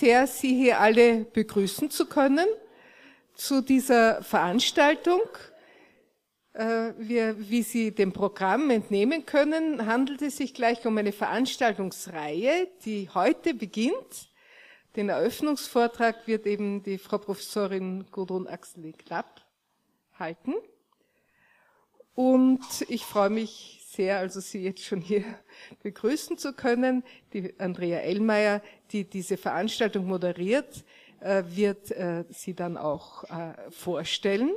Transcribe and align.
sehr, 0.00 0.26
Sie 0.26 0.54
hier 0.54 0.80
alle 0.80 1.26
begrüßen 1.26 1.90
zu 1.90 2.06
können 2.06 2.46
zu 3.34 3.60
dieser 3.60 4.22
Veranstaltung. 4.22 5.20
Äh, 6.54 6.94
wir, 6.96 7.36
wie 7.38 7.62
Sie 7.62 7.94
dem 7.94 8.12
Programm 8.12 8.70
entnehmen 8.70 9.26
können, 9.26 9.84
handelt 9.84 10.22
es 10.22 10.38
sich 10.38 10.54
gleich 10.54 10.86
um 10.86 10.96
eine 10.96 11.12
Veranstaltungsreihe, 11.12 12.68
die 12.86 13.10
heute 13.12 13.52
beginnt. 13.52 14.30
Den 14.96 15.10
Eröffnungsvortrag 15.10 16.26
wird 16.26 16.46
eben 16.46 16.82
die 16.82 16.96
Frau 16.96 17.18
Professorin 17.18 18.06
Gudrun 18.10 18.46
Axel-Klapp 18.46 19.42
halten. 20.18 20.54
Und 22.14 22.64
ich 22.88 23.04
freue 23.04 23.30
mich 23.30 23.80
sehr, 23.86 24.18
also 24.18 24.40
Sie 24.40 24.62
jetzt 24.62 24.84
schon 24.84 25.00
hier 25.00 25.24
begrüßen 25.82 26.38
zu 26.38 26.54
können. 26.54 27.04
Die 27.32 27.58
Andrea 27.60 27.98
Ellmeier, 27.98 28.62
die 28.92 29.04
diese 29.04 29.36
Veranstaltung 29.36 30.06
moderiert, 30.06 30.84
äh, 31.20 31.42
wird 31.46 31.90
äh, 31.90 32.24
sie 32.30 32.54
dann 32.54 32.76
auch 32.76 33.24
vorstellen. 33.70 34.50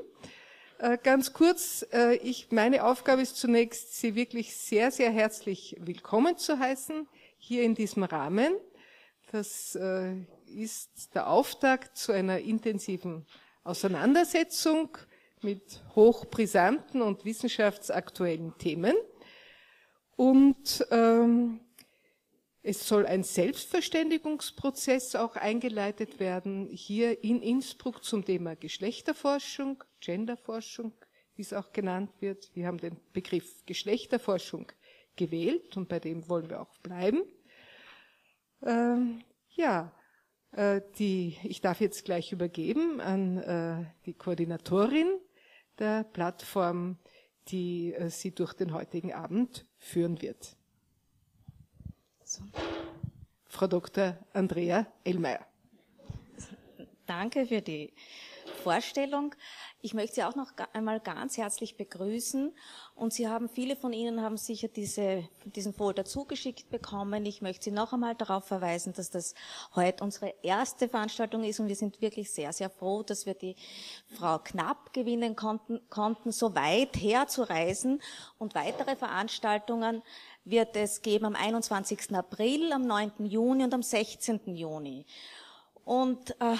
Äh, 0.79 0.97
ganz 1.01 1.33
kurz, 1.33 1.85
ich, 2.21 2.51
meine 2.51 2.85
Aufgabe 2.85 3.21
ist 3.21 3.37
zunächst, 3.37 3.99
Sie 3.99 4.15
wirklich 4.15 4.55
sehr, 4.55 4.91
sehr 4.91 5.11
herzlich 5.11 5.75
willkommen 5.79 6.37
zu 6.37 6.57
heißen, 6.57 7.07
hier 7.37 7.63
in 7.63 7.75
diesem 7.75 8.03
Rahmen. 8.03 8.53
Das 9.31 9.75
ist 10.45 11.15
der 11.15 11.27
Auftakt 11.27 11.97
zu 11.97 12.11
einer 12.11 12.39
intensiven 12.39 13.25
Auseinandersetzung 13.63 14.97
mit 15.41 15.81
hochbrisanten 15.95 17.01
und 17.01 17.25
wissenschaftsaktuellen 17.25 18.57
Themen. 18.57 18.95
Und 20.15 20.85
ähm, 20.91 21.59
es 22.65 22.87
soll 22.87 23.05
ein 23.05 23.23
Selbstverständigungsprozess 23.23 25.15
auch 25.15 25.35
eingeleitet 25.35 26.21
werden, 26.21 26.69
hier 26.69 27.21
in 27.21 27.41
Innsbruck 27.41 28.05
zum 28.05 28.23
Thema 28.23 28.55
Geschlechterforschung, 28.55 29.83
Genderforschung, 29.99 30.93
wie 31.35 31.41
es 31.41 31.51
auch 31.51 31.73
genannt 31.73 32.09
wird. 32.21 32.49
Wir 32.55 32.67
haben 32.67 32.77
den 32.77 32.97
Begriff 33.11 33.65
Geschlechterforschung 33.65 34.71
gewählt 35.17 35.75
und 35.75 35.89
bei 35.89 35.99
dem 35.99 36.29
wollen 36.29 36.49
wir 36.49 36.61
auch 36.61 36.77
bleiben. 36.77 37.23
Ähm, 38.61 39.21
ja, 39.49 39.91
äh, 40.53 40.79
die, 40.97 41.37
ich 41.43 41.59
darf 41.59 41.81
jetzt 41.81 42.05
gleich 42.05 42.31
übergeben 42.31 43.01
an 43.01 43.39
äh, 43.39 43.85
die 44.05 44.13
Koordinatorin 44.13 45.19
der 45.79 46.05
Plattform, 46.05 46.97
die 47.49 47.93
äh, 47.93 48.09
sie 48.09 48.33
durch 48.33 48.53
den 48.53 48.73
heutigen 48.73 49.11
Abend 49.11 49.65
führen 49.77 50.21
wird. 50.21 50.55
So. 52.33 52.41
Frau 53.47 53.67
Dr. 53.67 54.17
Andrea 54.33 54.87
Ellmeier. 55.03 55.45
Danke 57.05 57.45
für 57.45 57.61
die 57.61 57.93
Vorstellung. 58.63 59.35
Ich 59.81 59.93
möchte 59.93 60.15
Sie 60.15 60.23
auch 60.23 60.35
noch 60.35 60.51
einmal 60.71 60.99
ganz 60.99 61.37
herzlich 61.37 61.75
begrüßen. 61.77 62.55
Und 62.95 63.13
Sie 63.13 63.27
haben, 63.27 63.49
viele 63.49 63.75
von 63.75 63.93
Ihnen 63.93 64.21
haben 64.21 64.37
sicher 64.37 64.69
diese, 64.69 65.27
diesen 65.45 65.73
Folder 65.73 66.05
zugeschickt 66.05 66.71
bekommen. 66.71 67.25
Ich 67.25 67.41
möchte 67.41 67.65
Sie 67.65 67.71
noch 67.71 67.93
einmal 67.93 68.15
darauf 68.15 68.45
verweisen, 68.45 68.93
dass 68.93 69.11
das 69.11 69.35
heute 69.75 70.03
unsere 70.03 70.33
erste 70.41 70.89
Veranstaltung 70.89 71.43
ist. 71.43 71.59
Und 71.59 71.67
wir 71.67 71.75
sind 71.75 72.01
wirklich 72.01 72.31
sehr, 72.31 72.51
sehr 72.53 72.69
froh, 72.71 73.03
dass 73.03 73.27
wir 73.27 73.35
die 73.35 73.57
Frau 74.17 74.39
Knapp 74.39 74.93
gewinnen 74.93 75.35
konnten, 75.35 75.81
konnten 75.89 76.31
so 76.31 76.55
weit 76.55 76.95
herzureisen 76.95 78.01
und 78.39 78.55
weitere 78.55 78.95
Veranstaltungen 78.95 80.01
wird 80.45 80.75
es 80.75 81.01
geben 81.01 81.25
am 81.25 81.35
21. 81.35 82.15
April, 82.15 82.71
am 82.73 82.85
9. 82.85 83.25
Juni 83.25 83.63
und 83.63 83.73
am 83.73 83.83
16. 83.83 84.55
Juni. 84.55 85.05
Und 85.85 86.31
äh, 86.39 86.55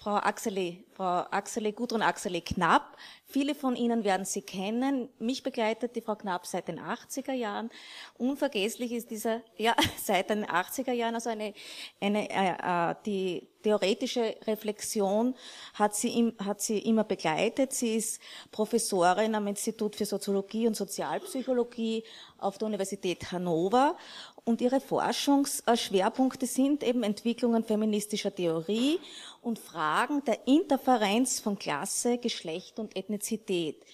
Frau 0.00 0.16
Axele, 0.16 0.78
Frau 0.94 1.26
Axele, 1.30 1.74
Gudrun 1.74 2.00
Axele 2.00 2.40
Knapp. 2.40 2.96
Viele 3.26 3.54
von 3.54 3.76
Ihnen 3.76 4.02
werden 4.02 4.24
sie 4.24 4.40
kennen. 4.40 5.10
Mich 5.18 5.42
begleitet 5.42 5.94
die 5.94 6.00
Frau 6.00 6.16
Knapp 6.16 6.46
seit 6.46 6.68
den 6.68 6.80
80er 6.80 7.34
Jahren. 7.34 7.68
Unvergesslich 8.16 8.92
ist 8.92 9.10
dieser, 9.10 9.42
ja, 9.58 9.76
seit 10.02 10.30
den 10.30 10.46
80er 10.46 10.92
Jahren, 10.92 11.16
also 11.16 11.28
eine, 11.28 11.52
eine, 12.00 12.30
äh, 12.30 12.90
äh, 12.90 12.94
die 13.04 13.46
theoretische 13.62 14.36
Reflexion 14.46 15.34
hat 15.74 15.94
sie, 15.94 16.34
hat 16.42 16.62
sie 16.62 16.78
immer 16.78 17.04
begleitet. 17.04 17.74
Sie 17.74 17.96
ist 17.96 18.22
Professorin 18.50 19.34
am 19.34 19.46
Institut 19.48 19.96
für 19.96 20.06
Soziologie 20.06 20.66
und 20.66 20.76
Sozialpsychologie 20.76 22.04
auf 22.38 22.56
der 22.56 22.66
Universität 22.66 23.30
Hannover 23.32 23.96
und 24.44 24.60
ihre 24.60 24.80
Forschungsschwerpunkte 24.80 26.46
sind 26.46 26.82
eben 26.82 27.02
Entwicklungen 27.02 27.64
feministischer 27.64 28.34
Theorie 28.34 28.98
und 29.42 29.58
Fragen 29.58 30.24
der 30.24 30.46
Interferenz 30.46 31.40
von 31.40 31.58
Klasse, 31.58 32.18
Geschlecht 32.18 32.78
und 32.78 32.96
Ethnizität. 32.96 33.84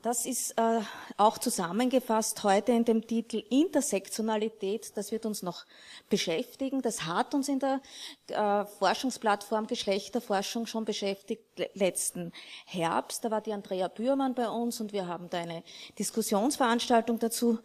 Das 0.00 0.26
ist 0.26 0.52
äh, 0.52 0.80
auch 1.16 1.38
zusammengefasst 1.38 2.44
heute 2.44 2.70
in 2.70 2.84
dem 2.84 3.04
Titel 3.04 3.42
Intersektionalität. 3.50 4.96
Das 4.96 5.10
wird 5.10 5.26
uns 5.26 5.42
noch 5.42 5.64
beschäftigen. 6.08 6.82
Das 6.82 7.04
hat 7.04 7.34
uns 7.34 7.48
in 7.48 7.58
der 7.58 7.80
äh, 8.28 8.64
Forschungsplattform 8.64 9.66
Geschlechterforschung 9.66 10.66
schon 10.66 10.84
beschäftigt 10.84 11.42
letzten 11.74 12.32
Herbst. 12.64 13.24
Da 13.24 13.32
war 13.32 13.40
die 13.40 13.52
Andrea 13.52 13.88
Bührmann 13.88 14.34
bei 14.34 14.48
uns 14.48 14.80
und 14.80 14.92
wir 14.92 15.08
haben 15.08 15.30
da 15.30 15.38
eine 15.38 15.64
Diskussionsveranstaltung 15.98 17.18
dazu 17.18 17.58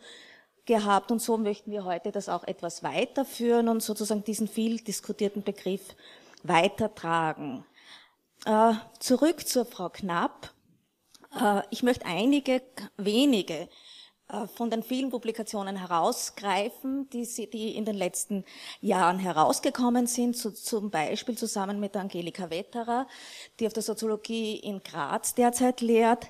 gehabt 0.65 1.11
und 1.11 1.21
so 1.21 1.37
möchten 1.37 1.71
wir 1.71 1.83
heute 1.83 2.11
das 2.11 2.29
auch 2.29 2.43
etwas 2.43 2.83
weiterführen 2.83 3.67
und 3.67 3.81
sozusagen 3.81 4.23
diesen 4.23 4.47
viel 4.47 4.77
diskutierten 4.77 5.43
Begriff 5.43 5.95
weitertragen. 6.43 7.65
Äh, 8.45 8.73
zurück 8.99 9.47
zur 9.47 9.65
Frau 9.65 9.89
Knapp. 9.89 10.53
Äh, 11.39 11.61
ich 11.69 11.83
möchte 11.83 12.05
einige 12.05 12.61
wenige 12.97 13.69
äh, 14.29 14.47
von 14.47 14.69
den 14.69 14.83
vielen 14.83 15.09
Publikationen 15.09 15.75
herausgreifen, 15.75 17.09
die, 17.09 17.25
sie, 17.25 17.49
die 17.49 17.75
in 17.75 17.85
den 17.85 17.95
letzten 17.95 18.43
Jahren 18.81 19.19
herausgekommen 19.19 20.07
sind, 20.07 20.35
so, 20.35 20.51
zum 20.51 20.89
Beispiel 20.89 21.37
zusammen 21.37 21.79
mit 21.79 21.95
Angelika 21.95 22.49
Wetterer, 22.49 23.07
die 23.59 23.67
auf 23.67 23.73
der 23.73 23.83
Soziologie 23.83 24.57
in 24.57 24.81
Graz 24.83 25.35
derzeit 25.35 25.81
lehrt, 25.81 26.27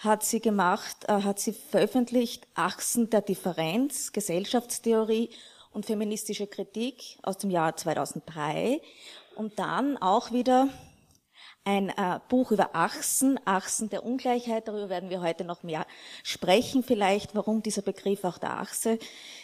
hat 0.00 0.24
sie 0.24 0.40
gemacht, 0.40 0.96
äh, 1.08 1.22
hat 1.22 1.38
sie 1.38 1.52
veröffentlicht 1.52 2.48
Achsen 2.54 3.10
der 3.10 3.20
Differenz, 3.20 4.12
Gesellschaftstheorie 4.12 5.30
und 5.72 5.86
feministische 5.86 6.46
Kritik 6.46 7.18
aus 7.22 7.36
dem 7.36 7.50
Jahr 7.50 7.76
2003 7.76 8.80
und 9.36 9.58
dann 9.58 9.98
auch 9.98 10.32
wieder 10.32 10.68
ein 11.64 11.90
äh, 11.90 12.18
Buch 12.30 12.50
über 12.50 12.74
Achsen, 12.74 13.38
Achsen 13.44 13.90
der 13.90 14.04
Ungleichheit. 14.04 14.66
Darüber 14.66 14.88
werden 14.88 15.10
wir 15.10 15.20
heute 15.20 15.44
noch 15.44 15.62
mehr 15.62 15.86
sprechen, 16.22 16.82
vielleicht, 16.82 17.34
warum 17.34 17.62
dieser 17.62 17.82
Begriff 17.82 18.24
auch 18.24 18.38
der 18.38 18.58
Achse 18.58 18.98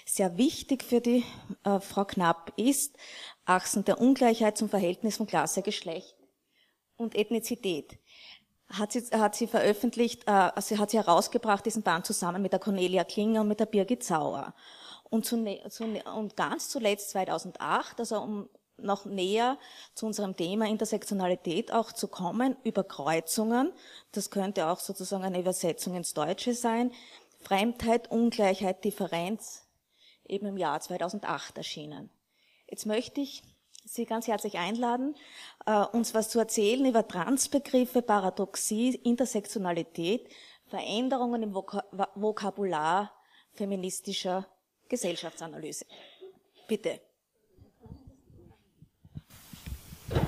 sehr 0.07 0.39
wichtig 0.39 0.83
für 0.83 1.03
die 1.03 1.25
äh, 1.65 1.81
Frau 1.81 2.07
Knapp 2.07 2.55
ist. 2.57 2.97
Achsen 3.45 3.85
der 3.85 4.01
Ungleichheit 4.01 4.57
zum 4.57 4.71
Verhältnis 4.71 5.19
von 5.19 5.27
Klasse, 5.27 5.61
Geschlecht 5.61 6.17
und 6.97 7.15
Ethnizität. 7.15 7.99
Hat 8.69 8.93
sie, 8.93 9.01
hat 9.13 9.37
sie 9.37 9.47
veröffentlicht, 9.47 10.25
äh, 10.27 10.31
also 10.31 10.79
hat 10.79 10.91
sie 10.91 10.99
herausgebracht, 10.99 11.65
diesen 11.65 11.83
Band 11.83 12.07
zusammen 12.07 12.43
mit 12.43 12.53
der 12.53 12.59
Cornelia 12.59 13.05
Klinger 13.05 13.43
und 13.43 13.49
mit 13.49 13.61
der 13.61 13.67
Birgit 13.67 14.03
Sauer. 14.03 14.55
Und, 15.05 15.25
zu, 15.25 15.45
zu, 15.69 15.85
und 15.85 16.37
ganz 16.37 16.69
zuletzt 16.69 17.11
2008, 17.11 18.01
also 18.01 18.21
um 18.21 18.49
noch 18.79 19.05
näher 19.05 19.57
zu 19.95 20.07
unserem 20.07 20.37
Thema 20.37 20.67
Intersektionalität 20.67 21.73
auch 21.73 21.93
zu 21.93 22.09
kommen, 22.09 22.57
Überkreuzungen. 22.65 23.73
Das 24.13 24.31
könnte 24.31 24.67
auch 24.67 24.81
sozusagen 24.81 25.25
eine 25.25 25.41
Übersetzung 25.41 25.95
ins 25.95 26.15
Deutsche 26.15 26.55
sein. 26.55 26.93
Fremdheit, 27.41 28.11
Ungleichheit, 28.11 28.85
Differenz, 28.85 29.65
eben 30.27 30.47
im 30.47 30.57
Jahr 30.57 30.81
2008 30.81 31.57
erschienen. 31.57 32.11
Jetzt 32.69 32.87
möchte 32.87 33.21
ich 33.21 33.43
Sie 33.89 34.05
ganz 34.05 34.27
herzlich 34.27 34.59
einladen, 34.59 35.15
äh, 35.65 35.85
uns 35.85 36.13
was 36.13 36.29
zu 36.29 36.41
erzählen 36.41 36.85
über 36.87 37.07
Transbegriffe, 37.07 38.03
Paradoxie, 38.03 38.97
Intersektionalität, 38.97 40.29
Veränderungen 40.67 41.45
im 41.45 41.55
Vokabular 41.55 43.13
feministischer 43.55 44.45
Gesellschaftsanalyse. 44.89 45.87
Bitte. 46.67 47.01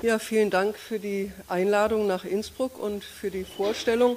Ja, 0.03 0.21
vielen 0.21 0.51
Dank 0.51 0.77
für 0.77 1.01
die 1.01 1.33
Einladung 1.49 2.07
nach 2.07 2.25
Innsbruck 2.25 2.79
und 2.79 3.03
für 3.03 3.33
die 3.33 3.45
Vorstellung. 3.45 4.17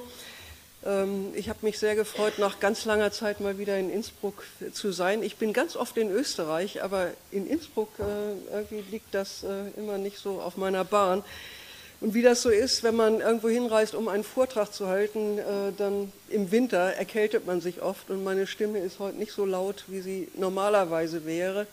Ähm, 0.84 1.32
ich 1.34 1.48
habe 1.48 1.60
mich 1.62 1.78
sehr 1.78 1.94
gefreut, 1.94 2.38
nach 2.38 2.60
ganz 2.60 2.84
langer 2.84 3.12
Zeit 3.12 3.40
mal 3.40 3.58
wieder 3.58 3.78
in 3.78 3.90
Innsbruck 3.90 4.42
zu 4.72 4.92
sein. 4.92 5.22
Ich 5.22 5.36
bin 5.36 5.52
ganz 5.52 5.76
oft 5.76 5.96
in 5.96 6.10
Österreich, 6.10 6.82
aber 6.82 7.10
in 7.30 7.46
Innsbruck 7.46 7.90
äh, 7.98 8.54
irgendwie 8.54 8.82
liegt 8.90 9.14
das 9.14 9.44
äh, 9.44 9.78
immer 9.78 9.98
nicht 9.98 10.18
so 10.18 10.40
auf 10.40 10.56
meiner 10.56 10.84
Bahn. 10.84 11.22
Und 12.00 12.14
wie 12.14 12.22
das 12.22 12.42
so 12.42 12.50
ist, 12.50 12.82
wenn 12.82 12.96
man 12.96 13.20
irgendwo 13.20 13.48
hinreist, 13.48 13.94
um 13.94 14.08
einen 14.08 14.24
Vortrag 14.24 14.72
zu 14.72 14.88
halten, 14.88 15.38
äh, 15.38 15.72
dann 15.76 16.12
im 16.28 16.50
Winter 16.50 16.78
erkältet 16.78 17.46
man 17.46 17.60
sich 17.60 17.80
oft 17.80 18.10
und 18.10 18.24
meine 18.24 18.48
Stimme 18.48 18.80
ist 18.80 18.98
heute 18.98 19.18
nicht 19.18 19.32
so 19.32 19.44
laut, 19.44 19.84
wie 19.86 20.00
sie 20.00 20.28
normalerweise 20.34 21.24
wäre. 21.24 21.66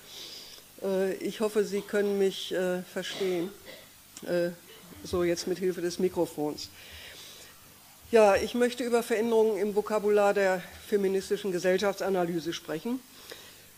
Ich 1.20 1.42
hoffe, 1.42 1.66
Sie 1.66 1.82
können 1.82 2.18
mich 2.20 2.56
verstehen, 2.94 3.50
so 5.04 5.26
jetzt 5.26 5.46
mit 5.46 5.58
Hilfe 5.58 5.82
des 5.82 6.00
Mikrofons. 6.00 6.70
Ja, 8.12 8.36
ich 8.36 8.56
möchte 8.56 8.84
über 8.84 9.04
Veränderungen 9.04 9.60
im 9.60 9.76
Vokabular 9.76 10.34
der 10.34 10.64
feministischen 10.88 11.52
Gesellschaftsanalyse 11.52 12.54
sprechen. 12.54 13.00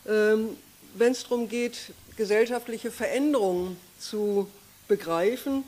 Ähm, 0.08 0.56
wenn 0.94 1.12
es 1.12 1.24
darum 1.24 1.50
geht, 1.50 1.92
gesellschaftliche 2.16 2.92
Veränderungen 2.92 3.76
zu 4.00 4.50
begreifen, 4.88 5.66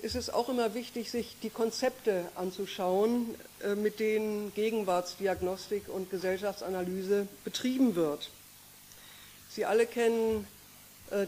ist 0.00 0.16
es 0.16 0.30
auch 0.30 0.48
immer 0.48 0.74
wichtig, 0.74 1.12
sich 1.12 1.36
die 1.44 1.50
Konzepte 1.50 2.24
anzuschauen, 2.34 3.36
äh, 3.62 3.76
mit 3.76 4.00
denen 4.00 4.52
Gegenwartsdiagnostik 4.56 5.84
und 5.88 6.10
Gesellschaftsanalyse 6.10 7.28
betrieben 7.44 7.94
wird. 7.94 8.30
Sie 9.48 9.64
alle 9.64 9.86
kennen 9.86 10.48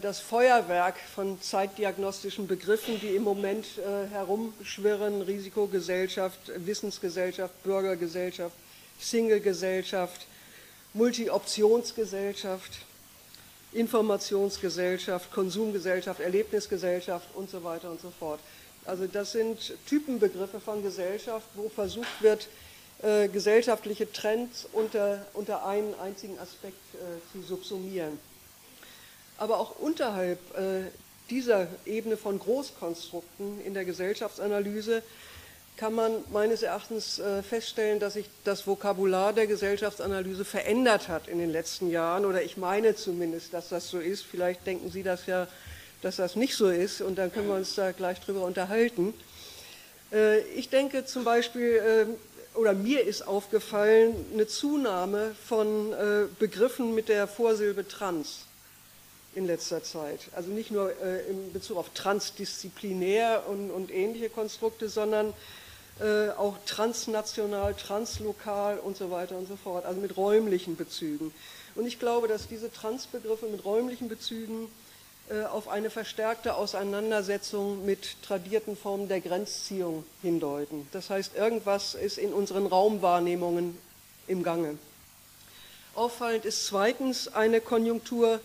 das 0.01 0.19
Feuerwerk 0.19 0.95
von 1.13 1.39
zeitdiagnostischen 1.41 2.47
Begriffen, 2.47 2.99
die 2.99 3.15
im 3.15 3.23
Moment 3.23 3.65
äh, 3.77 4.07
herumschwirren, 4.07 5.21
Risikogesellschaft, 5.21 6.39
Wissensgesellschaft, 6.55 7.61
Bürgergesellschaft, 7.63 8.55
Singlegesellschaft, 8.99 10.25
Multi-Optionsgesellschaft, 10.93 12.71
Informationsgesellschaft, 13.73 15.31
Konsumgesellschaft, 15.31 16.19
Erlebnisgesellschaft 16.19 17.27
und 17.35 17.49
so 17.49 17.63
weiter 17.63 17.91
und 17.91 18.01
so 18.01 18.11
fort. 18.17 18.39
Also 18.85 19.05
das 19.05 19.33
sind 19.33 19.73
Typenbegriffe 19.87 20.59
von 20.59 20.81
Gesellschaft, 20.81 21.45
wo 21.55 21.69
versucht 21.69 22.21
wird, 22.21 22.47
äh, 23.01 23.27
gesellschaftliche 23.27 24.11
Trends 24.11 24.67
unter, 24.71 25.25
unter 25.33 25.65
einen 25.65 25.93
einzigen 25.99 26.39
Aspekt 26.39 26.79
äh, 26.93 26.97
zu 27.33 27.45
subsumieren. 27.45 28.17
Aber 29.37 29.59
auch 29.59 29.79
unterhalb 29.79 30.39
äh, 30.57 30.83
dieser 31.29 31.67
Ebene 31.85 32.17
von 32.17 32.39
Großkonstrukten 32.39 33.61
in 33.65 33.73
der 33.73 33.85
Gesellschaftsanalyse 33.85 35.01
kann 35.77 35.93
man 35.93 36.23
meines 36.31 36.63
Erachtens 36.63 37.19
äh, 37.19 37.43
feststellen, 37.43 37.99
dass 37.99 38.13
sich 38.13 38.29
das 38.45 38.65
Vokabular 38.65 39.33
der 39.33 39.45
Gesellschaftsanalyse 39.45 40.45
verändert 40.45 41.09
hat 41.09 41.27
in 41.27 41.37
den 41.37 41.51
letzten 41.51 41.89
Jahren. 41.89 42.25
Oder 42.25 42.43
ich 42.43 42.55
meine 42.55 42.95
zumindest, 42.95 43.53
dass 43.53 43.69
das 43.69 43.89
so 43.89 43.99
ist. 43.99 44.23
Vielleicht 44.23 44.65
denken 44.65 44.89
Sie 44.89 45.03
das 45.03 45.25
ja, 45.25 45.47
dass 46.01 46.15
das 46.15 46.37
nicht 46.37 46.55
so 46.55 46.69
ist. 46.69 47.01
Und 47.01 47.17
dann 47.17 47.33
können 47.33 47.49
wir 47.49 47.55
uns 47.55 47.75
da 47.75 47.91
gleich 47.91 48.21
drüber 48.21 48.45
unterhalten. 48.45 49.13
Äh, 50.13 50.39
ich 50.55 50.69
denke 50.69 51.05
zum 51.05 51.25
Beispiel, 51.25 52.15
oder 52.53 52.71
mir 52.71 53.03
ist 53.03 53.27
aufgefallen, 53.27 54.15
eine 54.33 54.47
Zunahme 54.47 55.35
von 55.45 55.93
Begriffen 56.39 56.95
mit 56.95 57.09
der 57.09 57.27
Vorsilbe 57.27 57.85
trans 57.85 58.45
in 59.35 59.45
letzter 59.45 59.83
Zeit. 59.83 60.21
Also 60.33 60.49
nicht 60.49 60.71
nur 60.71 60.91
äh, 61.01 61.29
in 61.29 61.53
Bezug 61.53 61.77
auf 61.77 61.89
transdisziplinär 61.89 63.43
und, 63.47 63.69
und 63.69 63.91
ähnliche 63.91 64.29
Konstrukte, 64.29 64.89
sondern 64.89 65.33
äh, 65.99 66.29
auch 66.31 66.55
transnational, 66.65 67.73
translokal 67.73 68.79
und 68.79 68.97
so 68.97 69.11
weiter 69.11 69.37
und 69.37 69.47
so 69.47 69.55
fort, 69.55 69.85
also 69.85 69.99
mit 70.01 70.17
räumlichen 70.17 70.75
Bezügen. 70.75 71.33
Und 71.75 71.85
ich 71.85 71.99
glaube, 71.99 72.27
dass 72.27 72.47
diese 72.47 72.71
Transbegriffe 72.71 73.47
mit 73.47 73.63
räumlichen 73.63 74.07
Bezügen 74.07 74.69
äh, 75.29 75.43
auf 75.43 75.67
eine 75.67 75.89
verstärkte 75.89 76.55
Auseinandersetzung 76.55 77.85
mit 77.85 78.21
tradierten 78.21 78.77
Formen 78.77 79.07
der 79.07 79.21
Grenzziehung 79.21 80.03
hindeuten. 80.21 80.87
Das 80.91 81.09
heißt, 81.09 81.35
irgendwas 81.35 81.95
ist 81.95 82.17
in 82.17 82.33
unseren 82.33 82.67
Raumwahrnehmungen 82.67 83.77
im 84.27 84.43
Gange. 84.43 84.77
Auffallend 85.95 86.45
ist 86.45 86.65
zweitens 86.67 87.29
eine 87.29 87.61
Konjunktur 87.61 88.39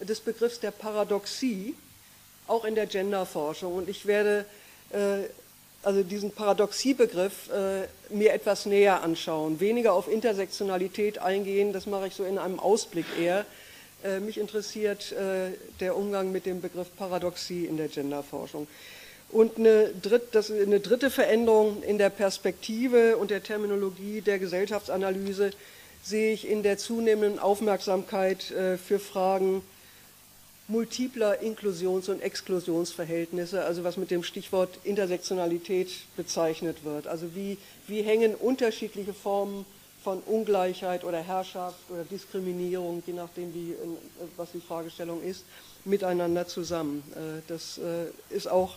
des 0.00 0.20
Begriffs 0.20 0.60
der 0.60 0.70
Paradoxie, 0.70 1.74
auch 2.46 2.64
in 2.64 2.74
der 2.74 2.86
Genderforschung. 2.86 3.74
Und 3.74 3.88
ich 3.88 4.06
werde 4.06 4.44
äh, 4.90 5.24
also 5.82 6.02
diesen 6.02 6.30
Paradoxiebegriff 6.30 7.50
äh, 7.50 8.14
mir 8.14 8.32
etwas 8.32 8.66
näher 8.66 9.02
anschauen, 9.02 9.60
weniger 9.60 9.94
auf 9.94 10.08
Intersektionalität 10.08 11.18
eingehen, 11.18 11.72
das 11.72 11.86
mache 11.86 12.08
ich 12.08 12.14
so 12.14 12.24
in 12.24 12.38
einem 12.38 12.60
Ausblick 12.60 13.06
eher. 13.18 13.46
Äh, 14.04 14.20
mich 14.20 14.38
interessiert 14.38 15.12
äh, 15.12 15.50
der 15.80 15.96
Umgang 15.96 16.32
mit 16.32 16.44
dem 16.46 16.60
Begriff 16.60 16.88
Paradoxie 16.96 17.64
in 17.64 17.76
der 17.76 17.88
Genderforschung. 17.88 18.66
Und 19.30 19.58
eine, 19.58 19.88
dritt, 19.88 20.34
das, 20.34 20.50
eine 20.50 20.80
dritte 20.80 21.08
Veränderung 21.08 21.82
in 21.82 21.98
der 21.98 22.10
Perspektive 22.10 23.16
und 23.16 23.30
der 23.30 23.42
Terminologie 23.42 24.20
der 24.20 24.38
Gesellschaftsanalyse 24.38 25.50
sehe 26.02 26.32
ich 26.32 26.48
in 26.48 26.62
der 26.62 26.78
zunehmenden 26.78 27.38
Aufmerksamkeit 27.38 28.50
äh, 28.50 28.76
für 28.76 28.98
Fragen 28.98 29.62
multipler 30.70 31.42
Inklusions- 31.42 32.08
und 32.08 32.22
Exklusionsverhältnisse, 32.22 33.64
also 33.64 33.82
was 33.82 33.96
mit 33.96 34.10
dem 34.10 34.22
Stichwort 34.22 34.78
Intersektionalität 34.84 35.90
bezeichnet 36.16 36.84
wird. 36.84 37.06
Also 37.06 37.34
wie, 37.34 37.58
wie 37.88 38.02
hängen 38.02 38.34
unterschiedliche 38.34 39.12
Formen 39.12 39.66
von 40.02 40.20
Ungleichheit 40.20 41.04
oder 41.04 41.18
Herrschaft 41.18 41.78
oder 41.90 42.04
Diskriminierung, 42.04 43.02
je 43.06 43.12
nachdem, 43.12 43.52
wie, 43.52 43.74
was 44.36 44.52
die 44.52 44.60
Fragestellung 44.60 45.22
ist, 45.22 45.44
miteinander 45.84 46.46
zusammen. 46.46 47.02
Äh, 47.14 47.42
das 47.48 47.78
äh, 47.78 48.06
ist 48.34 48.48
auch, 48.48 48.76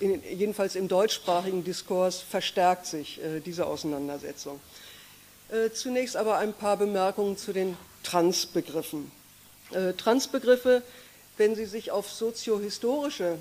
in, 0.00 0.22
jedenfalls 0.22 0.76
im 0.76 0.88
deutschsprachigen 0.88 1.62
Diskurs, 1.62 2.20
verstärkt 2.20 2.86
sich 2.86 3.22
äh, 3.22 3.40
diese 3.40 3.66
Auseinandersetzung. 3.66 4.60
Zunächst 5.72 6.14
aber 6.14 6.36
ein 6.36 6.52
paar 6.52 6.76
Bemerkungen 6.76 7.38
zu 7.38 7.54
den 7.54 7.74
Transbegriffen. 8.02 9.10
Transbegriffe 9.96 10.82
wenn 11.38 11.54
sie 11.54 11.66
sich 11.66 11.90
auf 11.90 12.10
soziohistorische 12.10 13.38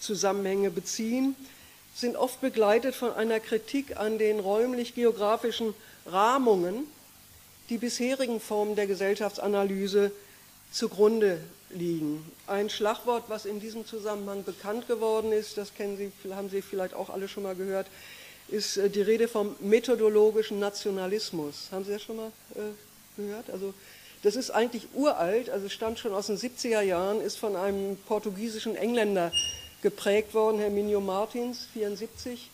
Zusammenhänge 0.00 0.70
beziehen, 0.70 1.36
sind 1.94 2.16
oft 2.16 2.40
begleitet 2.40 2.94
von 2.94 3.12
einer 3.12 3.40
Kritik 3.40 3.96
an 3.96 4.18
den 4.18 4.40
räumlich-geografischen 4.40 5.74
Rahmungen, 6.06 6.86
die 7.70 7.78
bisherigen 7.78 8.40
Formen 8.40 8.76
der 8.76 8.86
Gesellschaftsanalyse 8.86 10.12
zugrunde 10.70 11.40
liegen. 11.70 12.24
Ein 12.46 12.70
Schlagwort, 12.70 13.24
was 13.28 13.44
in 13.44 13.60
diesem 13.60 13.86
Zusammenhang 13.86 14.44
bekannt 14.44 14.86
geworden 14.86 15.32
ist, 15.32 15.58
das 15.58 15.74
kennen 15.74 15.96
Sie, 15.96 16.34
haben 16.34 16.50
Sie 16.50 16.62
vielleicht 16.62 16.94
auch 16.94 17.10
alle 17.10 17.28
schon 17.28 17.42
mal 17.42 17.54
gehört, 17.54 17.86
ist 18.48 18.76
äh, 18.76 18.88
die 18.88 19.02
Rede 19.02 19.28
vom 19.28 19.54
methodologischen 19.60 20.58
Nationalismus. 20.58 21.68
Haben 21.70 21.84
Sie 21.84 21.92
das 21.92 22.02
schon 22.02 22.16
mal 22.16 22.32
äh, 22.54 23.20
gehört? 23.20 23.50
Also 23.50 23.74
das 24.22 24.36
ist 24.36 24.50
eigentlich 24.50 24.88
uralt, 24.94 25.48
also 25.50 25.68
stammt 25.68 25.98
schon 25.98 26.12
aus 26.12 26.26
den 26.26 26.36
70er 26.36 26.80
Jahren, 26.80 27.20
ist 27.20 27.38
von 27.38 27.54
einem 27.54 27.96
portugiesischen 28.08 28.74
Engländer 28.74 29.32
geprägt 29.82 30.34
worden, 30.34 30.58
Herr 30.58 30.70
Minho 30.70 31.00
Martins, 31.00 31.68
74. 31.72 32.50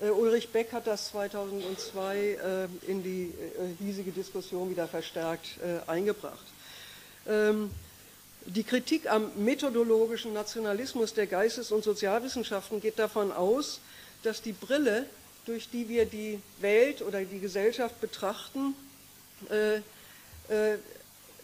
Uh, 0.00 0.06
Ulrich 0.06 0.48
Beck 0.48 0.72
hat 0.72 0.88
das 0.88 1.10
2002 1.10 2.36
uh, 2.36 2.90
in 2.90 3.04
die 3.04 3.32
uh, 3.32 3.84
hiesige 3.84 4.10
Diskussion 4.10 4.68
wieder 4.68 4.88
verstärkt 4.88 5.50
eingebracht. 5.86 6.44
Ähm, 7.28 7.70
die 8.46 8.64
Kritik 8.64 9.08
am 9.08 9.30
methodologischen 9.36 10.32
Nationalismus 10.34 11.14
der 11.14 11.26
Geistes- 11.26 11.70
und 11.70 11.84
Sozialwissenschaften 11.84 12.80
geht 12.80 12.98
davon 12.98 13.30
aus, 13.30 13.80
dass 14.24 14.42
die 14.42 14.52
Brille, 14.52 15.06
durch 15.46 15.70
die 15.70 15.88
wir 15.88 16.04
die 16.06 16.40
Welt 16.60 17.00
oder 17.00 17.24
die 17.24 17.38
Gesellschaft 17.38 18.00
betrachten, 18.02 18.74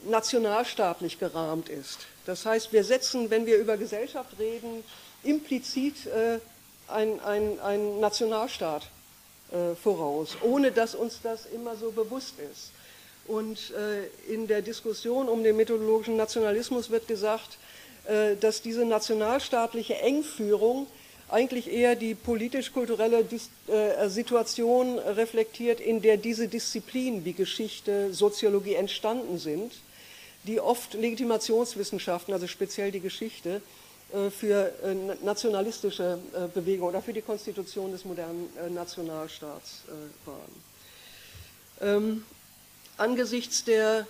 nationalstaatlich 0.05 1.19
gerahmt 1.19 1.69
ist. 1.69 2.07
Das 2.27 2.47
heißt, 2.47 2.73
wir 2.73 2.85
setzen, 2.85 3.31
wenn 3.31 3.47
wir 3.47 3.59
über 3.59 3.77
Gesellschaft 3.77 4.39
reden, 4.39 4.85
implizit 5.23 6.07
äh, 6.07 6.39
einen 6.89 8.01
Nationalstaat 8.01 8.89
äh, 9.53 9.75
voraus, 9.75 10.37
ohne 10.43 10.73
dass 10.73 10.95
uns 10.95 11.21
das 11.23 11.47
immer 11.47 11.77
so 11.77 11.91
bewusst 11.91 12.35
ist. 12.53 12.73
Und 13.27 13.73
äh, 13.73 14.33
in 14.33 14.47
der 14.47 14.63
Diskussion 14.63 15.29
um 15.29 15.43
den 15.43 15.57
methodologischen 15.57 16.17
Nationalismus 16.17 16.91
wird 16.91 17.07
gesagt, 17.07 17.59
äh, 18.07 18.37
dass 18.37 18.63
diese 18.63 18.85
nationalstaatliche 18.85 19.97
Engführung 19.97 20.87
eigentlich 21.33 21.71
eher 21.71 21.97
die 21.97 22.15
politisch-kulturelle 22.15 23.25
äh, 23.69 24.09
Situation 24.09 24.99
reflektiert, 24.99 25.81
in 25.81 26.03
der 26.03 26.17
diese 26.17 26.49
Disziplinen 26.49 27.25
wie 27.25 27.33
Geschichte, 27.33 28.13
Soziologie 28.13 28.75
entstanden 28.75 29.39
sind 29.39 29.73
die 30.45 30.61
oft 30.61 30.95
Legitimationswissenschaften, 30.95 32.33
also 32.33 32.47
speziell 32.47 32.91
die 32.91 33.01
Geschichte, 33.01 33.61
äh, 34.13 34.31
für 34.31 34.73
äh, 34.83 34.95
nationalistische 35.23 36.19
Bewegungen 36.55 36.91
oder 36.91 37.03
für 37.03 37.13
die 37.13 37.23
Konstitution 37.23 37.93
des 37.93 38.05
modernen 38.05 38.49
Nationalstaats 38.73 39.83
waren. 40.25 40.63
Ähm, 41.83 42.25
angesichts 42.97 43.65
der 43.65 44.07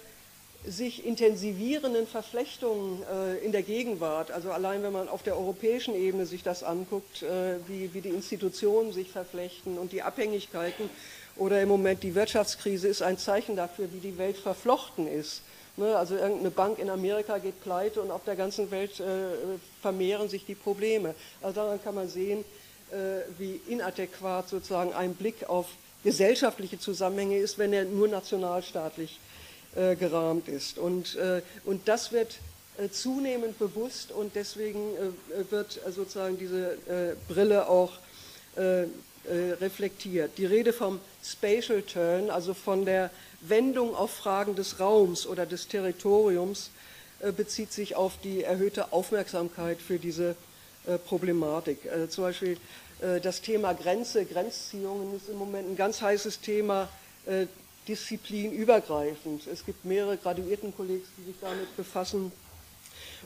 sich 0.66 1.06
intensivierenden 1.06 2.06
Verflechtungen 2.06 3.02
in 3.42 3.50
der 3.50 3.62
Gegenwart, 3.62 4.30
also 4.30 4.50
allein 4.52 4.82
wenn 4.82 4.92
man 4.92 5.08
auf 5.08 5.22
der 5.22 5.36
europäischen 5.36 5.94
Ebene 5.94 6.26
sich 6.26 6.42
das 6.42 6.62
anguckt, 6.62 7.24
wie, 7.66 7.94
wie 7.94 8.00
die 8.02 8.10
Institutionen 8.10 8.92
sich 8.92 9.10
verflechten 9.10 9.78
und 9.78 9.92
die 9.92 10.02
Abhängigkeiten 10.02 10.90
oder 11.36 11.62
im 11.62 11.68
Moment 11.68 12.02
die 12.02 12.14
Wirtschaftskrise 12.14 12.88
ist 12.88 13.00
ein 13.00 13.16
Zeichen 13.16 13.56
dafür, 13.56 13.88
wie 13.92 14.00
die 14.00 14.18
Welt 14.18 14.36
verflochten 14.36 15.08
ist 15.08 15.42
Ne, 15.76 15.96
also 15.96 16.16
irgendeine 16.16 16.50
Bank 16.50 16.78
in 16.78 16.90
Amerika 16.90 17.38
geht 17.38 17.60
pleite 17.62 18.02
und 18.02 18.10
auf 18.10 18.24
der 18.24 18.36
ganzen 18.36 18.70
Welt 18.70 18.98
äh, 19.00 19.04
vermehren 19.80 20.28
sich 20.28 20.44
die 20.44 20.54
Probleme. 20.54 21.14
Also 21.40 21.60
daran 21.60 21.82
kann 21.82 21.94
man 21.94 22.08
sehen, 22.08 22.44
äh, 22.90 23.22
wie 23.38 23.60
inadäquat 23.68 24.48
sozusagen 24.48 24.92
ein 24.92 25.14
Blick 25.14 25.48
auf 25.48 25.66
gesellschaftliche 26.02 26.78
Zusammenhänge 26.78 27.38
ist, 27.38 27.56
wenn 27.56 27.72
er 27.72 27.84
nur 27.84 28.08
nationalstaatlich 28.08 29.20
äh, 29.76 29.94
gerahmt 29.94 30.48
ist. 30.48 30.78
Und, 30.78 31.14
äh, 31.14 31.42
und 31.64 31.86
das 31.86 32.10
wird 32.10 32.38
äh, 32.76 32.88
zunehmend 32.88 33.56
bewusst 33.56 34.10
und 34.10 34.34
deswegen 34.34 34.80
äh, 34.96 35.48
wird 35.52 35.80
sozusagen 35.94 36.36
diese 36.38 36.76
Brille 37.28 37.68
auch 37.68 37.92
reflektiert. 39.60 40.32
Die 40.38 40.46
Rede 40.46 40.72
vom 40.72 40.98
Spatial 41.22 41.82
Turn, 41.82 42.30
also 42.30 42.52
von 42.52 42.84
der 42.84 43.10
Wendung 43.42 43.94
auf 43.94 44.10
Fragen 44.10 44.56
des 44.56 44.80
Raums 44.80 45.24
oder 45.24 45.46
des 45.46 45.68
Territoriums, 45.68 46.70
bezieht 47.36 47.72
sich 47.72 47.94
auf 47.94 48.14
die 48.24 48.42
erhöhte 48.42 48.92
Aufmerksamkeit 48.92 49.78
für 49.80 50.00
diese 50.00 50.34
Problematik. 51.06 51.78
Zum 52.08 52.24
Beispiel 52.24 52.56
das 53.22 53.40
Thema 53.40 53.72
Grenze, 53.74 54.24
Grenzziehungen 54.24 55.16
ist 55.16 55.28
im 55.28 55.36
Moment 55.36 55.70
ein 55.70 55.76
ganz 55.76 56.02
heißes 56.02 56.40
Thema, 56.40 56.88
disziplinübergreifend. 57.90 59.46
Es 59.48 59.66
gibt 59.66 59.84
mehrere 59.84 60.16
Graduiertenkollegs, 60.16 61.08
die 61.18 61.24
sich 61.24 61.34
damit 61.40 61.76
befassen. 61.76 62.30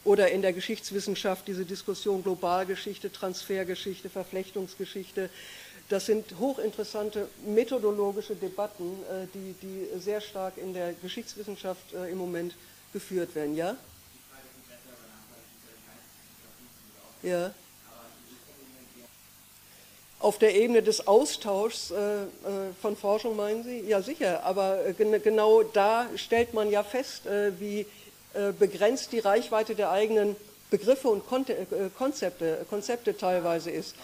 Oder 0.04 0.30
in 0.30 0.42
der 0.42 0.52
Geschichtswissenschaft 0.52 1.47
diese 1.47 1.64
Diskussion 1.64 2.23
Globalgeschichte, 2.23 3.12
Transfergeschichte, 3.12 4.09
Verflechtungsgeschichte. 4.09 5.30
Das 5.88 6.06
sind 6.06 6.38
hochinteressante 6.38 7.28
methodologische 7.47 8.35
Debatten, 8.35 8.85
äh, 9.11 9.26
die, 9.35 9.54
die 9.62 10.00
sehr 10.00 10.21
stark 10.21 10.56
in 10.56 10.73
der 10.73 10.94
Geschichtswissenschaft 10.94 11.92
äh, 11.92 12.11
im 12.11 12.18
Moment 12.18 12.54
geführt 12.92 13.35
werden. 13.35 13.54
Ja? 13.54 13.76
Ja 17.23 17.54
auf 20.25 20.38
der 20.38 20.54
Ebene 20.54 20.83
des 20.83 21.07
Austauschs 21.07 21.90
äh, 21.90 21.97
äh, 21.97 22.26
von 22.81 22.97
Forschung, 22.97 23.37
meinen 23.37 23.62
Sie? 23.62 23.81
Ja, 23.81 24.00
sicher, 24.00 24.43
aber 24.43 24.78
äh, 24.87 24.95
genau 24.95 25.62
da 25.62 26.07
stellt 26.16 26.54
man 26.54 26.71
ja 26.71 26.83
fest, 26.83 27.25
wie 27.59 27.87
begrenzt 28.59 29.12
die 29.12 29.21
Reichweite 29.21 29.76
der 29.76 29.93
eigenen 29.93 30.35
Begriffe 30.69 31.09
und 31.09 31.25
Kon 31.28 31.45
Konzepte, 31.97 32.66
Konzepte 32.69 33.16
teilweise 33.16 33.71
ist. 33.71 33.95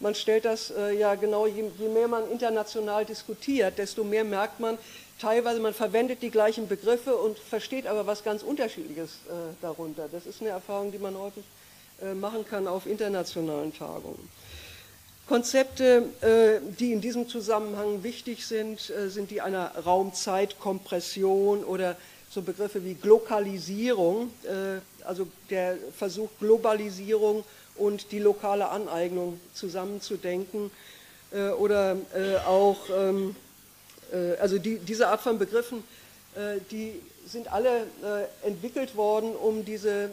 Man 0.00 0.14
stellt 0.14 0.44
das 0.44 0.70
ja 0.98 1.14
genau, 1.14 1.46
je, 1.46 1.62
mehr 1.88 2.08
man 2.08 2.30
international 2.30 3.06
diskutiert, 3.06 3.78
desto 3.78 4.04
mehr 4.04 4.24
merkt 4.24 4.60
man, 4.60 4.76
teilweise 5.18 5.60
man 5.60 5.72
verwendet 5.72 6.20
die 6.20 6.30
gleichen 6.30 6.68
Begriffe 6.68 7.16
und 7.16 7.38
versteht 7.38 7.86
aber 7.86 8.06
was 8.06 8.22
ganz 8.22 8.42
Unterschiedliches 8.42 9.12
darunter. 9.62 10.10
Das 10.12 10.26
ist 10.26 10.42
eine 10.42 10.50
Erfahrung, 10.50 10.92
die 10.92 10.98
man 10.98 11.16
häufig 11.16 11.44
machen 12.20 12.44
kann 12.46 12.68
auf 12.68 12.84
internationalen 12.86 13.72
Tagungen. 13.74 14.28
Konzepte, 15.26 16.04
äh, 16.20 16.60
die 16.78 16.92
in 16.92 17.00
diesem 17.00 17.28
Zusammenhang 17.28 18.02
wichtig 18.02 18.46
sind, 18.46 18.90
äh, 18.90 19.08
sind 19.08 19.30
die 19.30 19.40
einer 19.40 19.70
Raumzeitkompression 19.84 21.64
oder 21.64 21.96
so 22.30 22.42
Begriffe 22.42 22.84
wie 22.84 22.94
Glokalisierung, 22.94 24.30
äh, 24.44 24.80
also 25.06 25.26
der 25.48 25.78
Versuch, 25.96 26.28
Globalisierung 26.40 27.44
und 27.76 28.12
die 28.12 28.18
lokale 28.18 28.68
Aneignung 28.68 29.40
zusammenzudenken 29.52 30.70
oder 31.58 31.96
auch, 32.46 32.78
ähm, 32.96 33.34
also 34.38 34.58
die, 34.58 34.78
diese 34.78 35.08
Art 35.08 35.20
von 35.20 35.36
Begriffen, 35.36 35.82
die 36.70 36.92
sind 37.26 37.52
alle 37.52 37.88
entwickelt 38.44 38.94
worden, 38.94 39.34
um 39.34 39.64
diese 39.64 40.10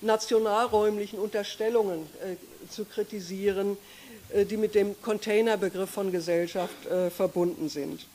nationalräumlichen 0.00 1.18
Unterstellungen 1.18 2.08
zu 2.70 2.84
kritisieren, 2.84 3.76
die 4.34 4.56
mit 4.56 4.74
dem 4.74 5.00
Containerbegriff 5.02 5.90
von 5.90 6.12
Gesellschaft 6.12 6.86
äh, 6.86 7.10
verbunden 7.10 7.68
sind. 7.68 8.06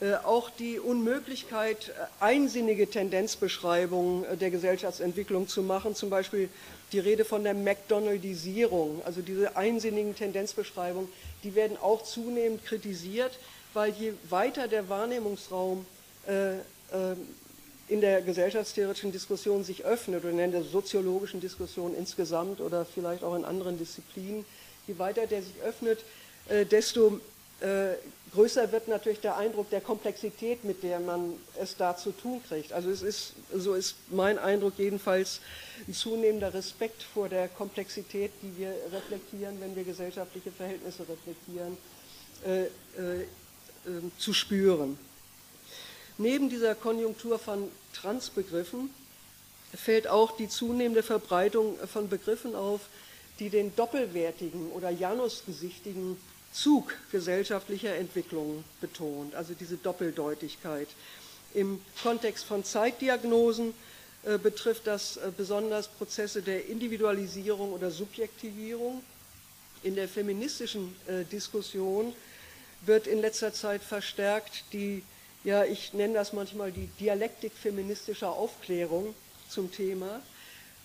Äh, 0.00 0.14
auch 0.24 0.50
die 0.50 0.78
Unmöglichkeit, 0.78 1.92
einsinnige 2.20 2.88
Tendenzbeschreibungen 2.88 4.38
der 4.38 4.50
Gesellschaftsentwicklung 4.50 5.48
zu 5.48 5.62
machen, 5.62 5.94
zum 5.94 6.10
Beispiel 6.10 6.48
die 6.92 6.98
Rede 6.98 7.24
von 7.24 7.42
der 7.44 7.54
McDonaldisierung, 7.54 9.02
also 9.04 9.22
diese 9.22 9.56
einsinnigen 9.56 10.14
Tendenzbeschreibungen, 10.14 11.08
die 11.42 11.54
werden 11.54 11.76
auch 11.78 12.02
zunehmend 12.04 12.64
kritisiert, 12.64 13.38
weil 13.74 13.92
je 13.92 14.12
weiter 14.30 14.68
der 14.68 14.88
Wahrnehmungsraum 14.88 15.84
in 17.88 18.00
der 18.00 18.22
gesellschaftstheoretischen 18.22 19.12
Diskussion 19.12 19.62
sich 19.64 19.84
öffnet 19.84 20.24
oder 20.24 20.42
in 20.42 20.50
der 20.50 20.62
soziologischen 20.62 21.40
Diskussion 21.40 21.94
insgesamt 21.94 22.60
oder 22.60 22.84
vielleicht 22.84 23.22
auch 23.22 23.36
in 23.36 23.44
anderen 23.44 23.78
Disziplinen, 23.78 24.44
je 24.86 24.98
weiter 24.98 25.26
der 25.26 25.42
sich 25.42 25.60
öffnet, 25.64 26.00
äh, 26.48 26.64
desto 26.64 27.20
äh, 27.60 27.94
größer 28.32 28.70
wird 28.70 28.88
natürlich 28.88 29.20
der 29.20 29.36
Eindruck 29.36 29.70
der 29.70 29.80
Komplexität, 29.80 30.64
mit 30.64 30.82
der 30.82 31.00
man 31.00 31.32
es 31.58 31.76
da 31.76 31.96
zu 31.96 32.12
tun 32.12 32.42
kriegt. 32.46 32.72
Also 32.72 32.90
es 32.90 33.02
ist, 33.02 33.32
so 33.54 33.74
ist 33.74 33.96
mein 34.10 34.38
Eindruck 34.38 34.74
jedenfalls 34.76 35.40
ein 35.88 35.94
zunehmender 35.94 36.52
Respekt 36.52 37.02
vor 37.02 37.28
der 37.28 37.48
Komplexität, 37.48 38.30
die 38.42 38.58
wir 38.58 38.74
reflektieren, 38.92 39.60
wenn 39.60 39.74
wir 39.74 39.84
gesellschaftliche 39.84 40.52
Verhältnisse 40.52 41.06
reflektieren, 41.08 41.78
äh, 42.44 42.64
äh, 42.64 43.22
äh, 43.22 43.26
zu 44.18 44.34
spüren. 44.34 44.98
Neben 46.18 46.50
dieser 46.50 46.74
Konjunktur 46.74 47.38
von 47.38 47.70
Transbegriffen 47.94 48.90
fällt 49.74 50.08
auch 50.08 50.36
die 50.36 50.48
zunehmende 50.48 51.02
Verbreitung 51.02 51.76
von 51.86 52.08
Begriffen 52.08 52.54
auf, 52.54 52.80
die 53.38 53.50
den 53.50 53.74
doppelwertigen 53.76 54.70
oder 54.72 54.90
janusgesichtigen 54.90 56.16
Zug 56.52 56.94
gesellschaftlicher 57.12 57.94
Entwicklung 57.96 58.64
betont, 58.80 59.34
also 59.34 59.52
diese 59.54 59.76
Doppeldeutigkeit. 59.76 60.88
Im 61.52 61.80
Kontext 62.02 62.44
von 62.44 62.64
Zeitdiagnosen 62.64 63.74
äh, 64.24 64.38
betrifft 64.38 64.86
das 64.86 65.18
äh, 65.18 65.30
besonders 65.36 65.88
Prozesse 65.88 66.42
der 66.42 66.66
Individualisierung 66.66 67.72
oder 67.72 67.90
Subjektivierung. 67.90 69.02
In 69.82 69.94
der 69.94 70.08
feministischen 70.08 70.96
äh, 71.06 71.24
Diskussion 71.24 72.14
wird 72.86 73.06
in 73.06 73.20
letzter 73.20 73.52
Zeit 73.52 73.82
verstärkt 73.82 74.64
die, 74.72 75.02
ja, 75.44 75.64
ich 75.64 75.92
nenne 75.92 76.14
das 76.14 76.32
manchmal 76.32 76.72
die 76.72 76.88
Dialektik 76.98 77.52
feministischer 77.52 78.30
Aufklärung 78.30 79.14
zum 79.48 79.70
Thema 79.70 80.22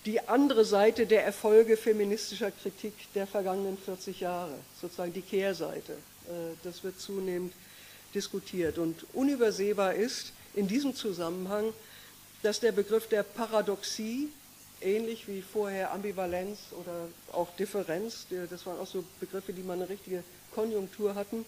die 0.05 0.19
andere 0.27 0.65
Seite 0.65 1.05
der 1.05 1.23
Erfolge 1.23 1.77
feministischer 1.77 2.51
Kritik 2.51 2.93
der 3.13 3.27
vergangenen 3.27 3.77
40 3.77 4.19
Jahre, 4.19 4.55
sozusagen 4.79 5.13
die 5.13 5.21
Kehrseite. 5.21 5.93
Äh, 5.93 6.55
das 6.63 6.83
wird 6.83 6.99
zunehmend 6.99 7.53
diskutiert. 8.13 8.77
Und 8.77 9.05
unübersehbar 9.13 9.93
ist 9.93 10.33
in 10.53 10.67
diesem 10.67 10.95
Zusammenhang, 10.95 11.73
dass 12.43 12.59
der 12.59 12.71
Begriff 12.71 13.07
der 13.07 13.23
Paradoxie, 13.23 14.29
ähnlich 14.81 15.27
wie 15.27 15.41
vorher 15.41 15.93
Ambivalenz 15.93 16.59
oder 16.71 17.07
auch 17.31 17.55
Differenz, 17.55 18.25
das 18.49 18.65
waren 18.65 18.79
auch 18.79 18.87
so 18.87 19.03
Begriffe, 19.19 19.53
die 19.53 19.61
mal 19.61 19.73
eine 19.73 19.87
richtige 19.87 20.23
Konjunktur 20.53 21.13
hatten, 21.13 21.45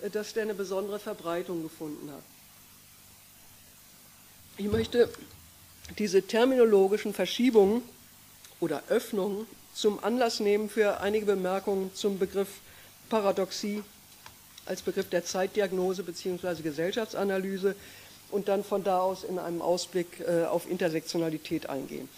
äh, 0.00 0.10
dass 0.10 0.34
der 0.34 0.44
eine 0.44 0.54
besondere 0.54 1.00
Verbreitung 1.00 1.62
gefunden 1.62 2.10
hat. 2.10 2.22
Ich 4.56 4.66
möchte 4.66 5.08
diese 5.98 6.22
terminologischen 6.22 7.14
Verschiebungen 7.14 7.82
oder 8.60 8.82
Öffnungen 8.88 9.46
zum 9.74 10.02
Anlass 10.02 10.40
nehmen 10.40 10.68
für 10.68 11.00
einige 11.00 11.26
Bemerkungen 11.26 11.94
zum 11.94 12.18
Begriff 12.18 12.48
Paradoxie 13.08 13.82
als 14.66 14.82
Begriff 14.82 15.08
der 15.08 15.24
Zeitdiagnose 15.24 16.02
bzw. 16.02 16.62
Gesellschaftsanalyse 16.62 17.74
und 18.30 18.48
dann 18.48 18.64
von 18.64 18.84
da 18.84 19.00
aus 19.00 19.24
in 19.24 19.38
einem 19.38 19.60
Ausblick 19.60 20.20
äh, 20.20 20.44
auf 20.44 20.70
Intersektionalität 20.70 21.68
eingehen. 21.68 22.08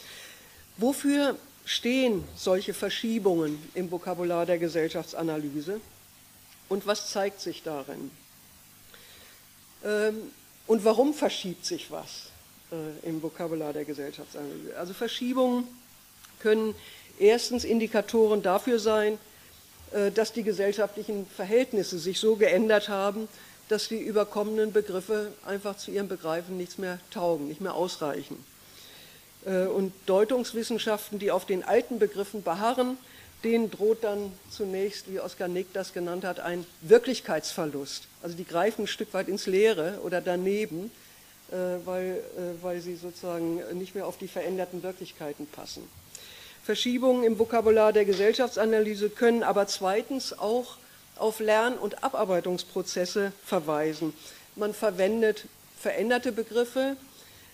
Wofür 0.77 1.37
stehen 1.65 2.25
solche 2.37 2.75
Verschiebungen 2.75 3.59
im 3.75 3.91
Vokabular 3.91 4.47
der 4.47 4.59
Gesellschaftsanalyse 4.59 5.81
und 6.69 6.87
was 6.87 7.11
zeigt 7.11 7.41
sich 7.41 7.63
darin? 7.63 8.11
Ähm, 9.85 10.31
und 10.67 10.85
warum 10.85 11.15
verschiebt 11.15 11.65
sich 11.65 11.91
was? 11.91 12.34
Äh, 12.75 13.09
im 13.09 13.23
Vokabular 13.23 13.73
der 13.73 13.85
Gesellschaftsanalyse. 13.85 14.77
Also 14.77 14.93
Verschiebungen 14.93 15.65
können 16.41 16.75
erstens 17.19 17.65
Indikatoren 17.65 18.43
dafür 18.43 18.79
sein, 18.79 19.19
äh, 19.93 20.11
dass 20.11 20.33
die 20.33 20.43
gesellschaftlichen 20.43 21.27
Verhältnisse 21.27 21.99
sich 21.99 22.19
so 22.19 22.37
geändert 22.37 22.89
haben, 22.89 23.29
dass 23.69 23.89
die 23.89 24.01
überkommenen 24.01 24.73
Begriffe 24.73 25.33
einfach 25.47 25.77
zu 25.77 25.91
ihrem 25.91 26.09
Begreifen 26.09 26.57
nichts 26.57 26.79
mehr 26.79 26.99
taugen, 27.11 27.49
nicht 27.49 27.61
mehr 27.61 27.75
ausreichen. 27.75 28.45
Äh, 29.47 29.67
und 29.67 29.93
Deutungswissenschaften, 30.07 31.19
die 31.19 31.31
auf 31.31 31.47
den 31.47 31.63
alten 31.63 31.99
Begriffen 31.99 32.43
beharren, 32.43 32.99
denen 33.45 33.71
droht 33.71 34.03
dann 34.03 34.33
zunächst, 34.51 35.13
wie 35.13 35.21
Oskar 35.21 35.49
Nick 35.49 35.73
das 35.75 35.93
genannt 35.93 36.25
hat, 36.25 36.41
ein 36.41 36.67
Wirklichkeitsverlust. 36.81 38.05
Also 38.23 38.37
die 38.37 38.47
greifen 38.47 38.85
ein 38.85 38.89
Stück 38.89 39.13
weit 39.13 39.29
ins 39.29 39.47
Leere 39.47 40.01
oder 40.03 40.21
daneben 40.21 40.91
weil, 41.51 42.23
weil 42.63 42.81
sie 42.81 42.97
sozusagen 42.97 43.61
nicht 43.79 43.95
mehr 43.95 44.07
auf 44.07 44.17
die 44.17 44.29
veränderten 44.29 44.83
Wirklichkeiten 44.83 45.47
passen. 45.47 45.89
Verschiebungen 46.65 47.25
im 47.25 47.39
Vokabular 47.39 47.93
der 47.93 48.07
Gesellschaftsanalyse 48.07 49.11
können 49.11 49.43
aber 49.43 49.67
zweitens 49.67 50.33
auch 50.39 50.79
auf 51.17 51.39
Lern- 51.41 51.79
und 51.79 52.03
Abarbeitungsprozesse 52.03 53.33
verweisen. 53.45 54.15
Man 54.57 54.73
verwendet 54.73 55.47
veränderte 55.79 56.33
Begriffe, 56.33 56.97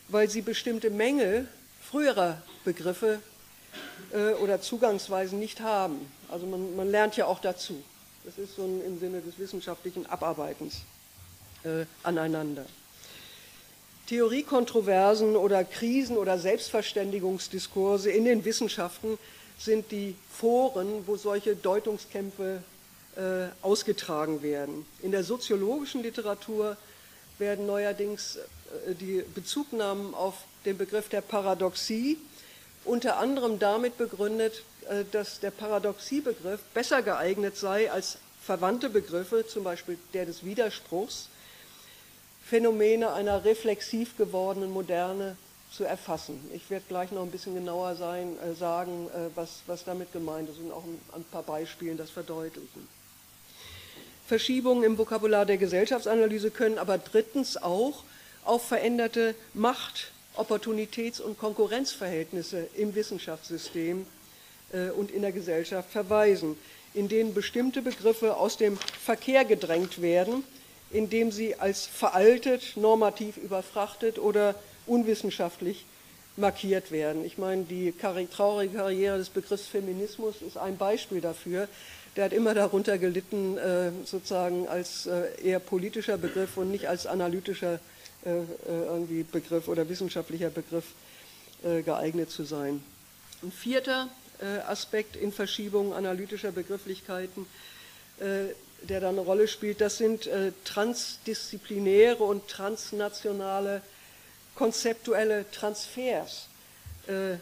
weil 0.08 0.30
sie 0.30 0.42
bestimmte 0.42 0.90
Mängel 0.90 1.48
früherer 1.82 2.40
Begriffe 2.64 3.18
äh, 4.12 4.34
oder 4.34 4.60
Zugangsweisen 4.60 5.40
nicht 5.40 5.60
haben. 5.60 6.10
Also 6.30 6.46
man, 6.46 6.76
man, 6.76 6.88
lernt 6.90 7.16
ja 7.16 7.26
auch 7.26 7.40
dazu. 7.40 7.82
Das 8.24 8.38
ist 8.38 8.54
so 8.54 8.62
ein, 8.62 8.80
im 8.86 9.00
Sinne 9.00 9.20
des 9.20 9.38
wissenschaftlichen 9.38 10.06
Abarbeitens 10.06 10.82
äh, 11.64 11.86
aneinander. 12.04 12.66
Theoriekontroversen 14.10 15.36
oder 15.36 15.62
Krisen 15.62 16.16
oder 16.16 16.36
Selbstverständigungsdiskurse 16.36 18.10
in 18.10 18.24
den 18.24 18.44
Wissenschaften 18.44 19.20
sind 19.56 19.92
die 19.92 20.16
Foren, 20.32 21.06
wo 21.06 21.16
solche 21.16 21.54
Deutungskämpfe 21.54 22.60
äh, 23.14 23.20
ausgetragen 23.62 24.42
werden. 24.42 24.84
In 25.02 25.12
der 25.12 25.22
soziologischen 25.22 26.02
Literatur 26.02 26.76
werden 27.38 27.66
neuerdings 27.66 28.34
äh, 28.34 28.96
die 28.96 29.22
Bezugnahmen 29.32 30.12
auf 30.12 30.34
den 30.64 30.76
Begriff 30.76 31.08
der 31.08 31.20
Paradoxie 31.20 32.18
unter 32.84 33.18
anderem 33.18 33.60
damit 33.60 33.96
begründet, 33.96 34.64
äh, 34.88 35.04
dass 35.12 35.38
der 35.38 35.52
Paradoxiebegriff 35.52 36.58
besser 36.74 37.02
geeignet 37.02 37.56
sei 37.56 37.92
als 37.92 38.18
verwandte 38.42 38.90
Begriffe, 38.90 39.46
zum 39.46 39.62
Beispiel 39.62 39.98
der 40.14 40.26
des 40.26 40.44
Widerspruchs, 40.44 41.28
Phänomene 42.50 43.12
einer 43.12 43.44
reflexiv 43.44 44.16
gewordenen 44.16 44.72
Moderne 44.72 45.36
zu 45.70 45.84
erfassen. 45.84 46.40
Ich 46.52 46.68
werde 46.68 46.84
gleich 46.88 47.12
noch 47.12 47.22
ein 47.22 47.30
bisschen 47.30 47.54
genauer 47.54 47.94
sein, 47.94 48.36
äh, 48.40 48.54
sagen, 48.56 49.06
äh, 49.14 49.30
was, 49.36 49.62
was 49.68 49.84
damit 49.84 50.12
gemeint 50.12 50.50
ist 50.50 50.58
und 50.58 50.72
auch 50.72 50.82
ein, 51.14 51.24
paar 51.30 51.44
Beispielen 51.44 51.96
das 51.96 52.10
verdeutlichen. 52.10 52.88
Verschiebungen 54.26 54.82
im 54.82 54.98
Vokabular 54.98 55.46
der 55.46 55.58
Gesellschaftsanalyse 55.58 56.50
können 56.50 56.78
aber 56.78 56.98
drittens 56.98 57.56
auch 57.56 58.02
auf 58.44 58.66
veränderte 58.66 59.36
Macht, 59.54 60.10
Opportunitäts- 60.36 61.20
und 61.20 61.38
Konkurrenzverhältnisse 61.38 62.66
im 62.76 62.96
Wissenschaftssystem 62.96 64.06
äh, 64.72 64.90
und 64.90 65.12
in 65.12 65.22
der 65.22 65.30
Gesellschaft 65.30 65.88
verweisen, 65.88 66.58
in 66.94 67.06
denen 67.06 67.32
bestimmte 67.32 67.80
Begriffe 67.80 68.36
aus 68.36 68.56
dem 68.56 68.76
Verkehr 68.76 69.44
gedrängt 69.44 70.02
werden 70.02 70.42
indem 70.90 71.30
sie 71.30 71.56
als 71.56 71.86
veraltet, 71.86 72.76
normativ 72.76 73.36
überfrachtet 73.36 74.18
oder 74.18 74.54
unwissenschaftlich 74.86 75.84
markiert 76.36 76.90
werden. 76.90 77.24
Ich 77.24 77.38
meine, 77.38 77.64
die 77.64 77.92
traurige 77.92 78.76
Karriere 78.76 79.18
des 79.18 79.28
Begriffs 79.28 79.66
Feminismus 79.66 80.42
ist 80.42 80.56
ein 80.56 80.76
Beispiel 80.76 81.20
dafür. 81.20 81.68
Der 82.16 82.24
hat 82.24 82.32
immer 82.32 82.54
darunter 82.54 82.98
gelitten, 82.98 83.56
äh, 83.56 83.92
sozusagen 84.04 84.66
als 84.66 85.06
äh, 85.06 85.28
eher 85.42 85.60
politischer 85.60 86.18
Begriff 86.18 86.56
und 86.56 86.70
nicht 86.70 86.88
als 86.88 87.06
analytischer 87.06 87.78
äh, 88.24 88.42
irgendwie 88.66 89.22
Begriff 89.22 89.68
oder 89.68 89.88
wissenschaftlicher 89.88 90.50
Begriff 90.50 90.84
geeignet 91.84 92.30
zu 92.30 92.44
sein. 92.44 92.82
Ein 93.42 93.52
vierter 93.52 94.08
Aspekt 94.66 95.14
in 95.14 95.30
Verschiebung 95.30 95.92
analytischer 95.92 96.52
Begrifflichkeiten 96.52 97.44
der 98.82 99.00
da 99.00 99.08
eine 99.08 99.20
Rolle 99.20 99.48
spielt, 99.48 99.80
das 99.80 99.98
sind 99.98 100.26
äh, 100.26 100.52
transdisziplinäre 100.64 102.22
und 102.22 102.48
transnationale 102.48 103.82
konzeptuelle 104.54 105.50
Transfers, 105.50 106.46
äh, 107.06 107.36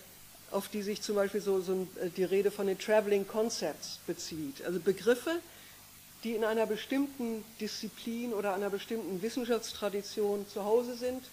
auf 0.51 0.69
die 0.69 0.83
sich 0.83 1.03
zum 1.03 1.17
Beispiel 1.17 1.41
so, 1.41 1.61
so 1.61 1.87
äh, 2.01 2.11
die 2.17 2.25
Rede 2.25 2.51
von 2.51 2.67
den 2.67 2.79
Traveling 2.79 3.27
Concepts 3.27 3.99
bezieht. 4.07 4.65
Also 4.65 4.81
Begriffe, 4.81 5.39
die 6.25 6.35
in 6.35 6.45
einer 6.45 6.67
bestimmten 6.67 7.45
Disziplin 7.61 8.33
oder 8.33 8.55
einer 8.55 8.71
bestimmten 8.71 9.23
Wissenschaftstradition 9.23 10.47
zu 10.49 10.65
Hause 10.65 10.97
sind, 10.97 11.25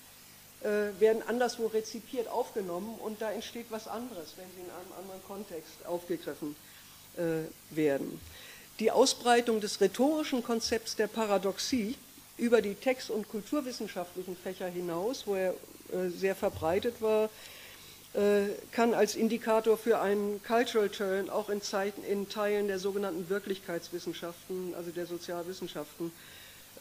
äh, 0.61 0.99
werden 0.99 1.21
anderswo 1.27 1.67
rezipiert 1.67 2.27
aufgenommen 2.27 2.95
und 2.99 3.21
da 3.21 3.31
entsteht 3.31 3.67
was 3.69 3.87
anderes, 3.87 4.33
wenn 4.37 4.47
sie 4.55 4.61
in 4.61 4.71
einem 4.71 4.93
anderen 4.99 5.23
Kontext 5.27 5.85
aufgegriffen 5.85 6.55
äh, 7.17 7.75
werden 7.75 8.19
die 8.79 8.91
Ausbreitung 8.91 9.61
des 9.61 9.79
rhetorischen 9.81 10.43
Konzepts 10.43 10.95
der 10.95 11.07
Paradoxie 11.07 11.95
über 12.37 12.61
die 12.61 12.75
text- 12.75 13.09
und 13.09 13.29
kulturwissenschaftlichen 13.29 14.35
Fächer 14.35 14.67
hinaus, 14.67 15.25
wo 15.25 15.35
er 15.35 15.51
äh, 15.51 16.09
sehr 16.09 16.35
verbreitet 16.35 17.01
war, 17.01 17.29
äh, 18.13 18.47
kann 18.71 18.93
als 18.93 19.15
Indikator 19.15 19.77
für 19.77 19.99
einen 19.99 20.41
Cultural 20.43 20.89
Turn 20.89 21.29
auch 21.29 21.49
in, 21.49 21.61
Zeiten, 21.61 22.03
in 22.03 22.29
Teilen 22.29 22.67
der 22.67 22.79
sogenannten 22.79 23.29
Wirklichkeitswissenschaften, 23.29 24.73
also 24.75 24.91
der 24.91 25.05
Sozialwissenschaften, 25.05 26.11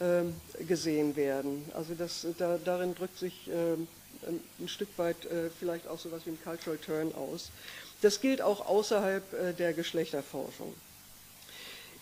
äh, 0.00 0.64
gesehen 0.64 1.16
werden. 1.16 1.64
Also 1.74 1.94
das, 1.94 2.26
da, 2.38 2.58
darin 2.64 2.94
drückt 2.94 3.18
sich 3.18 3.48
ähm, 3.48 3.86
ein, 4.60 4.68
Stück 4.68 4.88
weit 4.96 5.24
äh, 5.26 5.50
vielleicht 5.58 5.86
auch 5.86 5.98
so 5.98 6.08
etwas 6.08 6.26
wie 6.26 6.30
ein 6.30 6.38
Cultural 6.42 6.78
Turn 6.78 7.14
aus. 7.14 7.50
Das 8.02 8.20
gilt 8.20 8.42
auch 8.42 8.66
außerhalb 8.66 9.32
äh, 9.32 9.52
der 9.52 9.72
Geschlechterforschung. 9.72 10.74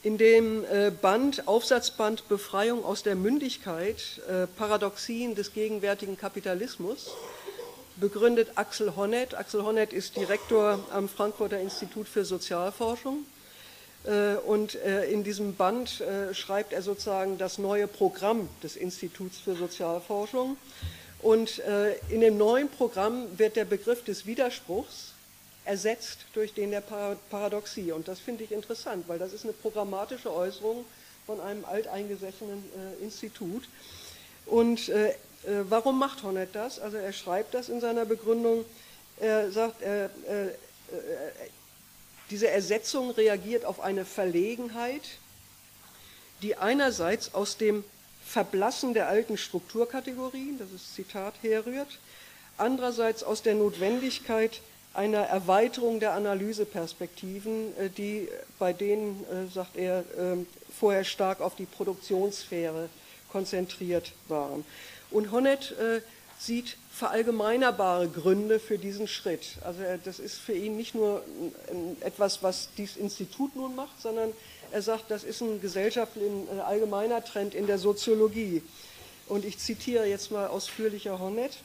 In 0.05 0.19
dem 0.19 0.65
äh, 0.65 0.91
Band, 0.91 1.47
Aufsatzband 1.47 2.29
Befreiung 2.29 2.85
aus 2.85 3.05
der 3.05 3.15
Mündigkeit, 3.15 4.21
äh, 4.29 4.49
Paradoxien 4.49 5.37
des 5.37 5.53
gegenwärtigen 5.53 6.19
Kapitalismus, 6.19 7.13
begründet 7.99 8.51
Axel 8.57 8.97
Honneth. 8.97 9.35
Axel 9.35 9.63
Honneth 9.63 9.93
ist 9.93 10.17
Direktor 10.17 10.81
am 10.91 11.09
Frankfurter 11.09 11.61
Institut 11.61 12.09
für 12.09 12.25
Sozialforschung. 12.25 13.19
Äh, 14.05 14.35
und 14.45 14.75
in 14.75 15.23
diesem 15.23 15.55
Band 15.55 16.03
schreibt 16.33 16.73
er 16.73 16.83
sozusagen 16.83 17.39
das 17.39 17.59
neue 17.59 17.87
Programm 17.87 18.49
des 18.61 18.75
Instituts 18.75 19.39
für 19.39 19.55
Sozialforschung. 19.55 20.57
Und 21.21 21.63
in 22.09 22.21
dem 22.21 22.37
neuen 22.37 22.69
Programm 22.69 23.27
wird 23.39 23.55
der 23.55 23.65
Begriff 23.65 24.03
des 24.03 24.27
Widerspruchs 24.27 25.12
ersetzt 25.65 26.27
durch 26.35 26.55
den 26.55 26.71
der 26.71 26.83
Paradoxie. 27.31 27.93
Und 27.93 28.09
das 28.09 28.19
finde 28.19 28.45
ich 28.45 28.53
interessant, 28.53 29.05
weil 29.09 29.19
das 29.19 29.33
ist 29.33 29.45
eine 29.45 29.53
programmatische 29.53 30.33
Äußerung 30.33 30.85
von 31.27 31.41
einem 31.41 31.65
alteingesessenen 31.65 32.65
äh, 33.01 33.05
Institut. 33.05 33.69
Und 34.47 34.89
äh, 34.89 35.11
äh 35.11 35.15
warum 35.69 35.99
macht 35.99 36.23
Hornet 36.23 36.51
das? 36.55 36.81
Also 36.81 36.97
er 36.97 37.13
schreibt 37.13 37.55
das 37.55 37.69
in 37.69 37.81
seiner 37.81 38.05
Begründung. 38.05 38.65
Er 39.21 39.53
sagt, 39.53 39.83
äh, 39.83 40.09
diese 42.31 42.49
Ersetzung 42.49 43.11
reagiert 43.11 43.65
auf 43.65 43.81
eine 43.81 44.05
Verlegenheit, 44.05 45.03
die 46.41 46.57
einerseits 46.57 47.35
aus 47.35 47.57
dem 47.57 47.85
Verblassen 48.25 48.95
der 48.95 49.09
alten 49.09 49.37
Strukturkategorien, 49.37 50.59
das 50.59 50.73
ist 50.73 50.95
Zitat, 50.95 51.35
herrührt, 51.43 51.99
andererseits 52.57 53.23
aus 53.23 53.43
der 53.43 53.55
Notwendigkeit, 53.55 54.61
einer 54.95 55.21
Erweiterung 55.21 56.01
der 56.01 56.13
Analyseperspektiven, 56.13 57.77
äh, 57.79 57.89
die 57.89 58.29
bei 58.59 58.73
denen, 58.73 59.25
äh, 59.25 59.51
sagt 59.53 59.77
er, 59.77 60.05
ähm, 60.19 60.47
vorher 60.79 61.05
stark 61.05 61.41
auf 61.41 61.55
die 61.57 61.67
Produktionssphäre 61.67 62.89
konzentriert 63.31 64.13
waren. 64.29 64.65
Und 65.11 65.31
Honnet 65.33 65.73
äh, 65.73 66.01
sieht 66.39 66.77
verallgemeinerbare 66.93 68.09
Gründe 68.09 68.59
für 68.59 68.79
diesen 68.79 69.09
Schritt. 69.09 69.59
Also 69.63 69.81
das 70.05 70.19
ist 70.19 70.39
für 70.39 70.53
ihn 70.53 70.77
nicht 70.77 70.95
nur 70.95 71.23
etwas, 72.01 72.43
was 72.43 72.69
dieses 72.77 72.97
Institut 72.97 73.55
nun 73.57 73.75
macht, 73.75 74.03
sondern 74.03 74.33
er 74.73 74.83
sagt, 74.83 75.11
das 75.11 75.25
ist 75.25 75.41
ein 75.41 75.61
gesellschaftlicher, 75.61 76.27
ein 76.51 76.61
allgemeiner 76.61 77.25
Trend 77.25 77.55
in 77.55 77.67
der 77.67 77.79
Soziologie. 77.79 78.63
Und 79.29 79.45
ich 79.45 79.59
zitiere 79.59 80.07
jetzt 80.07 80.31
mal 80.31 80.49
ausführlicher 80.49 81.19
Honnet. 81.19 81.59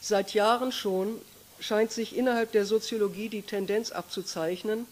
Seit 0.00 0.34
Jahren 0.34 0.70
schon 0.70 1.20
scheint 1.62 1.92
sich 1.92 2.16
innerhalb 2.16 2.52
der 2.52 2.66
Soziologie 2.66 3.28
die 3.28 3.42
Tendenz 3.42 3.92
abzuzeichnen, 3.92 4.86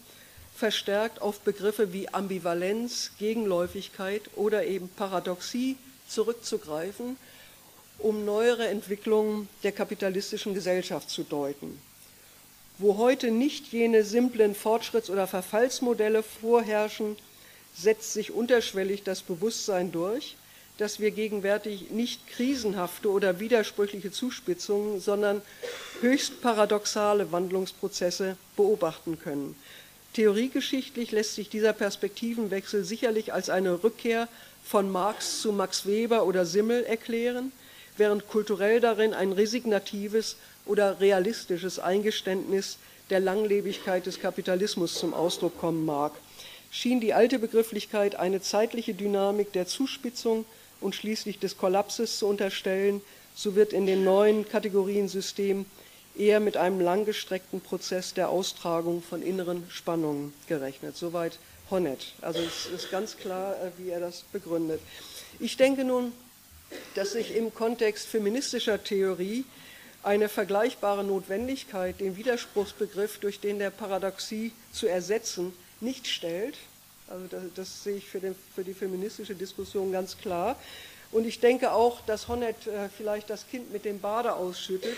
verstärkt 0.55 1.21
auf 1.21 1.41
Begriffe 1.41 1.91
wie 1.93 2.09
Ambivalenz, 2.09 3.11
Gegenläufigkeit 3.19 4.23
oder 4.35 4.65
eben 4.65 4.89
Paradoxie 4.89 5.75
zurückzugreifen, 6.07 7.17
um 7.97 8.25
neuere 8.25 8.67
Entwicklungen 8.67 9.49
der 9.63 9.71
kapitalistischen 9.71 10.53
Gesellschaft 10.53 11.09
zu 11.09 11.23
deuten. 11.23 11.79
Wo 12.77 12.97
heute 12.97 13.31
nicht 13.31 13.67
jene 13.67 14.03
simplen 14.03 14.55
Fortschritts- 14.55 15.11
oder 15.11 15.27
Verfallsmodelle 15.27 16.23
vorherrschen, 16.23 17.15
setzt 17.77 18.13
sich 18.13 18.31
unterschwellig 18.31 19.03
das 19.03 19.21
Bewusstsein 19.21 19.91
durch, 19.91 20.35
dass 20.81 20.99
wir 20.99 21.11
gegenwärtig 21.11 21.91
nicht 21.91 22.27
krisenhafte 22.27 23.11
oder 23.11 23.39
widersprüchliche 23.39 24.11
Zuspitzungen, 24.11 24.99
sondern 24.99 25.43
höchst 26.01 26.41
paradoxale 26.41 27.31
Wandlungsprozesse 27.31 28.35
beobachten 28.57 29.19
können. 29.19 29.55
Theoriegeschichtlich 30.13 31.11
lässt 31.11 31.35
sich 31.35 31.49
dieser 31.49 31.73
Perspektivenwechsel 31.73 32.83
sicherlich 32.83 33.31
als 33.31 33.51
eine 33.51 33.83
Rückkehr 33.83 34.27
von 34.63 34.91
Marx 34.91 35.41
zu 35.41 35.51
Max 35.51 35.85
Weber 35.85 36.25
oder 36.25 36.47
Simmel 36.47 36.83
erklären, 36.83 37.51
während 37.95 38.27
kulturell 38.27 38.79
darin 38.79 39.13
ein 39.13 39.33
resignatives 39.33 40.35
oder 40.65 40.99
realistisches 40.99 41.77
Eingeständnis 41.77 42.79
der 43.11 43.19
Langlebigkeit 43.19 44.07
des 44.07 44.19
Kapitalismus 44.19 44.95
zum 44.95 45.13
Ausdruck 45.13 45.59
kommen 45.59 45.85
mag, 45.85 46.13
schien 46.71 46.99
die 46.99 47.13
alte 47.13 47.37
Begrifflichkeit 47.37 48.15
eine 48.15 48.41
zeitliche 48.41 48.95
Dynamik 48.95 49.53
der 49.53 49.67
Zuspitzung 49.67 50.43
und 50.81 50.95
schließlich 50.95 51.39
des 51.39 51.57
Kollapses 51.57 52.17
zu 52.17 52.27
unterstellen, 52.27 53.01
so 53.35 53.55
wird 53.55 53.71
in 53.73 53.85
den 53.85 54.03
neuen 54.03 54.47
Kategoriensystem 54.47 55.65
eher 56.17 56.39
mit 56.39 56.57
einem 56.57 56.81
langgestreckten 56.81 57.61
Prozess 57.61 58.13
der 58.13 58.29
Austragung 58.29 59.01
von 59.01 59.21
inneren 59.21 59.63
Spannungen 59.69 60.33
gerechnet. 60.47 60.97
Soweit 60.97 61.39
Honnet. 61.69 62.13
Also 62.21 62.39
es 62.41 62.65
ist 62.65 62.91
ganz 62.91 63.17
klar, 63.17 63.55
äh, 63.55 63.71
wie 63.77 63.89
er 63.89 64.01
das 64.01 64.23
begründet. 64.33 64.81
Ich 65.39 65.55
denke 65.55 65.85
nun, 65.85 66.11
dass 66.95 67.13
sich 67.13 67.35
im 67.35 67.53
Kontext 67.53 68.07
feministischer 68.07 68.83
Theorie 68.83 69.45
eine 70.03 70.29
vergleichbare 70.29 71.03
Notwendigkeit, 71.03 71.99
den 71.99 72.17
Widerspruchsbegriff 72.17 73.19
durch 73.19 73.39
den 73.39 73.59
der 73.59 73.69
Paradoxie 73.69 74.51
zu 74.71 74.87
ersetzen, 74.87 75.53
nicht 75.79 76.07
stellt. 76.07 76.57
Also 77.11 77.27
das, 77.29 77.43
das 77.55 77.83
sehe 77.83 77.97
ich 77.97 78.07
für, 78.07 78.19
den, 78.19 78.35
für, 78.55 78.63
die 78.63 78.73
feministische 78.73 79.35
Diskussion 79.35 79.91
ganz 79.91 80.17
klar. 80.17 80.55
Und 81.11 81.25
ich 81.25 81.39
denke 81.39 81.73
auch, 81.73 82.01
dass 82.05 82.27
Honnet 82.27 82.67
äh, 82.67 82.87
vielleicht 82.89 83.29
das 83.29 83.47
Kind 83.47 83.71
mit 83.71 83.83
dem 83.83 83.99
Bade 83.99 84.33
ausschüttet 84.33 84.97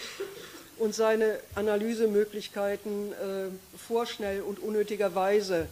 und 0.78 0.94
seine 0.94 1.40
Analysemöglichkeiten 1.56 3.12
äh, 3.14 3.78
vorschnell 3.78 4.42
und 4.42 4.60
unnötigerweise 4.60 5.68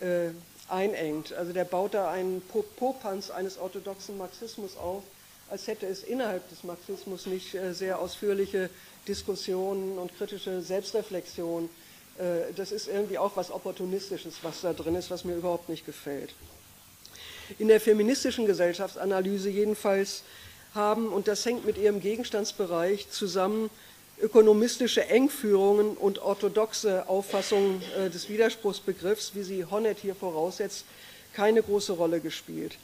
äh, 0.00 0.28
einengt. 0.68 1.32
Also 1.32 1.52
der 1.52 1.64
baut 1.64 1.94
da 1.94 2.10
einen 2.10 2.40
Popanz 2.76 3.30
eines 3.30 3.58
orthodoxen 3.58 4.16
Marxismus 4.16 4.76
auf, 4.76 5.02
als 5.50 5.66
hätte 5.66 5.86
es 5.86 6.04
innerhalb 6.04 6.48
des 6.50 6.62
Marxismus 6.62 7.26
nicht 7.26 7.54
äh, 7.54 7.74
sehr 7.74 7.98
ausführliche 7.98 8.70
Diskussionen 9.08 9.98
und 9.98 10.16
kritische 10.16 10.62
Selbstreflexion. 10.62 11.64
Äh, 11.64 11.89
das 12.56 12.72
ist 12.72 12.88
irgendwie 12.88 13.18
auch 13.18 13.36
was 13.36 13.50
Opportunistisches, 13.50 14.34
was 14.42 14.60
da 14.60 14.72
drin 14.72 14.94
ist, 14.94 15.10
was 15.10 15.24
mir 15.24 15.36
überhaupt 15.36 15.68
nicht 15.68 15.86
gefällt. 15.86 16.34
In 17.58 17.68
der 17.68 17.80
feministischen 17.80 18.46
Gesellschaftsanalyse 18.46 19.50
jedenfalls 19.50 20.22
haben, 20.74 21.08
und 21.08 21.28
das 21.28 21.44
hängt 21.44 21.64
mit 21.64 21.78
ihrem 21.78 22.00
Gegenstandsbereich 22.00 23.10
zusammen, 23.10 23.70
ökonomistische 24.20 25.06
Engführungen 25.06 25.96
und 25.96 26.20
orthodoxe 26.20 27.08
Auffassungen 27.08 27.82
äh, 27.98 28.10
des 28.10 28.28
Widerspruchsbegriffs, 28.28 29.34
wie 29.34 29.42
sie 29.42 29.64
Honnet 29.64 29.98
hier 29.98 30.14
voraussetzt, 30.14 30.84
keine 31.32 31.62
große 31.62 31.92
Rolle 31.92 32.20
gespielt. 32.20 32.76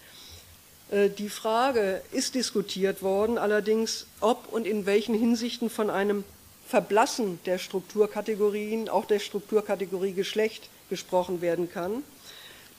Äh, 0.90 1.10
die 1.10 1.28
Frage 1.28 2.00
ist 2.12 2.34
diskutiert 2.34 3.02
worden, 3.02 3.38
allerdings, 3.38 4.06
ob 4.20 4.52
und 4.52 4.66
in 4.66 4.86
welchen 4.86 5.14
Hinsichten 5.14 5.68
von 5.68 5.90
einem 5.90 6.24
Verblassen 6.68 7.38
der 7.46 7.58
Strukturkategorien, 7.58 8.88
auch 8.88 9.04
der 9.04 9.18
Strukturkategorie 9.18 10.12
Geschlecht, 10.12 10.68
gesprochen 10.90 11.40
werden 11.40 11.70
kann. 11.70 12.02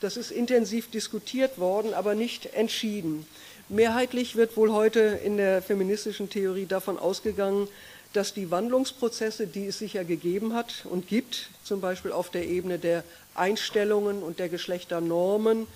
Das 0.00 0.16
ist 0.16 0.30
intensiv 0.30 0.90
diskutiert 0.90 1.58
worden, 1.58 1.94
aber 1.94 2.14
nicht 2.14 2.46
entschieden. 2.54 3.26
Mehrheitlich 3.68 4.36
wird 4.36 4.56
wohl 4.56 4.72
heute 4.72 5.00
in 5.00 5.36
der 5.36 5.60
feministischen 5.60 6.30
Theorie 6.30 6.66
davon 6.66 6.98
ausgegangen, 6.98 7.68
dass 8.12 8.32
die 8.32 8.50
Wandlungsprozesse, 8.50 9.46
die 9.46 9.66
es 9.66 9.78
sicher 9.78 10.04
gegeben 10.04 10.54
hat 10.54 10.86
und 10.88 11.08
gibt, 11.08 11.50
zum 11.64 11.80
Beispiel 11.80 12.12
auf 12.12 12.30
der 12.30 12.46
Ebene 12.46 12.78
der 12.78 13.04
Einstellungen 13.34 14.22
und 14.22 14.38
der 14.38 14.48
Geschlechternormen, 14.48 15.66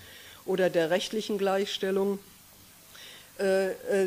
oder 0.45 0.69
der 0.69 0.89
rechtlichen 0.89 1.37
Gleichstellung, 1.37 2.19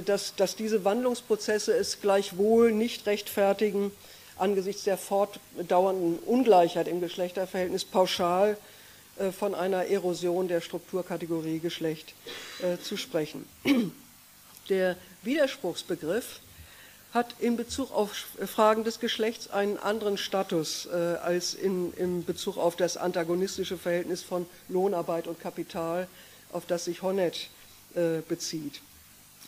dass, 0.05 0.35
dass 0.37 0.57
diese 0.57 0.85
Wandlungsprozesse 0.85 1.75
es 1.75 2.01
gleichwohl 2.01 2.73
nicht 2.73 3.07
rechtfertigen, 3.07 3.93
angesichts 4.39 4.85
der 4.85 4.97
fortdauernden 4.97 6.19
Ungleichheit 6.21 6.89
im 6.89 7.01
Geschlechterverhältnis 7.01 7.85
pauschal 7.85 8.57
äh, 9.19 9.33
von 9.33 9.55
einer 9.55 9.87
Erosion 9.87 10.49
der 10.49 10.61
Strukturkategorie 10.61 11.59
Geschlecht 11.59 12.15
zu 12.83 12.97
sprechen. 12.97 13.47
Der 14.69 14.97
Widerspruchsbegriff 15.23 16.41
hat 17.17 17.35
in 17.39 17.57
Bezug 17.57 17.93
auf 17.93 18.13
Fragen 18.47 18.85
des 18.85 19.01
Geschlechts 19.01 19.49
einen 19.49 19.79
anderen 19.79 20.19
Status 20.19 20.87
äh, 20.87 20.95
als 20.95 21.55
in, 21.55 21.93
in 21.95 22.25
Bezug 22.25 22.59
auf 22.59 22.77
das 22.77 22.97
antagonistische 22.97 23.79
Verhältnis 23.79 24.23
von 24.23 24.47
Lohnarbeit 24.69 25.27
und 25.27 25.41
Kapital, 25.41 26.09
auf 26.53 26.67
das 26.67 26.85
sich 26.85 27.03
Honnet 27.03 27.49
äh, 27.95 28.21
bezieht. 28.29 28.83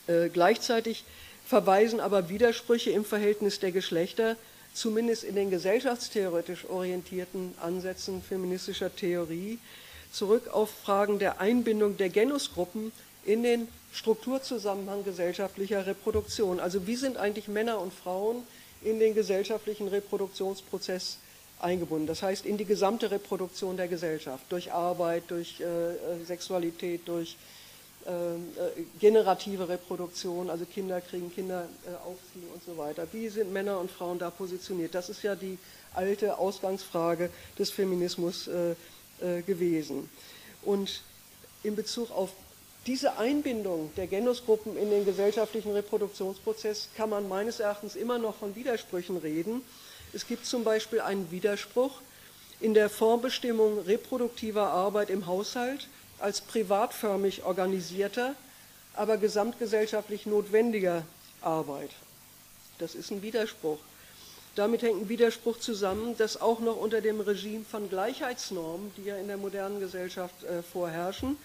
Äh, 0.09 0.31
gleichzeitig 0.31 1.05
verweisen 1.47 2.01
aber 2.01 2.29
Widersprüche 2.29 2.91
im 2.91 3.05
Verhältnis 3.05 3.61
der 3.61 3.73
Geschlechter, 3.73 4.37
zumindest 4.75 5.23
in 5.23 5.35
den 5.35 5.51
gesellschaftstheoretisch 5.51 6.65
orientierten 6.69 7.55
Ansätzen 7.61 8.23
feministischer 8.23 8.95
Theorie, 8.95 9.59
zurück 10.11 10.49
auf 10.49 10.71
Fragen 10.71 11.19
der 11.19 11.41
Einbindung 11.41 11.97
der 11.97 12.09
Genusgruppen 12.09 12.93
in 13.25 13.43
den 13.43 13.69
Strukturzusammenhang 13.93 15.05
gesellschaftlicher 15.05 15.87
Reproduktion. 15.87 16.61
Also 16.61 16.87
wie 16.87 16.97
sind 16.97 17.17
eigentlich 17.17 17.49
Männer 17.49 17.81
und 17.81 17.93
Frauen 17.93 18.43
in 18.83 18.99
den 18.99 19.15
gesellschaftlichen 19.15 19.89
Reproduktionsprozess 19.89 21.19
eingebunden? 21.61 22.07
Das 22.07 22.23
heißt 22.23 22.47
in 22.47 22.57
die 22.57 22.65
gesamte 22.65 23.11
Reproduktion 23.11 23.77
der 23.77 23.89
Gesellschaft, 23.89 24.45
durch 24.49 24.73
Arbeit, 24.73 25.25
durch 25.29 25.61
äh, 25.61 25.65
äh 25.65 26.25
Sexualität, 26.25 27.07
durch 27.07 27.37
generative 29.01 29.69
Reproduktion, 29.69 30.51
also 30.51 30.65
Kinder 30.65 31.01
kriegen, 31.01 31.33
Kinder 31.35 31.69
äh, 31.87 31.91
aufziehen 32.07 32.49
und 32.53 32.63
so 32.65 32.77
weiter. 32.79 33.07
Wie 33.13 33.29
sind 33.29 33.53
Männer 33.53 33.79
und 33.79 33.91
Frauen 33.91 34.19
da 34.19 34.31
positioniert? 34.31 34.95
Das 34.95 35.09
ist 35.09 35.23
ja 35.23 35.35
die 35.35 35.59
alte 35.95 36.39
Ausgangsfrage 36.39 37.31
des 37.59 37.71
Feminismus 37.71 38.49
äh, 38.49 38.75
gewesen. 39.43 40.09
Und 40.63 41.03
in 41.65 41.75
Bezug 41.75 42.13
auf 42.13 42.31
diese 42.87 43.19
Einbindung 43.19 43.91
der 43.97 44.07
Genusgruppen 44.07 44.79
in 44.79 44.91
den 44.91 45.05
gesellschaftlichen 45.05 45.73
Reproduktionsprozess 45.73 46.89
kann 46.97 47.11
man 47.11 47.29
meines 47.29 47.59
Erachtens 47.59 47.97
immer 47.97 48.19
noch 48.19 48.37
von 48.37 48.55
Widersprüchen 48.55 49.17
reden. 49.17 49.63
Es 50.13 50.27
gibt 50.27 50.47
zum 50.47 50.65
Beispiel 50.65 51.01
einen 51.01 51.31
Widerspruch 51.31 52.01
in 52.61 52.75
der 52.75 52.89
Vorbestimmung 52.89 53.81
reproduktiver 53.81 54.69
Arbeit 54.69 55.11
im 55.11 55.27
Haushalt 55.27 55.89
als 56.19 56.41
privatförmig 56.41 57.45
organisierter, 57.45 58.35
aber 58.95 59.17
gesamtgesellschaftlich 59.17 60.27
notwendiger 60.27 61.05
Arbeit. 61.41 61.91
Das 62.79 62.95
ist 62.95 63.11
ein 63.11 63.23
Widerspruch. 63.23 63.79
Damit 64.55 64.83
hängt 64.83 65.03
ein 65.03 65.09
Widerspruch 65.09 65.59
zusammen, 65.61 66.17
dass 66.19 66.41
auch 66.41 66.59
noch 66.59 66.77
unter 66.77 67.01
dem 67.01 67.21
Regime 67.21 67.65
von 67.65 67.89
Gleichheitsnormen, 67.89 68.91
die 68.97 69.05
ja 69.05 69.17
in 69.17 69.29
der 69.29 69.37
modernen 69.37 69.79
Gesellschaft 69.79 70.43
äh, 70.43 70.63
vorherrschen, 70.63 71.37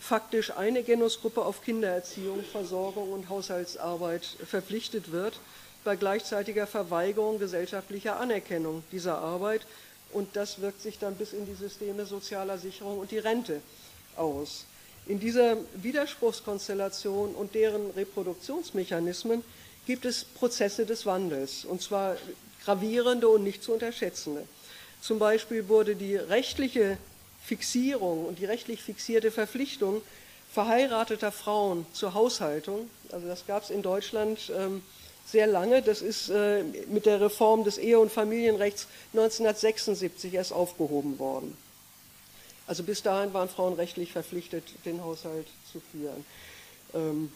faktisch 0.00 0.50
eine 0.50 0.82
Genusgruppe 0.82 1.44
auf 1.44 1.62
Kindererziehung, 1.62 2.42
Versorgung 2.44 3.12
und 3.12 3.28
Haushaltsarbeit 3.28 4.24
verpflichtet 4.24 5.12
wird, 5.12 5.38
bei 5.84 5.96
gleichzeitiger 5.96 6.66
Verweigerung 6.66 7.38
gesellschaftlicher 7.38 8.18
Anerkennung 8.18 8.82
dieser 8.90 9.18
Arbeit. 9.18 9.62
Und 10.12 10.34
das 10.34 10.60
wirkt 10.60 10.82
sich 10.82 10.98
dann 10.98 11.14
bis 11.14 11.32
in 11.32 11.46
die 11.46 11.54
Systeme 11.54 12.04
sozialer 12.04 12.58
Sicherung 12.58 12.98
und 12.98 13.12
die 13.12 13.18
Rente 13.18 13.60
aus. 14.16 14.64
In 15.06 15.20
dieser 15.20 15.58
Widerspruchskonstellation 15.74 17.34
und 17.34 17.54
deren 17.54 17.90
Reproduktionsmechanismen 17.90 19.44
gibt 19.86 20.06
es 20.06 20.24
Prozesse 20.24 20.86
des 20.86 21.04
Wandels, 21.04 21.64
und 21.64 21.82
zwar 21.82 22.16
gravierende 22.64 23.28
und 23.28 23.44
nicht 23.44 23.62
zu 23.62 23.72
unterschätzende. 23.72 24.46
Zum 25.02 25.18
Beispiel 25.18 25.68
wurde 25.68 25.94
die 25.94 26.16
rechtliche 26.16 26.96
Fixierung 27.44 28.24
und 28.24 28.38
die 28.38 28.46
rechtlich 28.46 28.82
fixierte 28.82 29.30
Verpflichtung 29.30 30.00
verheirateter 30.50 31.32
Frauen 31.32 31.84
zur 31.92 32.14
Haushaltung, 32.14 32.88
also 33.10 33.26
das 33.26 33.46
gab 33.46 33.64
es 33.64 33.70
in 33.70 33.82
Deutschland 33.82 34.52
ähm, 34.56 34.82
sehr 35.26 35.46
lange, 35.46 35.82
das 35.82 36.00
ist 36.00 36.28
äh, 36.30 36.62
mit 36.88 37.06
der 37.06 37.20
Reform 37.20 37.64
des 37.64 37.76
Ehe- 37.76 37.98
und 37.98 38.12
Familienrechts 38.12 38.86
1976 39.12 40.32
erst 40.32 40.52
aufgehoben 40.52 41.18
worden. 41.18 41.56
Also 42.66 42.82
bis 42.82 43.02
dahin 43.02 43.34
waren 43.34 43.48
Frauen 43.48 43.74
rechtlich 43.74 44.12
verpflichtet, 44.12 44.64
den 44.84 45.02
Haushalt 45.02 45.46
zu 45.70 45.80
führen. 45.92 46.24
Ähm, 46.94 47.30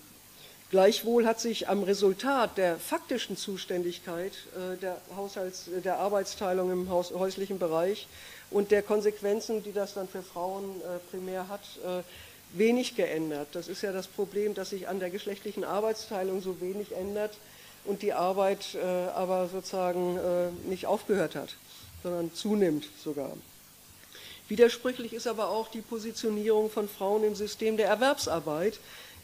gleichwohl 0.71 1.27
hat 1.27 1.41
sich 1.41 1.69
am 1.69 1.83
Resultat 1.83 2.57
der 2.57 2.79
faktischen 2.79 3.37
Zuständigkeit 3.37 4.33
äh, 4.57 4.77
der, 4.79 5.01
Haushalts-, 5.17 5.69
der 5.85 5.99
Arbeitsteilung 5.99 6.71
im 6.73 6.89
Haus, 6.89 7.13
häuslichen 7.13 7.59
Bereich 7.59 8.07
und 8.51 8.71
der 8.71 8.83
Konsequenzen, 8.83 9.63
die 9.63 9.73
das 9.73 9.95
dann 9.95 10.09
für 10.09 10.23
Frauen 10.23 10.81
äh, 10.81 10.99
primär 11.11 11.49
hat, 11.49 11.63
äh, 11.85 12.03
wenig 12.57 12.97
geändert. 12.97 13.49
Das 13.53 13.69
ist 13.69 13.83
ja 13.83 13.93
das 13.93 14.07
Problem, 14.07 14.55
dass 14.55 14.71
sich 14.71 14.89
an 14.89 15.01
der 15.01 15.11
geschlechtlichen 15.11 15.65
Arbeitsteilung 15.65 16.41
so 16.41 16.61
wenig 16.61 16.97
ändert 16.97 17.37
und 17.85 18.01
die 18.01 18.13
Arbeit 18.13 18.75
äh, 18.75 18.87
aber 19.15 19.49
sozusagen 19.49 20.17
äh, 20.17 20.69
nicht 20.69 20.87
aufgehört 20.87 21.35
hat, 21.35 21.57
sondern 22.03 22.33
zunimmt 22.33 22.89
sogar. 23.03 23.33
Widersprüchlich 24.49 25.13
ist 25.13 25.27
aber 25.27 25.49
auch 25.49 25.69
die 25.69 25.83
Positionierung 25.83 26.71
von 26.71 26.89
Frauen 26.89 27.23
im 27.23 27.35
System 27.35 27.77
der 27.77 27.89
Erwerbsarbeit, 27.89 28.81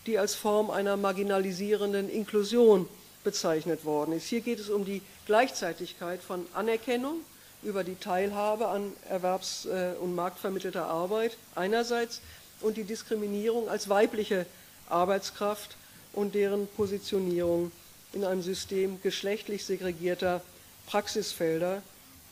die 0.06 0.18
als 0.18 0.34
Form 0.34 0.70
einer 0.70 0.98
marginalisierenden 0.98 2.10
Inklusion 2.10 2.87
bezeichnet 3.24 3.87
worden 3.87 4.12
ist. 4.12 4.26
Hier 4.26 4.42
geht 4.42 4.60
es 4.60 4.68
um 4.68 4.84
die 4.84 5.00
Gleichzeitigkeit 5.24 6.22
von 6.22 6.46
Anerkennung 6.52 7.20
über 7.62 7.82
die 7.82 7.94
Teilhabe 7.94 8.68
an 8.68 8.92
erwerbs- 9.08 9.66
äh, 9.66 9.96
und 9.96 10.14
marktvermittelter 10.14 10.84
Arbeit 10.84 11.38
einerseits 11.54 12.20
und 12.60 12.76
die 12.76 12.84
Diskriminierung 12.84 13.70
als 13.70 13.88
weibliche 13.88 14.44
Arbeitskraft 14.90 15.76
und 16.12 16.34
deren 16.34 16.68
Positionierung 16.68 17.72
in 18.12 18.24
einem 18.24 18.42
System 18.42 19.00
geschlechtlich 19.02 19.64
segregierter 19.64 20.42
Praxisfelder 20.87 21.82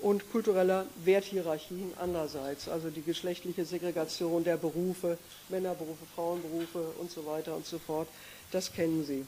und 0.02 0.30
kultureller 0.32 0.86
Werthierarchien 1.04 1.92
andererseits, 1.98 2.68
also 2.68 2.90
die 2.90 3.02
geschlechtliche 3.02 3.64
Segregation 3.64 4.42
der 4.44 4.56
Berufe, 4.56 5.16
Männerberufe, 5.48 6.04
Frauenberufe 6.14 6.92
und 6.98 7.10
so 7.10 7.24
weiter 7.24 7.54
und 7.54 7.64
so 7.64 7.78
fort, 7.78 8.08
das 8.50 8.72
kennen 8.72 9.06
Sie. 9.06 9.24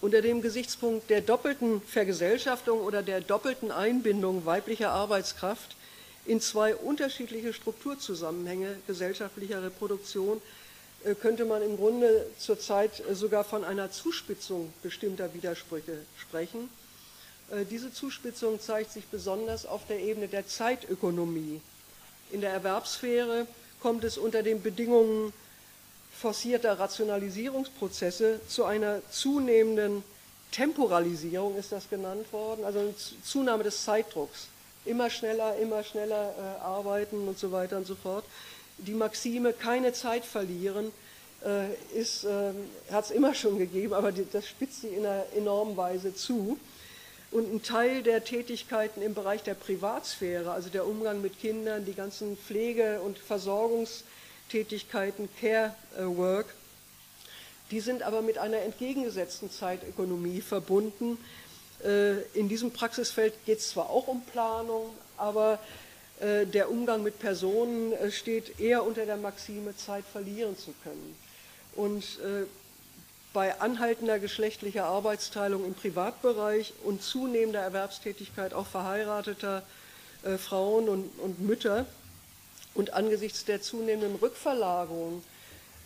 Unter 0.00 0.20
dem 0.20 0.42
Gesichtspunkt 0.42 1.08
der 1.08 1.22
doppelten 1.22 1.80
Vergesellschaftung 1.80 2.80
oder 2.80 3.02
der 3.02 3.22
doppelten 3.22 3.70
Einbindung 3.70 4.44
weiblicher 4.44 4.90
Arbeitskraft 4.90 5.76
in 6.26 6.40
zwei 6.40 6.74
unterschiedliche 6.74 7.54
Strukturzusammenhänge 7.54 8.76
gesellschaftlicher 8.86 9.62
Reproduktion 9.62 10.42
äh, 11.04 11.14
könnte 11.14 11.46
man 11.46 11.62
im 11.62 11.76
Grunde 11.76 12.26
zurzeit 12.38 13.02
sogar 13.12 13.44
von 13.44 13.64
einer 13.64 13.90
Zuspitzung 13.90 14.72
bestimmter 14.82 15.32
Widersprüche 15.32 15.98
sprechen. 16.18 16.68
Äh, 17.50 17.64
diese 17.64 17.92
Zuspitzung 17.92 18.60
zeigt 18.60 18.92
sich 18.92 19.06
besonders 19.06 19.66
auf 19.66 19.86
der 19.86 20.00
Ebene 20.00 20.28
der 20.28 20.46
Zeitökonomie. 20.46 21.60
In 22.30 22.40
der 22.40 22.50
Erwerbssphäre 22.50 23.46
kommt 23.80 24.04
es 24.04 24.18
unter 24.18 24.42
den 24.42 24.62
Bedingungen 24.62 25.32
forcierter 26.12 26.78
Rationalisierungsprozesse 26.78 28.40
zu 28.48 28.64
einer 28.64 29.02
zunehmenden 29.10 30.02
Temporalisierung, 30.52 31.56
ist 31.56 31.72
das 31.72 31.90
genannt 31.90 32.32
worden, 32.32 32.64
also 32.64 32.78
eine 32.78 32.94
Zunahme 33.24 33.64
des 33.64 33.84
Zeitdrucks. 33.84 34.46
Immer 34.84 35.10
schneller, 35.10 35.56
immer 35.56 35.82
schneller 35.82 36.34
äh, 36.38 36.62
arbeiten 36.62 37.26
und 37.26 37.38
so 37.38 37.50
weiter 37.50 37.76
und 37.76 37.86
so 37.86 37.94
fort. 37.94 38.24
Die 38.78 38.94
Maxime, 38.94 39.52
keine 39.52 39.92
Zeit 39.92 40.24
verlieren, 40.24 40.92
äh, 41.44 41.64
äh, 41.66 42.52
hat 42.90 43.04
es 43.04 43.10
immer 43.10 43.34
schon 43.34 43.58
gegeben, 43.58 43.92
aber 43.94 44.12
die, 44.12 44.26
das 44.30 44.46
spitzt 44.46 44.82
sie 44.82 44.88
in 44.88 45.04
einer 45.04 45.24
enormen 45.36 45.76
Weise 45.76 46.14
zu. 46.14 46.58
Und 47.34 47.52
ein 47.52 47.64
Teil 47.64 48.04
der 48.04 48.22
Tätigkeiten 48.22 49.02
im 49.02 49.12
Bereich 49.12 49.42
der 49.42 49.54
Privatsphäre, 49.54 50.52
also 50.52 50.68
der 50.68 50.86
Umgang 50.86 51.20
mit 51.20 51.40
Kindern, 51.40 51.84
die 51.84 51.94
ganzen 51.94 52.36
Pflege- 52.36 53.00
und 53.00 53.18
Versorgungs- 53.18 54.04
Tätigkeiten, 54.50 55.28
Care 55.40 55.74
Work, 55.96 56.46
die 57.72 57.80
sind 57.80 58.04
aber 58.04 58.22
mit 58.22 58.38
einer 58.38 58.58
entgegengesetzten 58.58 59.50
Zeitökonomie 59.50 60.42
verbunden. 60.42 61.18
Äh, 61.82 62.20
in 62.38 62.48
diesem 62.48 62.70
Praxisfeld 62.70 63.34
geht 63.46 63.58
es 63.58 63.70
zwar 63.70 63.90
auch 63.90 64.06
um 64.06 64.22
Planung, 64.26 64.90
aber 65.16 65.58
äh, 66.20 66.46
der 66.46 66.70
Umgang 66.70 67.02
mit 67.02 67.18
Personen 67.18 67.94
äh, 67.94 68.12
steht 68.12 68.60
eher 68.60 68.84
unter 68.84 69.06
der 69.06 69.16
Maxime, 69.16 69.76
Zeit 69.76 70.04
verlieren 70.12 70.56
zu 70.56 70.72
können. 70.84 71.16
Und 71.74 72.04
bei 73.34 73.60
anhaltender 73.60 74.18
geschlechtlicher 74.18 74.86
Arbeitsteilung 74.86 75.66
im 75.66 75.74
Privatbereich 75.74 76.72
und 76.84 77.02
zunehmender 77.02 77.60
Erwerbstätigkeit 77.60 78.54
auch 78.54 78.66
verheirateter 78.66 79.62
Frauen 80.38 80.88
und, 80.88 81.10
und 81.18 81.40
Mütter 81.40 81.84
und 82.74 82.94
angesichts 82.94 83.44
der 83.44 83.60
zunehmenden 83.60 84.16
Rückverlagerung 84.16 85.22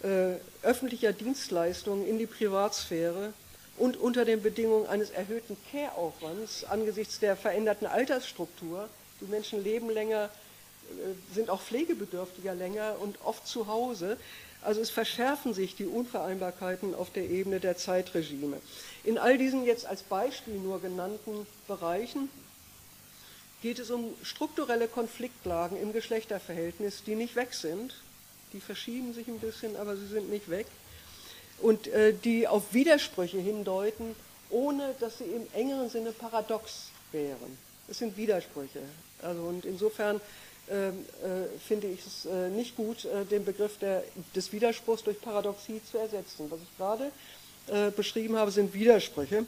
äh, 0.03 0.35
öffentlicher 0.63 1.13
Dienstleistungen 1.13 2.07
in 2.07 2.19
die 2.19 2.27
Privatsphäre 2.27 3.33
und 3.77 3.97
unter 3.97 4.25
den 4.25 4.43
Bedingungen 4.43 4.87
eines 4.87 5.11
erhöhten 5.11 5.57
Care-Aufwands 5.71 6.65
angesichts 6.65 7.19
der 7.19 7.37
veränderten 7.37 7.87
Altersstruktur, 7.87 8.89
die 9.21 9.27
Menschen 9.27 9.63
leben 9.63 9.91
länger, 9.91 10.31
äh, 10.91 11.35
sind 11.35 11.51
auch 11.51 11.61
pflegebedürftiger 11.61 12.55
länger 12.55 12.97
und 13.01 13.19
oft 13.25 13.47
zu 13.47 13.67
Hause. 13.67 14.19
Also 14.63 14.81
es 14.81 14.91
verschärfen 14.91 15.55
sich 15.55 15.77
die 15.77 15.87
Unvereinbarkeiten 15.87 16.95
auf 16.95 17.11
der 17.13 17.29
Ebene 17.29 17.61
der 17.61 17.77
Zeitregime. 17.77 18.61
In 19.05 19.19
all 19.19 19.39
diesen 19.39 19.65
jetzt 19.65 19.87
als 19.87 20.03
Beispiel 20.03 20.55
nur 20.55 20.81
genannten 20.81 21.47
Bereichen 21.67 22.29
geht 23.63 23.79
es 23.79 23.91
um 23.91 24.15
strukturelle 24.23 24.89
Konfliktlagen 24.89 25.81
im 25.81 25.93
Geschlechterverhältnis, 25.93 27.03
die 27.05 27.15
nicht 27.15 27.37
weg 27.37 27.55
sind. 27.55 27.95
Die 28.53 28.61
verschieben 28.61 29.15
sich 29.15 29.29
ein 29.29 29.41
bisschen, 29.41 29.77
aber 29.77 29.97
sie 29.97 30.07
sind 30.07 30.31
nicht 30.31 30.49
weg. 30.49 30.67
Und 31.61 31.89
äh, 31.89 32.13
die 32.13 32.47
auf 32.47 32.73
Widersprüche 32.73 33.39
hindeuten, 33.39 34.15
ohne 34.51 34.95
dass 35.01 35.19
sie 35.19 35.25
im 35.25 35.47
engeren 35.55 35.91
Sinne 35.91 36.13
paradox 36.13 36.91
wären. 37.13 37.59
Es 37.89 37.99
sind 37.99 38.17
Widersprüche. 38.17 38.81
Also, 39.23 39.43
und 39.43 39.65
insofern 39.65 40.21
finde 41.67 41.87
ich 41.87 42.07
es 42.07 42.27
äh, 42.27 42.51
nicht 42.51 42.77
gut, 42.77 43.05
äh, 43.05 43.25
den 43.25 43.45
Begriff 43.45 43.79
der, 43.79 44.05
des 44.35 44.53
Widerspruchs 44.53 45.03
durch 45.03 45.21
Paradoxie 45.21 45.81
zu 45.91 45.99
ersetzen. 45.99 46.51
Was 46.51 46.61
ich 46.61 46.77
gerade 46.77 47.11
äh, 47.69 47.91
beschrieben 47.91 48.37
habe, 48.37 48.51
sind 48.51 48.73
Widersprüche. 48.75 49.47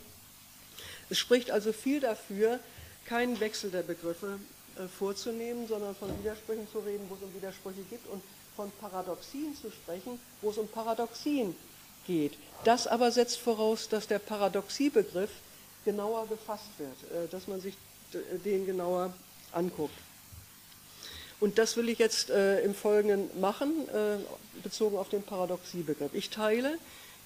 Es 1.08 1.18
spricht 1.18 1.50
also 1.50 1.72
viel 1.72 2.00
dafür, 2.00 2.60
keinen 3.06 3.40
Wechsel 3.40 3.70
der 3.70 3.82
Begriffe 3.82 4.38
äh, 4.76 4.88
vorzunehmen, 4.88 5.66
sondern 5.68 5.94
von 5.94 6.08
Widersprüchen 6.20 6.66
zu 6.70 6.78
reden, 6.80 7.04
wo 7.08 7.14
es 7.14 7.22
um 7.22 7.34
Widersprüche 7.34 7.82
gibt 7.90 8.06
und 8.08 8.22
von 8.56 8.70
Paradoxien 8.80 9.56
zu 9.56 9.70
sprechen, 9.70 10.20
wo 10.42 10.50
es 10.50 10.58
um 10.58 10.68
Paradoxien 10.68 11.56
geht. 12.06 12.34
Das 12.64 12.86
aber 12.86 13.10
setzt 13.10 13.38
voraus, 13.38 13.88
dass 13.88 14.06
der 14.06 14.18
Paradoxiebegriff 14.18 15.30
genauer 15.84 16.26
gefasst 16.28 16.68
wird, 16.78 17.24
äh, 17.24 17.28
dass 17.28 17.46
man 17.46 17.60
sich 17.60 17.74
den 18.44 18.66
genauer 18.66 19.14
anguckt. 19.52 19.94
Und 21.40 21.58
das 21.58 21.76
will 21.76 21.88
ich 21.88 21.98
jetzt 21.98 22.28
äh, 22.28 22.60
im 22.60 22.74
Folgenden 22.74 23.40
machen, 23.40 23.88
äh, 23.88 24.18
bezogen 24.62 24.98
auf 24.98 25.08
den 25.08 25.22
Paradoxiebegriff. 25.22 26.12
Ich 26.12 26.28
teile 26.28 26.78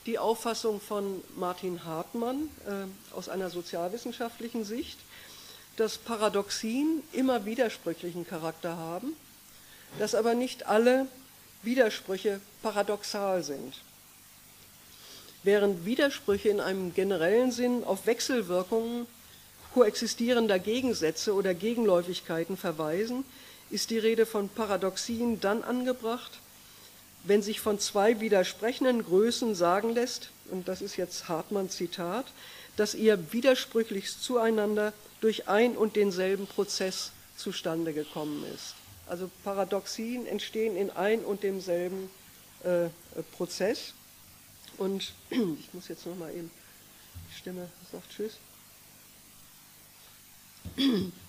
die 0.06 0.18
Auffassung 0.18 0.80
von 0.80 1.22
Martin 1.36 1.84
Hartmann 1.84 2.48
äh, 2.66 3.14
aus 3.16 3.28
einer 3.28 3.50
sozialwissenschaftlichen 3.50 4.64
Sicht, 4.64 4.98
dass 5.76 5.98
Paradoxien 5.98 7.02
immer 7.12 7.44
widersprüchlichen 7.44 8.26
Charakter 8.26 8.76
haben, 8.76 9.16
dass 9.98 10.14
aber 10.14 10.34
nicht 10.34 10.66
alle 10.66 11.06
Widersprüche 11.64 12.40
paradoxal 12.62 13.42
sind. 13.42 13.80
Während 15.42 15.84
Widersprüche 15.84 16.50
in 16.50 16.60
einem 16.60 16.94
generellen 16.94 17.50
Sinn 17.50 17.82
auf 17.82 18.06
Wechselwirkungen 18.06 19.06
koexistierender 19.74 20.60
Gegensätze 20.60 21.34
oder 21.34 21.52
Gegenläufigkeiten 21.52 22.56
verweisen, 22.56 23.24
ist 23.70 23.90
die 23.90 23.98
Rede 23.98 24.26
von 24.26 24.48
Paradoxien 24.48 25.40
dann 25.40 25.62
angebracht, 25.62 26.32
wenn 27.24 27.42
sich 27.42 27.60
von 27.60 27.78
zwei 27.78 28.20
widersprechenden 28.20 29.04
Größen 29.04 29.54
sagen 29.54 29.94
lässt, 29.94 30.30
und 30.50 30.68
das 30.68 30.82
ist 30.82 30.96
jetzt 30.96 31.28
Hartmann 31.28 31.70
Zitat, 31.70 32.26
dass 32.76 32.94
ihr 32.94 33.32
widersprüchlichst 33.32 34.22
zueinander 34.22 34.92
durch 35.20 35.48
ein 35.48 35.76
und 35.76 35.96
denselben 35.96 36.46
Prozess 36.46 37.12
zustande 37.36 37.92
gekommen 37.92 38.44
ist. 38.54 38.74
Also 39.06 39.30
Paradoxien 39.42 40.26
entstehen 40.26 40.76
in 40.76 40.90
ein 40.90 41.20
und 41.20 41.42
demselben 41.42 42.10
äh, 42.62 42.88
Prozess. 43.32 43.94
Und 44.76 45.12
ich 45.30 45.72
muss 45.72 45.88
jetzt 45.88 46.06
nochmal 46.06 46.34
eben, 46.34 46.50
die 47.30 47.38
Stimme 47.38 47.68
sagt 47.90 48.10
Tschüss. 48.10 48.36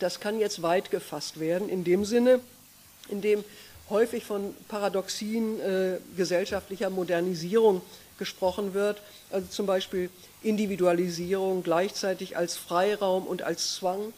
Das 0.00 0.20
kann 0.20 0.38
jetzt 0.40 0.62
weit 0.62 0.90
gefasst 0.90 1.40
werden, 1.40 1.68
in 1.68 1.84
dem 1.84 2.04
Sinne, 2.04 2.40
in 3.08 3.20
dem 3.20 3.44
häufig 3.90 4.24
von 4.24 4.54
Paradoxien 4.68 5.60
äh, 5.60 5.98
gesellschaftlicher 6.16 6.90
Modernisierung 6.90 7.82
gesprochen 8.18 8.74
wird, 8.74 9.00
also 9.30 9.46
zum 9.48 9.66
Beispiel 9.66 10.10
Individualisierung 10.42 11.62
gleichzeitig 11.62 12.36
als 12.36 12.56
Freiraum 12.56 13.26
und 13.26 13.42
als 13.42 13.74
Zwang 13.74 14.12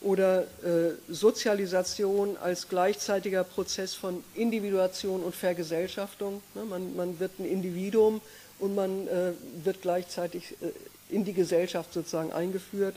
oder 0.00 0.42
äh, 0.42 0.92
Sozialisation 1.08 2.36
als 2.36 2.68
gleichzeitiger 2.68 3.42
Prozess 3.42 3.94
von 3.94 4.22
Individuation 4.34 5.22
und 5.22 5.34
Vergesellschaftung. 5.34 6.42
Ne, 6.54 6.64
man, 6.64 6.94
man, 6.94 7.18
wird 7.18 7.38
ein 7.38 7.46
Individuum 7.46 8.20
und 8.58 8.74
man 8.74 9.08
äh, 9.08 9.32
wird 9.64 9.82
gleichzeitig 9.82 10.52
äh, 10.60 11.14
in 11.14 11.24
die 11.24 11.32
Gesellschaft 11.32 11.92
sozusagen 11.92 12.32
eingeführt. 12.32 12.96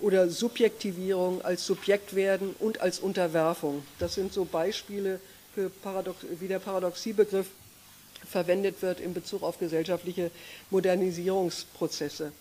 Oder 0.00 0.28
Subjektivierung 0.28 1.42
als 1.42 1.66
Subjekt 1.66 2.14
werden 2.14 2.54
und 2.58 2.80
als 2.80 2.98
Unterwerfung. 2.98 3.84
Das 3.98 4.14
sind 4.14 4.32
so 4.32 4.44
Beispiele, 4.44 5.20
für 5.54 5.70
Paradox 5.70 6.18
wie 6.40 6.48
der 6.48 6.58
Paradoxiebegriff 6.58 7.46
verwendet 8.28 8.82
wird 8.82 9.00
in 9.00 9.14
Bezug 9.14 9.42
auf 9.42 9.58
gesellschaftliche 9.58 10.30
Modernisierungsprozesse. 10.70 12.32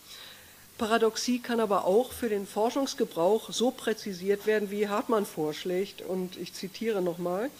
Paradoxie 0.77 1.39
kann 1.39 1.59
aber 1.59 1.85
auch 1.85 2.11
für 2.11 2.29
den 2.29 2.47
Forschungsgebrauch 2.47 3.51
so 3.51 3.69
präzisiert 3.69 4.47
werden, 4.47 4.71
wie 4.71 4.87
Hartmann 4.87 5.25
vorschlägt. 5.25 6.01
Und 6.01 6.37
ich 6.37 6.53
zitiere 6.53 7.01
nochmal. 7.01 7.51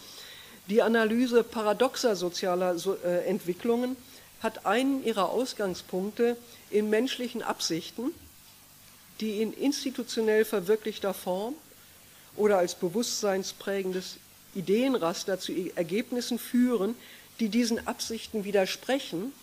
Die 0.70 0.82
Analyse 0.82 1.44
paradoxer 1.44 2.16
sozialer 2.16 2.76
äh, 3.04 3.26
Entwicklungen 3.26 3.96
hat 4.42 4.66
einen 4.66 5.04
ihrer 5.06 5.30
Ausgangspunkte 5.30 6.38
in 6.72 6.90
menschlichen 6.90 7.44
Absichten, 7.44 8.12
die 9.20 9.42
in 9.42 9.54
institutionell 9.54 10.46
verwirklichter 10.46 11.14
Form 11.14 11.56
oder 12.36 12.58
als 12.58 12.76
bewusstseinsprägendes 12.76 14.18
Ideenraster 14.56 15.40
zu 15.40 15.54
Ergebnissen 15.76 16.40
führen, 16.40 16.96
die 17.40 17.50
diesen 17.50 17.88
Absichten 17.88 18.44
widersprechen, 18.44 19.34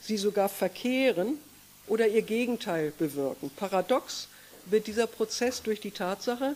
sie 0.00 0.16
sogar 0.16 0.48
verkehren 0.48 1.38
oder 1.86 2.06
ihr 2.06 2.22
Gegenteil 2.22 2.92
bewirken. 2.98 3.50
Paradox 3.56 4.28
wird 4.66 4.86
dieser 4.86 5.06
Prozess 5.06 5.62
durch 5.62 5.80
die 5.80 5.90
Tatsache, 5.90 6.54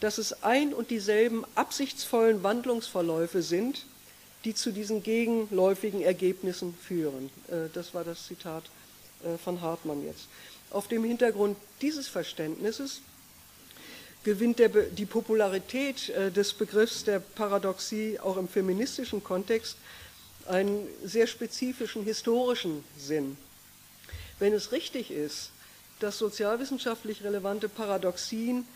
dass 0.00 0.18
es 0.18 0.42
ein 0.42 0.74
und 0.74 0.90
dieselben 0.90 1.44
absichtsvollen 1.54 2.42
Wandlungsverläufe 2.42 3.42
sind, 3.42 3.86
die 4.44 4.54
zu 4.54 4.72
diesen 4.72 5.04
gegenläufigen 5.04 6.02
Ergebnissen 6.02 6.74
führen. 6.74 7.30
Äh, 7.48 7.68
das 7.72 7.94
war 7.94 8.02
das 8.02 8.26
Zitat 8.26 8.64
äh, 9.24 9.38
von 9.38 9.60
Hartmann 9.60 10.04
jetzt. 10.04 10.26
Auf 10.72 10.88
dem 10.88 11.04
Hintergrund 11.04 11.58
dieses 11.82 12.08
Verständnisses 12.08 13.02
gewinnt 14.24 14.58
der, 14.58 14.68
die 14.68 15.04
Popularität 15.04 16.08
äh, 16.08 16.30
des 16.30 16.54
Begriffs 16.54 17.04
der 17.04 17.20
Paradoxie 17.20 18.18
auch 18.18 18.38
im 18.38 18.48
feministischen 18.48 19.22
Kontext 19.22 19.76
einen 20.46 20.88
sehr 21.04 21.26
spezifischen 21.26 22.04
historischen 22.04 22.84
Sinn. 22.96 23.36
Wenn 24.38 24.54
es 24.54 24.72
richtig 24.72 25.10
ist, 25.10 25.50
dass 26.00 26.18
sozialwissenschaftlich 26.18 27.22
relevante 27.22 27.68
Paradoxien 27.68 28.66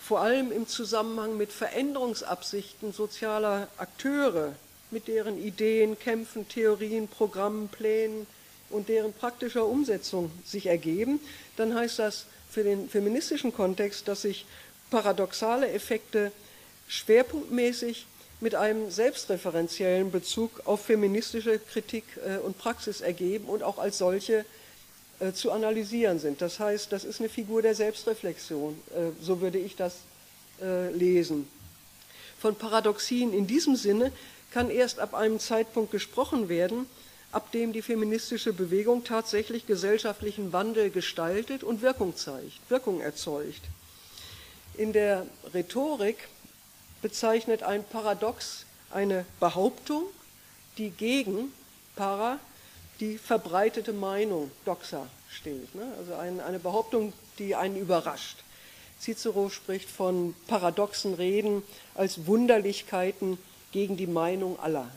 vor 0.00 0.20
allem 0.20 0.50
im 0.50 0.66
Zusammenhang 0.66 1.36
mit 1.36 1.52
Veränderungsabsichten 1.52 2.92
sozialer 2.92 3.68
Akteure, 3.76 4.54
mit 4.90 5.08
deren 5.08 5.42
Ideen, 5.42 5.98
Kämpfen, 5.98 6.48
Theorien, 6.48 7.06
Programmen, 7.06 7.68
Plänen 7.68 8.26
und 8.70 8.88
deren 8.88 9.12
praktischer 9.12 9.66
Umsetzung 9.66 10.30
sich 10.44 10.66
ergeben, 10.66 11.20
dann 11.56 11.74
heißt 11.74 11.98
das 11.98 12.26
für 12.50 12.64
den 12.64 12.88
feministischen 12.88 13.52
Kontext, 13.52 14.08
dass 14.08 14.22
sich 14.22 14.46
paradoxale 14.90 15.70
Effekte 15.70 16.32
schwerpunktmäßig 16.88 18.06
mit 18.40 18.54
einem 18.54 18.90
selbstreferenziellen 18.90 20.10
Bezug 20.10 20.50
auf 20.66 20.84
feministische 20.84 21.58
Kritik 21.58 22.04
äh, 22.26 22.36
und 22.38 22.58
Praxis 22.58 23.00
ergeben 23.00 23.46
und 23.46 23.62
auch 23.62 23.78
als 23.78 23.98
solche 23.98 24.44
äh, 25.20 25.32
zu 25.32 25.50
analysieren 25.50 26.18
sind. 26.18 26.42
Das 26.42 26.60
heißt, 26.60 26.92
das 26.92 27.04
ist 27.04 27.20
eine 27.20 27.28
Figur 27.28 27.62
der 27.62 27.74
Selbstreflexion, 27.74 28.78
äh, 28.90 29.10
so 29.20 29.40
würde 29.40 29.58
ich 29.58 29.76
das 29.76 29.96
lesen. 30.94 31.48
Von 32.38 32.54
Paradoxien 32.54 33.34
in 33.34 33.48
diesem 33.48 33.74
Sinne 33.74 34.12
kann 34.52 34.70
erst 34.70 35.00
ab 35.00 35.12
einem 35.12 35.40
Zeitpunkt 35.40 35.90
gesprochen 35.90 36.48
werden, 36.48 36.86
ab 37.34 37.50
dem 37.50 37.72
die 37.72 37.82
feministische 37.82 38.52
Bewegung 38.52 39.02
tatsächlich 39.02 39.66
gesellschaftlichen 39.66 40.52
Wandel 40.52 40.90
gestaltet 40.90 41.64
und 41.64 41.82
Wirkung 41.82 42.16
zeigt, 42.16 42.58
Wirkung 42.68 43.00
erzeugt. 43.00 43.62
In 44.74 44.92
der 44.92 45.26
Rhetorik 45.52 46.16
bezeichnet 47.02 47.64
ein 47.64 47.84
Paradox 47.84 48.66
eine 48.90 49.26
Behauptung, 49.40 50.04
die 50.78 50.90
gegen 50.90 51.52
para 51.96 52.38
die 53.00 53.18
verbreitete 53.18 53.92
Meinung 53.92 54.50
doxa 54.64 55.08
steht. 55.28 55.74
Ne? 55.74 55.92
Also 55.98 56.14
eine 56.14 56.60
Behauptung, 56.60 57.12
die 57.38 57.56
einen 57.56 57.76
überrascht. 57.76 58.38
Cicero 59.00 59.50
spricht 59.50 59.90
von 59.90 60.34
paradoxen 60.46 61.14
Reden 61.14 61.64
als 61.96 62.26
Wunderlichkeiten 62.26 63.38
gegen 63.72 63.96
die 63.96 64.06
Meinung 64.06 64.58
aller. 64.60 64.88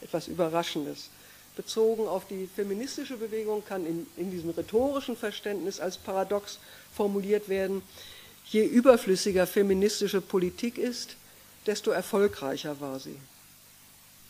Etwas 0.00 0.26
Überraschendes. 0.26 1.10
Bezogen 1.56 2.06
auf 2.06 2.26
die 2.26 2.48
feministische 2.54 3.16
Bewegung 3.16 3.64
kann 3.64 3.84
in, 3.84 4.06
in 4.16 4.30
diesem 4.30 4.50
rhetorischen 4.50 5.16
Verständnis 5.16 5.80
als 5.80 5.98
Paradox 5.98 6.58
formuliert 6.94 7.48
werden, 7.48 7.82
Je 8.50 8.64
überflüssiger 8.64 9.46
feministische 9.46 10.20
Politik 10.20 10.76
ist, 10.76 11.14
desto 11.66 11.92
erfolgreicher 11.92 12.80
war 12.80 12.98
sie. 12.98 13.16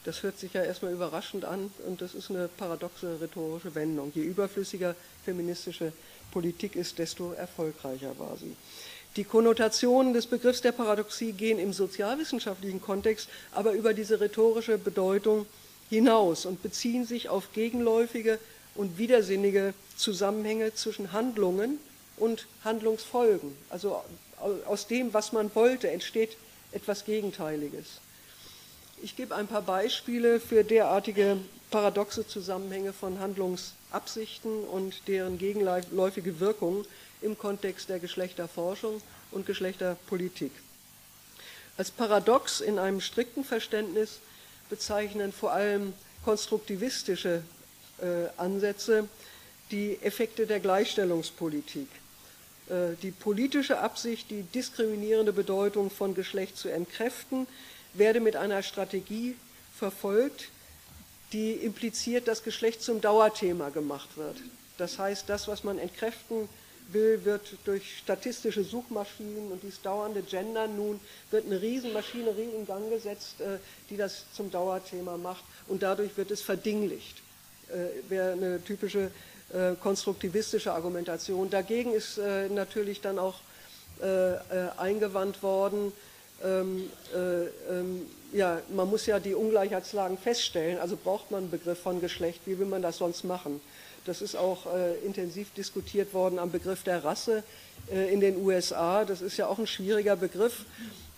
Das 0.04 0.22
hört 0.22 0.38
sich 0.38 0.52
ja 0.52 0.62
erstmal 0.62 0.92
überraschend 0.92 1.46
an 1.46 1.70
und 1.86 2.02
das 2.02 2.14
ist 2.14 2.30
eine 2.30 2.48
paradoxe 2.48 3.18
rhetorische 3.18 3.74
Wendung. 3.74 4.12
Je 4.14 4.22
überflüssiger 4.22 4.94
feministische 5.24 5.94
Politik 6.32 6.76
ist, 6.76 6.98
desto 6.98 7.32
erfolgreicher 7.32 8.18
war 8.18 8.36
sie. 8.36 8.54
Die 9.16 9.24
Konnotationen 9.24 10.12
des 10.12 10.26
Begriffs 10.26 10.60
der 10.60 10.72
Paradoxie 10.72 11.32
gehen 11.32 11.58
im 11.58 11.72
sozialwissenschaftlichen 11.72 12.82
Kontext 12.82 13.28
aber 13.52 13.72
über 13.72 13.94
diese 13.94 14.20
rhetorische 14.20 14.76
Bedeutung 14.76 15.46
hinaus 15.90 16.46
und 16.46 16.62
beziehen 16.62 17.04
sich 17.04 17.28
auf 17.28 17.52
gegenläufige 17.52 18.38
und 18.74 18.96
widersinnige 18.96 19.74
Zusammenhänge 19.96 20.74
zwischen 20.74 21.12
Handlungen 21.12 21.78
und 22.16 22.46
Handlungsfolgen. 22.64 23.54
Also 23.68 24.02
aus 24.66 24.86
dem, 24.86 25.12
was 25.12 25.32
man 25.32 25.54
wollte, 25.54 25.90
entsteht 25.90 26.36
etwas 26.72 27.04
Gegenteiliges. 27.04 27.86
Ich 29.02 29.16
gebe 29.16 29.34
ein 29.34 29.48
paar 29.48 29.62
Beispiele 29.62 30.40
für 30.40 30.62
derartige 30.62 31.38
paradoxe 31.70 32.26
Zusammenhänge 32.26 32.92
von 32.92 33.18
Handlungsabsichten 33.18 34.64
und 34.64 35.08
deren 35.08 35.38
gegenläufige 35.38 36.40
Wirkung 36.40 36.84
im 37.22 37.36
Kontext 37.36 37.88
der 37.88 37.98
Geschlechterforschung 37.98 39.00
und 39.30 39.46
Geschlechterpolitik. 39.46 40.52
Als 41.76 41.90
Paradox 41.90 42.60
in 42.60 42.78
einem 42.78 43.00
strikten 43.00 43.44
Verständnis 43.44 44.18
bezeichnen 44.70 45.32
vor 45.32 45.52
allem 45.52 45.92
konstruktivistische 46.24 47.42
äh, 48.00 48.04
Ansätze 48.36 49.08
die 49.70 49.98
Effekte 50.02 50.46
der 50.46 50.60
Gleichstellungspolitik. 50.60 51.88
Äh, 52.68 52.94
die 53.02 53.10
politische 53.10 53.80
Absicht, 53.80 54.30
die 54.30 54.42
diskriminierende 54.42 55.32
Bedeutung 55.32 55.90
von 55.90 56.14
Geschlecht 56.14 56.56
zu 56.56 56.68
entkräften, 56.68 57.46
werde 57.94 58.20
mit 58.20 58.36
einer 58.36 58.62
Strategie 58.62 59.36
verfolgt, 59.76 60.48
die 61.32 61.52
impliziert, 61.52 62.28
dass 62.28 62.42
Geschlecht 62.42 62.82
zum 62.82 63.00
Dauerthema 63.00 63.70
gemacht 63.70 64.08
wird. 64.16 64.36
Das 64.78 64.98
heißt, 64.98 65.28
das, 65.28 65.48
was 65.48 65.64
man 65.64 65.78
entkräften 65.78 66.48
will, 66.92 67.24
wird 67.24 67.56
durch 67.64 67.98
statistische 67.98 68.64
Suchmaschinen 68.64 69.52
und 69.52 69.62
dieses 69.62 69.82
dauernde 69.82 70.22
Gendern 70.22 70.76
nun, 70.76 71.00
wird 71.30 71.46
eine 71.46 71.60
Riesenmaschinerie 71.60 72.50
in 72.56 72.66
Gang 72.66 72.90
gesetzt, 72.90 73.40
äh, 73.40 73.58
die 73.88 73.96
das 73.96 74.24
zum 74.32 74.50
Dauerthema 74.50 75.16
macht 75.16 75.44
und 75.68 75.82
dadurch 75.82 76.16
wird 76.16 76.30
es 76.30 76.42
verdinglicht. 76.42 77.22
Äh, 77.68 78.10
wäre 78.10 78.32
eine 78.32 78.64
typische 78.64 79.10
äh, 79.52 79.74
konstruktivistische 79.80 80.72
Argumentation. 80.72 81.50
Dagegen 81.50 81.92
ist 81.92 82.18
natürlich 82.18 83.00
dann 83.00 83.18
auch 83.18 83.34
eingewandt 84.78 85.42
worden, 85.42 85.92
ähm, 86.42 86.90
ähm, 87.14 88.06
ja, 88.32 88.60
man 88.70 88.88
muss 88.88 89.06
ja 89.06 89.18
die 89.18 89.34
Ungleichheitslagen 89.34 90.16
feststellen, 90.16 90.78
also 90.78 90.96
braucht 90.96 91.30
man 91.30 91.42
einen 91.42 91.50
Begriff 91.50 91.80
von 91.80 92.00
Geschlecht, 92.00 92.40
wie 92.46 92.58
will 92.58 92.66
man 92.66 92.80
das 92.80 92.98
sonst 92.98 93.24
machen? 93.24 93.60
Das 94.10 94.22
ist 94.22 94.34
auch 94.34 94.66
äh, 94.66 94.96
intensiv 95.06 95.52
diskutiert 95.54 96.12
worden 96.14 96.40
am 96.40 96.50
Begriff 96.50 96.82
der 96.82 97.04
Rasse 97.04 97.44
äh, 97.92 98.12
in 98.12 98.18
den 98.18 98.44
USA. 98.44 99.04
Das 99.04 99.20
ist 99.20 99.36
ja 99.36 99.46
auch 99.46 99.60
ein 99.60 99.68
schwieriger 99.68 100.16
Begriff. 100.16 100.64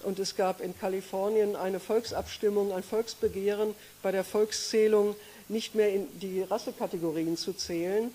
Und 0.02 0.18
es 0.18 0.37
gab 0.37 0.61
in 0.61 0.78
Kalifornien 0.78 1.57
eine 1.57 1.81
Volksabstimmung, 1.81 2.70
ein 2.70 2.83
Volksbegehren 2.83 3.74
bei 4.02 4.12
der 4.12 4.24
Volkszählung 4.24 5.16
nicht 5.48 5.74
mehr 5.74 5.90
in 5.90 6.07
die 6.20 6.42
Rassekategorien 6.42 7.38
zu 7.38 7.55
zählen. 7.55 8.11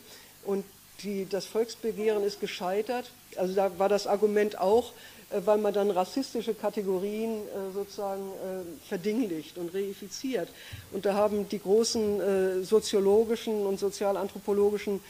Und 0.46 0.64
die, 1.02 1.26
das 1.28 1.48
Volksbegehren 1.48 2.24
ist 2.24 2.40
gescheitert. 2.40 3.10
Also 3.36 3.56
da 3.56 3.80
war 3.80 3.90
das 3.90 4.06
Argument 4.06 4.60
auch, 4.60 4.94
weil 5.30 5.58
man 5.58 5.74
dann 5.74 5.92
rassistische 5.92 6.54
Kategorien 6.54 7.42
äh, 7.42 7.74
sozusagen 7.74 8.30
äh, 8.32 8.88
verdinglicht 8.88 9.58
und 9.58 9.74
reifiziert. 9.74 10.50
Und 10.92 11.06
da 11.06 11.14
haben 11.14 11.50
die 11.50 11.60
großen 11.60 12.64
soziologischen 12.64 13.66
und 13.66 13.80
sozialanthropologischen 13.80 15.02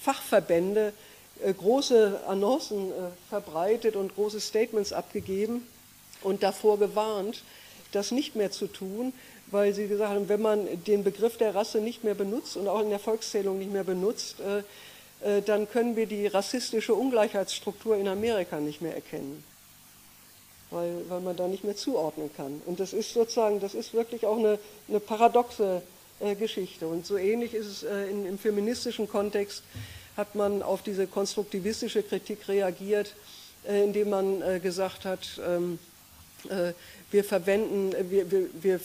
Fachverbände 0.00 0.92
große 1.58 2.20
Annoncen 2.28 2.92
verbreitet 3.28 3.96
und 3.96 4.14
große 4.14 4.40
Statements 4.40 4.92
abgegeben 4.92 5.66
und 6.22 6.42
davor 6.42 6.78
gewarnt, 6.78 7.42
das 7.92 8.12
nicht 8.12 8.36
mehr 8.36 8.50
zu 8.50 8.66
tun, 8.66 9.12
weil 9.48 9.74
sie 9.74 9.88
gesagt 9.88 10.10
haben, 10.10 10.28
wenn 10.28 10.42
man 10.42 10.84
den 10.84 11.04
Begriff 11.04 11.36
der 11.36 11.54
Rasse 11.54 11.78
nicht 11.78 12.04
mehr 12.04 12.14
benutzt 12.14 12.56
und 12.56 12.68
auch 12.68 12.80
in 12.80 12.90
der 12.90 12.98
Volkszählung 12.98 13.58
nicht 13.58 13.72
mehr 13.72 13.84
benutzt, 13.84 14.36
äh, 14.40 15.38
äh, 15.38 15.42
dann 15.42 15.68
können 15.68 15.96
wir 15.96 16.06
die 16.06 16.26
rassistische 16.26 16.94
Ungleichheitsstruktur 16.94 17.96
in 17.96 18.08
Amerika 18.08 18.58
nicht 18.58 18.80
mehr 18.80 18.94
erkennen, 18.94 19.44
weil, 20.74 21.08
weil 21.08 21.20
man 21.20 21.36
da 21.36 21.48
nicht 21.48 21.64
mehr 21.64 21.76
zuordnen 21.76 22.30
kann. 22.36 22.60
Und 22.66 22.80
das 22.80 22.92
ist 22.92 23.14
sozusagen, 23.14 23.60
das 23.60 23.74
ist 23.74 23.94
wirklich 23.94 24.26
auch 24.26 24.36
eine, 24.36 24.58
eine 24.88 25.00
paradoxe 25.00 25.80
äh, 26.20 26.34
Geschichte. 26.34 26.86
Und 26.86 27.06
so 27.06 27.16
ähnlich 27.16 27.54
ist 27.54 27.66
es 27.66 27.82
in, 27.82 28.26
im 28.26 28.38
feministischen 28.38 29.08
Kontext, 29.08 29.62
hat 30.16 30.34
man 30.34 30.62
auf 30.62 30.82
diese 30.82 31.06
konstruktivistische 31.06 32.02
Kritik 32.02 32.46
reagiert, 32.46 33.14
indem 33.66 34.10
man 34.10 34.60
gesagt 34.62 35.04
hat, 35.06 35.40
ähm, 35.44 35.78
wir 37.10 37.24
verwenden, 37.24 37.92
wir, 38.10 38.30
wir, 38.30 38.48
wir 38.52 38.80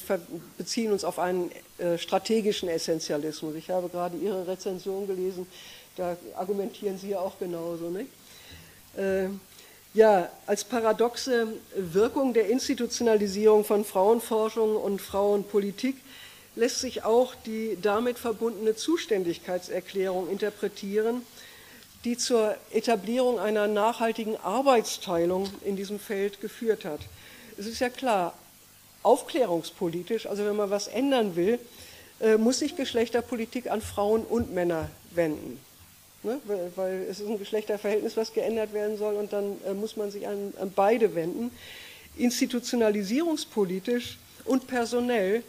beziehen 0.58 0.92
uns 0.92 1.04
auf 1.04 1.20
einen 1.20 1.52
strategischen 1.98 2.68
Essentialismus. 2.70 3.54
Ich 3.56 3.70
habe 3.70 3.90
gerade 3.90 4.18
Ihre 4.18 4.48
Rezension 4.48 5.06
gelesen, 5.06 5.46
da 5.98 6.18
argumentieren 6.36 6.98
Sie 6.98 7.10
ja 7.10 7.20
auch 7.20 7.38
genauso. 7.38 7.90
Nicht? 7.90 8.10
Ja, 9.96 10.30
als 10.46 10.64
paradoxe 10.64 11.48
Wirkung 11.76 12.34
der 12.36 12.48
Institutionalisierung 12.48 13.66
von 13.66 13.84
Frauenforschung 13.84 14.76
und 14.76 15.02
Frauenpolitik 15.02 15.96
lässt 16.56 16.80
sich 16.82 17.04
auch 17.04 17.34
die 17.34 17.76
damit 17.82 18.20
verbundene 18.20 18.76
Zuständigkeitserklärung 18.76 20.30
interpretieren, 20.30 21.24
die 22.06 22.18
zur 22.18 22.56
Etablierung 22.72 23.40
einer 23.40 23.66
nachhaltigen 23.66 24.38
Arbeitsteilung 24.38 25.50
in 25.66 25.76
diesem 25.76 26.00
Feld 26.00 26.40
geführt 26.40 26.86
hat. 26.86 27.02
Es 27.58 27.66
ist 27.66 27.80
ja 27.80 27.90
klar, 27.90 28.36
aufklärungspolitisch, 29.02 30.28
also 30.28 30.46
wenn 30.46 30.56
man 30.56 30.70
was 30.70 30.88
ändern 30.88 31.36
will, 31.36 31.60
äh, 32.20 32.38
muss 32.38 32.60
sich 32.60 32.76
Geschlechterpolitik 32.76 33.72
an 33.72 33.82
Frauen 33.82 34.24
und 34.24 34.54
Männer 34.54 34.90
wenden. 35.12 35.60
Ne? 36.24 36.40
Weil 36.76 37.06
es 37.10 37.20
ist 37.20 37.28
ein 37.28 37.40
Geschlechterverhältnis, 37.40 38.18
was 38.18 38.34
geändert 38.34 38.74
werden 38.74 38.98
soll 38.98 39.16
und 39.16 39.32
dann 39.32 39.58
äh, 39.66 39.74
muss 39.74 39.96
man 39.96 40.12
sich 40.12 40.28
an, 40.28 40.54
an 40.60 40.72
beide 40.76 41.16
wenden. 41.16 41.52
Institutionalisierungspolitisch 42.18 44.18
und 44.46 44.68
personell 44.68 45.44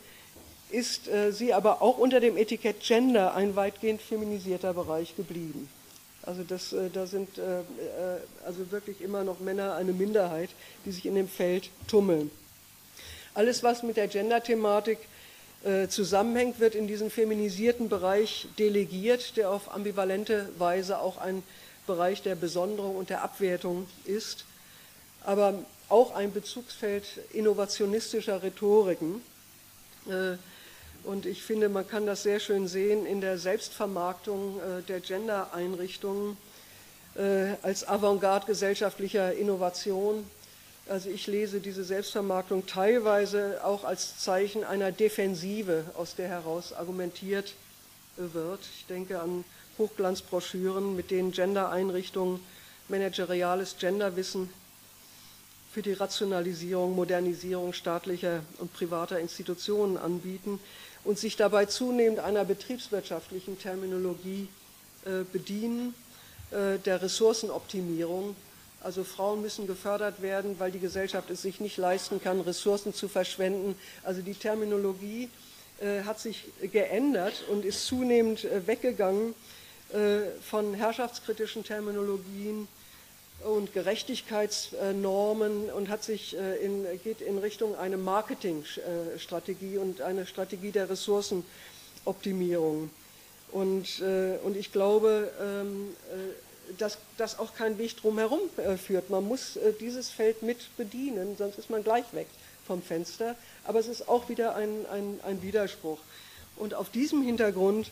ist 0.71 1.09
äh, 1.09 1.33
sie 1.33 1.53
aber 1.53 1.83
auch 1.83 1.99
unter 1.99 2.21
dem 2.21 2.37
Etikett 2.37 2.81
Gender 2.81 3.35
ein 3.35 3.57
weitgehend 3.57 4.01
feminisierter 4.01 4.73
Bereich 4.73 5.17
geblieben. 5.17 5.69
Also 6.23 6.45
das, 6.45 6.73
äh, 6.73 6.91
da 6.91 7.07
sind 7.07 7.39
äh, 7.39 7.61
äh, 7.61 7.65
also 8.45 8.71
wirklich 8.71 9.01
immer 9.01 9.25
noch 9.25 9.41
Männer 9.41 9.75
eine 9.75 9.93
Minderheit, 9.93 10.51
die 10.85 10.93
sich 10.93 11.07
in 11.07 11.15
dem 11.15 11.29
Feld 11.29 11.71
tummeln. 11.89 12.31
Alles, 13.35 13.63
was 13.63 13.83
mit 13.83 13.97
der 13.97 14.09
Gender-Thematik 14.09 14.99
zusammenhängt, 15.89 16.59
wird 16.59 16.75
in 16.75 16.87
diesen 16.87 17.11
feminisierten 17.11 17.91
Bereich 17.91 18.49
delegiert, 18.59 19.37
der 19.37 19.51
auf 19.51 19.75
ambivalente 19.75 20.49
Weise 20.57 20.99
auch 20.99 21.19
ein 21.19 21.43
Bereich 21.87 22.23
der 22.23 22.35
Besonderung 22.35 22.97
und 22.97 23.11
der 23.11 23.23
Abwertung 23.23 23.87
ist, 24.05 24.45
aber 25.23 25.55
auch 25.89 26.15
ein 26.15 26.33
Bezugsfeld 26.33 27.05
innovationistischer 27.33 28.43
Rhetoriken. 28.43 29.21
Äh, 30.09 30.37
und 31.03 31.27
ich 31.27 31.43
finde, 31.43 31.69
man 31.69 31.89
kann 31.89 32.07
das 32.07 32.23
sehr 32.23 32.41
schön 32.41 32.69
sehen 32.69 33.05
in 33.07 33.21
der 33.21 33.39
Selbstvermarktung 33.39 34.61
äh, 34.61 34.83
der 34.83 35.01
Gender-Einrichtungen 35.01 36.37
als 37.63 37.87
Avantgarde 37.87 38.47
gesellschaftlicher 38.47 39.33
Innovation 39.33 40.25
also 40.91 41.09
ich 41.09 41.29
lese 41.29 41.61
diese 41.61 41.85
Selbstvermarktung 41.85 42.67
teilweise 42.67 43.65
auch 43.65 43.85
als 43.85 44.19
Zeichen 44.19 44.65
einer 44.65 44.91
Defensive, 44.91 45.85
aus 45.97 46.17
der 46.17 46.29
heraus 46.29 46.73
argumentiert 46.73 47.55
wird. 48.17 48.59
Ich 48.77 48.87
denke 48.87 49.21
an 49.21 49.45
Hochglanzbroschüren, 49.79 50.97
mit 50.97 51.13
denen 51.13 51.31
Gender-Einrichtungen 51.31 52.41
manageriales 52.89 53.77
Genderwissen 53.79 54.51
für 55.73 55.83
die 55.83 55.93
Rationalisierung, 55.93 56.97
Modernisierung 56.97 57.73
staatlicher 57.73 58.43
und 58.59 58.73
privater 58.73 59.21
Institutionen 59.21 59.97
anbieten 59.97 60.59
und 61.05 61.21
sich 61.21 61.37
dabei 61.37 61.67
zunehmend 61.67 62.19
einer 62.19 62.45
betriebswirtschaftlichen 62.45 63.61
Terminologie 63.61 64.49
äh, 65.05 65.23
bedienen, 65.33 65.95
äh, 66.51 66.79
der 66.79 67.01
Ressourcenoptimierung 67.01 68.35
also 68.83 69.05
Frauen 69.05 69.43
müssen 69.43 69.67
gefördert 69.67 70.23
werden, 70.23 70.59
weil 70.59 70.73
die 70.73 70.81
Gesellschaft 70.81 71.31
es 71.31 71.43
sich 71.43 71.61
nicht 71.61 71.77
leisten 71.77 72.23
kann, 72.23 72.41
Ressourcen 72.41 72.95
zu 72.95 73.09
verschwenden. 73.09 73.77
Also 74.03 74.23
die 74.23 74.35
Terminologie 74.35 75.29
äh, 75.81 76.03
hat 76.05 76.19
sich 76.19 76.45
geändert 76.73 77.45
und 77.51 77.65
ist 77.65 77.87
zunehmend 77.87 78.45
äh, 78.45 78.67
weggegangen 78.67 79.35
äh, 79.93 80.21
von 80.43 80.75
herrschaftskritischen 80.75 81.65
Terminologien 81.65 82.69
und 83.45 83.73
Gerechtigkeitsnormen 83.73 85.71
und 85.71 85.89
hat 85.89 86.05
sich 86.05 86.37
äh, 86.37 86.65
in, 86.65 86.85
geht 87.03 87.21
in 87.21 87.39
Richtung 87.39 87.77
eine 87.77 87.97
Marketingstrategie 87.97 89.79
und 89.79 90.01
eine 90.01 90.27
Strategie 90.27 90.71
der 90.71 90.91
Ressourcenoptimierung. 90.91 92.91
Und, 93.53 94.01
äh, 94.01 94.39
und 94.45 94.57
ich 94.57 94.73
glaube, 94.73 95.33
ähm, 95.41 95.89
äh, 96.13 96.50
dass, 96.79 96.99
dass 97.17 97.39
auch 97.39 97.55
kein 97.55 97.79
Weg 97.79 97.97
drumherum 97.97 98.41
äh, 98.57 98.77
führt. 98.77 99.11
Man 99.11 99.27
muss 99.27 99.57
äh, 99.57 99.73
dieses 99.79 100.11
Feld 100.11 100.43
mit 100.43 100.77
bedienen, 100.77 101.37
sonst 101.37 101.59
ist 101.59 101.71
man 101.71 101.85
gleich 101.85 102.05
weg 102.13 102.27
vom 102.67 102.83
Fenster. 102.83 103.37
Aber 103.65 103.79
es 103.79 103.89
ist 103.89 104.09
auch 104.09 104.29
wieder 104.29 104.55
ein, 104.57 104.87
ein, 104.93 105.21
ein 105.25 105.43
Widerspruch. 105.43 105.99
Und 106.57 106.75
auf 106.75 106.91
diesem 106.91 107.23
Hintergrund 107.23 107.91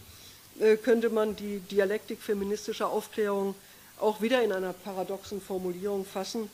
äh, 0.60 0.76
könnte 0.76 1.10
man 1.10 1.36
die 1.36 1.60
Dialektik 1.60 2.20
feministischer 2.20 2.88
Aufklärung 2.90 3.54
auch 4.00 4.20
wieder 4.20 4.42
in 4.42 4.52
einer 4.52 4.72
paradoxen 4.72 5.40
Formulierung 5.40 6.04
fassen. 6.04 6.50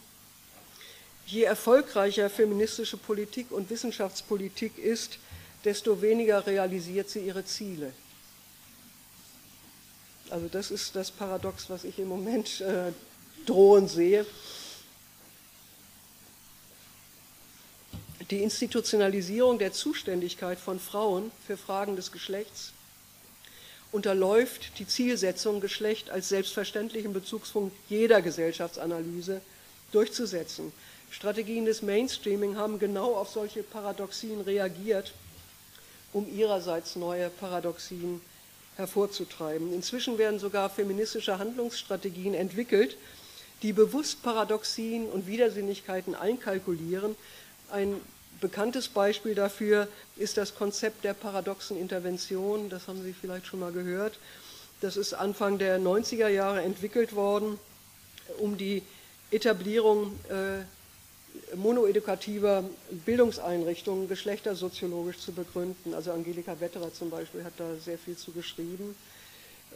Je 1.26 1.42
erfolgreicher 1.42 2.28
feministische 2.28 2.96
Politik 2.96 3.50
und 3.50 3.70
Wissenschaftspolitik 3.70 4.78
ist, 4.78 5.18
desto 5.64 6.02
weniger 6.02 6.46
realisiert 6.46 7.08
sie 7.08 7.20
ihre 7.20 7.44
Ziele. 7.44 7.92
Also 10.34 10.48
das 10.48 10.72
ist 10.72 10.96
das 10.96 11.12
Paradox, 11.12 11.70
was 11.70 11.84
ich 11.84 11.96
im 12.00 12.08
Moment 12.08 12.60
äh, 12.60 12.90
drohen 13.46 13.86
sehe. 13.86 14.26
Die 18.32 18.42
Institutionalisierung 18.42 19.60
der 19.60 19.72
Zuständigkeit 19.72 20.58
von 20.58 20.80
Frauen 20.80 21.30
für 21.46 21.56
Fragen 21.56 21.94
des 21.94 22.10
Geschlechts 22.10 22.72
unterläuft 23.92 24.76
die 24.80 24.88
Zielsetzung, 24.88 25.60
Geschlecht 25.60 26.10
als 26.10 26.30
selbstverständlichen 26.30 27.12
Bezugspunkt 27.12 27.76
jeder 27.88 28.20
Gesellschaftsanalyse 28.20 29.40
durchzusetzen. 29.92 30.72
Strategien 31.12 31.64
des 31.64 31.80
Mainstreaming 31.80 32.56
haben 32.56 32.80
genau 32.80 33.14
auf 33.14 33.28
solche 33.28 33.62
Paradoxien 33.62 34.40
reagiert, 34.40 35.14
um 36.12 36.26
ihrerseits 36.28 36.96
neue 36.96 37.30
Paradoxien 37.30 38.20
zu 38.20 38.33
hervorzutreiben. 38.76 39.72
Inzwischen 39.72 40.18
werden 40.18 40.38
sogar 40.38 40.70
feministische 40.70 41.38
Handlungsstrategien 41.38 42.34
entwickelt, 42.34 42.96
die 43.62 43.72
bewusst 43.72 44.22
Paradoxien 44.22 45.06
und 45.06 45.26
Widersinnigkeiten 45.26 46.14
einkalkulieren. 46.14 47.16
Ein 47.70 48.00
bekanntes 48.40 48.88
Beispiel 48.88 49.34
dafür 49.34 49.88
ist 50.16 50.36
das 50.36 50.54
Konzept 50.54 51.04
der 51.04 51.14
paradoxen 51.14 51.78
Intervention. 51.78 52.68
Das 52.68 52.88
haben 52.88 53.02
Sie 53.02 53.14
vielleicht 53.18 53.46
schon 53.46 53.60
mal 53.60 53.72
gehört. 53.72 54.18
Das 54.80 54.96
ist 54.96 55.14
Anfang 55.14 55.58
der 55.58 55.78
90er 55.80 56.28
Jahre 56.28 56.60
entwickelt 56.62 57.14
worden, 57.14 57.58
um 58.38 58.58
die 58.58 58.82
Etablierung 59.30 60.18
äh, 60.28 60.64
monoedukativer 61.56 62.64
Bildungseinrichtungen 63.04 64.08
geschlechtersoziologisch 64.08 65.18
zu 65.18 65.32
begründen. 65.32 65.94
Also 65.94 66.12
Angelika 66.12 66.58
Wetterer 66.60 66.92
zum 66.92 67.10
Beispiel 67.10 67.44
hat 67.44 67.54
da 67.58 67.74
sehr 67.84 67.98
viel 67.98 68.16
zu 68.16 68.32
geschrieben. 68.32 68.94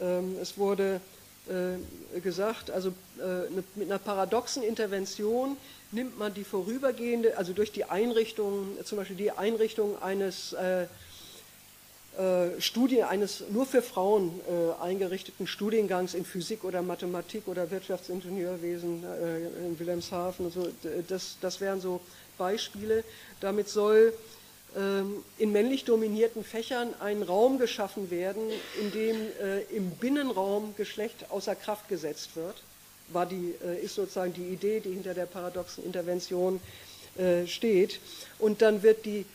Ähm, 0.01 0.35
es 0.41 0.57
wurde 0.57 1.01
äh, 1.47 2.19
gesagt, 2.19 2.71
also 2.71 2.89
äh, 3.19 3.49
mit 3.75 3.89
einer 3.89 3.99
paradoxen 3.99 4.63
Intervention 4.63 5.57
nimmt 5.91 6.17
man 6.19 6.33
die 6.33 6.43
vorübergehende, 6.43 7.37
also 7.37 7.53
durch 7.53 7.71
die 7.71 7.85
Einrichtung, 7.85 8.77
zum 8.83 8.97
Beispiel 8.97 9.17
die 9.17 9.31
Einrichtung 9.31 10.01
eines 10.01 10.53
äh, 10.53 10.85
Studie 12.59 13.03
eines 13.03 13.43
nur 13.49 13.65
für 13.65 13.81
Frauen 13.81 14.41
äh, 14.47 14.83
eingerichteten 14.83 15.47
Studiengangs 15.47 16.13
in 16.13 16.25
Physik 16.25 16.65
oder 16.65 16.81
Mathematik 16.81 17.47
oder 17.47 17.71
Wirtschaftsingenieurwesen 17.71 19.03
äh, 19.03 19.65
in 19.65 19.79
Wilhelmshaven. 19.79 20.45
Also 20.45 20.67
das, 21.07 21.37
das 21.39 21.61
wären 21.61 21.79
so 21.79 22.01
Beispiele. 22.37 23.03
Damit 23.39 23.69
soll 23.69 24.13
ähm, 24.75 25.23
in 25.37 25.51
männlich 25.51 25.85
dominierten 25.85 26.43
Fächern 26.43 26.93
ein 26.99 27.23
Raum 27.23 27.57
geschaffen 27.57 28.11
werden, 28.11 28.43
in 28.79 28.91
dem 28.91 29.15
äh, 29.41 29.61
im 29.75 29.91
Binnenraum 29.91 30.75
Geschlecht 30.75 31.25
außer 31.29 31.55
Kraft 31.55 31.87
gesetzt 31.89 32.35
wird. 32.35 32.55
War 33.07 33.25
die, 33.25 33.55
äh, 33.65 33.83
ist 33.83 33.95
sozusagen 33.95 34.33
die 34.33 34.45
Idee, 34.45 34.79
die 34.79 34.93
hinter 34.93 35.13
der 35.13 35.25
paradoxen 35.25 35.83
Intervention 35.85 36.59
äh, 37.17 37.47
steht. 37.47 37.99
Und 38.37 38.61
dann 38.61 38.83
wird 38.83 39.05
die 39.05 39.25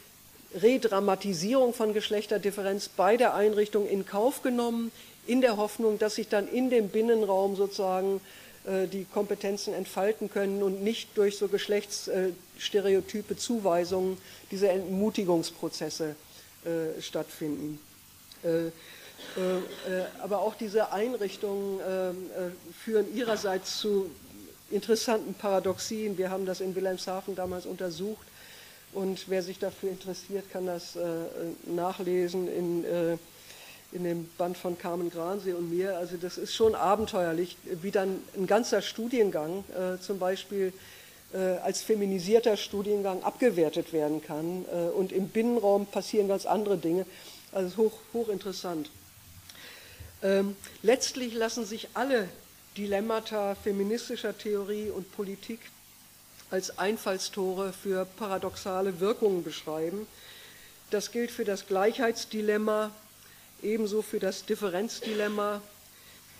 Redramatisierung 0.60 1.74
von 1.74 1.94
Geschlechterdifferenz 1.94 2.88
bei 2.88 3.16
der 3.16 3.34
Einrichtung 3.34 3.88
in 3.88 4.06
Kauf 4.06 4.42
genommen, 4.42 4.92
in 5.26 5.40
der 5.40 5.56
Hoffnung, 5.56 5.98
dass 5.98 6.16
sich 6.16 6.28
dann 6.28 6.48
in 6.48 6.70
dem 6.70 6.88
Binnenraum 6.88 7.56
sozusagen 7.56 8.20
äh, 8.66 8.86
die 8.86 9.04
Kompetenzen 9.04 9.74
entfalten 9.74 10.30
können 10.30 10.62
und 10.62 10.82
nicht 10.82 11.16
durch 11.16 11.38
so 11.38 11.48
geschlechtsstereotype 11.48 13.36
Zuweisungen 13.36 14.18
diese 14.50 14.68
Entmutigungsprozesse 14.68 16.14
äh, 16.64 17.00
stattfinden. 17.00 17.80
Äh, 18.42 18.70
aber 20.20 20.40
auch 20.40 20.54
diese 20.54 20.92
Einrichtungen 20.92 21.80
führen 22.84 23.16
ihrerseits 23.16 23.78
zu 23.78 24.10
interessanten 24.70 25.32
Paradoxien. 25.34 26.18
Wir 26.18 26.30
haben 26.30 26.44
das 26.44 26.60
in 26.60 26.74
Wilhelmshaven 26.74 27.34
damals 27.34 27.64
untersucht 27.64 28.26
Und 28.94 29.28
wer 29.28 29.42
sich 29.42 29.58
dafür 29.58 29.90
interessiert, 29.90 30.50
kann 30.50 30.66
das 30.66 30.94
äh, 30.94 31.00
nachlesen 31.66 32.46
in, 32.48 32.84
äh, 32.84 33.16
in 33.90 34.04
dem 34.04 34.28
Band 34.38 34.56
von 34.56 34.78
Carmen 34.78 35.10
Gransee 35.10 35.52
und 35.52 35.68
mir. 35.68 35.98
Also 35.98 36.16
das 36.16 36.38
ist 36.38 36.54
schon 36.54 36.76
abenteuerlich, 36.76 37.56
wie 37.82 37.90
dann 37.90 38.22
ein 38.36 38.46
ganzer 38.46 38.82
Studiengang 38.82 39.64
äh, 39.74 40.00
zum 40.00 40.20
Beispiel 40.20 40.72
äh, 41.32 41.38
als 41.38 41.82
feminisierter 41.82 42.56
Studiengang 42.56 43.24
abgewertet 43.24 43.92
werden 43.92 44.22
kann. 44.22 44.64
Äh, 44.72 44.90
und 44.90 45.10
im 45.10 45.28
Binnenraum 45.28 45.86
passieren 45.86 46.28
ganz 46.28 46.46
andere 46.46 46.78
Dinge. 46.78 47.04
Also 47.50 47.76
hoch, 47.76 47.92
hochinteressant. 48.12 48.90
Ähm, 50.22 50.56
letztlich 50.82 51.34
lassen 51.34 51.66
sich 51.66 51.88
alle 51.94 52.28
Dilemmata 52.76 53.56
feministischer 53.56 54.36
Theorie 54.38 54.90
und 54.90 55.10
Politik 55.12 55.60
als 56.54 56.78
Einfallstore 56.78 57.72
für 57.72 58.04
paradoxale 58.04 59.00
Wirkungen 59.00 59.42
beschreiben. 59.42 60.06
Das 60.92 61.10
gilt 61.10 61.32
für 61.32 61.44
das 61.44 61.66
Gleichheitsdilemma, 61.66 62.92
ebenso 63.60 64.02
für 64.02 64.20
das 64.20 64.46
Differenzdilemma, 64.46 65.60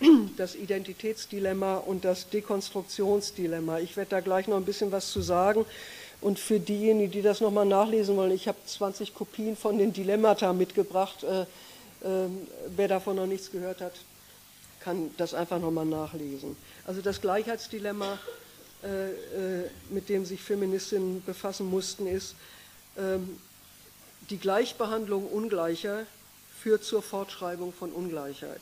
das 0.36 0.54
Identitätsdilemma 0.54 1.78
und 1.78 2.04
das 2.04 2.28
Dekonstruktionsdilemma. 2.30 3.80
Ich 3.80 3.96
werde 3.96 4.10
da 4.10 4.20
gleich 4.20 4.46
noch 4.46 4.56
ein 4.56 4.64
bisschen 4.64 4.92
was 4.92 5.10
zu 5.10 5.20
sagen. 5.20 5.66
Und 6.20 6.38
für 6.38 6.60
diejenigen, 6.60 7.10
die 7.10 7.22
das 7.22 7.40
nochmal 7.40 7.66
nachlesen 7.66 8.16
wollen, 8.16 8.30
ich 8.30 8.46
habe 8.46 8.58
20 8.64 9.16
Kopien 9.16 9.56
von 9.56 9.78
den 9.78 9.92
Dilemmata 9.92 10.52
mitgebracht. 10.52 11.24
Äh, 11.24 11.40
äh, 11.42 12.28
wer 12.76 12.86
davon 12.86 13.16
noch 13.16 13.26
nichts 13.26 13.50
gehört 13.50 13.80
hat, 13.80 13.94
kann 14.78 15.10
das 15.16 15.34
einfach 15.34 15.58
nochmal 15.58 15.86
nachlesen. 15.86 16.56
Also 16.86 17.00
das 17.00 17.20
Gleichheitsdilemma 17.20 18.20
mit 19.90 20.08
dem 20.08 20.24
sich 20.24 20.42
Feministinnen 20.42 21.22
befassen 21.24 21.70
mussten, 21.70 22.06
ist, 22.06 22.34
ähm, 22.96 23.38
die 24.30 24.38
Gleichbehandlung 24.38 25.26
Ungleicher 25.26 26.06
führt 26.60 26.84
zur 26.84 27.02
Fortschreibung 27.02 27.72
von 27.72 27.92
Ungleichheit. 27.92 28.60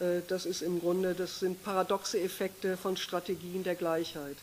Äh, 0.00 0.20
das 0.28 0.46
ist 0.46 0.62
im 0.62 0.80
Grunde, 0.80 1.14
das 1.14 1.40
sind 1.40 1.62
paradoxe 1.64 2.20
Effekte 2.20 2.76
von 2.76 2.96
Strategien 2.96 3.64
der 3.64 3.74
Gleichheit. 3.74 4.36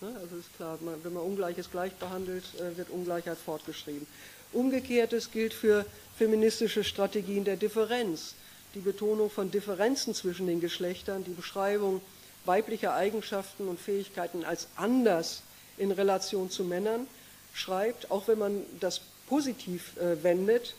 Ne, 0.00 0.08
also 0.20 0.36
ist 0.36 0.54
klar, 0.56 0.78
wenn 0.80 1.12
man 1.12 1.22
Ungleiches 1.22 1.70
gleich 1.70 1.92
behandelt, 1.94 2.44
wird 2.76 2.90
Ungleichheit 2.90 3.38
fortgeschrieben. 3.38 4.06
Umgekehrtes 4.52 5.30
gilt 5.30 5.54
für 5.54 5.86
feministische 6.18 6.84
Strategien 6.84 7.44
der 7.44 7.56
Differenz. 7.56 8.34
Die 8.74 8.80
Betonung 8.80 9.30
von 9.30 9.50
Differenzen 9.50 10.14
zwischen 10.14 10.46
den 10.46 10.60
Geschlechtern, 10.60 11.24
die 11.24 11.30
Beschreibung 11.30 12.02
weibliche 12.46 12.92
Eigenschaften 12.92 13.68
und 13.68 13.78
Fähigkeiten 13.80 14.44
als 14.44 14.68
anders 14.76 15.42
in 15.78 15.90
Relation 15.90 16.50
zu 16.50 16.64
Männern 16.64 17.06
schreibt, 17.54 18.10
auch 18.10 18.28
wenn 18.28 18.38
man 18.38 18.62
das 18.80 19.00
positiv 19.28 19.96
äh, 19.96 20.22
wendet, 20.22 20.74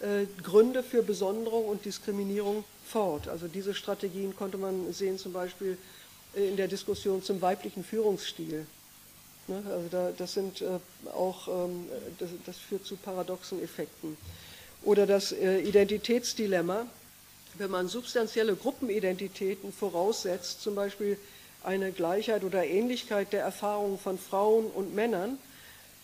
äh, 0.00 0.26
Gründe 0.42 0.82
für 0.82 1.02
Besonderung 1.02 1.66
und 1.66 1.84
Diskriminierung 1.84 2.64
fort. 2.84 3.28
Also 3.28 3.48
diese 3.48 3.74
Strategien 3.74 4.36
konnte 4.36 4.58
man 4.58 4.92
sehen 4.92 5.18
zum 5.18 5.32
Beispiel 5.32 5.78
äh, 6.36 6.48
in 6.48 6.56
der 6.56 6.68
Diskussion 6.68 7.22
zum 7.22 7.40
weiblichen 7.40 7.82
Führungsstil. 7.82 8.66
Ne? 9.48 9.62
Also 9.70 9.88
da, 9.90 10.12
das 10.16 10.34
sind 10.34 10.60
äh, 10.60 10.78
auch, 11.10 11.48
ähm, 11.48 11.86
das, 12.18 12.30
das, 12.44 12.58
führt 12.58 12.84
zu 12.84 12.96
paradoxen 12.96 13.62
Effekten. 13.62 14.16
Oder 14.82 15.06
das 15.06 15.32
äh, 15.32 15.60
Identitätsdilemma, 15.60 16.86
wenn 17.58 17.70
man 17.70 17.88
substanzielle 17.88 18.54
Gruppenidentitäten 18.54 19.72
voraussetzt, 19.72 20.62
zum 20.62 20.74
Beispiel 20.74 21.18
eine 21.62 21.92
Gleichheit 21.92 22.44
oder 22.44 22.64
Ähnlichkeit 22.64 23.32
der 23.32 23.42
Erfahrungen 23.42 23.98
von 23.98 24.18
Frauen 24.18 24.66
und 24.66 24.94
Männern, 24.94 25.38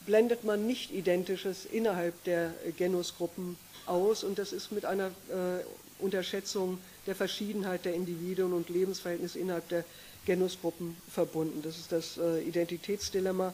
blendet 0.07 0.45
man 0.45 0.67
nicht 0.67 0.93
Identisches 0.93 1.65
innerhalb 1.65 2.23
der 2.25 2.53
Genusgruppen 2.77 3.57
aus 3.87 4.25
und 4.25 4.39
das 4.39 4.53
ist 4.53 4.73
mit 4.73 4.85
einer 4.85 5.09
äh, 5.29 5.63
Unterschätzung 5.99 6.79
der 7.07 7.15
Verschiedenheit 7.15 7.85
der 7.85 7.95
Individuen 7.95 8.53
und 8.53 8.69
Lebensverhältnisse 8.69 9.39
innerhalb 9.39 9.69
der 9.69 9.85
Genusgruppen 10.27 10.97
verbunden. 11.11 11.63
Das 11.63 11.79
ist 11.79 11.93
das 11.93 12.19
äh, 12.19 12.43
Identitätsdilemma. 12.43 13.53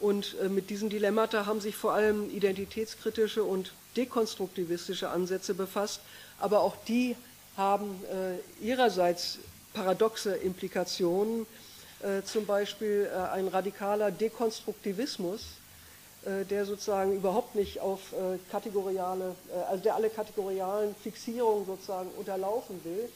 Und 0.00 0.36
äh, 0.42 0.48
mit 0.48 0.70
diesen 0.70 0.90
Dilemmata 0.90 1.46
haben 1.46 1.60
sich 1.60 1.76
vor 1.76 1.92
allem 1.92 2.30
identitätskritische 2.30 3.44
und 3.44 3.72
dekonstruktivistische 3.96 5.08
Ansätze 5.08 5.54
befasst, 5.54 6.00
aber 6.38 6.60
auch 6.60 6.76
die 6.88 7.16
haben 7.56 8.02
äh, 8.04 8.64
ihrerseits 8.64 9.38
paradoxe 9.74 10.34
Implikationen, 10.36 11.46
äh, 12.02 12.22
zum 12.22 12.46
Beispiel 12.46 13.10
äh, 13.12 13.16
ein 13.32 13.48
radikaler 13.48 14.10
Dekonstruktivismus, 14.10 15.42
äh, 16.24 16.44
der 16.44 16.64
sozusagen 16.66 17.16
überhaupt 17.16 17.56
nicht 17.56 17.80
auf 17.80 18.12
äh, 18.12 18.38
kategoriale, 18.50 19.34
äh, 19.50 19.58
also 19.70 19.82
der 19.82 19.96
alle 19.96 20.08
kategorialen 20.08 20.94
Fixierungen 21.02 21.66
sozusagen 21.66 22.10
unterlaufen 22.16 22.80
will, 22.84 23.08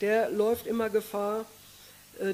der 0.00 0.30
läuft 0.30 0.66
immer 0.66 0.90
Gefahr, 0.90 1.44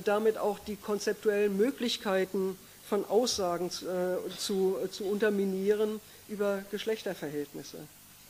damit 0.04 0.36
auch 0.36 0.58
die 0.58 0.76
konzeptuellen 0.76 1.56
Möglichkeiten 1.56 2.58
von 2.86 3.08
Aussagen 3.08 3.70
zu, 3.70 4.76
zu 4.90 5.04
unterminieren 5.04 6.00
über 6.30 6.64
Geschlechterverhältnisse 6.70 7.78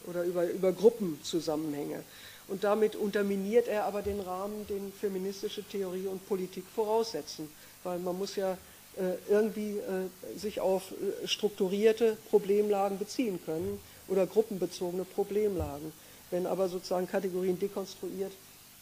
oder 0.06 0.24
über, 0.24 0.48
über 0.50 0.72
Gruppenzusammenhänge. 0.72 2.02
Und 2.48 2.64
damit 2.64 2.96
unterminiert 2.96 3.68
er 3.68 3.84
aber 3.84 4.02
den 4.02 4.18
Rahmen, 4.18 4.66
den 4.66 4.92
feministische 4.92 5.62
Theorie 5.62 6.06
und 6.06 6.26
Politik 6.28 6.64
voraussetzen. 6.74 7.48
Weil 7.84 8.00
man 8.00 8.18
muss 8.18 8.34
ja 8.34 8.58
äh, 8.96 9.14
irgendwie 9.28 9.78
äh, 9.78 10.38
sich 10.38 10.60
auf 10.60 10.90
äh, 10.90 11.28
strukturierte 11.28 12.16
Problemlagen 12.28 12.98
beziehen 12.98 13.38
können 13.44 13.78
oder 14.08 14.26
gruppenbezogene 14.26 15.04
Problemlagen. 15.04 15.92
Wenn 16.32 16.46
aber 16.46 16.68
sozusagen 16.68 17.06
Kategorien 17.06 17.58
dekonstruiert 17.58 18.32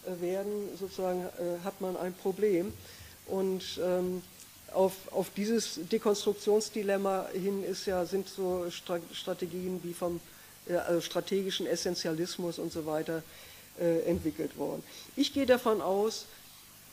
äh, 0.07 0.21
werden, 0.23 0.71
sozusagen 0.79 1.21
äh, 1.21 1.63
hat 1.63 1.81
man 1.81 1.97
ein 1.99 2.15
Problem. 2.15 2.73
Und 3.27 3.63
ähm, 3.85 4.23
auf, 4.73 4.93
auf, 5.11 5.29
dieses 5.37 5.81
Dekonstruktionsdilemma 5.91 7.29
hin 7.33 7.65
ist 7.65 7.87
ja, 7.87 8.05
sind 8.05 8.29
so 8.29 8.67
Strategien 9.13 9.81
wie 9.83 9.95
vom 9.95 10.21
also 10.69 11.01
strategischen 11.01 11.67
Essentialismus 11.67 12.59
und 12.59 12.73
so 12.73 12.87
weiter 12.87 13.23
äh, 13.81 14.01
entwickelt 14.03 14.57
worden. 14.59 14.83
Ich 15.17 15.33
gehe 15.33 15.47
davon 15.47 15.81
aus, 15.81 16.27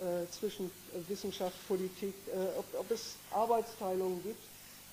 äh, 0.00 0.30
zwischen 0.32 0.70
Wissenschaft, 1.08 1.56
Politik, 1.68 2.14
äh, 2.28 2.58
ob, 2.58 2.64
ob 2.78 2.90
es 2.90 3.14
Arbeitsteilungen 3.30 4.22
gibt 4.22 4.42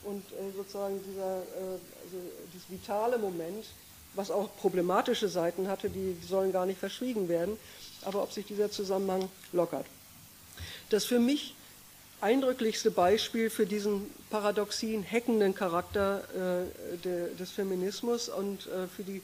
und 0.04 0.24
äh, 0.32 0.56
sozusagen 0.56 1.02
dieser, 1.04 1.38
äh, 1.38 1.78
also 2.04 2.18
dieses 2.54 2.70
vitale 2.70 3.18
Moment, 3.18 3.66
was 4.14 4.32
auch 4.32 4.50
problematische 4.58 5.28
Seiten 5.28 5.68
hatte, 5.68 5.90
die 5.90 6.18
sollen 6.26 6.52
gar 6.52 6.66
nicht 6.66 6.80
verschwiegen 6.80 7.28
werden, 7.28 7.58
aber 8.06 8.24
ob 8.24 8.32
sich 8.32 8.46
dieser 8.46 8.72
Zusammenhang 8.72 9.30
lockert. 9.52 9.86
Das 10.90 11.06
für 11.06 11.20
mich 11.20 11.56
eindrücklichste 12.22 12.92
Beispiel 12.92 13.50
für 13.50 13.66
diesen 13.66 14.10
paradoxien, 14.30 15.04
heckenden 15.04 15.54
Charakter 15.54 16.24
äh, 16.34 16.98
de, 16.98 17.36
des 17.36 17.52
Feminismus 17.52 18.30
und 18.30 18.68
äh, 18.68 18.88
für 18.88 19.04
die 19.04 19.22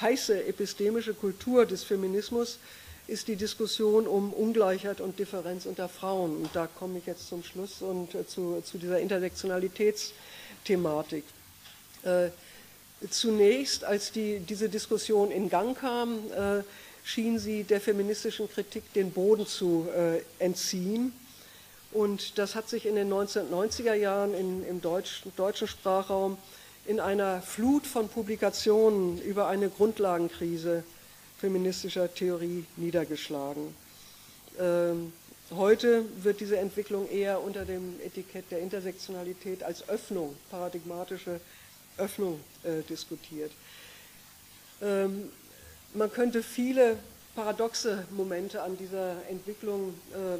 heiße 0.00 0.44
epistemische 0.44 1.14
Kultur 1.14 1.64
des 1.66 1.84
Feminismus 1.84 2.58
ist 3.06 3.28
die 3.28 3.36
Diskussion 3.36 4.06
um 4.06 4.32
Ungleichheit 4.32 5.00
und 5.00 5.18
Differenz 5.18 5.66
unter 5.66 5.88
Frauen. 5.88 6.36
Und 6.36 6.50
da 6.54 6.66
komme 6.66 6.98
ich 6.98 7.06
jetzt 7.06 7.28
zum 7.28 7.42
Schluss 7.44 7.80
und 7.80 8.14
äh, 8.14 8.26
zu, 8.26 8.62
zu, 8.64 8.78
dieser 8.78 9.00
Intersektionalitätsthematik. 9.00 11.24
Äh, 12.02 12.30
zunächst, 13.10 13.84
als 13.84 14.10
die, 14.10 14.40
diese 14.40 14.68
Diskussion 14.68 15.30
in 15.30 15.48
Gang 15.48 15.78
kam, 15.78 16.18
äh, 16.32 16.64
schien 17.06 17.38
sie 17.38 17.62
der 17.62 17.80
feministischen 17.80 18.50
Kritik 18.50 18.92
den 18.92 19.12
Boden 19.12 19.46
zu 19.46 19.86
äh, 19.96 20.22
entziehen. 20.44 21.12
Und 21.92 22.36
das 22.36 22.56
hat 22.56 22.68
sich 22.68 22.84
in 22.84 22.96
den 22.96 23.10
1990er 23.10 23.94
Jahren 23.94 24.34
in, 24.34 24.66
im 24.66 24.80
Deutsch, 24.80 25.22
deutschen 25.36 25.68
Sprachraum 25.68 26.36
in 26.84 26.98
einer 26.98 27.40
Flut 27.42 27.86
von 27.86 28.08
Publikationen 28.08 29.22
über 29.22 29.46
eine 29.46 29.70
Grundlagenkrise 29.70 30.82
feministischer 31.38 32.12
Theorie 32.12 32.64
niedergeschlagen. 32.76 33.72
Ähm, 34.58 35.12
heute 35.52 36.04
wird 36.24 36.40
diese 36.40 36.58
Entwicklung 36.58 37.08
eher 37.08 37.40
unter 37.40 37.64
dem 37.64 38.00
Etikett 38.04 38.50
der 38.50 38.58
Intersektionalität 38.58 39.62
als 39.62 39.88
Öffnung, 39.88 40.34
paradigmatische 40.50 41.40
Öffnung 41.98 42.40
äh, 42.64 42.82
diskutiert. 42.88 43.52
Ähm, 44.82 45.30
man 45.96 46.12
könnte 46.12 46.42
viele 46.42 46.96
paradoxe 47.34 48.06
Momente 48.10 48.62
an 48.62 48.76
dieser 48.76 49.16
Entwicklung 49.28 49.94
äh, 50.12 50.38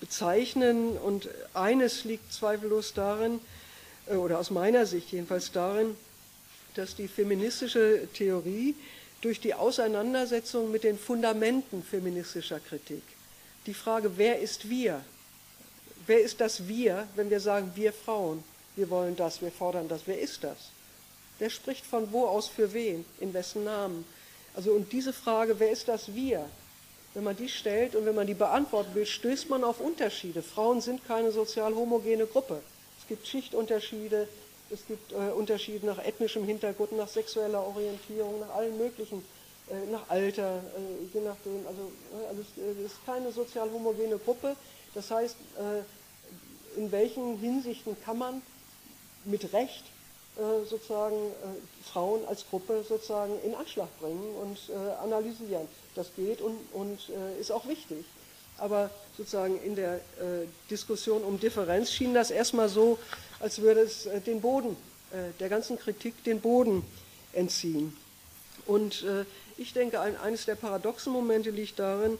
bezeichnen 0.00 0.96
und 0.96 1.28
eines 1.54 2.04
liegt 2.04 2.32
zweifellos 2.32 2.92
darin, 2.94 3.40
äh, 4.06 4.14
oder 4.14 4.38
aus 4.38 4.50
meiner 4.50 4.86
Sicht 4.86 5.12
jedenfalls 5.12 5.52
darin, 5.52 5.96
dass 6.74 6.94
die 6.94 7.08
feministische 7.08 8.06
Theorie 8.14 8.74
durch 9.22 9.40
die 9.40 9.54
Auseinandersetzung 9.54 10.70
mit 10.70 10.84
den 10.84 10.98
Fundamenten 10.98 11.82
feministischer 11.82 12.60
Kritik, 12.60 13.02
die 13.66 13.74
Frage, 13.74 14.12
wer 14.16 14.38
ist 14.40 14.68
wir? 14.70 15.02
Wer 16.06 16.20
ist 16.20 16.40
das 16.40 16.66
wir, 16.66 17.06
wenn 17.14 17.28
wir 17.28 17.40
sagen, 17.40 17.72
wir 17.74 17.92
Frauen, 17.92 18.42
wir 18.76 18.88
wollen 18.88 19.16
das, 19.16 19.42
wir 19.42 19.52
fordern 19.52 19.88
das, 19.88 20.02
wer 20.06 20.18
ist 20.18 20.42
das? 20.44 20.70
Wer 21.38 21.50
spricht 21.50 21.84
von 21.84 22.10
wo 22.12 22.26
aus 22.26 22.48
für 22.48 22.72
wen, 22.72 23.04
in 23.20 23.34
wessen 23.34 23.64
Namen? 23.64 24.04
Also 24.54 24.72
und 24.72 24.92
diese 24.92 25.12
Frage, 25.12 25.58
wer 25.58 25.70
ist 25.70 25.88
das 25.88 26.14
wir? 26.14 26.44
Wenn 27.14 27.24
man 27.24 27.36
die 27.36 27.48
stellt 27.48 27.96
und 27.96 28.06
wenn 28.06 28.14
man 28.14 28.26
die 28.26 28.34
beantworten 28.34 28.94
will, 28.94 29.06
stößt 29.06 29.50
man 29.50 29.64
auf 29.64 29.80
Unterschiede. 29.80 30.42
Frauen 30.42 30.80
sind 30.80 31.06
keine 31.06 31.32
sozial 31.32 31.74
homogene 31.74 32.26
Gruppe. 32.26 32.60
Es 33.00 33.08
gibt 33.08 33.26
Schichtunterschiede, 33.26 34.28
es 34.70 34.86
gibt 34.86 35.12
äh, 35.12 35.32
Unterschiede 35.32 35.86
nach 35.86 35.98
ethnischem 36.04 36.44
Hintergrund, 36.44 36.92
nach 36.92 37.08
sexueller 37.08 37.66
Orientierung, 37.66 38.38
nach 38.40 38.54
allen 38.54 38.78
möglichen, 38.78 39.24
äh, 39.68 39.90
nach 39.90 40.08
Alter, 40.08 40.58
äh, 40.58 41.14
je 41.14 41.20
nachdem. 41.20 41.66
Also, 41.66 41.92
äh, 42.12 42.28
also 42.28 42.42
es, 42.42 42.62
äh, 42.62 42.84
es, 42.84 42.92
ist 42.92 43.06
keine 43.06 43.32
sozial 43.32 43.70
homogene 43.72 44.18
Gruppe. 44.18 44.54
Das 44.94 45.10
heißt, 45.10 45.36
äh, 45.58 46.78
in 46.78 46.92
welchen 46.92 47.38
Hinsichten 47.38 47.96
kann 48.04 48.18
man 48.18 48.42
mit 49.24 49.52
Recht 49.52 49.82
sozusagen 50.68 51.32
Frauen 51.92 52.24
als 52.26 52.46
Gruppe 52.48 52.82
sozusagen 52.88 53.32
in 53.44 53.54
Anschlag 53.54 53.88
bringen 54.00 54.34
und 54.36 54.58
analysieren. 55.02 55.68
Das 55.94 56.08
geht 56.16 56.40
und, 56.40 56.56
und 56.72 56.98
ist 57.38 57.52
auch 57.52 57.66
wichtig 57.68 58.04
aber 58.60 58.90
sozusagen 59.16 59.60
in 59.62 59.74
der 59.74 59.96
äh, 59.96 60.46
Diskussion 60.70 61.24
um 61.24 61.40
Differenz 61.40 61.90
schien 61.90 62.14
das 62.14 62.30
erstmal 62.30 62.68
so, 62.68 62.98
als 63.40 63.60
würde 63.60 63.80
es 63.80 64.06
äh, 64.06 64.20
den 64.20 64.40
Boden, 64.40 64.76
äh, 65.10 65.32
der 65.40 65.48
ganzen 65.48 65.78
Kritik 65.78 66.22
den 66.24 66.40
Boden 66.40 66.84
entziehen. 67.32 67.96
Und 68.66 69.02
äh, 69.02 69.24
ich 69.56 69.72
denke, 69.72 70.00
ein, 70.00 70.16
eines 70.18 70.44
der 70.44 70.54
paradoxen 70.54 71.12
Momente 71.12 71.50
liegt 71.50 71.78
darin, 71.78 72.18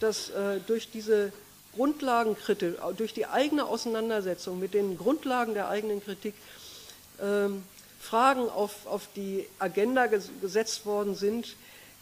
dass 0.00 0.30
äh, 0.30 0.60
durch 0.66 0.90
diese 0.90 1.32
Grundlagenkritik, 1.74 2.76
durch 2.96 3.14
die 3.14 3.26
eigene 3.26 3.64
Auseinandersetzung 3.66 4.58
mit 4.58 4.74
den 4.74 4.96
Grundlagen 4.98 5.54
der 5.54 5.68
eigenen 5.68 6.02
Kritik 6.02 6.34
ähm, 7.22 7.62
Fragen 8.00 8.48
auf, 8.48 8.86
auf 8.86 9.08
die 9.16 9.46
Agenda 9.58 10.06
gesetzt 10.06 10.86
worden 10.86 11.14
sind, 11.14 11.56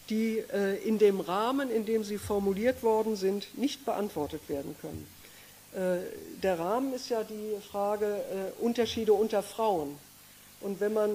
die 0.08 0.38
äh, 0.38 0.76
in 0.86 0.98
dem 0.98 1.20
Rahmen, 1.20 1.70
in 1.70 1.84
dem 1.84 2.04
sie 2.04 2.18
formuliert 2.18 2.82
worden 2.82 3.16
sind, 3.16 3.58
nicht 3.58 3.84
beantwortet 3.84 4.42
werden 4.48 4.76
können. 4.80 5.06
Äh, 5.74 6.40
der 6.42 6.58
Rahmen 6.58 6.94
ist 6.94 7.08
ja 7.08 7.24
die 7.24 7.56
Frage 7.70 8.06
äh, 8.06 8.62
Unterschiede 8.62 9.12
unter 9.12 9.42
Frauen. 9.42 9.98
Und 10.62 10.80
wenn 10.80 10.94
man 10.94 11.10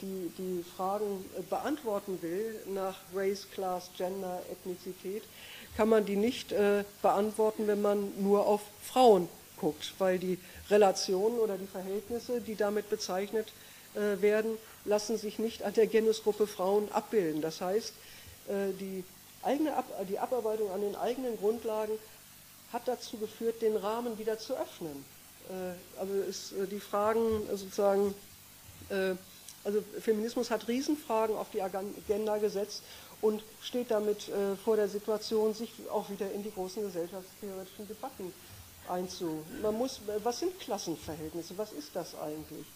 die, 0.00 0.30
die 0.38 0.64
Fragen 0.76 1.24
beantworten 1.50 2.16
will 2.22 2.60
nach 2.72 2.94
Race, 3.12 3.44
Class, 3.52 3.90
Gender, 3.98 4.40
Ethnizität, 4.52 5.24
kann 5.76 5.88
man 5.88 6.06
die 6.06 6.14
nicht 6.14 6.54
beantworten, 7.02 7.66
wenn 7.66 7.82
man 7.82 8.12
nur 8.22 8.46
auf 8.46 8.60
Frauen 8.84 9.28
guckt, 9.60 9.94
weil 9.98 10.20
die 10.20 10.38
Relationen 10.70 11.38
oder 11.38 11.56
die 11.56 11.66
Verhältnisse, 11.66 12.40
die 12.40 12.56
damit 12.56 12.88
bezeichnet 12.90 13.52
werden, 13.94 14.58
lassen 14.84 15.16
sich 15.16 15.38
nicht 15.38 15.62
an 15.62 15.72
der 15.74 15.86
Genusgruppe 15.86 16.46
Frauen 16.46 16.90
abbilden. 16.90 17.40
Das 17.40 17.60
heißt, 17.60 17.92
äh, 18.48 18.72
die, 18.78 19.04
eigene 19.42 19.76
Ab 19.76 19.86
die 20.08 20.18
Abarbeitung 20.18 20.70
an 20.70 20.80
den 20.80 20.96
eigenen 20.96 21.36
Grundlagen 21.38 21.92
hat 22.72 22.88
dazu 22.88 23.18
geführt, 23.18 23.62
den 23.62 23.76
Rahmen 23.76 24.18
wieder 24.18 24.38
zu 24.38 24.54
öffnen. 24.54 25.04
Äh, 25.48 26.00
also 26.00 26.14
ist 26.14 26.52
äh, 26.52 26.66
die 26.66 26.80
Fragen 26.80 27.42
sozusagen, 27.50 28.14
also 29.64 29.82
Feminismus 29.98 30.50
hat 30.50 30.68
Riesenfragen 30.68 31.34
auf 31.36 31.46
die 31.54 31.62
Agenda 31.62 32.36
gesetzt 32.36 32.82
und 33.22 33.42
steht 33.62 33.90
damit 33.90 34.30
vor 34.62 34.76
der 34.76 34.88
Situation, 34.88 35.54
sich 35.54 35.72
auch 35.90 36.10
wieder 36.10 36.30
in 36.30 36.42
die 36.42 36.52
großen 36.52 36.82
gesellschaftstheoretischen 36.82 37.88
Debatten 37.88 38.30
einzu. 38.88 39.42
Man 39.62 39.76
muss, 39.76 40.00
was 40.22 40.40
sind 40.40 40.58
Klassenverhältnisse? 40.60 41.56
Was 41.56 41.72
ist 41.72 41.90
das 41.94 42.14
eigentlich? 42.14 42.66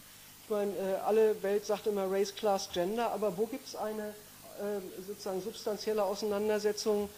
Ich 0.44 0.50
meine, 0.50 1.02
alle 1.04 1.42
Welt 1.42 1.66
sagt 1.66 1.86
immer 1.86 2.10
Race, 2.10 2.34
Class, 2.34 2.70
Gender, 2.72 3.10
aber 3.12 3.36
wo 3.36 3.46
gibt 3.46 3.66
es 3.66 3.76
eine 3.76 4.14
ähm, 4.60 4.82
sozusagen 5.06 5.42
substanzielle 5.42 6.02
Auseinandersetzung 6.02 7.08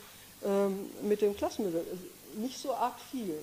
ähm, 0.45 0.91
mit 1.03 1.23
dem 1.23 1.37
Klassenmodell. 1.37 1.87
Nicht 2.35 2.59
so 2.59 2.75
arg 2.75 2.97
viel. 3.11 3.39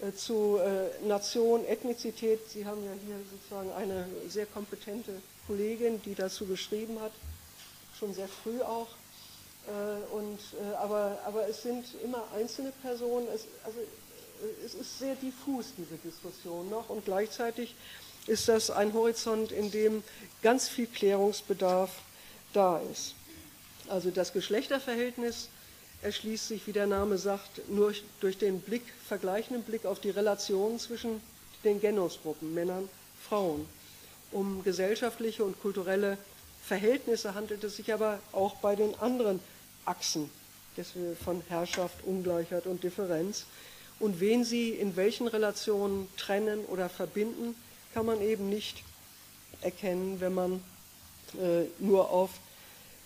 Äh, 0.00 0.12
zu 0.14 0.58
äh, 0.58 1.06
Nation, 1.06 1.64
Ethnizität, 1.66 2.48
Sie 2.48 2.64
haben 2.64 2.84
ja 2.84 2.92
hier 3.04 3.16
sozusagen 3.32 3.72
eine 3.72 4.06
sehr 4.28 4.46
kompetente 4.46 5.10
Kollegin, 5.46 6.00
die 6.02 6.14
dazu 6.14 6.46
geschrieben 6.46 7.00
hat, 7.00 7.12
schon 7.98 8.14
sehr 8.14 8.28
früh 8.28 8.60
auch. 8.62 8.86
Äh, 9.66 10.14
und, 10.14 10.38
aber, 10.78 11.18
aber 11.26 11.48
es 11.48 11.62
sind 11.62 11.84
immer 12.04 12.24
einzelne 12.34 12.72
Personen, 12.80 13.26
es, 13.34 13.46
also, 13.64 13.78
es 14.64 14.74
ist 14.74 14.98
sehr 14.98 15.14
diffus, 15.16 15.72
diese 15.76 15.96
Diskussion 15.96 16.68
noch, 16.70 16.90
und 16.90 17.04
gleichzeitig 17.04 17.74
ist 18.26 18.48
das 18.48 18.70
ein 18.70 18.92
Horizont, 18.92 19.52
in 19.52 19.70
dem 19.70 20.02
ganz 20.42 20.68
viel 20.68 20.86
Klärungsbedarf 20.86 21.90
da 22.52 22.80
ist. 22.92 23.14
Also 23.88 24.10
das 24.10 24.32
Geschlechterverhältnis 24.32 25.48
erschließt 26.02 26.48
sich, 26.48 26.66
wie 26.66 26.72
der 26.72 26.86
Name 26.86 27.18
sagt, 27.18 27.68
nur 27.68 27.94
durch 28.20 28.38
den 28.38 28.60
Blick, 28.60 28.84
vergleichenden 29.06 29.62
Blick 29.64 29.86
auf 29.86 30.00
die 30.00 30.10
Relationen 30.10 30.78
zwischen 30.78 31.20
den 31.64 31.80
Genusgruppen, 31.80 32.54
Männern, 32.54 32.88
Frauen. 33.28 33.66
Um 34.30 34.62
gesellschaftliche 34.62 35.42
und 35.42 35.60
kulturelle 35.60 36.18
Verhältnisse 36.62 37.34
handelt 37.34 37.64
es 37.64 37.76
sich 37.76 37.92
aber 37.92 38.20
auch 38.32 38.56
bei 38.56 38.76
den 38.76 38.94
anderen 39.00 39.40
Achsen 39.86 40.30
von 41.24 41.42
Herrschaft, 41.48 42.04
Ungleichheit 42.04 42.66
und 42.66 42.84
Differenz. 42.84 43.46
Und 44.00 44.20
wen 44.20 44.44
sie 44.44 44.70
in 44.70 44.96
welchen 44.96 45.26
Relationen 45.26 46.08
trennen 46.16 46.64
oder 46.66 46.88
verbinden, 46.88 47.54
kann 47.94 48.06
man 48.06 48.20
eben 48.20 48.48
nicht 48.48 48.84
erkennen, 49.60 50.20
wenn 50.20 50.34
man 50.34 50.62
äh, 51.34 51.64
nur 51.78 52.10
auf 52.10 52.30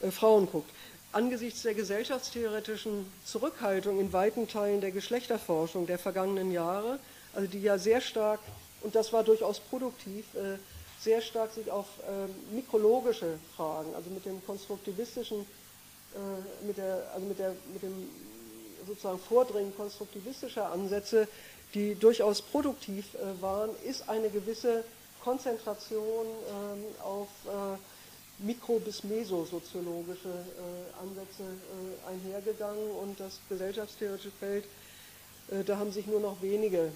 äh, 0.02 0.10
Frauen 0.10 0.46
guckt. 0.50 0.70
Angesichts 1.12 1.62
der 1.62 1.74
gesellschaftstheoretischen 1.74 3.06
Zurückhaltung 3.24 4.00
in 4.00 4.12
weiten 4.12 4.48
Teilen 4.48 4.80
der 4.80 4.90
Geschlechterforschung 4.90 5.86
der 5.86 5.98
vergangenen 5.98 6.52
Jahre, 6.52 6.98
also 7.34 7.48
die 7.48 7.62
ja 7.62 7.78
sehr 7.78 8.00
stark, 8.00 8.40
und 8.82 8.94
das 8.94 9.12
war 9.12 9.22
durchaus 9.22 9.60
produktiv, 9.60 10.24
äh, 10.34 10.58
sehr 11.00 11.22
stark 11.22 11.52
sich 11.52 11.70
auf 11.70 11.86
äh, 12.00 12.54
mikrologische 12.54 13.38
Fragen, 13.56 13.94
also 13.94 14.10
mit 14.10 14.24
dem 14.24 14.44
konstruktivistischen, 14.44 15.46
mit, 16.66 16.76
der, 16.76 17.10
also 17.14 17.26
mit, 17.26 17.38
der, 17.38 17.54
mit 17.72 17.82
dem 17.82 18.06
sozusagen 18.86 19.18
Vordringen 19.18 19.74
konstruktivistischer 19.76 20.70
Ansätze, 20.70 21.28
die 21.74 21.94
durchaus 21.94 22.42
produktiv 22.42 23.06
waren, 23.40 23.70
ist 23.84 24.08
eine 24.08 24.28
gewisse 24.28 24.84
Konzentration 25.22 26.26
ähm, 26.26 26.84
auf 27.02 27.28
mikro- 28.38 28.80
bis 28.80 29.04
mesosoziologische 29.04 30.28
äh, 30.28 31.02
Ansätze 31.02 31.42
äh, 31.42 32.10
einhergegangen 32.10 32.90
und 33.02 33.18
das 33.20 33.38
gesellschaftstheoretische 33.48 34.32
Feld 34.38 34.64
Da 35.66 35.76
haben 35.76 35.92
sich 35.92 36.06
nur 36.06 36.20
noch 36.20 36.40
wenige 36.40 36.92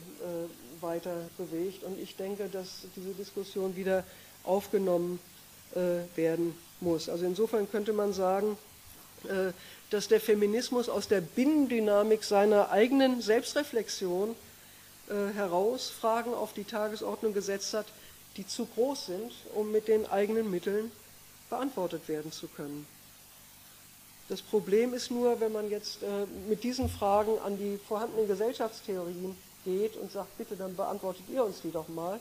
weiter 0.81 1.15
bewegt 1.37 1.83
und 1.83 1.99
ich 2.01 2.17
denke, 2.17 2.49
dass 2.49 2.87
diese 2.95 3.13
Diskussion 3.13 3.77
wieder 3.77 4.05
aufgenommen 4.45 5.19
werden 6.15 6.57
muss. 6.81 7.09
Also 7.09 7.27
insofern 7.27 7.69
könnte 7.71 7.93
man 7.93 8.13
sagen, 8.15 8.57
dass 9.91 10.09
der 10.09 10.21
Feminismus 10.21 10.89
aus 10.89 11.09
der 11.09 11.21
Binnendynamik 11.21 12.25
seiner 12.25 12.71
eigenen 12.71 13.23
Selbstreflexion 13.23 14.35
heraus 15.09 15.89
Fragen 15.89 16.35
auf 16.35 16.53
die 16.53 16.65
Tagesordnung 16.65 17.33
gesetzt 17.33 17.73
hat, 17.75 17.87
die 18.37 18.45
zu 18.45 18.67
groß 18.67 19.07
sind, 19.07 19.33
um 19.55 19.71
mit 19.71 19.87
den 19.87 20.07
eigenen 20.07 20.51
Mitteln 20.51 20.91
beantwortet 21.49 22.09
werden 22.09 22.33
zu 22.33 22.49
können. 22.49 22.87
Das 24.29 24.43
Problem 24.43 24.93
ist 24.93 25.11
nur, 25.11 25.41
wenn 25.41 25.53
man 25.53 25.71
jetzt 25.71 26.03
äh, 26.03 26.27
mit 26.49 26.65
diesen 26.65 26.89
Fragen 26.89 27.39
an 27.45 27.57
die 27.59 27.79
vorhandenen 27.87 28.27
Gesellschaftstheorien 28.27 29.37
geht 29.65 29.97
und 29.97 30.11
sagt, 30.11 30.37
bitte, 30.37 30.57
dann 30.57 30.75
beantwortet 30.75 31.23
ihr 31.33 31.45
uns 31.45 31.61
die 31.61 31.71
doch 31.71 31.89
mal, 31.89 32.19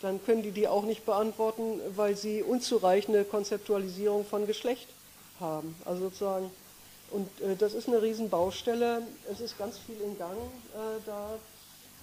dann 0.00 0.24
können 0.24 0.42
die 0.42 0.50
die 0.50 0.66
auch 0.66 0.84
nicht 0.84 1.04
beantworten, 1.04 1.80
weil 1.94 2.16
sie 2.16 2.42
unzureichende 2.42 3.24
Konzeptualisierung 3.24 4.24
von 4.24 4.46
Geschlecht 4.46 4.88
haben. 5.38 5.76
Also 5.84 6.04
sozusagen, 6.04 6.50
und 7.12 7.28
äh, 7.40 7.56
das 7.56 7.74
ist 7.74 7.88
eine 7.88 8.00
Riesenbaustelle, 8.02 9.02
es 9.30 9.40
ist 9.40 9.58
ganz 9.58 9.78
viel 9.78 10.00
in 10.00 10.18
Gang 10.18 10.36
äh, 10.36 11.00
da 11.06 11.38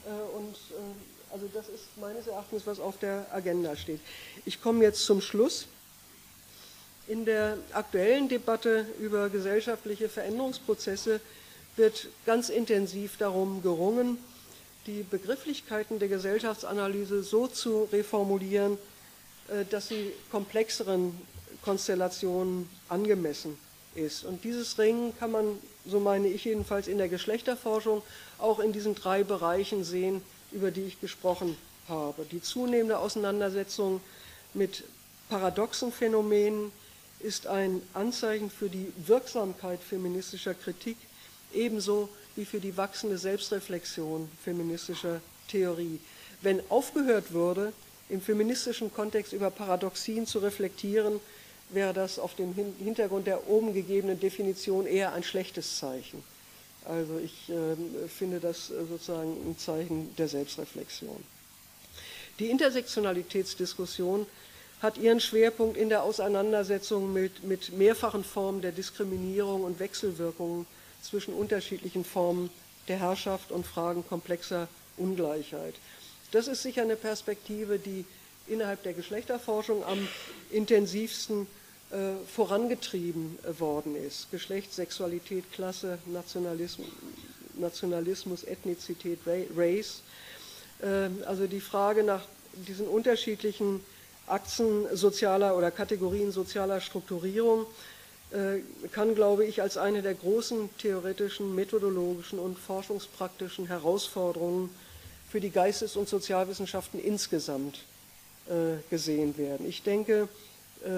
äh, 0.05 0.37
und 0.37 0.53
äh, 0.53 1.33
also 1.33 1.47
das 1.53 1.67
ist 1.69 1.97
meines 1.99 2.27
Erachtens, 2.27 2.65
was 2.65 2.79
auf 2.79 2.97
der 2.97 3.27
Agenda 3.31 3.75
steht. 3.75 3.99
Ich 4.45 4.61
komme 4.61 4.83
jetzt 4.83 5.05
zum 5.05 5.21
Schluss. 5.21 5.67
In 7.07 7.25
der 7.25 7.57
aktuellen 7.73 8.29
Debatte 8.29 8.85
über 8.99 9.29
gesellschaftliche 9.29 10.09
Veränderungsprozesse 10.09 11.19
wird 11.75 12.07
ganz 12.25 12.49
intensiv 12.49 13.17
darum 13.17 13.61
gerungen, 13.61 14.17
die 14.85 15.03
Begrifflichkeiten 15.03 15.99
der 15.99 16.07
Gesellschaftsanalyse 16.07 17.23
so 17.23 17.47
zu 17.47 17.87
reformulieren, 17.91 18.77
äh, 19.49 19.65
dass 19.65 19.89
sie 19.89 20.11
komplexeren 20.31 21.19
Konstellationen 21.63 22.69
angemessen 22.87 23.57
ist. 23.95 24.23
Und 24.23 24.43
dieses 24.43 24.77
Ringen 24.77 25.17
kann 25.17 25.31
man, 25.31 25.57
so 25.85 25.99
meine 25.99 26.27
ich 26.27 26.45
jedenfalls, 26.45 26.87
in 26.87 26.97
der 26.97 27.09
Geschlechterforschung 27.09 28.01
auch 28.37 28.59
in 28.59 28.71
diesen 28.73 28.95
drei 28.95 29.23
Bereichen 29.23 29.83
sehen, 29.83 30.21
über 30.51 30.71
die 30.71 30.83
ich 30.83 31.01
gesprochen 31.01 31.57
habe. 31.87 32.25
Die 32.31 32.41
zunehmende 32.41 32.99
Auseinandersetzung 32.99 34.01
mit 34.53 34.83
paradoxen 35.29 35.91
Phänomenen, 35.91 36.71
ist 37.19 37.47
ein 37.47 37.81
Anzeichen 37.93 38.49
für 38.49 38.69
die 38.69 38.91
Wirksamkeit 39.05 39.81
feministischer 39.81 40.53
Kritik, 40.53 40.97
ebenso 41.53 42.09
wie 42.35 42.45
für 42.45 42.59
die 42.59 42.77
wachsende 42.77 43.17
Selbstreflexion 43.17 44.29
feministischer 44.43 45.21
Theorie. 45.49 45.99
Wenn 46.41 46.61
aufgehört 46.69 47.33
würde, 47.33 47.73
im 48.07 48.21
feministischen 48.21 48.91
Kontext 48.93 49.33
über 49.33 49.51
Paradoxien 49.51 50.25
zu 50.25 50.39
reflektieren, 50.39 51.19
wäre 51.69 51.93
das 51.93 52.19
auf 52.19 52.35
dem 52.35 52.53
Hintergrund 52.53 53.27
der 53.27 53.47
oben 53.47 53.73
gegebenen 53.73 54.19
Definition 54.19 54.85
eher 54.85 55.13
ein 55.13 55.23
schlechtes 55.23 55.77
Zeichen. 55.77 56.23
Also 56.85 57.19
ich 57.19 57.49
äh, 57.49 58.07
finde 58.07 58.39
das 58.39 58.71
äh, 58.71 58.85
sozusagen 58.89 59.31
ein 59.49 59.57
Zeichen 59.57 60.15
der 60.15 60.27
Selbstreflexion. 60.27 61.23
Die 62.39 62.49
Intersektionalitätsdiskussion 62.49 64.25
hat 64.81 64.97
ihren 64.97 65.19
Schwerpunkt 65.19 65.77
in 65.77 65.89
der 65.89 66.03
Auseinandersetzung 66.03 67.11
mit, 67.11 67.43
mit 67.43 67.73
mehrfachen 67.73 68.23
Formen 68.23 68.61
der 68.61 68.71
Diskriminierung 68.71 69.63
und 69.63 69.79
Wechselwirkungen 69.79 70.65
zwischen 71.01 71.33
unterschiedlichen 71.33 72.05
Formen 72.05 72.49
der 72.87 72.97
Herrschaft 72.97 73.51
und 73.51 73.65
Fragen 73.65 74.07
komplexer 74.07 74.67
Ungleichheit. 74.97 75.75
Das 76.31 76.47
ist 76.47 76.63
sicher 76.63 76.83
eine 76.83 76.95
Perspektive, 76.95 77.77
die 77.77 78.05
innerhalb 78.47 78.83
der 78.83 78.93
Geschlechterforschung 78.93 79.83
am 79.83 80.07
intensivsten 80.49 81.47
vorangetrieben 82.35 83.39
äh, 83.43 83.59
worden 83.59 83.95
ist. 83.95 84.29
Geschlecht, 84.31 84.73
Sexualität, 84.73 85.51
Klasse, 85.51 85.97
Nationalismus, 86.05 86.87
Nationalismus 87.55 88.43
Ethnizität, 88.43 89.19
Race. 89.55 90.01
Äh, 90.81 91.09
also 91.25 91.47
die 91.47 91.59
Frage 91.59 92.03
nach 92.03 92.23
diesen 92.53 92.87
unterschiedlichen 92.87 93.83
Achsen 94.27 94.85
sozialer 94.95 95.57
oder 95.57 95.71
Kategorien 95.71 96.31
sozialer 96.31 96.79
Strukturierung 96.79 97.65
äh, 98.31 98.59
kann, 98.91 99.15
glaube 99.15 99.45
ich, 99.45 99.63
als 99.63 99.77
eine 99.77 100.03
der 100.03 100.13
großen 100.13 100.69
theoretischen, 100.77 101.55
methodologischen 101.55 102.37
und 102.37 102.59
forschungspraktischen 102.59 103.65
Herausforderungen 103.65 104.69
für 105.31 105.39
die 105.39 105.49
Geistes- 105.49 105.95
und 105.95 106.07
Sozialwissenschaften 106.07 106.99
insgesamt 107.03 107.79
äh, 108.47 108.77
gesehen 108.91 109.39
werden. 109.39 109.67
Ich 109.67 109.81
denke, 109.81 110.23
äh, 110.23 110.48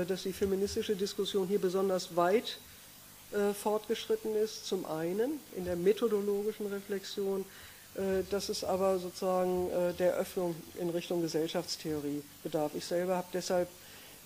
dass 0.07 0.23
die 0.23 0.33
feministische 0.33 0.95
Diskussion 0.95 1.47
hier 1.47 1.59
besonders 1.59 2.15
weit 2.15 2.59
fortgeschritten 3.59 4.35
ist, 4.35 4.67
zum 4.67 4.85
einen 4.85 5.39
in 5.55 5.65
der 5.65 5.75
methodologischen 5.75 6.67
Reflexion, 6.67 7.45
äh, 7.95 8.23
dass 8.29 8.47
es 8.47 8.63
aber 8.63 8.99
sozusagen 8.99 9.69
äh, 9.69 9.93
der 9.93 10.15
Öffnung 10.15 10.55
in 10.79 10.89
Richtung 10.91 11.21
Gesellschaftstheorie 11.21 12.23
bedarf. 12.41 12.71
Ich 12.73 12.85
selber 12.85 13.17
habe 13.17 13.27
deshalb 13.33 13.67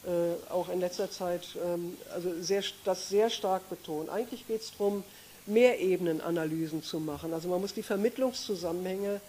äh, 0.05 0.51
auch 0.51 0.69
in 0.69 0.79
letzter 0.79 1.09
Zeit 1.09 1.47
ähm, 1.65 1.97
also 2.13 2.31
sehr, 2.41 2.63
das 2.83 3.09
sehr 3.09 3.31
stark 3.31 3.67
betont. 3.71 4.09
Eigentlich 4.09 4.47
geht 4.47 4.61
es 4.61 4.71
darum, 4.77 5.03
Mehrebenenanalysen 5.47 6.83
zu 6.83 6.99
machen. 6.99 7.33
Also 7.33 7.47
man 7.47 7.59
muss 7.59 7.73
die 7.73 7.83
Vermittlungszusammenhänge 7.83 9.21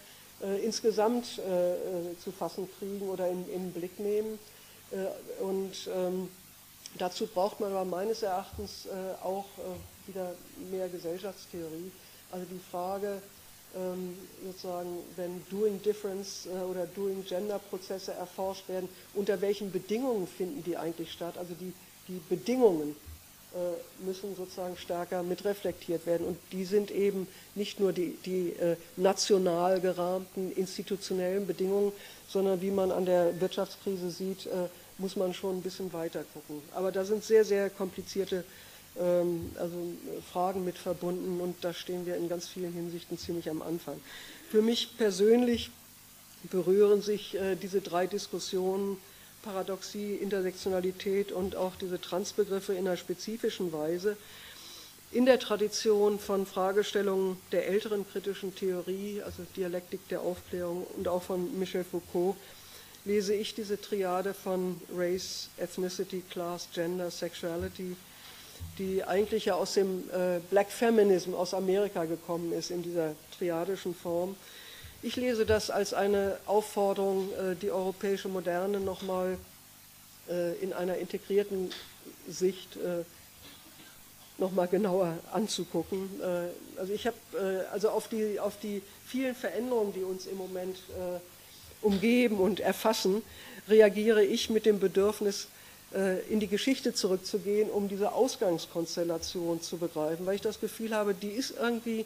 insgesamt 0.63 1.25
zu 1.25 2.31
fassen 2.31 2.67
kriegen 2.77 3.07
oder 3.09 3.27
in, 3.27 3.47
in 3.49 3.65
den 3.65 3.71
Blick 3.71 3.99
nehmen. 3.99 4.39
Und 5.41 5.89
ähm, 5.93 6.29
dazu 6.97 7.27
braucht 7.27 7.59
man 7.59 7.71
aber 7.71 7.85
meines 7.85 8.23
Erachtens 8.23 8.87
auch 9.21 9.45
wieder 10.07 10.33
mehr 10.71 10.87
Gesellschaftstheorie. 10.87 11.91
Also 12.31 12.45
die 12.49 12.61
Frage, 12.71 13.21
ähm, 13.75 14.17
sozusagen, 14.43 14.97
wenn 15.15 15.43
Doing 15.49 15.81
Difference 15.81 16.47
äh, 16.47 16.63
oder 16.63 16.85
Doing 16.87 17.23
Gender 17.25 17.59
Prozesse 17.59 18.13
erforscht 18.13 18.67
werden, 18.69 18.89
unter 19.13 19.39
welchen 19.41 19.71
Bedingungen 19.71 20.27
finden 20.27 20.63
die 20.63 20.77
eigentlich 20.77 21.11
statt? 21.11 21.37
Also 21.37 21.53
die, 21.53 21.73
die 22.07 22.21
Bedingungen 22.29 22.91
äh, 22.91 23.06
müssen 24.05 24.35
sozusagen 24.35 24.77
stärker 24.77 25.23
mitreflektiert 25.23 26.05
werden. 26.05 26.27
Und 26.27 26.37
die 26.51 26.65
sind 26.65 26.91
eben 26.91 27.27
nicht 27.55 27.79
nur 27.79 27.93
die, 27.93 28.17
die 28.25 28.49
äh, 28.53 28.75
national 28.95 29.81
gerahmten 29.81 30.51
institutionellen 30.51 31.47
Bedingungen, 31.47 31.91
sondern 32.27 32.61
wie 32.61 32.71
man 32.71 32.91
an 32.91 33.05
der 33.05 33.39
Wirtschaftskrise 33.39 34.11
sieht, 34.11 34.49
muss 34.97 35.15
man 35.15 35.33
schon 35.33 35.57
ein 35.57 35.61
bisschen 35.61 35.93
weiter 35.93 36.25
gucken. 36.33 36.61
Aber 36.73 36.91
da 36.91 37.05
sind 37.05 37.23
sehr, 37.23 37.45
sehr 37.45 37.69
komplizierte 37.69 38.43
ähm, 38.99 39.51
also 39.57 39.75
Fragen 40.31 40.65
mit 40.65 40.77
verbunden 40.77 41.39
und 41.39 41.55
da 41.61 41.73
stehen 41.73 42.05
wir 42.05 42.15
in 42.15 42.29
ganz 42.29 42.47
vielen 42.47 42.73
Hinsichten 42.73 43.17
ziemlich 43.17 43.49
am 43.49 43.61
Anfang. 43.61 43.99
Für 44.49 44.61
mich 44.61 44.97
persönlich 44.97 45.69
berühren 46.49 47.01
sich 47.01 47.35
äh, 47.35 47.55
diese 47.55 47.81
drei 47.81 48.07
Diskussionen, 48.07 48.97
Paradoxie, 49.43 50.15
Intersektionalität 50.15 51.31
und 51.31 51.55
auch 51.55 51.75
diese 51.75 51.99
Transbegriffe 52.01 52.73
in 52.73 52.87
einer 52.87 52.97
spezifischen 52.97 53.71
Weise 53.71 54.17
in 55.11 55.25
der 55.25 55.39
Tradition 55.39 56.19
von 56.19 56.45
Fragestellungen 56.45 57.37
der 57.53 57.67
älteren 57.67 58.05
kritischen 58.09 58.53
Theorie, 58.53 59.21
also 59.23 59.43
Dialektik 59.55 60.05
der 60.09 60.19
Aufklärung 60.21 60.85
und 60.97 61.07
auch 61.07 61.23
von 61.23 61.57
Michel 61.57 61.85
Foucault, 61.85 62.35
lese 63.05 63.33
ich 63.33 63.55
diese 63.55 63.79
Triade 63.79 64.33
von 64.33 64.81
Race, 64.93 65.49
Ethnicity, 65.57 66.23
Class, 66.29 66.67
Gender, 66.73 67.09
Sexuality 67.09 67.95
die 68.77 69.03
eigentlich 69.03 69.45
ja 69.45 69.55
aus 69.55 69.73
dem 69.73 70.03
äh, 70.09 70.39
Black 70.49 70.71
Feminism 70.71 71.33
aus 71.33 71.53
Amerika 71.53 72.05
gekommen 72.05 72.53
ist, 72.53 72.71
in 72.71 72.83
dieser 72.83 73.15
triadischen 73.37 73.95
Form. 73.95 74.35
Ich 75.03 75.15
lese 75.15 75.45
das 75.45 75.69
als 75.69 75.93
eine 75.93 76.37
Aufforderung, 76.47 77.29
äh, 77.33 77.55
die 77.55 77.69
europäische 77.69 78.29
Moderne 78.29 78.79
nochmal 78.79 79.37
äh, 80.27 80.55
in 80.55 80.73
einer 80.73 80.97
integrierten 80.97 81.69
Sicht 82.27 82.75
äh, 82.77 83.03
nochmal 84.39 84.67
genauer 84.67 85.17
anzugucken. 85.33 86.07
Also 86.77 86.93
ich 86.93 87.07
habe 87.07 87.65
also 87.71 87.89
auf 87.89 88.07
die, 88.07 88.39
auf 88.39 88.59
die 88.61 88.83
vielen 89.03 89.33
Veränderungen, 89.33 89.93
die 89.93 90.03
uns 90.03 90.27
im 90.27 90.37
Moment 90.37 90.77
umgeben 91.81 92.37
und 92.37 92.59
erfassen, 92.59 93.23
reagiere 93.67 94.23
ich 94.23 94.51
mit 94.51 94.67
dem 94.67 94.79
Bedürfnis, 94.79 95.47
in 96.29 96.39
die 96.39 96.45
Geschichte 96.45 96.93
zurückzugehen, 96.93 97.71
um 97.71 97.89
diese 97.89 98.11
Ausgangskonstellation 98.11 99.63
zu 99.63 99.77
begreifen, 99.77 100.27
weil 100.27 100.35
ich 100.35 100.41
das 100.41 100.59
Gefühl 100.59 100.93
habe, 100.93 101.15
die 101.15 101.31
ist 101.31 101.55
irgendwie 101.59 102.05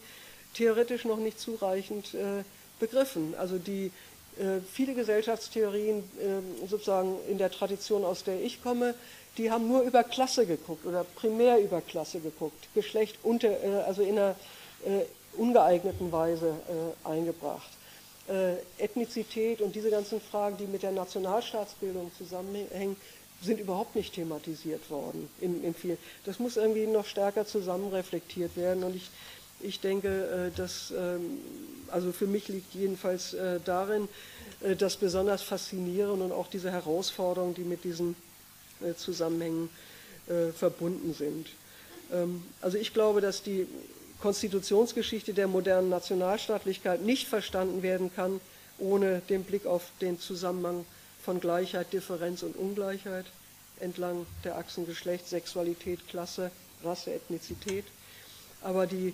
theoretisch 0.53 1.03
noch 1.03 1.17
nicht 1.17 1.37
zureichend 1.37 2.13
äh, 2.13 2.45
begriffen. 2.81 3.33
Also 3.37 3.57
die 3.57 3.91
äh, 4.37 4.59
viele 4.73 4.93
Gesellschaftstheorien 4.93 6.03
sozusagen 6.69 7.15
in 7.29 7.37
der 7.37 7.49
Tradition, 7.49 8.03
aus 8.03 8.25
der 8.25 8.41
ich 8.41 8.61
komme, 8.61 8.93
die 9.37 9.49
haben 9.49 9.69
nur 9.69 9.83
über 9.83 10.03
Klasse 10.03 10.45
geguckt 10.45 10.85
oder 10.85 11.05
primär 11.15 11.59
über 11.59 11.79
Klasse 11.79 12.19
geguckt, 12.19 12.67
Geschlecht 12.75 13.17
unter, 13.23 13.49
also 13.87 14.01
in 14.01 14.19
einer 14.19 14.35
ungeeigneten 15.37 16.11
Weise 16.11 16.53
eingebracht. 17.05 17.69
Ethnizität 18.77 19.61
und 19.61 19.73
diese 19.73 19.89
ganzen 19.89 20.19
Fragen, 20.19 20.57
die 20.57 20.65
mit 20.65 20.83
der 20.83 20.91
Nationalstaatsbildung 20.91 22.11
zusammenhängen, 22.17 22.97
sind 23.41 23.59
überhaupt 23.59 23.95
nicht 23.95 24.13
thematisiert 24.13 24.89
worden. 24.89 25.29
In 25.39 25.73
vielen. 25.73 25.97
Das 26.25 26.39
muss 26.39 26.57
irgendwie 26.57 26.85
noch 26.85 27.05
stärker 27.05 27.45
zusammenreflektiert 27.45 28.55
werden. 28.55 28.83
Und 28.83 28.95
ich, 28.95 29.09
ich 29.63 29.79
denke, 29.79 30.51
dass, 30.55 30.91
ähm, 30.91 31.39
also 31.89 32.11
für 32.11 32.27
mich 32.27 32.47
liegt 32.47 32.73
jedenfalls 32.73 33.35
darin, 33.65 34.07
das 34.77 34.95
besonders 34.97 35.41
faszinierend 35.41 36.21
und 36.21 36.31
auch 36.31 36.47
diese 36.47 36.71
Herausforderungen, 36.71 37.55
die 37.55 37.63
mit 37.63 37.83
diesen 37.83 38.15
Zusammenhängen 38.95 39.69
verbunden 40.55 41.13
sind. 41.13 41.47
Ähm, 42.11 42.43
also 42.61 42.77
ich 42.77 42.93
glaube, 42.93 43.21
dass 43.21 43.43
die 43.43 43.67
Konstitutionsgeschichte 44.21 45.33
der 45.33 45.47
modernen 45.47 45.89
Nationalstaatlichkeit 45.89 47.01
nicht 47.01 47.27
verstanden 47.27 47.81
werden 47.81 48.13
kann, 48.13 48.39
ohne 48.77 49.21
den 49.29 49.43
Blick 49.43 49.65
auf 49.65 49.83
den 49.99 50.19
Zusammenhang 50.19 50.85
von 51.23 51.39
Gleichheit, 51.39 51.93
Differenz 51.93 52.43
und 52.43 52.55
Ungleichheit 52.55 53.25
entlang 53.79 54.25
der 54.43 54.57
Achsen 54.57 54.85
Geschlecht, 54.85 55.27
Sexualität, 55.27 56.07
Klasse, 56.07 56.51
Rasse, 56.83 57.13
Ethnizität. 57.13 57.85
Aber 58.61 58.85
die 58.85 59.09
äh, 59.09 59.13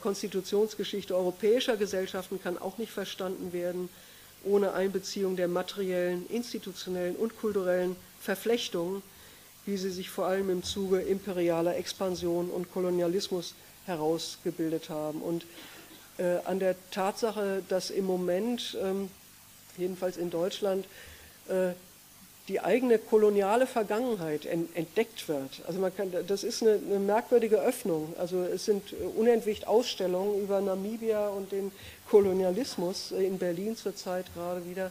Konstitutionsgeschichte 0.00 1.16
europäischer 1.16 1.76
Gesellschaften 1.76 2.42
kann 2.42 2.58
auch 2.58 2.78
nicht 2.78 2.92
verstanden 2.92 3.52
werden 3.52 3.88
ohne 4.44 4.72
Einbeziehung 4.72 5.36
der 5.36 5.48
materiellen, 5.48 6.26
institutionellen 6.28 7.16
und 7.16 7.38
kulturellen 7.38 7.96
Verflechtungen 8.20 9.02
wie 9.66 9.76
sie 9.76 9.90
sich 9.90 10.10
vor 10.10 10.26
allem 10.26 10.50
im 10.50 10.62
Zuge 10.62 11.00
imperialer 11.00 11.76
Expansion 11.76 12.50
und 12.50 12.72
Kolonialismus 12.72 13.54
herausgebildet 13.86 14.90
haben. 14.90 15.22
Und 15.22 15.44
äh, 16.18 16.38
an 16.44 16.58
der 16.58 16.74
Tatsache, 16.90 17.62
dass 17.68 17.90
im 17.90 18.04
Moment, 18.04 18.76
ähm, 18.82 19.08
jedenfalls 19.76 20.16
in 20.16 20.30
Deutschland, 20.30 20.86
äh, 21.48 21.72
die 22.52 22.60
eigene 22.60 22.98
koloniale 22.98 23.66
Vergangenheit 23.66 24.46
entdeckt 24.46 25.28
wird. 25.28 25.62
Also 25.66 25.80
man 25.80 25.94
kann, 25.96 26.12
das 26.26 26.44
ist 26.44 26.62
eine, 26.62 26.72
eine, 26.72 26.98
merkwürdige 26.98 27.60
Öffnung. 27.60 28.14
Also 28.18 28.42
es 28.42 28.66
sind 28.66 28.94
unentwegt 29.16 29.66
Ausstellungen 29.66 30.40
über 30.40 30.60
Namibia 30.60 31.28
und 31.28 31.50
den 31.50 31.72
Kolonialismus 32.08 33.10
in 33.10 33.38
Berlin 33.38 33.76
zurzeit 33.76 34.26
gerade 34.34 34.64
wieder 34.68 34.90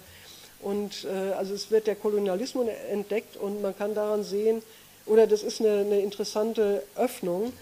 und 0.62 1.06
äh, 1.06 1.34
also 1.34 1.54
es 1.54 1.72
wird 1.72 1.88
der 1.88 1.96
Kolonialismus 1.96 2.68
entdeckt 2.90 3.38
und 3.38 3.62
man 3.62 3.76
kann 3.76 3.96
daran 3.96 4.24
sehen, 4.24 4.62
oder 5.06 5.26
das 5.28 5.44
ist 5.44 5.60
eine, 5.60 5.80
eine 5.80 6.00
interessante 6.00 6.84
Öffnung. 6.96 7.54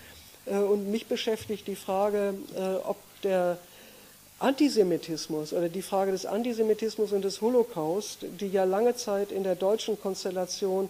Äh, 0.46 0.58
und 0.58 0.92
mich 0.92 1.08
beschäftigt 1.08 1.68
die 1.68 1.76
Frage, 1.76 2.34
äh, 2.56 2.76
ob 2.86 2.98
der 3.24 3.58
Antisemitismus 4.40 5.54
oder 5.54 5.70
die 5.70 5.82
Frage 5.82 6.12
des 6.12 6.26
Antisemitismus 6.26 7.12
und 7.12 7.24
des 7.24 7.42
Holocaust, 7.42 8.26
die 8.40 8.48
ja 8.48 8.64
lange 8.64 8.96
Zeit 8.96 9.32
in 9.32 9.44
der 9.44 9.56
deutschen 9.56 10.00
Konstellation 10.00 10.90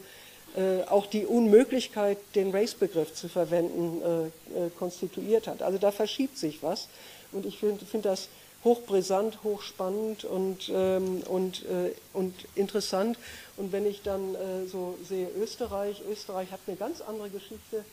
äh, 0.56 0.84
auch 0.84 1.08
die 1.08 1.26
Unmöglichkeit, 1.26 2.18
den 2.36 2.52
Race-Begriff 2.52 3.14
zu 3.14 3.28
verwenden, 3.28 4.02
äh, 4.02 4.66
äh, 4.66 4.70
konstituiert 4.78 5.48
hat. 5.48 5.62
Also 5.62 5.78
da 5.78 5.92
verschiebt 5.92 6.38
sich 6.38 6.64
was. 6.64 6.88
Und 7.32 7.46
ich 7.46 7.60
finde 7.60 7.86
find 7.86 8.06
das 8.06 8.30
hochbrisant, 8.64 9.44
hochspannend 9.44 10.26
und, 10.26 10.70
ähm, 10.74 11.24
und, 11.28 11.66
äh, 11.66 11.94
und 12.14 12.34
interessant. 12.56 13.18
Und 13.58 13.72
wenn 13.72 13.86
ich 13.86 14.02
dann 14.02 14.36
äh, 14.36 14.66
so 14.70 14.98
sehe 15.08 15.30
Österreich, 15.40 16.02
Österreich 16.12 16.52
hat 16.52 16.60
eine 16.68 16.76
ganz 16.76 17.02
andere 17.02 17.30
Geschichte 17.30 17.86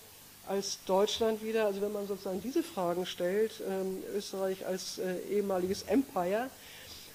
als 0.48 0.78
Deutschland 0.86 1.42
wieder. 1.42 1.66
Also 1.66 1.80
wenn 1.80 1.92
man 1.92 2.06
sozusagen 2.06 2.40
diese 2.40 2.62
Fragen 2.62 3.06
stellt, 3.06 3.52
ähm, 3.68 4.02
Österreich 4.14 4.64
als 4.66 4.98
äh, 4.98 5.18
ehemaliges 5.30 5.82
Empire, 5.82 6.48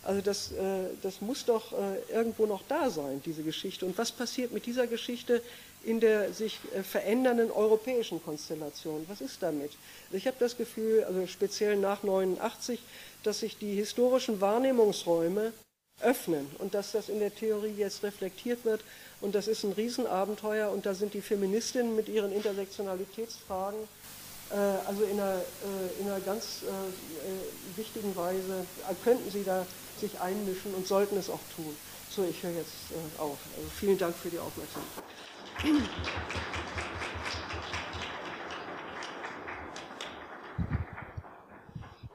also 0.03 0.21
das, 0.21 0.51
äh, 0.51 0.89
das 1.01 1.21
muss 1.21 1.45
doch 1.45 1.73
äh, 1.73 2.11
irgendwo 2.11 2.45
noch 2.45 2.63
da 2.67 2.89
sein, 2.89 3.21
diese 3.23 3.43
Geschichte. 3.43 3.85
Und 3.85 3.97
was 3.97 4.11
passiert 4.11 4.51
mit 4.51 4.65
dieser 4.65 4.87
Geschichte 4.87 5.43
in 5.83 5.99
der 5.99 6.33
sich 6.33 6.59
äh, 6.73 6.81
verändernden 6.81 7.51
europäischen 7.51 8.23
Konstellation? 8.23 9.05
Was 9.07 9.21
ist 9.21 9.43
damit? 9.43 9.71
Also 10.07 10.17
ich 10.17 10.27
habe 10.27 10.37
das 10.39 10.57
Gefühl, 10.57 11.03
also 11.03 11.25
speziell 11.27 11.75
nach 11.77 12.01
89, 12.03 12.79
dass 13.23 13.39
sich 13.41 13.57
die 13.57 13.75
historischen 13.75 14.41
Wahrnehmungsräume 14.41 15.53
öffnen 16.03 16.47
und 16.59 16.73
dass 16.73 16.91
das 16.91 17.09
in 17.09 17.19
der 17.19 17.33
Theorie 17.33 17.73
jetzt 17.77 18.03
reflektiert 18.03 18.65
wird. 18.65 18.81
Und 19.21 19.35
das 19.35 19.47
ist 19.47 19.63
ein 19.63 19.73
Riesenabenteuer 19.73 20.71
und 20.71 20.85
da 20.85 20.93
sind 20.93 21.13
die 21.13 21.21
Feministinnen 21.21 21.95
mit 21.95 22.09
ihren 22.09 22.31
Intersektionalitätsfragen 22.31 23.87
äh, 24.51 24.55
also 24.85 25.03
in 25.03 25.19
einer, 25.19 25.37
äh, 25.37 26.01
in 26.01 26.07
einer 26.07 26.19
ganz 26.19 26.63
äh, 26.63 26.67
äh 26.67 27.77
wichtigen 27.77 28.15
Weise, 28.15 28.65
äh, 28.89 28.93
könnten 29.03 29.29
sie 29.31 29.43
da 29.43 29.65
sich 29.97 30.19
einmischen 30.19 30.73
und 30.73 30.87
sollten 30.87 31.17
es 31.17 31.29
auch 31.29 31.39
tun. 31.55 31.75
So, 32.09 32.23
ich 32.23 32.43
höre 32.43 32.51
jetzt 32.51 32.91
äh, 32.91 33.19
auf. 33.19 33.37
Also 33.55 33.69
vielen 33.69 33.97
Dank 33.97 34.15
für 34.15 34.29
die 34.29 34.39
Aufmerksamkeit. 34.39 35.03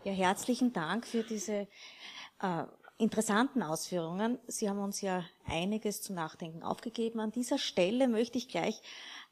Ja, 0.05 0.13
herzlichen 0.13 0.73
Dank 0.73 1.07
für 1.07 1.23
diese 1.23 1.67
äh, 2.43 2.65
interessanten 2.99 3.63
Ausführungen. 3.63 4.39
Sie 4.47 4.69
haben 4.69 4.79
uns 4.79 5.01
ja 5.01 5.25
einiges 5.47 6.03
zum 6.03 6.15
Nachdenken 6.17 6.63
aufgegeben. 6.63 7.21
An 7.21 7.31
dieser 7.31 7.59
Stelle 7.59 8.09
möchte 8.09 8.39
ich 8.39 8.49
gleich 8.49 8.81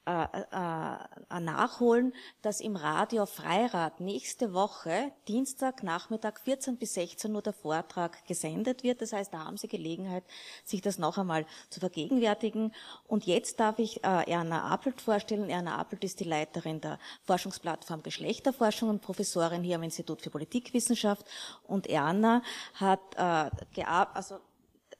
äh, 0.07 0.26
äh, 0.52 1.40
nachholen, 1.40 2.12
dass 2.42 2.61
im 2.61 2.76
Radio 2.76 3.24
Freirad 3.24 4.00
nächste 4.00 4.52
Woche, 4.52 5.12
Dienstag 5.28 5.82
Nachmittag 5.82 6.40
14 6.40 6.76
bis 6.76 6.94
16 6.94 7.34
Uhr 7.34 7.40
der 7.40 7.55
Vortrag 7.55 8.26
gesendet 8.26 8.82
wird. 8.82 9.00
Das 9.00 9.12
heißt, 9.12 9.32
da 9.32 9.46
haben 9.46 9.57
Sie 9.57 9.66
Gelegenheit, 9.66 10.24
sich 10.62 10.82
das 10.82 10.98
noch 10.98 11.16
einmal 11.16 11.46
zu 11.70 11.80
vergegenwärtigen. 11.80 12.74
Und 13.07 13.24
jetzt 13.24 13.61
darf 13.61 13.78
ich 13.78 14.05
äh, 14.05 14.30
Erna 14.30 14.70
Appelt 14.70 15.00
vorstellen. 15.00 15.48
Erna 15.48 15.78
Appelt 15.78 16.05
ist 16.05 16.20
die 16.20 16.24
Leiterin 16.24 16.80
der 16.80 16.98
Forschungsplattform 17.22 18.02
Geschlechterforschung 18.02 18.90
und 18.90 19.00
Professorin 19.00 19.62
hier 19.62 19.76
am 19.76 19.82
Institut 19.82 20.20
für 20.20 20.30
Politikwissenschaft. 20.30 21.26
Und 21.66 21.86
Erna 21.86 22.42
hat 22.74 23.00
äh, 23.16 23.84
also 23.84 24.40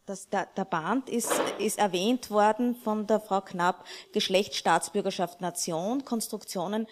das, 0.07 0.29
der, 0.29 0.47
der 0.57 0.65
Band 0.65 1.09
ist, 1.09 1.33
ist 1.59 1.79
erwähnt 1.79 2.31
worden 2.31 2.75
von 2.75 3.07
der 3.07 3.21
Frau 3.21 3.41
Knapp, 3.41 3.85
Geschlecht, 4.13 4.55
Staatsbürgerschaft, 4.55 5.41
Nation, 5.41 6.05
Konstruktionen 6.05 6.87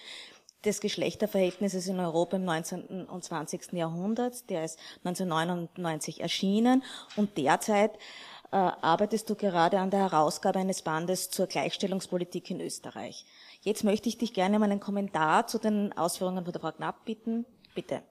des 0.64 0.80
Geschlechterverhältnisses 0.80 1.88
in 1.88 1.98
Europa 1.98 2.36
im 2.36 2.44
19. 2.44 3.06
und 3.06 3.24
20. 3.24 3.72
Jahrhundert. 3.72 4.48
Der 4.48 4.64
ist 4.64 4.78
1999 5.04 6.20
erschienen 6.20 6.82
und 7.16 7.36
derzeit 7.36 7.96
äh, 8.52 8.56
arbeitest 8.56 9.28
du 9.28 9.34
gerade 9.34 9.78
an 9.80 9.90
der 9.90 10.00
Herausgabe 10.00 10.60
eines 10.60 10.82
Bandes 10.82 11.30
zur 11.30 11.46
Gleichstellungspolitik 11.46 12.50
in 12.50 12.60
Österreich. 12.60 13.26
Jetzt 13.62 13.84
möchte 13.84 14.08
ich 14.08 14.18
dich 14.18 14.34
gerne 14.34 14.56
um 14.56 14.62
einen 14.62 14.80
Kommentar 14.80 15.46
zu 15.46 15.58
den 15.58 15.92
Ausführungen 15.96 16.44
von 16.44 16.52
der 16.52 16.60
Frau 16.60 16.72
Knapp 16.72 17.04
bitten. 17.04 17.44
Bitte. 17.74 18.02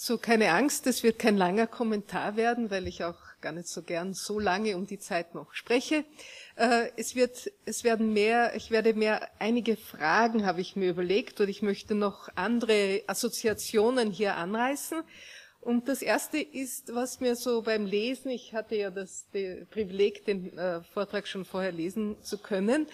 So, 0.00 0.16
keine 0.16 0.52
Angst, 0.52 0.86
es 0.86 1.02
wird 1.02 1.18
kein 1.18 1.36
langer 1.36 1.66
Kommentar 1.66 2.36
werden, 2.36 2.70
weil 2.70 2.86
ich 2.86 3.02
auch 3.02 3.18
gar 3.40 3.50
nicht 3.50 3.66
so 3.66 3.82
gern 3.82 4.14
so 4.14 4.38
lange 4.38 4.76
um 4.76 4.86
die 4.86 5.00
Zeit 5.00 5.34
noch 5.34 5.52
spreche. 5.54 6.04
Äh, 6.54 6.90
es 6.96 7.16
wird, 7.16 7.50
es 7.64 7.82
werden 7.82 8.12
mehr, 8.12 8.54
ich 8.54 8.70
werde 8.70 8.94
mehr, 8.94 9.28
einige 9.40 9.76
Fragen 9.76 10.46
habe 10.46 10.60
ich 10.60 10.76
mir 10.76 10.88
überlegt 10.88 11.40
und 11.40 11.48
ich 11.48 11.62
möchte 11.62 11.96
noch 11.96 12.28
andere 12.36 13.02
Assoziationen 13.08 14.12
hier 14.12 14.36
anreißen. 14.36 15.02
Und 15.62 15.88
das 15.88 16.00
erste 16.00 16.38
ist, 16.38 16.94
was 16.94 17.18
mir 17.18 17.34
so 17.34 17.62
beim 17.62 17.84
Lesen, 17.84 18.30
ich 18.30 18.54
hatte 18.54 18.76
ja 18.76 18.92
das 18.92 19.26
Privileg, 19.32 20.24
den 20.26 20.56
äh, 20.56 20.80
Vortrag 20.94 21.26
schon 21.26 21.44
vorher 21.44 21.72
lesen 21.72 22.22
zu 22.22 22.38
können. 22.38 22.86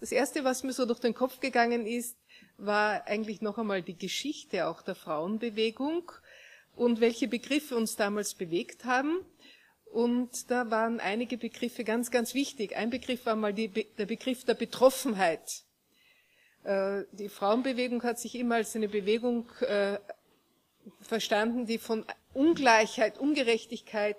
Das 0.00 0.10
erste, 0.10 0.42
was 0.42 0.62
mir 0.62 0.72
so 0.72 0.86
durch 0.86 1.00
den 1.00 1.12
Kopf 1.12 1.38
gegangen 1.38 1.86
ist, 1.86 2.16
war 2.56 3.06
eigentlich 3.06 3.42
noch 3.42 3.58
einmal 3.58 3.82
die 3.82 3.98
Geschichte 3.98 4.68
auch 4.68 4.80
der 4.80 4.94
Frauenbewegung 4.94 6.12
und 6.76 7.00
welche 7.00 7.26
Begriffe 7.26 7.76
uns 7.76 7.96
damals 7.96 8.34
bewegt 8.34 8.84
haben. 8.84 9.24
Und 9.86 10.50
da 10.50 10.70
waren 10.70 11.00
einige 11.00 11.38
Begriffe 11.38 11.82
ganz, 11.82 12.10
ganz 12.10 12.34
wichtig. 12.34 12.76
Ein 12.76 12.90
Begriff 12.90 13.24
war 13.26 13.34
mal 13.34 13.54
die, 13.54 13.68
der 13.68 14.06
Begriff 14.06 14.44
der 14.44 14.54
Betroffenheit. 14.54 15.62
Äh, 16.64 17.04
die 17.12 17.28
Frauenbewegung 17.28 18.02
hat 18.02 18.18
sich 18.18 18.34
immer 18.34 18.56
als 18.56 18.76
eine 18.76 18.88
Bewegung 18.88 19.48
äh, 19.60 19.98
verstanden, 21.00 21.66
die 21.66 21.78
von 21.78 22.04
Ungleichheit, 22.34 23.18
Ungerechtigkeit, 23.18 24.16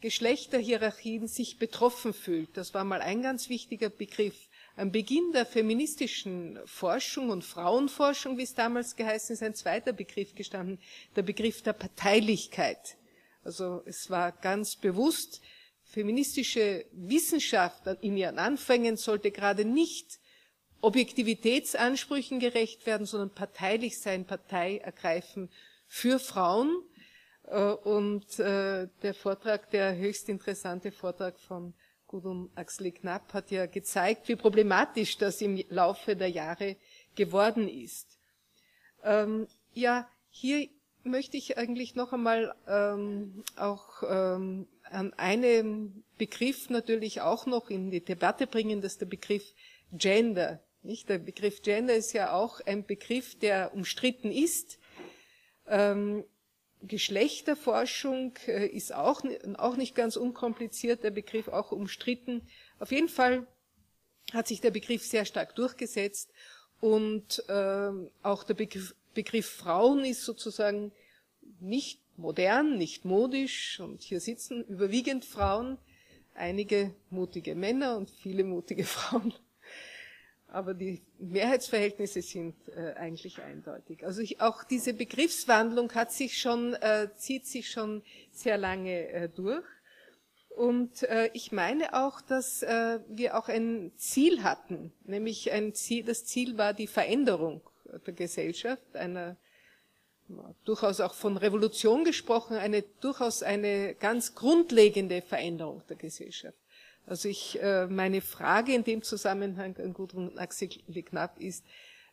Geschlechterhierarchien 0.00 1.28
sich 1.28 1.58
betroffen 1.58 2.12
fühlt. 2.12 2.56
Das 2.56 2.74
war 2.74 2.84
mal 2.84 3.00
ein 3.00 3.22
ganz 3.22 3.48
wichtiger 3.48 3.90
Begriff. 3.90 4.48
Am 4.76 4.90
Beginn 4.90 5.30
der 5.32 5.46
feministischen 5.46 6.58
Forschung 6.64 7.30
und 7.30 7.44
Frauenforschung, 7.44 8.38
wie 8.38 8.42
es 8.42 8.54
damals 8.54 8.96
geheißen 8.96 9.34
ist, 9.34 9.42
ein 9.42 9.54
zweiter 9.54 9.92
Begriff 9.92 10.34
gestanden, 10.34 10.80
der 11.14 11.22
Begriff 11.22 11.62
der 11.62 11.74
Parteilichkeit. 11.74 12.96
Also 13.44 13.82
es 13.86 14.10
war 14.10 14.32
ganz 14.32 14.74
bewusst, 14.74 15.40
feministische 15.84 16.86
Wissenschaft 16.90 17.86
in 18.00 18.16
ihren 18.16 18.40
Anfängen 18.40 18.96
sollte 18.96 19.30
gerade 19.30 19.64
nicht 19.64 20.18
Objektivitätsansprüchen 20.80 22.40
gerecht 22.40 22.84
werden, 22.84 23.06
sondern 23.06 23.30
parteilich 23.30 24.00
sein, 24.00 24.26
Partei 24.26 24.78
ergreifen 24.78 25.50
für 25.86 26.18
Frauen. 26.18 26.82
Äh, 27.44 27.60
und 27.60 28.40
äh, 28.40 28.88
der 29.02 29.14
Vortrag, 29.14 29.70
der 29.70 29.96
höchst 29.96 30.28
interessante 30.28 30.90
Vortrag 30.90 31.38
von 31.38 31.74
Gudrun 32.14 32.48
Axel 32.54 32.92
Knapp 32.92 33.34
hat 33.34 33.50
ja 33.50 33.66
gezeigt, 33.66 34.28
wie 34.28 34.36
problematisch 34.36 35.18
das 35.18 35.40
im 35.40 35.60
Laufe 35.68 36.14
der 36.14 36.28
Jahre 36.28 36.76
geworden 37.16 37.68
ist. 37.68 38.20
Ähm, 39.02 39.48
ja, 39.72 40.08
hier 40.30 40.68
möchte 41.02 41.36
ich 41.36 41.58
eigentlich 41.58 41.96
noch 41.96 42.12
einmal 42.12 42.54
ähm, 42.68 43.42
auch 43.56 44.04
ähm, 44.08 44.68
an 44.84 45.12
einen 45.14 46.04
Begriff 46.16 46.70
natürlich 46.70 47.20
auch 47.20 47.46
noch 47.46 47.68
in 47.68 47.90
die 47.90 48.04
Debatte 48.04 48.46
bringen, 48.46 48.80
dass 48.80 48.96
der 48.96 49.06
Begriff 49.06 49.52
Gender. 49.90 50.62
Nicht? 50.84 51.08
Der 51.08 51.18
Begriff 51.18 51.62
Gender 51.62 51.96
ist 51.96 52.12
ja 52.12 52.32
auch 52.32 52.60
ein 52.64 52.86
Begriff, 52.86 53.36
der 53.40 53.74
umstritten 53.74 54.30
ist. 54.30 54.78
Ähm, 55.66 56.24
Geschlechterforschung 56.86 58.34
äh, 58.46 58.66
ist 58.66 58.94
auch, 58.94 59.22
auch 59.56 59.76
nicht 59.76 59.94
ganz 59.94 60.16
unkompliziert, 60.16 61.02
der 61.04 61.10
Begriff 61.10 61.48
auch 61.48 61.72
umstritten. 61.72 62.42
Auf 62.78 62.92
jeden 62.92 63.08
Fall 63.08 63.46
hat 64.32 64.48
sich 64.48 64.60
der 64.60 64.70
Begriff 64.70 65.04
sehr 65.04 65.24
stark 65.24 65.54
durchgesetzt 65.54 66.32
und 66.80 67.42
äh, 67.48 67.90
auch 68.22 68.44
der 68.44 68.54
Begriff, 68.54 68.94
Begriff 69.14 69.48
Frauen 69.48 70.04
ist 70.04 70.24
sozusagen 70.24 70.92
nicht 71.60 72.00
modern, 72.16 72.76
nicht 72.76 73.04
modisch 73.04 73.80
und 73.80 74.02
hier 74.02 74.20
sitzen 74.20 74.64
überwiegend 74.64 75.24
Frauen, 75.24 75.78
einige 76.34 76.94
mutige 77.10 77.54
Männer 77.54 77.96
und 77.96 78.10
viele 78.10 78.44
mutige 78.44 78.84
Frauen 78.84 79.34
aber 80.54 80.72
die 80.72 81.02
Mehrheitsverhältnisse 81.18 82.22
sind 82.22 82.54
äh, 82.68 82.94
eigentlich 82.94 83.42
eindeutig. 83.42 84.06
Also 84.06 84.22
ich, 84.22 84.40
auch 84.40 84.62
diese 84.62 84.94
Begriffswandlung 84.94 85.92
hat 85.94 86.12
sich 86.12 86.38
schon, 86.40 86.74
äh, 86.74 87.08
zieht 87.16 87.46
sich 87.46 87.70
schon 87.70 88.02
sehr 88.30 88.56
lange 88.56 89.08
äh, 89.08 89.28
durch. 89.28 89.64
Und 90.50 91.02
äh, 91.02 91.30
ich 91.32 91.50
meine 91.50 91.94
auch, 91.94 92.20
dass 92.20 92.62
äh, 92.62 93.00
wir 93.08 93.36
auch 93.36 93.48
ein 93.48 93.90
Ziel 93.96 94.44
hatten, 94.44 94.92
nämlich 95.04 95.50
ein 95.50 95.74
Ziel, 95.74 96.04
das 96.04 96.24
Ziel 96.24 96.56
war 96.56 96.72
die 96.72 96.86
Veränderung 96.86 97.60
der 98.06 98.14
Gesellschaft, 98.14 98.94
einer 98.94 99.36
durchaus 100.64 101.00
auch 101.00 101.14
von 101.14 101.36
Revolution 101.36 102.04
gesprochen, 102.04 102.56
eine 102.56 102.82
durchaus 103.00 103.42
eine 103.42 103.94
ganz 103.94 104.34
grundlegende 104.34 105.20
Veränderung 105.20 105.82
der 105.88 105.96
Gesellschaft. 105.96 106.56
Also 107.06 107.28
ich, 107.28 107.60
äh, 107.62 107.86
meine 107.86 108.20
Frage 108.20 108.74
in 108.74 108.84
dem 108.84 109.02
Zusammenhang 109.02 109.76
an 109.76 109.92
Gudrun 109.92 110.38
Axel 110.38 110.68
Knapp 110.68 111.38
ist, 111.38 111.64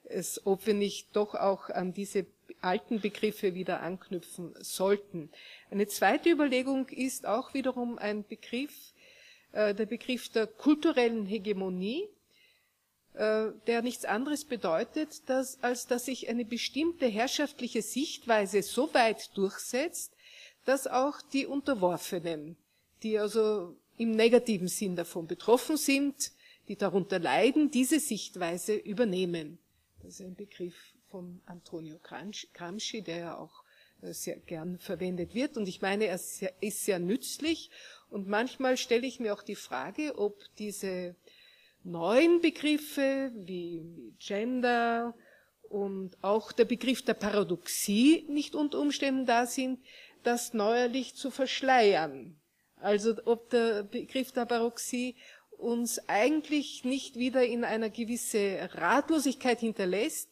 es, 0.03 0.45
ob 0.45 0.65
wir 0.65 0.73
nicht 0.73 1.15
doch 1.15 1.35
auch 1.35 1.69
an 1.69 1.93
diese 1.93 2.25
alten 2.61 2.99
Begriffe 2.99 3.53
wieder 3.53 3.81
anknüpfen 3.81 4.53
sollten. 4.59 5.29
Eine 5.69 5.87
zweite 5.87 6.29
Überlegung 6.29 6.89
ist 6.89 7.25
auch 7.25 7.53
wiederum 7.53 7.97
ein 7.97 8.25
Begriff, 8.25 8.93
äh, 9.53 9.73
der 9.73 9.85
Begriff 9.85 10.29
der 10.29 10.47
kulturellen 10.47 11.25
Hegemonie, 11.25 12.07
äh, 13.13 13.47
der 13.67 13.81
nichts 13.81 14.05
anderes 14.05 14.45
bedeutet, 14.45 15.29
dass, 15.29 15.61
als 15.63 15.87
dass 15.87 16.05
sich 16.05 16.29
eine 16.29 16.45
bestimmte 16.45 17.07
herrschaftliche 17.07 17.81
Sichtweise 17.81 18.61
so 18.61 18.93
weit 18.93 19.35
durchsetzt, 19.35 20.13
dass 20.65 20.87
auch 20.87 21.21
die 21.21 21.45
Unterworfenen, 21.45 22.57
die 23.01 23.17
also 23.17 23.75
im 24.01 24.11
negativen 24.11 24.67
Sinn 24.67 24.95
davon 24.95 25.27
betroffen 25.27 25.77
sind, 25.77 26.31
die 26.67 26.75
darunter 26.75 27.19
leiden, 27.19 27.69
diese 27.69 27.99
Sichtweise 27.99 28.73
übernehmen. 28.73 29.59
Das 30.01 30.15
ist 30.15 30.21
ein 30.21 30.35
Begriff 30.35 30.75
von 31.09 31.39
Antonio 31.45 31.99
Gramsci, 32.01 33.03
der 33.03 33.17
ja 33.17 33.37
auch 33.37 33.63
äh, 34.01 34.11
sehr 34.11 34.37
gern 34.37 34.79
verwendet 34.79 35.35
wird. 35.35 35.55
Und 35.55 35.67
ich 35.67 35.81
meine, 35.81 36.05
er 36.05 36.15
ist 36.15 36.85
sehr 36.85 36.97
nützlich. 36.97 37.69
Und 38.09 38.27
manchmal 38.27 38.75
stelle 38.77 39.05
ich 39.05 39.19
mir 39.19 39.35
auch 39.35 39.43
die 39.43 39.55
Frage, 39.55 40.17
ob 40.17 40.39
diese 40.57 41.15
neuen 41.83 42.41
Begriffe 42.41 43.31
wie 43.35 43.83
Gender 44.17 45.13
und 45.69 46.17
auch 46.23 46.51
der 46.51 46.65
Begriff 46.65 47.03
der 47.03 47.13
Paradoxie 47.13 48.25
nicht 48.29 48.55
unter 48.55 48.79
Umständen 48.79 49.27
da 49.27 49.45
sind, 49.45 49.79
das 50.23 50.55
neuerlich 50.55 51.13
zu 51.13 51.29
verschleiern. 51.29 52.40
Also 52.81 53.15
ob 53.25 53.49
der 53.51 53.83
Begriff 53.83 54.31
der 54.31 54.45
Baroxie 54.45 55.15
uns 55.57 55.99
eigentlich 56.09 56.83
nicht 56.83 57.15
wieder 57.15 57.45
in 57.45 57.63
einer 57.63 57.89
gewisse 57.89 58.69
Ratlosigkeit 58.73 59.59
hinterlässt, 59.59 60.29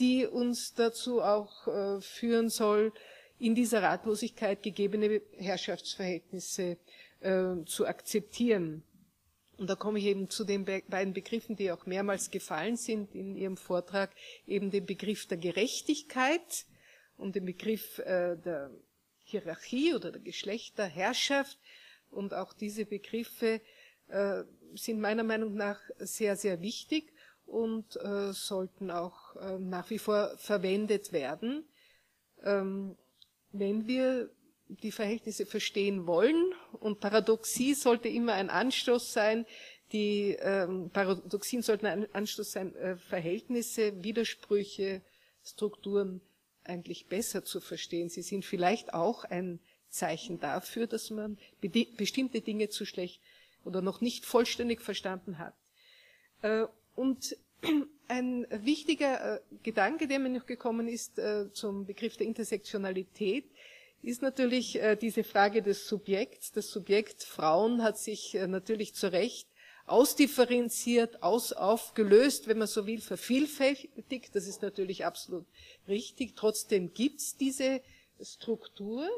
die 0.00 0.26
uns 0.26 0.74
dazu 0.74 1.22
auch 1.22 1.68
äh, 1.68 2.00
führen 2.00 2.48
soll, 2.48 2.92
in 3.38 3.54
dieser 3.54 3.82
Ratlosigkeit 3.82 4.62
gegebene 4.62 5.22
Herrschaftsverhältnisse 5.36 6.78
äh, 7.20 7.64
zu 7.66 7.86
akzeptieren. 7.86 8.82
Und 9.56 9.70
da 9.70 9.76
komme 9.76 10.00
ich 10.00 10.06
eben 10.06 10.28
zu 10.30 10.44
den 10.44 10.64
be 10.64 10.82
beiden 10.88 11.14
Begriffen, 11.14 11.54
die 11.54 11.70
auch 11.70 11.86
mehrmals 11.86 12.32
gefallen 12.32 12.76
sind 12.76 13.14
in 13.14 13.36
Ihrem 13.36 13.56
Vortrag, 13.56 14.10
eben 14.48 14.72
den 14.72 14.84
Begriff 14.84 15.26
der 15.26 15.38
Gerechtigkeit 15.38 16.66
und 17.16 17.36
den 17.36 17.44
Begriff 17.44 18.00
äh, 18.00 18.36
der 18.36 18.72
Hierarchie 19.24 19.94
oder 19.94 20.10
der 20.10 20.20
Geschlechterherrschaft, 20.20 21.58
und 22.14 22.34
auch 22.34 22.52
diese 22.52 22.86
Begriffe 22.86 23.60
äh, 24.08 24.44
sind 24.74 25.00
meiner 25.00 25.24
Meinung 25.24 25.54
nach 25.54 25.80
sehr, 25.98 26.36
sehr 26.36 26.60
wichtig 26.60 27.12
und 27.46 27.96
äh, 27.96 28.32
sollten 28.32 28.90
auch 28.90 29.36
äh, 29.36 29.58
nach 29.58 29.90
wie 29.90 29.98
vor 29.98 30.36
verwendet 30.38 31.12
werden. 31.12 31.64
Ähm, 32.42 32.96
wenn 33.52 33.86
wir 33.86 34.30
die 34.68 34.92
Verhältnisse 34.92 35.46
verstehen 35.46 36.06
wollen, 36.06 36.54
und 36.80 37.00
Paradoxie 37.00 37.74
sollte 37.74 38.08
immer 38.08 38.32
ein 38.32 38.50
Anstoß 38.50 39.12
sein, 39.12 39.46
die 39.92 40.36
ähm, 40.40 40.90
Paradoxien 40.90 41.62
sollten 41.62 41.86
ein 41.86 42.12
Anstoß 42.14 42.50
sein, 42.50 42.74
Verhältnisse, 42.98 44.02
Widersprüche, 44.02 45.02
Strukturen 45.44 46.20
eigentlich 46.64 47.06
besser 47.06 47.44
zu 47.44 47.60
verstehen. 47.60 48.08
Sie 48.08 48.22
sind 48.22 48.44
vielleicht 48.44 48.94
auch 48.94 49.24
ein 49.24 49.60
Zeichen 49.94 50.40
dafür, 50.40 50.86
dass 50.86 51.10
man 51.10 51.38
bestimmte 51.60 52.40
Dinge 52.40 52.68
zu 52.68 52.84
schlecht 52.84 53.20
oder 53.64 53.80
noch 53.80 54.00
nicht 54.00 54.26
vollständig 54.26 54.80
verstanden 54.80 55.38
hat. 55.38 55.54
Äh, 56.42 56.66
und 56.94 57.36
ein 58.08 58.46
wichtiger 58.50 59.36
äh, 59.36 59.40
Gedanke, 59.62 60.06
der 60.06 60.18
mir 60.18 60.28
noch 60.28 60.46
gekommen 60.46 60.88
ist 60.88 61.18
äh, 61.18 61.50
zum 61.52 61.86
Begriff 61.86 62.16
der 62.16 62.26
Intersektionalität, 62.26 63.46
ist 64.02 64.20
natürlich 64.20 64.78
diese 65.00 65.24
Frage 65.24 65.62
des 65.62 65.88
Subjekts. 65.88 66.52
Das 66.52 66.68
Subjekt 66.68 67.22
Frauen 67.22 67.82
hat 67.82 67.96
sich 67.96 68.34
natürlich 68.34 68.94
zu 68.94 69.10
Recht 69.10 69.48
ausdifferenziert, 69.86 71.22
aus, 71.22 71.54
aufgelöst, 71.54 72.46
wenn 72.46 72.58
man 72.58 72.68
so 72.68 72.86
will, 72.86 73.00
vervielfältigt. 73.00 74.34
Das 74.34 74.46
ist 74.46 74.60
natürlich 74.60 75.06
absolut 75.06 75.46
richtig. 75.88 76.36
Trotzdem 76.36 76.92
gibt 76.92 77.20
es 77.20 77.38
diese 77.38 77.80
Struktur. 78.20 79.08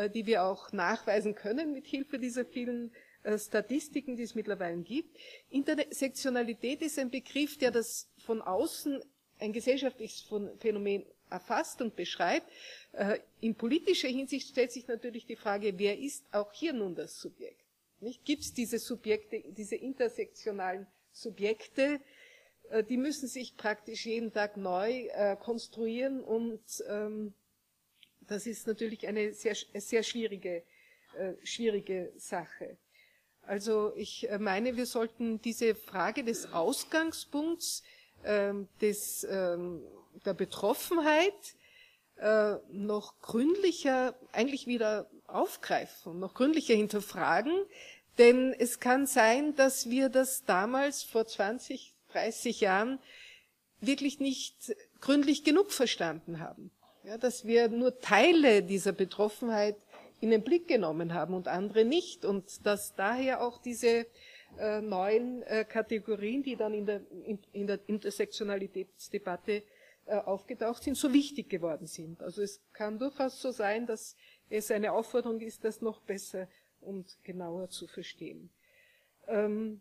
Äh, 0.00 0.08
die 0.08 0.26
wir 0.26 0.44
auch 0.44 0.72
nachweisen 0.72 1.34
können 1.34 1.72
mit 1.72 1.86
Hilfe 1.86 2.18
dieser 2.18 2.44
vielen 2.46 2.92
äh, 3.22 3.38
Statistiken, 3.38 4.16
die 4.16 4.22
es 4.22 4.34
mittlerweile 4.34 4.78
gibt. 4.82 5.16
Intersektionalität 5.50 6.80
ist 6.80 6.98
ein 6.98 7.10
Begriff, 7.10 7.58
der 7.58 7.70
das 7.70 8.08
von 8.18 8.40
außen 8.40 9.02
ein 9.38 9.52
gesellschaftliches 9.52 10.26
Phänomen 10.58 11.04
erfasst 11.28 11.82
und 11.82 11.96
beschreibt. 11.96 12.50
Äh, 12.92 13.18
in 13.40 13.54
politischer 13.54 14.08
Hinsicht 14.08 14.48
stellt 14.48 14.72
sich 14.72 14.86
natürlich 14.86 15.26
die 15.26 15.36
Frage, 15.36 15.78
wer 15.78 15.98
ist 15.98 16.24
auch 16.32 16.52
hier 16.52 16.72
nun 16.72 16.94
das 16.94 17.20
Subjekt? 17.20 17.62
Gibt 18.24 18.42
es 18.42 18.54
diese 18.54 18.78
Subjekte, 18.78 19.44
diese 19.48 19.76
intersektionalen 19.76 20.86
Subjekte, 21.12 22.00
die 22.88 22.96
müssen 22.96 23.28
sich 23.28 23.58
praktisch 23.58 24.06
jeden 24.06 24.32
Tag 24.32 24.56
neu 24.56 25.08
konstruieren 25.40 26.22
und 26.22 26.62
ähm, 26.88 27.34
das 28.30 28.46
ist 28.46 28.68
natürlich 28.68 29.08
eine 29.08 29.32
sehr, 29.32 29.56
sehr 29.74 30.04
schwierige, 30.04 30.62
äh, 31.18 31.34
schwierige 31.42 32.12
Sache. 32.16 32.78
Also 33.42 33.92
ich 33.96 34.30
äh, 34.30 34.38
meine, 34.38 34.76
wir 34.76 34.86
sollten 34.86 35.42
diese 35.42 35.74
Frage 35.74 36.22
des 36.22 36.52
Ausgangspunkts, 36.52 37.82
äh, 38.22 38.52
des, 38.80 39.26
ähm, 39.28 39.82
der 40.24 40.34
Betroffenheit 40.34 41.56
äh, 42.18 42.54
noch 42.70 43.18
gründlicher 43.20 44.14
eigentlich 44.30 44.68
wieder 44.68 45.10
aufgreifen, 45.26 46.20
noch 46.20 46.34
gründlicher 46.34 46.74
hinterfragen, 46.74 47.52
denn 48.18 48.54
es 48.56 48.78
kann 48.78 49.06
sein, 49.08 49.56
dass 49.56 49.90
wir 49.90 50.08
das 50.08 50.44
damals 50.44 51.02
vor 51.02 51.26
20, 51.26 51.96
30 52.12 52.60
Jahren 52.60 53.00
wirklich 53.80 54.20
nicht 54.20 54.76
gründlich 55.00 55.42
genug 55.42 55.72
verstanden 55.72 56.38
haben 56.38 56.70
ja, 57.04 57.18
dass 57.18 57.44
wir 57.44 57.68
nur 57.68 57.98
Teile 58.00 58.62
dieser 58.62 58.92
Betroffenheit 58.92 59.76
in 60.20 60.30
den 60.30 60.42
Blick 60.42 60.68
genommen 60.68 61.14
haben 61.14 61.34
und 61.34 61.48
andere 61.48 61.84
nicht 61.84 62.24
und 62.24 62.66
dass 62.66 62.94
daher 62.94 63.42
auch 63.42 63.58
diese 63.58 64.06
äh, 64.58 64.80
neuen 64.80 65.42
äh, 65.44 65.64
Kategorien, 65.64 66.42
die 66.42 66.56
dann 66.56 66.74
in 66.74 66.86
der, 66.86 67.00
in, 67.24 67.38
in 67.52 67.66
der 67.66 67.80
Intersektionalitätsdebatte 67.86 69.62
äh, 70.06 70.16
aufgetaucht 70.16 70.82
sind, 70.82 70.96
so 70.96 71.12
wichtig 71.12 71.48
geworden 71.48 71.86
sind. 71.86 72.22
Also 72.22 72.42
es 72.42 72.60
kann 72.72 72.98
durchaus 72.98 73.40
so 73.40 73.50
sein, 73.50 73.86
dass 73.86 74.16
es 74.48 74.70
eine 74.70 74.92
Aufforderung 74.92 75.40
ist, 75.40 75.64
das 75.64 75.80
noch 75.80 76.00
besser 76.00 76.48
und 76.80 77.16
genauer 77.22 77.70
zu 77.70 77.86
verstehen. 77.86 78.50
Ähm, 79.28 79.80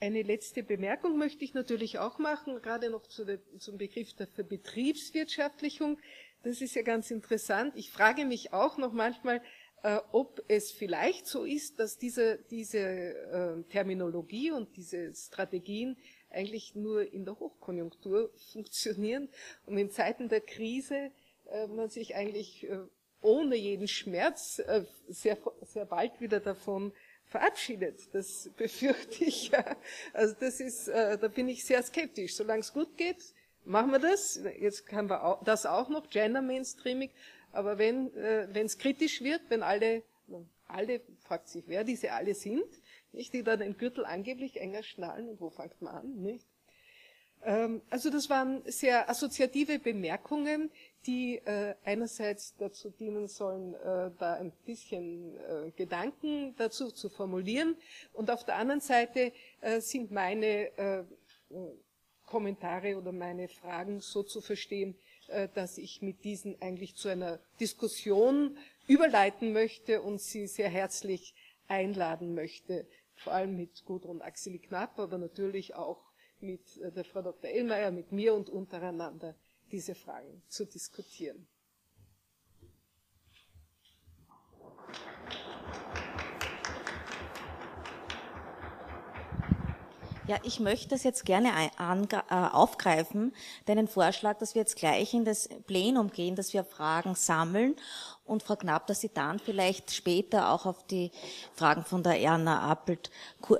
eine 0.00 0.22
letzte 0.22 0.62
Bemerkung 0.62 1.16
möchte 1.18 1.44
ich 1.44 1.54
natürlich 1.54 1.98
auch 1.98 2.18
machen, 2.18 2.60
gerade 2.62 2.90
noch 2.90 3.06
zu 3.06 3.24
der, 3.24 3.38
zum 3.58 3.78
Begriff 3.78 4.12
der 4.14 4.26
Betriebswirtschaftlichung. 4.42 5.98
Das 6.42 6.60
ist 6.60 6.74
ja 6.74 6.82
ganz 6.82 7.10
interessant. 7.10 7.74
Ich 7.76 7.90
frage 7.90 8.24
mich 8.24 8.52
auch 8.52 8.78
noch 8.78 8.92
manchmal, 8.92 9.40
äh, 9.82 9.98
ob 10.12 10.42
es 10.48 10.70
vielleicht 10.70 11.26
so 11.26 11.44
ist, 11.44 11.78
dass 11.78 11.98
diese, 11.98 12.38
diese 12.50 12.78
äh, 12.78 13.62
Terminologie 13.70 14.50
und 14.50 14.76
diese 14.76 15.14
Strategien 15.14 15.96
eigentlich 16.30 16.74
nur 16.74 17.12
in 17.12 17.24
der 17.24 17.38
Hochkonjunktur 17.38 18.30
funktionieren 18.52 19.28
und 19.64 19.78
in 19.78 19.90
Zeiten 19.90 20.28
der 20.28 20.40
Krise 20.40 21.10
äh, 21.50 21.66
man 21.68 21.88
sich 21.88 22.14
eigentlich 22.14 22.68
äh, 22.68 22.80
ohne 23.22 23.56
jeden 23.56 23.88
Schmerz 23.88 24.58
äh, 24.58 24.84
sehr, 25.08 25.38
sehr 25.62 25.86
bald 25.86 26.20
wieder 26.20 26.40
davon 26.40 26.92
verabschiedet. 27.28 28.08
Das 28.12 28.50
befürchte 28.56 29.24
ich. 29.24 29.50
Ja. 29.50 29.76
Also 30.12 30.34
das 30.38 30.60
ist, 30.60 30.88
äh, 30.88 31.18
da 31.18 31.28
bin 31.28 31.48
ich 31.48 31.64
sehr 31.64 31.82
skeptisch. 31.82 32.34
Solange 32.36 32.60
es 32.60 32.72
gut 32.72 32.96
geht, 32.96 33.22
machen 33.64 33.90
wir 33.90 33.98
das. 33.98 34.40
Jetzt 34.58 34.90
haben 34.92 35.08
wir 35.08 35.24
auch, 35.24 35.44
das 35.44 35.66
auch 35.66 35.88
noch, 35.88 36.08
Gender 36.10 36.42
Mainstreaming. 36.42 37.10
Aber 37.52 37.78
wenn 37.78 38.14
äh, 38.14 38.46
es 38.60 38.78
kritisch 38.78 39.22
wird, 39.22 39.42
wenn 39.48 39.62
alle, 39.62 40.02
alle, 40.66 41.00
fragt 41.22 41.48
sich, 41.48 41.64
wer 41.66 41.84
diese 41.84 42.12
alle 42.12 42.34
sind, 42.34 42.66
nicht, 43.12 43.32
die 43.32 43.42
da 43.42 43.56
den 43.56 43.78
Gürtel 43.78 44.04
angeblich 44.04 44.60
enger 44.60 44.82
schnallen 44.82 45.28
und 45.28 45.40
wo 45.40 45.48
fängt 45.48 45.80
man 45.80 45.94
an, 45.94 46.22
nicht? 46.22 46.46
Ähm, 47.46 47.80
also 47.88 48.10
das 48.10 48.28
waren 48.28 48.62
sehr 48.66 49.08
assoziative 49.08 49.78
Bemerkungen, 49.78 50.70
die 51.06 51.36
äh, 51.36 51.76
einerseits 51.84 52.56
dazu 52.56 52.90
dienen 52.90 53.28
sollen, 53.28 53.74
äh, 53.74 54.10
da 54.18 54.34
ein 54.34 54.52
bisschen 54.64 55.36
äh, 55.36 55.70
Gedanken 55.70 56.56
dazu 56.56 56.90
zu 56.90 57.08
formulieren 57.08 57.76
und 58.12 58.30
auf 58.32 58.44
der 58.44 58.56
anderen 58.56 58.80
Seite 58.80 59.32
sind 59.78 60.10
meine 60.10 61.06
Kommentare 62.24 62.96
oder 62.96 63.12
meine 63.12 63.48
Fragen 63.48 64.00
so 64.00 64.22
zu 64.22 64.40
verstehen, 64.40 64.96
dass 65.54 65.78
ich 65.78 66.02
mit 66.02 66.24
diesen 66.24 66.60
eigentlich 66.60 66.94
zu 66.94 67.08
einer 67.08 67.40
Diskussion 67.58 68.56
überleiten 68.86 69.52
möchte 69.52 70.02
und 70.02 70.20
Sie 70.20 70.46
sehr 70.46 70.68
herzlich 70.68 71.34
einladen 71.68 72.34
möchte, 72.34 72.86
vor 73.16 73.32
allem 73.32 73.56
mit 73.56 73.84
Gudrun 73.86 74.22
Axeli 74.22 74.58
Knapp, 74.58 74.98
aber 74.98 75.18
natürlich 75.18 75.74
auch 75.74 76.05
mit 76.40 76.80
der 76.94 77.04
Frau 77.04 77.22
Dr. 77.22 77.50
Ellmeier, 77.50 77.90
mit 77.90 78.12
mir 78.12 78.34
und 78.34 78.50
untereinander 78.50 79.34
diese 79.70 79.94
Fragen 79.94 80.42
zu 80.48 80.64
diskutieren. 80.64 81.46
Ja, 90.28 90.38
ich 90.42 90.58
möchte 90.58 90.88
das 90.88 91.04
jetzt 91.04 91.24
gerne 91.24 91.50
äh, 91.50 92.34
aufgreifen, 92.34 93.32
deinen 93.66 93.86
Vorschlag, 93.86 94.38
dass 94.38 94.56
wir 94.56 94.62
jetzt 94.62 94.74
gleich 94.74 95.14
in 95.14 95.24
das 95.24 95.48
Plenum 95.68 96.10
gehen, 96.10 96.34
dass 96.34 96.52
wir 96.52 96.64
Fragen 96.64 97.14
sammeln 97.14 97.76
und 98.26 98.42
Frau 98.42 98.56
Knapp, 98.56 98.86
dass 98.86 99.00
Sie 99.00 99.10
dann 99.12 99.38
vielleicht 99.38 99.92
später 99.92 100.50
auch 100.50 100.66
auf 100.66 100.86
die 100.86 101.10
Fragen 101.54 101.84
von 101.84 102.02
der 102.02 102.20
Erna 102.20 102.70
Appelt 102.70 103.10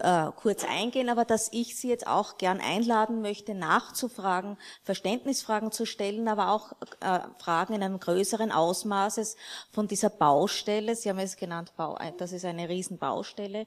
äh, 0.01 0.31
kurz 0.37 0.65
eingehen, 0.65 1.09
aber 1.09 1.25
dass 1.25 1.53
ich 1.53 1.77
Sie 1.77 1.89
jetzt 1.89 2.07
auch 2.07 2.39
gern 2.39 2.61
einladen 2.61 3.23
möchte, 3.23 3.55
nachzufragen, 3.55 4.57
Verständnisfragen 4.83 5.73
zu 5.73 5.87
stellen, 5.87 6.29
aber 6.29 6.51
auch 6.51 6.73
äh, 7.01 7.21
Fragen 7.39 7.75
in 7.75 7.83
einem 7.83 8.01
größeren 8.01 8.53
Ausmaßes 8.53 9.37
von 9.73 9.89
dieser 9.89 10.11
Baustelle. 10.11 10.97
Sie 10.97 11.09
haben 11.09 11.19
es 11.19 11.37
genannt, 11.37 11.73
das 12.19 12.33
ist 12.33 12.45
eine 12.45 12.69
Riesenbaustelle. 12.69 13.67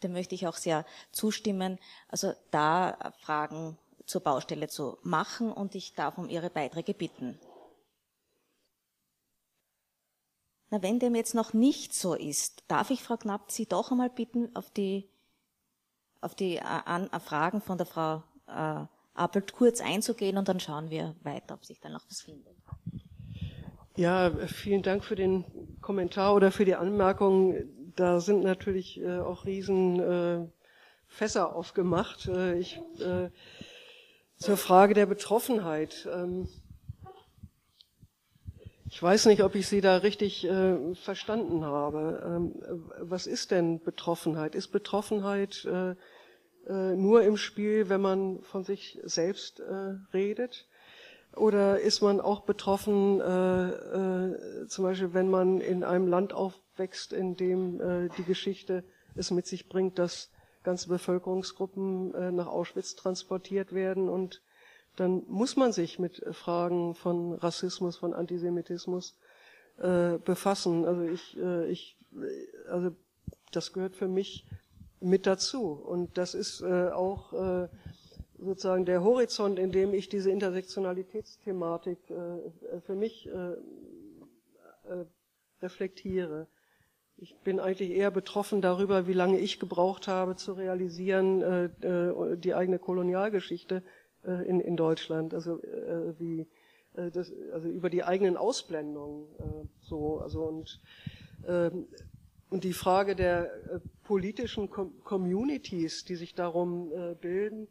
Da 0.00 0.08
möchte 0.08 0.34
ich 0.34 0.46
auch 0.46 0.56
sehr 0.56 0.84
zustimmen. 1.12 1.78
Also 2.08 2.32
da 2.50 3.12
Fragen 3.20 3.76
zur 4.06 4.22
Baustelle 4.22 4.68
zu 4.68 4.98
machen 5.02 5.52
und 5.52 5.74
ich 5.74 5.94
darf 5.94 6.16
um 6.16 6.28
Ihre 6.28 6.50
Beiträge 6.50 6.94
bitten. 6.94 7.38
Na, 10.70 10.82
wenn 10.82 10.98
dem 10.98 11.14
jetzt 11.14 11.34
noch 11.34 11.52
nicht 11.52 11.94
so 11.94 12.14
ist, 12.14 12.64
darf 12.68 12.90
ich 12.90 13.02
Frau 13.02 13.16
Knapp 13.16 13.50
Sie 13.50 13.66
doch 13.66 13.90
einmal 13.90 14.10
bitten, 14.10 14.54
auf 14.56 14.70
die, 14.70 15.08
auf 16.20 16.34
die 16.34 16.56
äh, 16.56 16.60
an, 16.62 17.08
äh, 17.12 17.20
Fragen 17.20 17.60
von 17.60 17.78
der 17.78 17.86
Frau 17.86 18.22
äh, 18.48 18.84
Appelt 19.14 19.54
kurz 19.54 19.80
einzugehen 19.80 20.36
und 20.36 20.48
dann 20.48 20.60
schauen 20.60 20.90
wir 20.90 21.14
weiter, 21.22 21.54
ob 21.54 21.64
sich 21.64 21.80
da 21.80 21.88
noch 21.88 22.04
was 22.08 22.20
findet. 22.20 22.54
Ja, 23.96 24.30
vielen 24.46 24.82
Dank 24.82 25.04
für 25.04 25.16
den 25.16 25.44
Kommentar 25.80 26.34
oder 26.34 26.52
für 26.52 26.66
die 26.66 26.74
Anmerkung. 26.74 27.54
Da 27.94 28.20
sind 28.20 28.42
natürlich 28.42 29.00
äh, 29.00 29.20
auch 29.20 29.46
riesen 29.46 30.00
äh, 30.00 30.46
Fässer 31.06 31.56
aufgemacht. 31.56 32.26
Äh, 32.26 32.58
ich, 32.58 32.78
äh, 32.98 33.30
zur 34.36 34.58
Frage 34.58 34.92
der 34.92 35.06
Betroffenheit. 35.06 36.06
Ähm, 36.12 36.46
ich 38.96 39.02
weiß 39.02 39.26
nicht, 39.26 39.42
ob 39.42 39.54
ich 39.54 39.68
Sie 39.68 39.82
da 39.82 39.98
richtig 39.98 40.46
äh, 40.46 40.94
verstanden 40.94 41.66
habe. 41.66 42.22
Ähm, 42.24 42.54
was 42.98 43.26
ist 43.26 43.50
denn 43.50 43.78
Betroffenheit? 43.78 44.54
Ist 44.54 44.68
Betroffenheit 44.68 45.66
äh, 45.66 45.90
äh, 46.66 46.96
nur 46.96 47.20
im 47.20 47.36
Spiel, 47.36 47.90
wenn 47.90 48.00
man 48.00 48.40
von 48.40 48.64
sich 48.64 48.98
selbst 49.04 49.60
äh, 49.60 49.96
redet? 50.14 50.66
Oder 51.34 51.78
ist 51.78 52.00
man 52.00 52.22
auch 52.22 52.40
betroffen, 52.40 53.20
äh, 53.20 54.66
zum 54.66 54.84
Beispiel, 54.84 55.12
wenn 55.12 55.28
man 55.28 55.60
in 55.60 55.84
einem 55.84 56.06
Land 56.06 56.32
aufwächst, 56.32 57.12
in 57.12 57.36
dem 57.36 58.08
die 58.16 58.24
Geschichte 58.24 58.82
es 59.14 59.30
mit 59.30 59.46
sich 59.46 59.68
bringt, 59.68 59.98
dass 59.98 60.30
ganze 60.62 60.88
Bevölkerungsgruppen 60.88 62.34
nach 62.34 62.46
Auschwitz 62.46 62.96
transportiert 62.96 63.74
werden 63.74 64.08
und 64.08 64.40
dann 64.96 65.22
muss 65.28 65.56
man 65.56 65.72
sich 65.72 65.98
mit 65.98 66.24
Fragen 66.32 66.94
von 66.94 67.34
Rassismus, 67.34 67.96
von 67.96 68.14
Antisemitismus 68.14 69.18
äh, 69.78 70.18
befassen. 70.18 70.86
Also 70.86 71.02
ich, 71.02 71.36
äh, 71.38 71.68
ich, 71.68 71.96
also 72.68 72.92
das 73.52 73.72
gehört 73.72 73.94
für 73.94 74.08
mich 74.08 74.46
mit 75.00 75.26
dazu. 75.26 75.72
Und 75.72 76.16
das 76.16 76.34
ist 76.34 76.62
äh, 76.62 76.88
auch 76.88 77.32
äh, 77.34 77.68
sozusagen 78.38 78.86
der 78.86 79.04
Horizont, 79.04 79.58
in 79.58 79.70
dem 79.70 79.92
ich 79.92 80.08
diese 80.08 80.30
Intersektionalitätsthematik 80.30 81.98
äh, 82.10 82.80
für 82.80 82.94
mich 82.94 83.28
äh, 83.28 83.32
äh, 83.32 85.04
reflektiere. 85.60 86.46
Ich 87.18 87.34
bin 87.40 87.60
eigentlich 87.60 87.90
eher 87.90 88.10
betroffen 88.10 88.60
darüber, 88.60 89.06
wie 89.06 89.14
lange 89.14 89.38
ich 89.38 89.58
gebraucht 89.58 90.08
habe, 90.08 90.36
zu 90.36 90.54
realisieren, 90.54 91.42
äh, 91.42 91.64
äh 91.64 92.36
die 92.36 92.54
eigene 92.54 92.78
Kolonialgeschichte 92.78 93.76
äh, 93.76 94.05
in, 94.26 94.60
in 94.60 94.76
Deutschland, 94.76 95.34
also 95.34 95.62
äh, 95.62 96.18
wie 96.18 96.46
äh, 96.94 97.10
das, 97.10 97.32
also 97.52 97.68
über 97.68 97.90
die 97.90 98.02
eigenen 98.02 98.36
Ausblendungen 98.36 99.26
so, 99.80 100.18
also 100.18 100.44
und 100.44 100.80
ähm, 101.46 101.86
und 102.48 102.62
die 102.62 102.74
Frage 102.74 103.16
der 103.16 103.50
politischen 104.04 104.70
Communities, 104.70 106.04
die 106.04 106.14
sich 106.14 106.32
darum 106.32 106.92
bilden, 107.20 107.66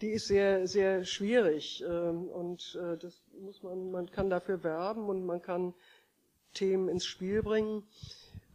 die 0.00 0.10
ist 0.10 0.26
sehr, 0.26 0.66
sehr 0.66 1.04
schwierig. 1.04 1.84
Ähm, 1.88 2.24
und 2.24 2.76
das 3.00 3.22
muss 3.40 3.62
man, 3.62 3.92
man 3.92 4.10
kann 4.10 4.28
dafür 4.28 4.64
werben 4.64 5.08
und 5.08 5.24
man 5.24 5.42
kann 5.42 5.74
Themen 6.54 6.88
ins 6.88 7.06
Spiel 7.06 7.40
bringen. 7.40 7.84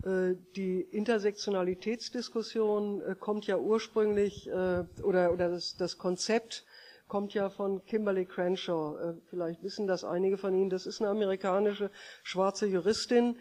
Die 0.03 0.81
Intersektionalitätsdiskussion 0.81 3.01
kommt 3.21 3.47
ja 3.47 3.57
ursprünglich, 3.57 4.51
oder, 4.51 5.31
oder 5.31 5.49
das, 5.49 5.77
das 5.77 5.97
Konzept 5.97 6.65
kommt 7.11 7.33
ja 7.33 7.49
von 7.49 7.83
Kimberly 7.83 8.25
Crenshaw. 8.25 8.97
Äh, 8.97 9.13
vielleicht 9.29 9.61
wissen 9.63 9.85
das 9.85 10.05
einige 10.05 10.37
von 10.37 10.55
Ihnen. 10.55 10.69
Das 10.69 10.85
ist 10.85 11.01
eine 11.01 11.09
amerikanische 11.09 11.91
schwarze 12.23 12.67
Juristin, 12.67 13.37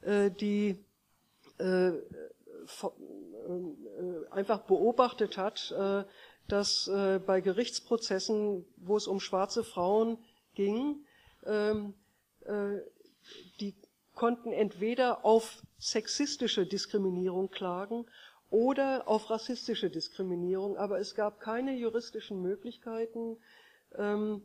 äh, 0.00 0.28
die 0.32 0.84
äh, 1.58 1.92
einfach 4.32 4.62
beobachtet 4.62 5.36
hat, 5.36 5.74
dass 6.46 6.88
bei 7.26 7.40
Gerichtsprozessen, 7.40 8.64
wo 8.76 8.96
es 8.96 9.08
um 9.08 9.18
schwarze 9.18 9.64
Frauen 9.64 10.18
ging, 10.54 11.04
ähm, 11.44 11.94
die 13.58 13.74
konnten 14.14 14.52
entweder 14.52 15.24
auf 15.24 15.62
sexistische 15.78 16.66
Diskriminierung 16.66 17.50
klagen 17.50 18.06
oder 18.52 19.08
auf 19.08 19.30
rassistische 19.30 19.90
Diskriminierung, 19.90 20.76
aber 20.76 21.00
es 21.00 21.14
gab 21.14 21.40
keine 21.40 21.74
juristischen 21.74 22.42
Möglichkeiten, 22.42 23.38
ähm, 23.96 24.42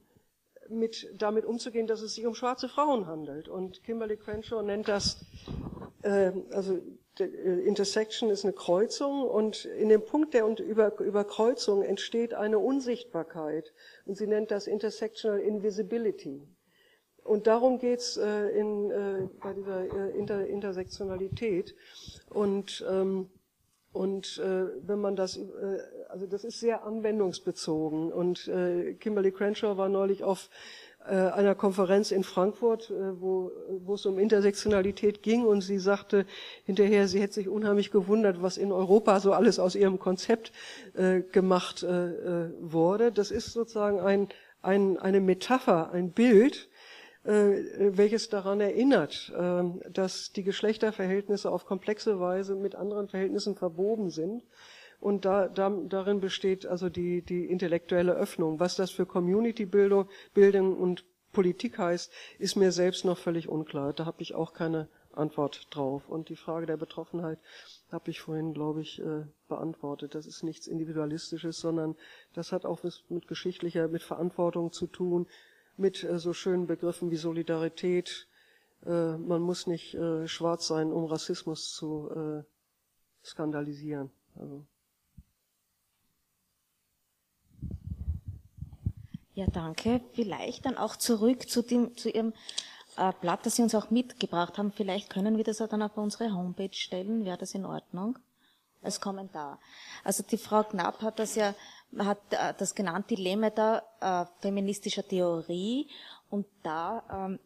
mit, 0.69 1.09
damit 1.17 1.45
umzugehen, 1.45 1.88
dass 1.88 2.01
es 2.01 2.15
sich 2.15 2.25
um 2.25 2.34
schwarze 2.34 2.69
Frauen 2.69 3.05
handelt. 3.05 3.47
Und 3.49 3.84
Kimberly 3.84 4.17
Crenshaw 4.17 4.61
nennt 4.61 4.88
das, 4.88 5.25
äh, 6.03 6.31
also 6.51 6.79
Intersection 7.19 8.29
ist 8.29 8.45
eine 8.45 8.53
Kreuzung 8.53 9.23
und 9.23 9.65
in 9.65 9.89
dem 9.89 10.05
Punkt 10.05 10.34
der 10.34 10.45
Über 10.45 10.99
Überkreuzung 10.99 11.81
entsteht 11.81 12.34
eine 12.34 12.59
Unsichtbarkeit 12.59 13.73
und 14.05 14.15
sie 14.17 14.27
nennt 14.27 14.51
das 14.51 14.67
Intersectional 14.67 15.39
Invisibility. 15.39 16.47
Und 17.23 17.47
darum 17.47 17.79
geht's 17.79 18.15
äh, 18.15 18.49
in, 18.49 18.91
äh, 18.91 19.27
bei 19.41 19.53
dieser 19.53 19.81
äh, 19.81 20.17
Inter 20.17 20.45
Intersektionalität. 20.45 21.75
Und, 22.29 22.85
ähm, 22.89 23.29
und 23.91 24.38
äh, 24.38 24.65
wenn 24.85 24.99
man 24.99 25.15
das, 25.15 25.38
äh, 25.38 25.41
also 26.09 26.27
das 26.27 26.43
ist 26.43 26.59
sehr 26.59 26.84
anwendungsbezogen. 26.84 28.11
Und 28.11 28.47
äh, 28.47 28.93
Kimberly 28.93 29.31
Crenshaw 29.31 29.77
war 29.77 29.89
neulich 29.89 30.23
auf 30.23 30.49
äh, 31.05 31.15
einer 31.15 31.55
Konferenz 31.55 32.11
in 32.11 32.23
Frankfurt, 32.23 32.91
äh, 32.91 33.19
wo, 33.19 33.51
wo 33.80 33.95
es 33.95 34.05
um 34.05 34.19
Intersektionalität 34.19 35.23
ging 35.23 35.45
und 35.45 35.61
sie 35.61 35.80
sagte 35.80 36.26
hinterher, 36.65 37.07
sie 37.07 37.22
hätte 37.22 37.35
sich 37.35 37.49
unheimlich 37.49 37.91
gewundert, 37.91 38.41
was 38.41 38.57
in 38.57 38.72
Europa 38.72 39.19
so 39.19 39.34
alles 39.34 39.57
aus 39.57 39.76
ihrem 39.76 39.99
Konzept 39.99 40.51
äh, 40.93 41.22
gemacht 41.22 41.84
äh, 41.84 42.51
wurde. 42.59 43.11
Das 43.11 43.31
ist 43.31 43.53
sozusagen 43.53 43.99
ein, 43.99 44.27
ein, 44.61 44.97
eine 44.97 45.22
Metapher, 45.22 45.91
ein 45.91 46.11
Bild, 46.11 46.68
äh, 46.68 46.77
welches 47.28 48.30
daran 48.30 48.62
erinnert, 48.62 49.34
äh, 49.38 49.90
dass 49.91 50.32
die 50.32 50.44
Geschlechterverhältnisse 50.44 51.52
auf 51.52 51.66
komplexe 51.66 52.20
Weise 52.20 52.56
mit 52.56 52.76
anderen 52.76 53.08
Verhältnissen 53.08 53.56
verwoben 53.56 54.10
sind 54.10 54.44
und 54.99 55.26
da, 55.26 55.48
da, 55.48 55.70
darin 55.70 56.20
besteht 56.20 56.66
also 56.66 56.90
die, 56.90 57.22
die 57.22 57.45
intellektuelle 57.45 58.14
Öffnung. 58.14 58.60
Was 58.60 58.76
das 58.76 58.91
für 58.91 59.06
Community-Bildung 59.06 60.10
Bildung 60.34 60.78
und 60.78 61.06
Politik 61.34 61.78
heißt, 61.78 62.12
ist 62.40 62.56
mir 62.56 62.72
selbst 62.72 63.06
noch 63.06 63.18
völlig 63.18 63.48
unklar. 63.48 63.94
Da 63.94 64.06
habe 64.06 64.24
ich 64.24 64.34
auch 64.34 64.54
keine 64.54 64.88
Antwort 65.12 65.68
drauf. 65.70 66.10
Und 66.10 66.30
die 66.30 66.36
Frage 66.36 66.66
der 66.66 66.78
Betroffenheit 66.78 67.40
habe 67.91 68.10
ich 68.10 68.22
vorhin, 68.22 68.54
glaube 68.54 68.82
ich, 68.82 68.99
äh, 68.99 69.26
beantwortet. 69.48 70.16
Das 70.16 70.26
ist 70.26 70.44
nichts 70.44 70.68
Individualistisches, 70.68 71.60
sondern 71.60 71.95
das 72.34 72.52
hat 72.52 72.66
auch 72.66 72.80
mit 73.10 73.28
geschichtlicher, 73.28 73.88
mit 73.88 74.02
Verantwortung 74.02 74.72
zu 74.72 74.88
tun, 74.88 75.28
mit 75.78 76.04
äh, 76.04 76.20
so 76.20 76.34
schönen 76.34 76.68
Begriffen 76.68 77.12
wie 77.12 77.18
Solidarität. 77.18 78.28
Äh, 78.86 79.18
man 79.18 79.41
muss 79.41 79.68
nicht 79.68 79.95
äh, 79.95 80.28
schwarz 80.28 80.68
sein, 80.68 80.91
um 80.91 81.06
Rassismus 81.06 81.72
zu 81.74 82.10
äh, 82.12 82.44
skandalisieren. 83.24 84.12
Also. 84.36 84.66
Ja, 89.34 89.45
danke. 89.45 90.02
Vielleicht 90.14 90.66
dann 90.66 90.78
auch 90.78 90.95
zurück 90.95 91.48
zu, 91.48 91.62
dem, 91.62 91.95
zu 91.95 92.10
Ihrem 92.10 92.34
äh, 92.98 93.14
Blatt, 93.22 93.45
das 93.45 93.56
Sie 93.56 93.62
uns 93.62 93.76
auch 93.76 93.91
mitgebracht 93.91 94.58
haben. 94.58 94.72
Vielleicht 94.72 95.12
können 95.12 95.38
wir 95.38 95.44
das 95.44 95.62
auch 95.62 95.70
dann 95.70 95.84
auf 95.84 95.95
unsere 95.95 96.34
Homepage 96.34 96.74
stellen. 96.74 97.24
Wäre 97.24 97.38
das 97.38 97.54
in 97.54 97.66
Ordnung? 97.66 98.18
Als 98.82 98.99
Kommentar. 99.02 99.60
Also 100.04 100.24
die 100.24 100.38
Frau 100.38 100.64
Knapp 100.64 101.02
hat 101.02 101.20
das 101.20 101.36
ja, 101.36 101.54
hat 101.97 102.19
äh, 102.31 102.53
das 102.57 102.76
genannt, 102.76 103.09
Dilemma 103.09 103.49
der 103.49 103.84
äh, 103.99 104.26
feministischer 104.41 105.07
Theorie. 105.07 105.88
Und 106.30 106.45
da 106.64 107.03
ähm, 107.11 107.39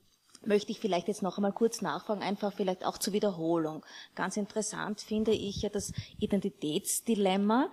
möchte 0.44 0.72
ich 0.72 0.80
vielleicht 0.80 1.08
jetzt 1.08 1.22
noch 1.22 1.38
einmal 1.38 1.54
kurz 1.54 1.82
nachfragen, 1.82 2.22
einfach 2.22 2.54
vielleicht 2.54 2.86
auch 2.86 2.98
zur 2.98 3.14
Wiederholung. 3.14 3.86
Ganz 4.16 4.38
interessant 4.38 5.02
finde 5.02 5.32
ich 5.32 5.62
ja 5.62 5.70
das 5.70 5.94
Identitätsdilemma. 6.20 7.70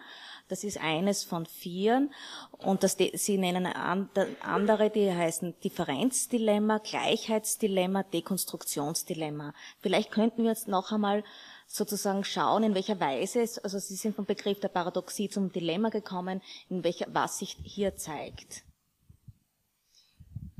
Das 0.48 0.64
ist 0.64 0.78
eines 0.78 1.24
von 1.24 1.46
vieren. 1.46 2.12
Und 2.58 2.82
das, 2.82 2.96
Sie 3.14 3.38
nennen 3.38 3.66
andere, 3.66 4.90
die 4.90 5.12
heißen 5.12 5.54
Differenzdilemma, 5.60 6.78
Gleichheitsdilemma, 6.78 8.02
Dekonstruktionsdilemma. 8.02 9.54
Vielleicht 9.80 10.10
könnten 10.10 10.42
wir 10.42 10.50
jetzt 10.50 10.68
noch 10.68 10.92
einmal 10.92 11.24
sozusagen 11.68 12.24
schauen, 12.24 12.64
in 12.64 12.74
welcher 12.74 12.98
Weise 12.98 13.40
es, 13.42 13.58
also 13.58 13.78
Sie 13.78 13.94
sind 13.94 14.16
vom 14.16 14.24
Begriff 14.24 14.58
der 14.58 14.68
Paradoxie 14.68 15.28
zum 15.28 15.52
Dilemma 15.52 15.90
gekommen, 15.90 16.40
in 16.68 16.82
welcher, 16.82 17.06
was 17.12 17.38
sich 17.38 17.56
hier 17.62 17.94
zeigt. 17.94 18.64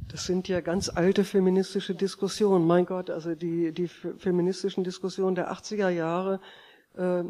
Das 0.09 0.24
sind 0.24 0.48
ja 0.48 0.60
ganz 0.60 0.89
alte 0.89 1.24
feministische 1.24 1.94
Diskussionen. 1.94 2.66
Mein 2.66 2.86
Gott, 2.86 3.10
also 3.10 3.35
die, 3.35 3.72
die 3.72 3.89
feministischen 3.89 4.85
Diskussionen 4.85 5.35
der 5.35 5.52
80er 5.52 5.90
Jahre 5.90 6.40
äh, 6.94 7.22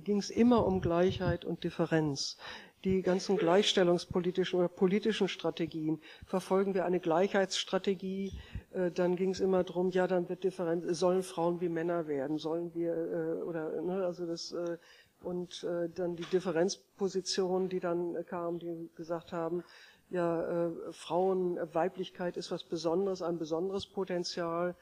ging 0.00 0.18
es 0.18 0.30
immer 0.30 0.66
um 0.66 0.80
Gleichheit 0.80 1.44
und 1.44 1.62
Differenz. 1.62 2.36
Die 2.84 3.02
ganzen 3.02 3.36
gleichstellungspolitischen 3.36 4.58
oder 4.58 4.68
politischen 4.68 5.28
Strategien 5.28 6.00
verfolgen 6.24 6.74
wir 6.74 6.84
eine 6.84 7.00
Gleichheitsstrategie. 7.00 8.32
Äh, 8.76 8.90
dann 8.90 9.16
ging 9.16 9.30
es 9.30 9.40
immer 9.40 9.64
darum, 9.64 9.90
ja, 9.90 10.06
dann 10.06 10.28
wird 10.28 10.44
Differenz, 10.44 10.84
sollen 10.98 11.22
Frauen 11.22 11.60
wie 11.60 11.68
Männer 11.68 12.06
werden, 12.06 12.38
sollen 12.38 12.74
wir 12.74 12.92
äh, 12.94 13.42
oder 13.42 13.80
ne, 13.82 14.04
also 14.04 14.26
das 14.26 14.52
äh, 14.52 14.78
und 15.22 15.66
dann 15.94 16.14
die 16.14 16.26
Differenzpositionen, 16.26 17.70
die 17.70 17.80
dann 17.80 18.24
kamen, 18.26 18.58
die 18.58 18.90
gesagt 18.94 19.32
haben, 19.32 19.64
ja, 20.10 20.70
Frauen, 20.90 21.58
Weiblichkeit 21.72 22.36
ist 22.36 22.50
was 22.52 22.64
Besonderes, 22.64 23.22
ein 23.22 23.38
besonderes 23.38 23.86
Potenzial 23.86 24.76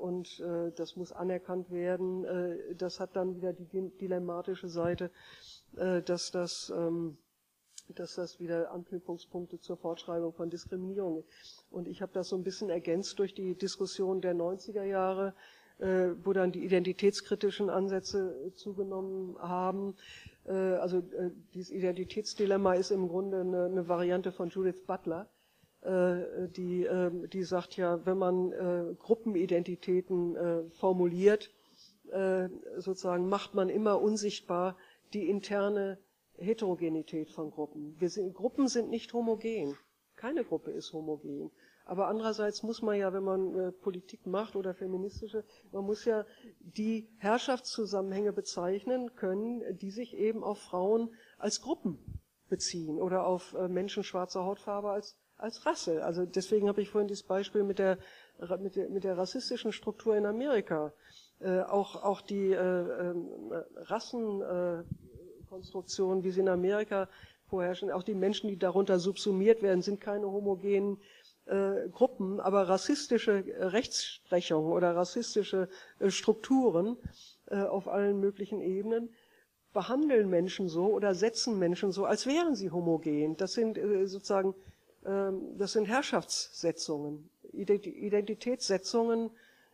und 0.00 0.40
das 0.76 0.94
muss 0.94 1.10
anerkannt 1.10 1.70
werden. 1.72 2.24
Das 2.78 3.00
hat 3.00 3.16
dann 3.16 3.34
wieder 3.34 3.52
die 3.52 3.90
dilemmatische 3.98 4.68
Seite, 4.68 5.10
dass 5.72 6.30
das 6.30 6.72
ähm, 6.74 7.18
dass 7.94 8.14
das 8.14 8.40
wieder 8.40 8.70
Anknüpfungspunkte 8.72 9.60
zur 9.60 9.76
Fortschreibung 9.76 10.32
von 10.32 10.50
Diskriminierung. 10.50 11.24
Und 11.70 11.88
ich 11.88 12.02
habe 12.02 12.12
das 12.12 12.28
so 12.28 12.36
ein 12.36 12.44
bisschen 12.44 12.70
ergänzt 12.70 13.18
durch 13.18 13.34
die 13.34 13.54
Diskussion 13.54 14.20
der 14.20 14.34
90er 14.34 14.84
Jahre, 14.84 15.34
äh, 15.78 16.10
wo 16.24 16.32
dann 16.32 16.52
die 16.52 16.64
identitätskritischen 16.64 17.70
Ansätze 17.70 18.52
zugenommen 18.54 19.36
haben. 19.38 19.94
Äh, 20.46 20.52
also 20.52 20.98
äh, 20.98 21.30
dieses 21.54 21.70
Identitätsdilemma 21.70 22.74
ist 22.74 22.90
im 22.90 23.08
Grunde 23.08 23.40
eine, 23.40 23.88
Variante 23.88 24.32
von 24.32 24.50
Judith 24.50 24.82
Butler, 24.86 25.28
äh, 25.82 26.48
die, 26.56 26.84
ähm, 26.84 27.28
die 27.30 27.42
sagt 27.44 27.76
ja, 27.76 28.04
wenn 28.04 28.18
man 28.18 28.96
Gruppenidentitäten 28.98 30.70
formuliert, 30.72 31.50
sozusagen 32.78 33.28
macht 33.28 33.54
man 33.54 33.68
immer 33.68 34.00
unsichtbar 34.02 34.76
die 35.12 35.28
interne 35.28 35.96
Heterogenität 36.40 37.30
von 37.30 37.50
Gruppen. 37.50 37.96
Sind, 38.00 38.34
Gruppen 38.34 38.68
sind 38.68 38.90
nicht 38.90 39.12
homogen. 39.12 39.76
Keine 40.16 40.44
Gruppe 40.44 40.70
ist 40.70 40.92
homogen. 40.92 41.50
Aber 41.84 42.06
andererseits 42.08 42.62
muss 42.62 42.82
man 42.82 42.96
ja, 42.96 43.12
wenn 43.12 43.24
man 43.24 43.54
äh, 43.58 43.72
Politik 43.72 44.26
macht 44.26 44.54
oder 44.54 44.74
feministische, 44.74 45.44
man 45.72 45.84
muss 45.84 46.04
ja 46.04 46.24
die 46.60 47.08
Herrschaftszusammenhänge 47.18 48.32
bezeichnen 48.32 49.14
können, 49.16 49.62
die 49.78 49.90
sich 49.90 50.16
eben 50.16 50.44
auf 50.44 50.58
Frauen 50.58 51.12
als 51.38 51.62
Gruppen 51.62 52.20
beziehen 52.48 53.00
oder 53.00 53.26
auf 53.26 53.54
äh, 53.54 53.68
Menschen 53.68 54.04
schwarzer 54.04 54.44
Hautfarbe 54.44 54.90
als, 54.90 55.16
als 55.36 55.66
Rasse. 55.66 56.04
Also 56.04 56.26
deswegen 56.26 56.68
habe 56.68 56.82
ich 56.82 56.90
vorhin 56.90 57.08
dieses 57.08 57.24
Beispiel 57.24 57.64
mit 57.64 57.78
der, 57.78 57.98
mit 58.60 58.76
der, 58.76 58.88
mit 58.90 59.04
der 59.04 59.18
rassistischen 59.18 59.72
Struktur 59.72 60.16
in 60.16 60.26
Amerika. 60.26 60.92
Äh, 61.40 61.62
auch, 61.62 61.96
auch 62.02 62.20
die 62.20 62.52
äh, 62.52 63.14
Rassenkonstruktion, 65.50 66.22
wie 66.22 66.30
sie 66.30 66.40
in 66.40 66.48
Amerika 66.48 67.08
vorherrschen, 67.48 67.90
auch 67.90 68.04
die 68.04 68.14
Menschen, 68.14 68.48
die 68.48 68.58
darunter 68.58 68.98
subsumiert 69.00 69.62
werden, 69.62 69.82
sind 69.82 70.00
keine 70.00 70.30
homogenen 70.30 70.98
äh, 71.46 71.88
Gruppen, 71.90 72.38
aber 72.40 72.68
rassistische 72.68 73.44
Rechtsprechung 73.58 74.70
oder 74.70 74.94
rassistische 74.94 75.68
äh, 75.98 76.10
Strukturen 76.10 76.96
äh, 77.46 77.62
auf 77.62 77.88
allen 77.88 78.20
möglichen 78.20 78.60
Ebenen 78.60 79.10
behandeln 79.72 80.30
Menschen 80.30 80.68
so 80.68 80.86
oder 80.86 81.14
setzen 81.14 81.58
Menschen 81.58 81.90
so, 81.92 82.04
als 82.04 82.26
wären 82.26 82.54
sie 82.54 82.70
homogen. 82.70 83.36
Das 83.36 83.54
sind 83.54 83.76
äh, 83.76 84.06
sozusagen, 84.06 84.54
ähm, 85.04 85.58
das 85.58 85.72
sind 85.72 85.86
Herrschaftssetzungen, 85.86 87.28
Identitätssetzungen, 87.52 89.30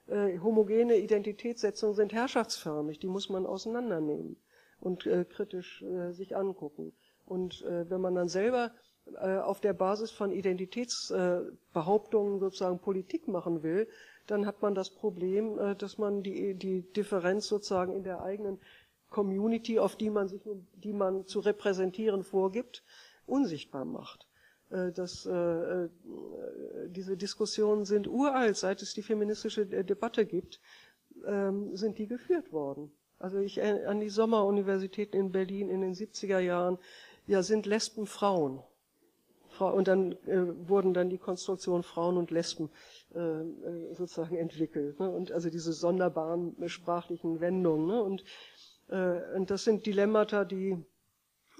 äh, 0.06 0.38
homogene 0.38 0.96
Identitätssetzungen 0.96 1.94
sind 1.96 2.14
herrschaftsförmig, 2.14 2.98
die 2.98 3.08
muss 3.08 3.28
man 3.28 3.44
auseinandernehmen 3.44 4.36
und 4.80 5.06
äh, 5.06 5.24
kritisch 5.24 5.84
sich 6.10 6.36
angucken. 6.36 6.92
Und 7.24 7.64
wenn 7.66 8.00
man 8.00 8.14
dann 8.14 8.28
selber 8.28 8.72
äh, 9.14 9.38
auf 9.38 9.60
der 9.60 9.72
Basis 9.72 10.10
von 10.10 10.32
Identitätsbehauptungen 10.32 12.40
sozusagen 12.40 12.80
Politik 12.80 13.28
machen 13.28 13.62
will, 13.62 13.86
dann 14.26 14.46
hat 14.46 14.62
man 14.62 14.74
das 14.74 14.90
Problem, 14.90 15.56
äh, 15.58 15.76
dass 15.76 15.96
man 15.98 16.24
die, 16.24 16.54
die 16.54 16.82
Differenz 16.82 17.46
sozusagen 17.46 17.94
in 17.94 18.02
der 18.02 18.22
eigenen 18.22 18.58
Community, 19.08 19.78
auf 19.78 19.94
die 19.94 20.10
man 20.10 20.26
sich, 20.28 20.42
die 20.74 20.92
man 20.92 21.24
zu 21.26 21.38
repräsentieren 21.38 22.24
vorgibt, 22.24 22.82
unsichtbar 23.26 23.84
macht. 23.84 24.26
Äh, 24.70 24.90
das, 24.90 25.28
diese 26.88 27.16
Diskussionen 27.16 27.84
sind 27.84 28.08
uralt, 28.08 28.56
seit 28.56 28.82
es 28.82 28.92
die 28.92 29.02
feministische 29.02 29.66
Debatte 29.66 30.26
gibt, 30.26 30.60
ähm, 31.24 31.76
sind 31.76 31.98
die 31.98 32.08
geführt 32.08 32.50
worden. 32.52 32.90
Also 33.18 33.38
ich 33.38 33.62
an 33.62 34.00
die 34.00 34.08
Sommeruniversitäten 34.08 35.18
in 35.18 35.32
Berlin 35.32 35.70
in 35.70 35.80
den 35.80 35.94
70er 35.94 36.38
Jahren, 36.38 36.78
ja, 37.26 37.42
sind 37.42 37.66
Lesben 37.66 38.06
Frauen. 38.06 38.62
Und 39.58 39.88
dann 39.88 40.12
äh, 40.26 40.68
wurden 40.68 40.92
dann 40.92 41.08
die 41.08 41.16
Konstruktionen 41.16 41.82
Frauen 41.82 42.18
und 42.18 42.30
Lesben 42.30 42.68
äh, 43.14 43.94
sozusagen 43.94 44.36
entwickelt. 44.36 45.00
Ne? 45.00 45.10
Und 45.10 45.32
also 45.32 45.48
diese 45.48 45.72
sonderbaren 45.72 46.54
sprachlichen 46.68 47.40
Wendungen. 47.40 47.86
Ne? 47.86 48.02
Und, 48.02 48.24
äh, 48.88 49.34
und 49.34 49.50
das 49.50 49.64
sind 49.64 49.86
Dilemmata, 49.86 50.44
die 50.44 50.76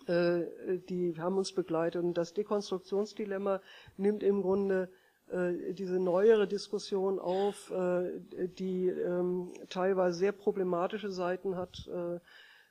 äh, 0.07 0.79
die 0.89 1.15
haben 1.19 1.39
uns 1.39 1.53
begleitet. 1.53 2.03
Und 2.03 2.15
das 2.15 2.35
Dekonstruktionsdilemma 2.35 3.61
nimmt 3.97 4.23
im 4.23 4.43
Grunde 4.43 4.85
äh, 4.85 5.06
diese 5.29 5.99
neuere 5.99 6.47
Diskussion 6.47 7.19
auf, 7.19 7.71
äh, 7.73 8.21
die 8.59 8.89
ähm, 8.89 9.53
teilweise 9.69 10.19
sehr 10.19 10.33
problematische 10.33 11.11
Seiten 11.11 11.57
hat 11.57 11.89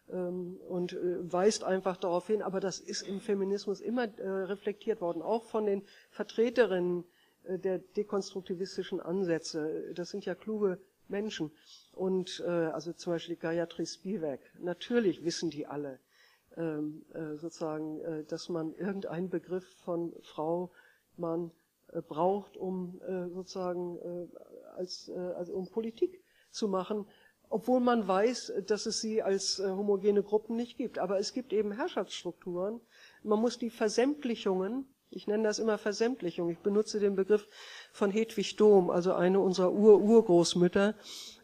ähm, 0.09 0.57
und 0.69 0.95
weist 1.19 1.63
einfach 1.63 1.97
darauf 1.97 2.27
hin, 2.27 2.41
aber 2.41 2.59
das 2.59 2.79
ist 2.79 3.01
im 3.01 3.19
Feminismus 3.19 3.81
immer 3.81 4.07
reflektiert 4.19 5.01
worden, 5.01 5.23
auch 5.23 5.43
von 5.45 5.65
den 5.65 5.81
Vertreterinnen 6.11 7.03
der 7.43 7.79
dekonstruktivistischen 7.79 8.99
Ansätze. 8.99 9.91
Das 9.95 10.11
sind 10.11 10.23
ja 10.23 10.35
kluge 10.35 10.79
Menschen. 11.07 11.51
Und 11.91 12.39
also 12.39 12.93
zum 12.93 13.13
Beispiel 13.13 13.35
Gayatri 13.35 13.87
Spivak. 13.87 14.41
Natürlich 14.59 15.25
wissen 15.25 15.49
die 15.49 15.65
alle, 15.65 15.99
ähm, 16.57 17.03
äh, 17.13 17.35
sozusagen, 17.35 17.99
äh, 18.01 18.23
dass 18.23 18.47
man 18.49 18.73
irgendeinen 18.75 19.29
Begriff 19.29 19.65
von 19.83 20.13
Frau, 20.21 20.71
Mann 21.17 21.49
äh, 21.49 21.64
braucht, 22.01 22.57
um 22.57 22.99
sozusagen 23.33 23.99
als, 24.75 25.09
also 25.09 25.53
um 25.53 25.69
Politik 25.69 26.23
zu 26.51 26.67
machen, 26.67 27.05
obwohl 27.49 27.79
man 27.79 28.07
weiß, 28.07 28.53
dass 28.65 28.85
es 28.85 29.01
sie 29.01 29.21
als 29.21 29.59
homogene 29.59 30.23
Gruppen 30.23 30.55
nicht 30.55 30.77
gibt. 30.77 30.99
Aber 30.99 31.19
es 31.19 31.33
gibt 31.33 31.53
eben 31.53 31.71
Herrschaftsstrukturen. 31.71 32.81
Man 33.23 33.39
muss 33.39 33.57
die 33.57 33.69
Versämtlichungen, 33.69 34.87
ich 35.09 35.27
nenne 35.27 35.43
das 35.43 35.59
immer 35.59 35.77
Versämtlichung, 35.77 36.49
ich 36.49 36.59
benutze 36.59 36.99
den 36.99 37.15
Begriff 37.15 37.47
von 37.93 38.11
Hedwig 38.11 38.57
Dohm, 38.57 38.89
also 38.89 39.13
eine 39.13 39.39
unserer 39.39 39.71
Ur-Urgroßmütter. 39.71 40.95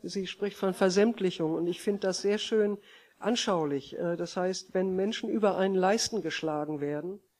Sie 0.03 0.27
spricht 0.27 0.57
von 0.57 0.73
Versämtlichung 0.73 1.53
und 1.53 1.67
ich 1.67 1.81
finde 1.81 2.01
das 2.01 2.21
sehr 2.21 2.37
schön 2.37 2.77
anschaulich. 3.19 3.97
Äh, 3.97 4.17
das 4.17 4.35
heißt, 4.35 4.73
wenn 4.73 4.95
Menschen 4.95 5.29
über 5.29 5.57
einen 5.57 5.75
Leisten 5.75 6.21
geschlagen 6.21 6.81
werden, 6.81 7.19
äh, 7.19 7.30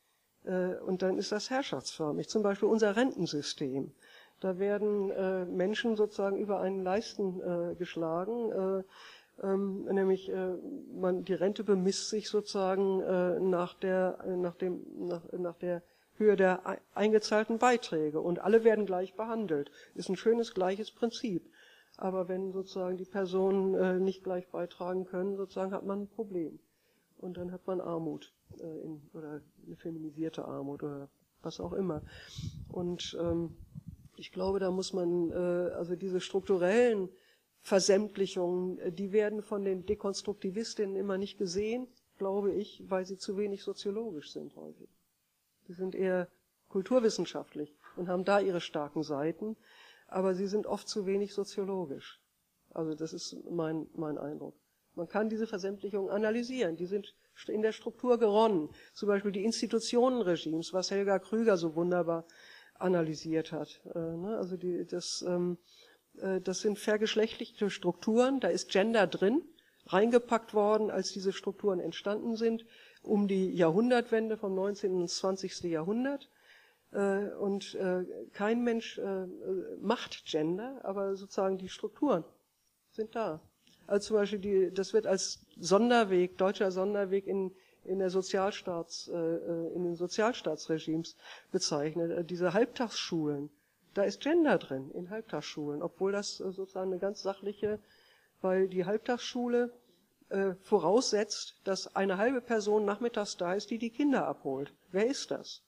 und 0.43 1.01
dann 1.01 1.17
ist 1.17 1.31
das 1.31 1.49
herrschaftsförmig. 1.49 2.27
Zum 2.27 2.41
Beispiel 2.41 2.67
unser 2.67 2.95
Rentensystem. 2.95 3.91
Da 4.39 4.57
werden 4.57 5.11
äh, 5.11 5.45
Menschen 5.45 5.95
sozusagen 5.95 6.37
über 6.37 6.59
einen 6.61 6.83
Leisten 6.83 7.75
geschlagen, 7.77 8.83
ähm, 9.43 9.85
nämlich 9.85 10.31
man, 10.93 11.23
die 11.23 11.33
Rente 11.33 11.63
bemisst 11.63 12.09
sich 12.09 12.29
sozusagen 12.29 13.49
nach 13.49 13.73
der, 13.75 14.23
nach 14.37 14.55
dem, 14.55 14.81
nach, 15.07 15.21
nach 15.31 15.55
der 15.57 15.81
Höhe 16.21 16.35
der 16.35 16.77
eingezahlten 16.93 17.57
Beiträge 17.57 18.21
und 18.21 18.39
alle 18.39 18.63
werden 18.63 18.85
gleich 18.85 19.15
behandelt. 19.15 19.71
Ist 19.95 20.09
ein 20.09 20.15
schönes 20.15 20.53
gleiches 20.53 20.91
Prinzip. 20.91 21.43
Aber 21.97 22.27
wenn 22.27 22.51
sozusagen 22.51 22.97
die 22.97 23.05
Personen 23.05 23.73
äh, 23.75 23.99
nicht 23.99 24.23
gleich 24.23 24.47
beitragen 24.47 25.05
können, 25.05 25.35
sozusagen 25.35 25.73
hat 25.73 25.85
man 25.85 26.03
ein 26.03 26.07
Problem. 26.07 26.59
Und 27.21 27.37
dann 27.37 27.51
hat 27.51 27.67
man 27.67 27.81
Armut 27.81 28.33
äh, 28.59 28.81
in, 28.83 29.01
oder 29.13 29.41
eine 29.65 29.75
feminisierte 29.75 30.45
Armut 30.45 30.83
oder 30.83 31.09
was 31.41 31.59
auch 31.59 31.73
immer. 31.73 32.01
Und 32.67 33.17
ähm, 33.19 33.57
ich 34.15 34.31
glaube, 34.31 34.59
da 34.59 34.71
muss 34.71 34.93
man, 34.93 35.31
äh, 35.31 35.73
also 35.73 35.95
diese 35.95 36.21
strukturellen 36.21 37.09
Versämtlichungen, 37.61 38.79
äh, 38.79 38.91
die 38.91 39.11
werden 39.11 39.41
von 39.41 39.63
den 39.63 39.85
Dekonstruktivistinnen 39.85 40.95
immer 40.95 41.17
nicht 41.17 41.37
gesehen, 41.37 41.87
glaube 42.17 42.51
ich, 42.53 42.83
weil 42.87 43.05
sie 43.05 43.17
zu 43.17 43.37
wenig 43.37 43.63
soziologisch 43.63 44.31
sind 44.31 44.55
häufig. 44.55 44.89
Sie 45.67 45.73
sind 45.73 45.95
eher 45.95 46.27
kulturwissenschaftlich 46.69 47.75
und 47.95 48.07
haben 48.07 48.25
da 48.25 48.39
ihre 48.39 48.61
starken 48.61 49.03
Seiten 49.03 49.55
aber 50.11 50.35
sie 50.35 50.47
sind 50.47 50.67
oft 50.67 50.87
zu 50.87 51.05
wenig 51.05 51.33
soziologisch. 51.33 52.21
Also 52.69 52.93
das 52.93 53.13
ist 53.13 53.37
mein, 53.49 53.87
mein 53.95 54.17
Eindruck. 54.17 54.55
Man 54.95 55.07
kann 55.07 55.29
diese 55.29 55.47
Versämtlichungen 55.47 56.09
analysieren. 56.09 56.75
Die 56.75 56.85
sind 56.85 57.15
in 57.47 57.61
der 57.61 57.71
Struktur 57.71 58.19
geronnen. 58.19 58.69
Zum 58.93 59.07
Beispiel 59.07 59.31
die 59.31 59.43
Institutionenregimes, 59.43 60.73
was 60.73 60.91
Helga 60.91 61.19
Krüger 61.19 61.57
so 61.57 61.75
wunderbar 61.75 62.25
analysiert 62.75 63.51
hat. 63.51 63.81
Äh, 63.93 63.99
ne? 63.99 64.37
Also 64.37 64.57
die, 64.57 64.85
das, 64.85 65.23
ähm, 65.27 65.57
äh, 66.17 66.41
das 66.41 66.59
sind 66.59 66.79
vergeschlechtlichte 66.79 67.69
Strukturen. 67.69 68.39
Da 68.39 68.49
ist 68.49 68.69
Gender 68.69 69.07
drin, 69.07 69.43
reingepackt 69.87 70.53
worden, 70.53 70.91
als 70.91 71.11
diese 71.11 71.31
Strukturen 71.31 71.79
entstanden 71.79 72.35
sind, 72.35 72.65
um 73.01 73.27
die 73.27 73.51
Jahrhundertwende 73.51 74.37
vom 74.37 74.55
19. 74.55 75.01
ins 75.01 75.17
20. 75.17 75.61
Jahrhundert. 75.63 76.29
Äh, 76.91 77.29
und 77.35 77.75
äh, 77.75 78.03
kein 78.33 78.63
Mensch 78.63 78.97
äh, 78.97 79.25
macht 79.79 80.25
Gender, 80.25 80.81
aber 80.83 81.15
sozusagen 81.15 81.57
die 81.57 81.69
Strukturen 81.69 82.23
sind 82.91 83.15
da. 83.15 83.41
Also 83.87 84.07
zum 84.07 84.17
Beispiel, 84.17 84.39
die, 84.39 84.73
das 84.73 84.93
wird 84.93 85.07
als 85.07 85.39
Sonderweg, 85.59 86.37
deutscher 86.37 86.71
Sonderweg 86.71 87.27
in, 87.27 87.51
in, 87.83 87.99
der 87.99 88.09
Sozialstaats, 88.09 89.07
in 89.07 89.83
den 89.83 89.95
Sozialstaatsregimes 89.95 91.15
bezeichnet. 91.51 92.29
Diese 92.29 92.53
Halbtagsschulen, 92.53 93.49
da 93.93 94.03
ist 94.03 94.21
Gender 94.21 94.57
drin 94.57 94.91
in 94.91 95.09
Halbtagsschulen, 95.09 95.81
obwohl 95.81 96.11
das 96.11 96.37
sozusagen 96.37 96.91
eine 96.91 96.99
ganz 96.99 97.21
sachliche, 97.21 97.79
weil 98.41 98.69
die 98.69 98.85
Halbtagsschule 98.85 99.73
äh, 100.31 100.55
voraussetzt, 100.61 101.59
dass 101.65 101.93
eine 101.93 102.17
halbe 102.17 102.39
Person 102.39 102.85
nachmittags 102.85 103.35
da 103.35 103.53
ist, 103.53 103.69
die 103.69 103.77
die 103.77 103.89
Kinder 103.89 104.25
abholt. 104.27 104.73
Wer 104.91 105.07
ist 105.07 105.29
das? 105.29 105.61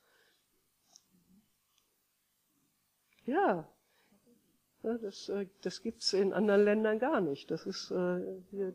Ja, 3.26 3.68
das, 4.84 5.30
äh, 5.30 5.48
das 5.62 5.82
gibt's 5.82 6.14
in 6.14 6.34
anderen 6.34 6.64
Ländern 6.64 7.00
gar 7.00 7.22
nicht. 7.22 7.50
Das 7.50 7.66
ist, 7.66 7.92
äh, 7.92 8.20
hier, 8.52 8.74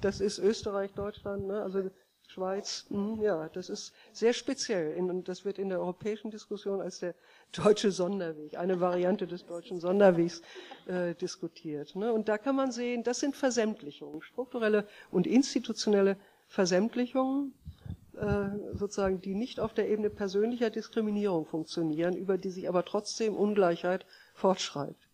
das 0.00 0.20
ist 0.20 0.38
Österreich, 0.38 0.92
Deutschland, 0.92 1.46
ne? 1.46 1.62
also 1.62 1.90
Schweiz, 2.26 2.86
hm, 2.88 3.20
ja, 3.20 3.48
das 3.50 3.68
ist 3.68 3.92
sehr 4.12 4.32
speziell 4.32 4.96
und 4.96 5.28
das 5.28 5.44
wird 5.44 5.58
in 5.58 5.68
der 5.68 5.78
europäischen 5.78 6.30
Diskussion 6.30 6.80
als 6.80 6.98
der 6.98 7.14
deutsche 7.52 7.92
Sonderweg, 7.92 8.56
eine 8.58 8.80
Variante 8.80 9.26
des 9.26 9.44
deutschen 9.44 9.78
Sonderwegs 9.78 10.42
äh, 10.86 11.14
diskutiert. 11.14 11.94
Ne? 11.94 12.12
Und 12.12 12.28
da 12.28 12.38
kann 12.38 12.56
man 12.56 12.72
sehen, 12.72 13.04
das 13.04 13.20
sind 13.20 13.36
Versämtlichungen, 13.36 14.22
strukturelle 14.22 14.88
und 15.10 15.26
institutionelle 15.26 16.16
Versämtlichungen, 16.48 17.54
sozusagen, 18.74 19.20
die 19.20 19.34
nicht 19.34 19.58
auf 19.58 19.74
der 19.74 19.88
Ebene 19.88 20.08
persönlicher 20.08 20.70
Diskriminierung 20.70 21.46
funktionieren, 21.46 22.16
über 22.16 22.38
die 22.38 22.50
sich 22.50 22.68
aber 22.68 22.84
trotzdem 22.84 23.34
Ungleichheit 23.34 24.06
fortschreibt. 24.34 25.08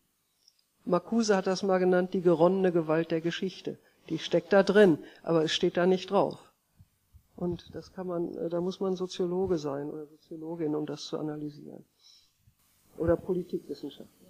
Marcuse 0.84 1.36
hat 1.36 1.46
das 1.46 1.62
mal 1.62 1.78
genannt, 1.78 2.14
die 2.14 2.20
geronnene 2.22 2.72
Gewalt 2.72 3.10
der 3.10 3.20
Geschichte. 3.20 3.78
Die 4.08 4.18
steckt 4.18 4.52
da 4.52 4.62
drin, 4.62 4.98
aber 5.22 5.44
es 5.44 5.52
steht 5.52 5.76
da 5.76 5.86
nicht 5.86 6.10
drauf. 6.10 6.52
Und 7.36 7.74
das 7.74 7.92
kann 7.92 8.06
man, 8.06 8.36
äh, 8.36 8.48
da 8.48 8.60
muss 8.60 8.80
man 8.80 8.96
Soziologe 8.96 9.56
sein 9.58 9.88
oder 9.88 10.06
Soziologin, 10.06 10.74
um 10.74 10.84
das 10.84 11.04
zu 11.04 11.18
analysieren. 11.18 11.84
Oder 12.98 13.16
Politikwissenschaftler. 13.16 14.28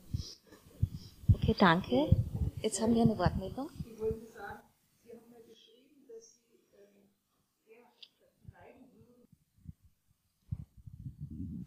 Okay, 1.35 1.57
danke. 1.59 2.15
Jetzt 2.63 2.81
haben 2.81 2.95
wir 2.95 3.03
eine 3.03 3.17
Wortmeldung. 3.19 3.71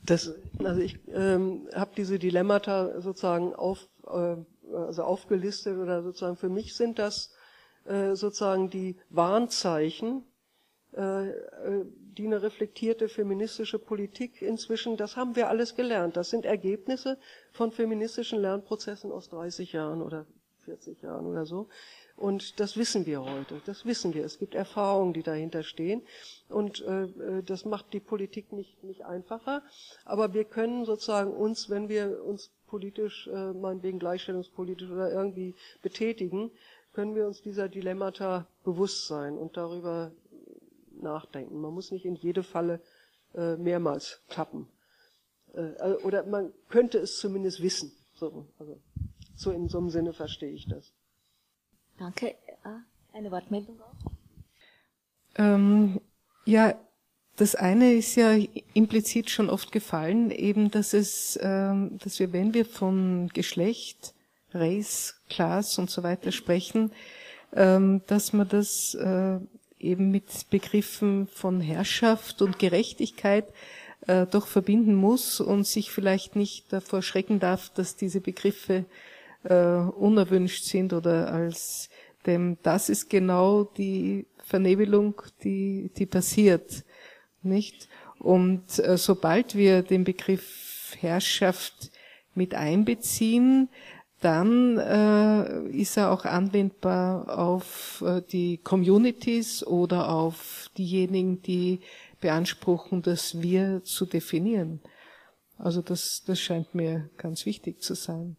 Das, 0.05 0.33
also 0.59 0.81
ich 0.81 0.99
ähm, 1.13 1.69
habe 1.73 1.91
diese 1.95 2.19
Dilemmata 2.19 2.99
sozusagen 2.99 3.53
auf, 3.53 3.87
äh, 4.07 4.35
also 4.75 5.03
aufgelistet 5.03 5.77
oder 5.77 6.03
sozusagen 6.03 6.35
für 6.35 6.49
mich 6.49 6.75
sind 6.75 6.99
das 6.99 7.33
äh, 7.85 8.15
sozusagen 8.15 8.69
die 8.69 8.97
Warnzeichen, 9.09 10.23
äh, 10.95 11.29
äh, 11.29 11.85
die 12.17 12.25
eine 12.27 12.41
reflektierte 12.41 13.09
feministische 13.09 13.79
Politik 13.79 14.41
inzwischen, 14.41 14.97
das 14.97 15.15
haben 15.17 15.35
wir 15.35 15.49
alles 15.49 15.75
gelernt. 15.75 16.15
Das 16.15 16.29
sind 16.29 16.45
Ergebnisse 16.45 17.17
von 17.51 17.71
feministischen 17.71 18.39
Lernprozessen 18.39 19.11
aus 19.11 19.29
30 19.29 19.73
Jahren 19.73 20.01
oder 20.01 20.27
40 20.59 21.01
Jahren 21.01 21.25
oder 21.25 21.45
so. 21.45 21.69
Und 22.15 22.59
das 22.59 22.77
wissen 22.77 23.05
wir 23.05 23.23
heute. 23.23 23.61
Das 23.65 23.85
wissen 23.85 24.13
wir. 24.13 24.23
Es 24.23 24.37
gibt 24.37 24.55
Erfahrungen, 24.55 25.13
die 25.13 25.23
dahinter 25.23 25.63
stehen. 25.63 26.03
Und 26.47 26.81
äh, 26.81 27.03
äh, 27.03 27.43
das 27.43 27.65
macht 27.65 27.91
die 27.93 27.99
Politik 27.99 28.51
nicht, 28.51 28.83
nicht 28.83 29.03
einfacher. 29.05 29.63
Aber 30.05 30.33
wir 30.33 30.45
können 30.45 30.85
sozusagen 30.85 31.33
uns, 31.33 31.69
wenn 31.69 31.89
wir 31.89 32.23
uns 32.23 32.51
politisch, 32.67 33.27
äh, 33.27 33.53
meinetwegen 33.53 33.99
gleichstellungspolitisch 33.99 34.89
oder 34.89 35.11
irgendwie 35.11 35.55
betätigen, 35.81 36.51
können 36.93 37.15
wir 37.15 37.25
uns 37.25 37.41
dieser 37.41 37.67
Dilemmata 37.67 38.47
bewusst 38.63 39.07
sein 39.07 39.37
und 39.37 39.57
darüber 39.57 40.11
nachdenken. 40.91 41.59
Man 41.59 41.73
muss 41.73 41.91
nicht 41.91 42.05
in 42.05 42.15
jede 42.15 42.43
Falle 42.43 42.79
äh, 43.33 43.57
mehrmals 43.57 44.21
tappen. 44.29 44.67
Äh, 45.53 45.93
oder 46.03 46.25
man 46.25 46.53
könnte 46.69 46.99
es 46.99 47.19
zumindest 47.19 47.61
wissen. 47.61 47.91
So, 48.13 48.47
also, 48.59 48.79
so 49.35 49.51
in 49.51 49.67
so 49.69 49.79
einem 49.79 49.89
Sinne 49.89 50.13
verstehe 50.13 50.51
ich 50.51 50.67
das. 50.67 50.93
Danke. 52.03 52.35
Eine 53.13 53.31
Wortmeldung 53.31 53.79
auch? 53.79 54.11
Ähm, 55.37 56.01
ja, 56.43 56.75
das 57.37 57.55
eine 57.55 57.93
ist 57.93 58.15
ja 58.15 58.37
implizit 58.73 59.29
schon 59.29 59.49
oft 59.49 59.71
gefallen, 59.71 60.29
eben, 60.29 60.69
dass 60.69 60.93
es, 60.93 61.39
ähm, 61.41 61.97
dass 62.03 62.19
wir, 62.19 62.33
wenn 62.33 62.53
wir 62.53 62.65
von 62.65 63.29
Geschlecht, 63.29 64.13
Race, 64.53 65.15
Class 65.29 65.79
und 65.79 65.89
so 65.89 66.03
weiter 66.03 66.33
sprechen, 66.33 66.91
ähm, 67.53 68.01
dass 68.07 68.33
man 68.33 68.49
das 68.49 68.95
äh, 68.95 69.39
eben 69.79 70.11
mit 70.11 70.49
Begriffen 70.49 71.27
von 71.27 71.61
Herrschaft 71.61 72.41
und 72.41 72.59
Gerechtigkeit 72.59 73.45
äh, 74.07 74.25
doch 74.25 74.47
verbinden 74.47 74.95
muss 74.95 75.39
und 75.39 75.65
sich 75.65 75.89
vielleicht 75.89 76.35
nicht 76.35 76.73
davor 76.73 77.01
schrecken 77.01 77.39
darf, 77.39 77.69
dass 77.69 77.95
diese 77.95 78.19
Begriffe 78.19 78.83
äh, 79.43 79.55
unerwünscht 79.55 80.65
sind 80.65 80.91
oder 80.91 81.31
als 81.31 81.89
dem, 82.25 82.57
das 82.63 82.89
ist 82.89 83.09
genau 83.09 83.63
die 83.63 84.25
Vernebelung, 84.43 85.21
die, 85.43 85.91
die 85.97 86.05
passiert, 86.05 86.83
nicht? 87.41 87.89
Und 88.19 88.79
äh, 88.79 88.97
sobald 88.97 89.55
wir 89.55 89.81
den 89.81 90.03
Begriff 90.03 90.95
Herrschaft 90.99 91.91
mit 92.35 92.55
einbeziehen, 92.55 93.69
dann 94.21 94.77
äh, 94.77 95.67
ist 95.69 95.97
er 95.97 96.11
auch 96.11 96.23
anwendbar 96.23 97.37
auf 97.37 98.01
äh, 98.05 98.21
die 98.21 98.57
Communities 98.57 99.67
oder 99.67 100.09
auf 100.09 100.69
diejenigen, 100.77 101.41
die 101.41 101.81
beanspruchen, 102.21 103.01
das 103.01 103.41
Wir 103.41 103.83
zu 103.83 104.05
definieren. 104.05 104.79
Also 105.57 105.81
das, 105.81 106.23
das 106.25 106.39
scheint 106.39 106.73
mir 106.73 107.09
ganz 107.17 107.45
wichtig 107.45 107.81
zu 107.81 107.95
sein. 107.95 108.37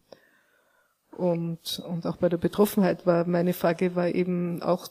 Und, 1.17 1.81
und 1.87 2.05
auch 2.05 2.17
bei 2.17 2.29
der 2.29 2.37
Betroffenheit 2.37 3.05
war 3.05 3.25
meine 3.25 3.53
Frage 3.53 3.95
war 3.95 4.09
eben 4.09 4.61
auch 4.61 4.89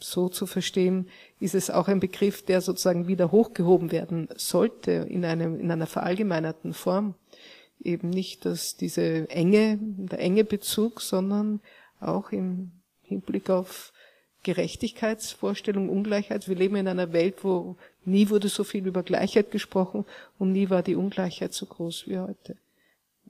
so 0.00 0.28
zu 0.28 0.46
verstehen, 0.46 1.08
ist 1.40 1.54
es 1.54 1.70
auch 1.70 1.88
ein 1.88 2.00
Begriff, 2.00 2.44
der 2.44 2.60
sozusagen 2.60 3.06
wieder 3.06 3.32
hochgehoben 3.32 3.92
werden 3.92 4.28
sollte 4.36 4.92
in 4.92 5.24
einem, 5.24 5.60
in 5.60 5.70
einer 5.70 5.86
verallgemeinerten 5.86 6.72
Form. 6.72 7.14
Eben 7.82 8.08
nicht, 8.08 8.46
dass 8.46 8.76
diese 8.76 9.28
enge, 9.28 9.78
der 9.80 10.20
enge 10.20 10.44
Bezug, 10.44 11.02
sondern 11.02 11.60
auch 12.00 12.32
im 12.32 12.70
Hinblick 13.02 13.50
auf 13.50 13.92
Gerechtigkeitsvorstellung, 14.42 15.88
Ungleichheit. 15.88 16.48
Wir 16.48 16.56
leben 16.56 16.76
in 16.76 16.88
einer 16.88 17.12
Welt, 17.12 17.44
wo 17.44 17.76
nie 18.04 18.30
wurde 18.30 18.48
so 18.48 18.64
viel 18.64 18.86
über 18.86 19.02
Gleichheit 19.02 19.50
gesprochen 19.50 20.04
und 20.38 20.52
nie 20.52 20.70
war 20.70 20.82
die 20.82 20.96
Ungleichheit 20.96 21.52
so 21.52 21.66
groß 21.66 22.04
wie 22.06 22.18
heute. 22.18 22.56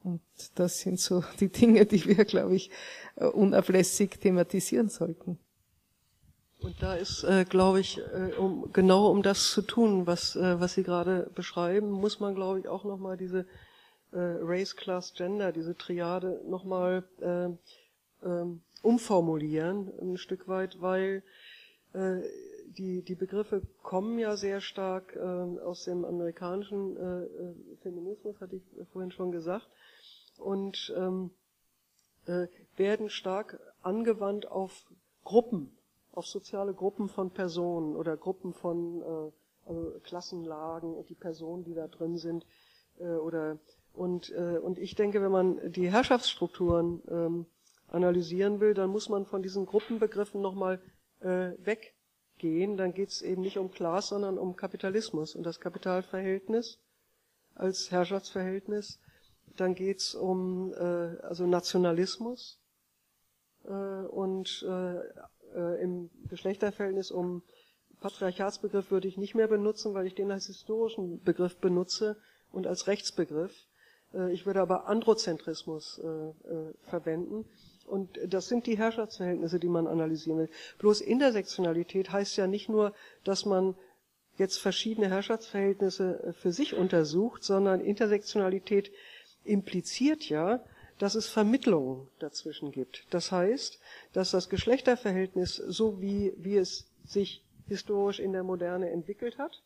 Und 0.04 0.20
das 0.54 0.80
sind 0.80 1.00
so 1.00 1.24
die 1.40 1.48
Dinge, 1.48 1.86
die 1.86 2.04
wir, 2.04 2.24
glaube 2.24 2.54
ich, 2.54 2.70
äh, 3.16 3.24
unablässig 3.24 4.20
thematisieren 4.20 4.88
sollten. 4.88 5.38
Und 6.60 6.82
da 6.82 6.94
ist, 6.94 7.24
äh, 7.24 7.44
glaube 7.44 7.80
ich, 7.80 7.98
äh, 7.98 8.32
um, 8.38 8.72
genau 8.72 9.10
um 9.10 9.22
das 9.22 9.50
zu 9.50 9.62
tun, 9.62 10.06
was, 10.06 10.36
äh, 10.36 10.60
was 10.60 10.74
Sie 10.74 10.82
gerade 10.82 11.30
beschreiben, 11.34 11.90
muss 11.90 12.20
man, 12.20 12.34
glaube 12.34 12.60
ich, 12.60 12.68
auch 12.68 12.84
nochmal 12.84 13.16
diese 13.16 13.40
äh, 14.12 14.18
Race, 14.40 14.76
Class, 14.76 15.12
Gender, 15.14 15.52
diese 15.52 15.76
Triade 15.76 16.40
nochmal 16.46 17.04
äh, 17.20 17.48
ähm, 18.26 18.62
umformulieren, 18.82 19.92
ein 20.00 20.16
Stück 20.16 20.48
weit, 20.48 20.80
weil 20.80 21.22
äh, 21.92 22.20
die, 22.68 23.02
die 23.02 23.14
Begriffe 23.14 23.62
kommen 23.82 24.18
ja 24.18 24.36
sehr 24.36 24.60
stark 24.60 25.16
äh, 25.16 25.20
aus 25.20 25.84
dem 25.84 26.04
amerikanischen 26.04 26.96
Feminismus, 27.82 28.40
hatte 28.40 28.56
ich 28.56 28.62
vorhin 28.92 29.10
schon 29.10 29.32
gesagt, 29.32 29.68
und 30.38 30.92
ähm, 30.96 31.30
äh, 32.26 32.46
werden 32.76 33.10
stark 33.10 33.60
angewandt 33.82 34.46
auf 34.46 34.86
Gruppen, 35.24 35.76
auf 36.12 36.26
soziale 36.26 36.74
Gruppen 36.74 37.08
von 37.08 37.30
Personen 37.30 37.96
oder 37.96 38.16
Gruppen 38.16 38.52
von 38.52 39.02
äh, 39.02 39.32
also 39.66 39.94
Klassenlagen 40.02 40.94
und 40.94 41.08
die 41.08 41.14
Personen, 41.14 41.64
die 41.64 41.74
da 41.74 41.88
drin 41.88 42.18
sind, 42.18 42.46
äh, 42.98 43.04
oder 43.04 43.58
und, 43.94 44.32
äh, 44.32 44.58
und 44.58 44.78
ich 44.78 44.96
denke, 44.96 45.22
wenn 45.22 45.30
man 45.30 45.72
die 45.72 45.90
Herrschaftsstrukturen 45.90 47.00
ähm, 47.08 47.46
analysieren 47.88 48.60
will, 48.60 48.74
dann 48.74 48.90
muss 48.90 49.08
man 49.08 49.24
von 49.24 49.42
diesen 49.42 49.66
Gruppenbegriffen 49.66 50.40
nochmal 50.40 50.80
äh, 51.20 51.52
weggehen. 51.58 52.76
Dann 52.76 52.92
geht 52.92 53.10
es 53.10 53.22
eben 53.22 53.42
nicht 53.42 53.56
um 53.56 53.70
Klaas, 53.70 54.08
sondern 54.08 54.36
um 54.36 54.56
Kapitalismus 54.56 55.36
und 55.36 55.44
das 55.44 55.60
Kapitalverhältnis 55.60 56.80
als 57.54 57.92
Herrschaftsverhältnis. 57.92 58.98
Dann 59.56 59.74
geht 59.74 59.98
es 59.98 60.14
um 60.14 60.72
äh, 60.72 61.18
also 61.22 61.46
Nationalismus 61.46 62.60
äh, 63.64 63.70
und 63.70 64.64
äh, 64.68 64.98
äh, 65.54 65.82
im 65.82 66.10
Geschlechterverhältnis 66.28 67.10
um 67.10 67.42
Patriarchatsbegriff 68.00 68.90
würde 68.90 69.08
ich 69.08 69.16
nicht 69.16 69.34
mehr 69.34 69.48
benutzen, 69.48 69.94
weil 69.94 70.06
ich 70.06 70.14
den 70.14 70.30
als 70.30 70.46
historischen 70.46 71.22
Begriff 71.22 71.56
benutze 71.56 72.16
und 72.50 72.66
als 72.66 72.86
Rechtsbegriff. 72.86 73.66
Äh, 74.12 74.32
ich 74.32 74.46
würde 74.46 74.60
aber 74.60 74.88
Androzentrismus 74.88 75.98
äh, 75.98 76.32
verwenden. 76.82 77.46
Und 77.86 78.18
das 78.26 78.48
sind 78.48 78.66
die 78.66 78.78
Herrschaftsverhältnisse, 78.78 79.60
die 79.60 79.68
man 79.68 79.86
analysieren 79.86 80.38
will. 80.38 80.50
Bloß 80.78 81.00
Intersektionalität 81.02 82.10
heißt 82.10 82.36
ja 82.36 82.46
nicht 82.46 82.68
nur, 82.68 82.94
dass 83.24 83.44
man 83.44 83.76
jetzt 84.36 84.58
verschiedene 84.58 85.08
Herrschaftsverhältnisse 85.08 86.22
äh, 86.22 86.32
für 86.32 86.52
sich 86.52 86.74
untersucht, 86.74 87.44
sondern 87.44 87.80
Intersektionalität 87.80 88.90
impliziert 89.44 90.28
ja, 90.28 90.64
dass 90.98 91.14
es 91.14 91.28
Vermittlungen 91.28 92.08
dazwischen 92.18 92.70
gibt. 92.70 93.06
Das 93.10 93.32
heißt, 93.32 93.80
dass 94.12 94.30
das 94.30 94.48
Geschlechterverhältnis, 94.48 95.56
so 95.56 96.00
wie, 96.00 96.32
wie 96.36 96.56
es 96.56 96.86
sich 97.04 97.44
historisch 97.66 98.20
in 98.20 98.32
der 98.32 98.44
Moderne 98.44 98.90
entwickelt 98.90 99.38
hat, 99.38 99.62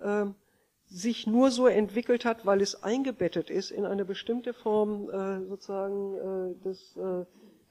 äh, 0.00 0.26
sich 0.88 1.26
nur 1.26 1.50
so 1.50 1.66
entwickelt 1.66 2.24
hat, 2.24 2.46
weil 2.46 2.60
es 2.60 2.82
eingebettet 2.82 3.50
ist 3.50 3.70
in 3.70 3.84
eine 3.84 4.04
bestimmte 4.04 4.54
Form 4.54 5.10
äh, 5.10 5.44
sozusagen 5.46 6.16
äh, 6.16 6.64
des 6.64 6.96
äh, 6.96 7.24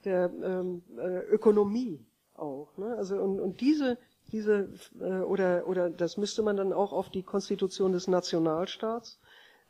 der 0.03 0.31
ähm, 0.43 0.83
äh, 0.97 1.19
Ökonomie 1.31 1.99
auch. 2.35 2.77
Ne? 2.77 2.95
Also 2.97 3.15
und, 3.15 3.39
und 3.39 3.61
diese 3.61 3.97
diese 4.31 4.69
äh, 4.99 5.21
oder 5.21 5.67
oder 5.67 5.89
das 5.89 6.17
müsste 6.17 6.43
man 6.43 6.57
dann 6.57 6.73
auch 6.73 6.91
auf 6.93 7.09
die 7.09 7.23
Konstitution 7.23 7.91
des 7.91 8.07
Nationalstaats 8.07 9.19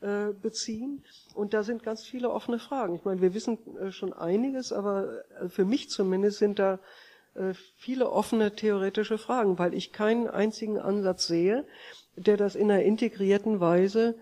äh, 0.05 0.33
beziehen. 0.39 1.03
Und 1.33 1.55
da 1.55 1.63
sind 1.63 1.81
ganz 1.81 2.03
viele 2.03 2.29
offene 2.29 2.59
Fragen. 2.59 2.93
Ich 2.93 3.05
meine, 3.05 3.21
wir 3.21 3.33
wissen 3.33 3.57
äh, 3.77 3.91
schon 3.91 4.13
einiges, 4.13 4.71
aber 4.71 5.23
äh, 5.41 5.49
für 5.49 5.65
mich 5.65 5.89
zumindest 5.89 6.37
sind 6.37 6.59
da 6.59 6.79
viele 7.75 8.09
offene 8.11 8.55
theoretische 8.55 9.17
Fragen, 9.17 9.59
weil 9.59 9.73
ich 9.73 9.91
keinen 9.91 10.29
einzigen 10.29 10.79
Ansatz 10.79 11.27
sehe, 11.27 11.65
der 12.15 12.37
das 12.37 12.55
in 12.55 12.71
einer 12.71 12.83
integrierten 12.83 13.59
Weise 13.59 14.15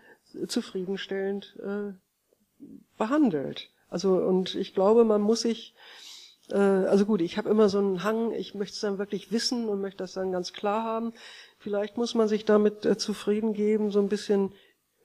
zufriedenstellend 0.47 1.55
behandelt. 2.97 3.69
Also 3.87 4.15
und 4.15 4.55
ich 4.55 4.73
glaube, 4.73 5.05
man 5.05 5.21
muss 5.21 5.41
sich 5.41 5.75
also 6.49 7.05
gut, 7.05 7.21
ich 7.21 7.37
habe 7.37 7.49
immer 7.49 7.69
so 7.69 7.77
einen 7.77 8.03
Hang, 8.03 8.31
ich 8.31 8.55
möchte 8.55 8.73
es 8.73 8.81
dann 8.81 8.97
wirklich 8.97 9.31
wissen 9.31 9.69
und 9.69 9.79
möchte 9.79 9.99
das 9.99 10.13
dann 10.13 10.31
ganz 10.31 10.51
klar 10.51 10.81
haben. 10.81 11.13
Vielleicht 11.59 11.97
muss 11.97 12.15
man 12.15 12.27
sich 12.27 12.45
damit 12.45 12.99
zufrieden 12.99 13.53
geben, 13.53 13.91
so 13.91 13.99
ein 13.99 14.09
bisschen 14.09 14.53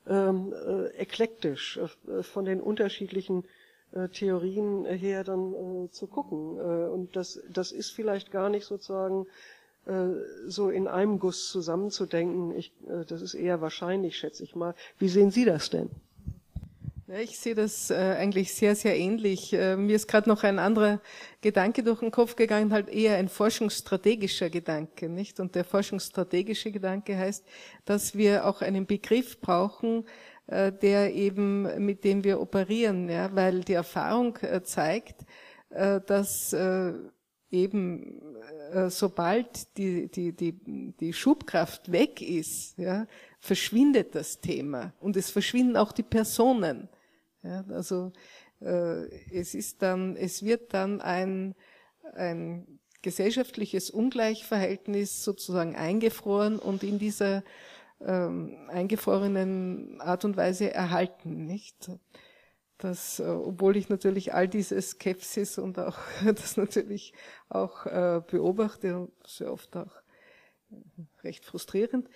ähm, 0.08 0.52
äh, 0.52 0.86
eklektisch 0.96 1.78
äh, 2.08 2.22
von 2.22 2.44
den 2.44 2.60
unterschiedlichen 2.60 3.44
äh, 3.92 4.08
Theorien 4.08 4.84
her 4.84 5.24
dann 5.24 5.52
äh, 5.86 5.90
zu 5.90 6.06
gucken. 6.06 6.58
Äh, 6.58 6.88
und 6.88 7.16
das, 7.16 7.40
das 7.50 7.72
ist 7.72 7.90
vielleicht 7.90 8.30
gar 8.30 8.48
nicht 8.48 8.64
sozusagen 8.66 9.26
äh, 9.86 10.06
so 10.46 10.70
in 10.70 10.88
einem 10.88 11.18
Guss 11.18 11.50
zusammenzudenken. 11.50 12.54
Ich, 12.56 12.72
das 13.08 13.22
ist 13.22 13.34
eher 13.34 13.60
wahrscheinlich, 13.60 14.16
schätze 14.18 14.42
ich 14.44 14.54
mal. 14.56 14.74
Wie 14.98 15.08
sehen 15.08 15.30
Sie 15.30 15.44
das 15.44 15.70
denn? 15.70 15.90
Ja, 17.10 17.20
ich 17.20 17.38
sehe 17.38 17.54
das 17.54 17.88
äh, 17.90 17.94
eigentlich 17.94 18.52
sehr, 18.52 18.76
sehr 18.76 18.94
ähnlich. 18.94 19.54
Äh, 19.54 19.76
mir 19.76 19.96
ist 19.96 20.08
gerade 20.08 20.28
noch 20.28 20.44
ein 20.44 20.58
anderer 20.58 21.00
Gedanke 21.40 21.82
durch 21.82 22.00
den 22.00 22.10
Kopf 22.10 22.36
gegangen, 22.36 22.70
halt 22.70 22.90
eher 22.90 23.16
ein 23.16 23.30
forschungsstrategischer 23.30 24.50
Gedanke, 24.50 25.08
nicht? 25.08 25.40
Und 25.40 25.54
der 25.54 25.64
forschungsstrategische 25.64 26.70
Gedanke 26.70 27.16
heißt, 27.16 27.46
dass 27.86 28.14
wir 28.14 28.44
auch 28.44 28.60
einen 28.60 28.84
Begriff 28.84 29.40
brauchen, 29.40 30.04
äh, 30.48 30.70
der 30.70 31.14
eben, 31.14 31.82
mit 31.82 32.04
dem 32.04 32.24
wir 32.24 32.42
operieren, 32.42 33.08
ja, 33.08 33.34
weil 33.34 33.62
die 33.62 33.72
Erfahrung 33.72 34.38
zeigt, 34.64 35.24
dass 35.70 36.56
eben 37.50 38.22
sobald 38.88 39.76
die, 39.76 40.10
die, 40.10 40.32
die, 40.32 40.94
die 40.98 41.12
Schubkraft 41.12 41.92
weg 41.92 42.22
ist, 42.22 42.78
ja, 42.78 43.06
verschwindet 43.38 44.14
das 44.14 44.40
Thema 44.40 44.94
und 44.98 45.16
es 45.16 45.30
verschwinden 45.30 45.76
auch 45.76 45.92
die 45.92 46.02
Personen. 46.02 46.88
Ja, 47.42 47.64
also 47.70 48.12
äh, 48.60 49.06
es 49.32 49.54
ist 49.54 49.82
dann, 49.82 50.16
es 50.16 50.42
wird 50.42 50.74
dann 50.74 51.00
ein, 51.00 51.54
ein 52.14 52.80
gesellschaftliches 53.02 53.90
Ungleichverhältnis 53.90 55.22
sozusagen 55.22 55.76
eingefroren 55.76 56.58
und 56.58 56.82
in 56.82 56.98
dieser 56.98 57.44
ähm, 58.00 58.68
eingefrorenen 58.68 60.00
Art 60.00 60.24
und 60.24 60.36
Weise 60.36 60.72
erhalten, 60.72 61.46
nicht? 61.46 61.90
Das, 62.78 63.18
äh, 63.20 63.24
obwohl 63.24 63.76
ich 63.76 63.88
natürlich 63.88 64.34
all 64.34 64.48
diese 64.48 64.80
Skepsis 64.80 65.58
und 65.58 65.78
auch 65.78 65.98
das 66.24 66.56
natürlich 66.56 67.12
auch 67.48 67.86
äh, 67.86 68.20
beobachte 68.26 68.98
und 68.98 69.12
sehr 69.26 69.52
oft 69.52 69.76
auch 69.76 69.92
recht 71.22 71.44
frustrierend 71.44 72.08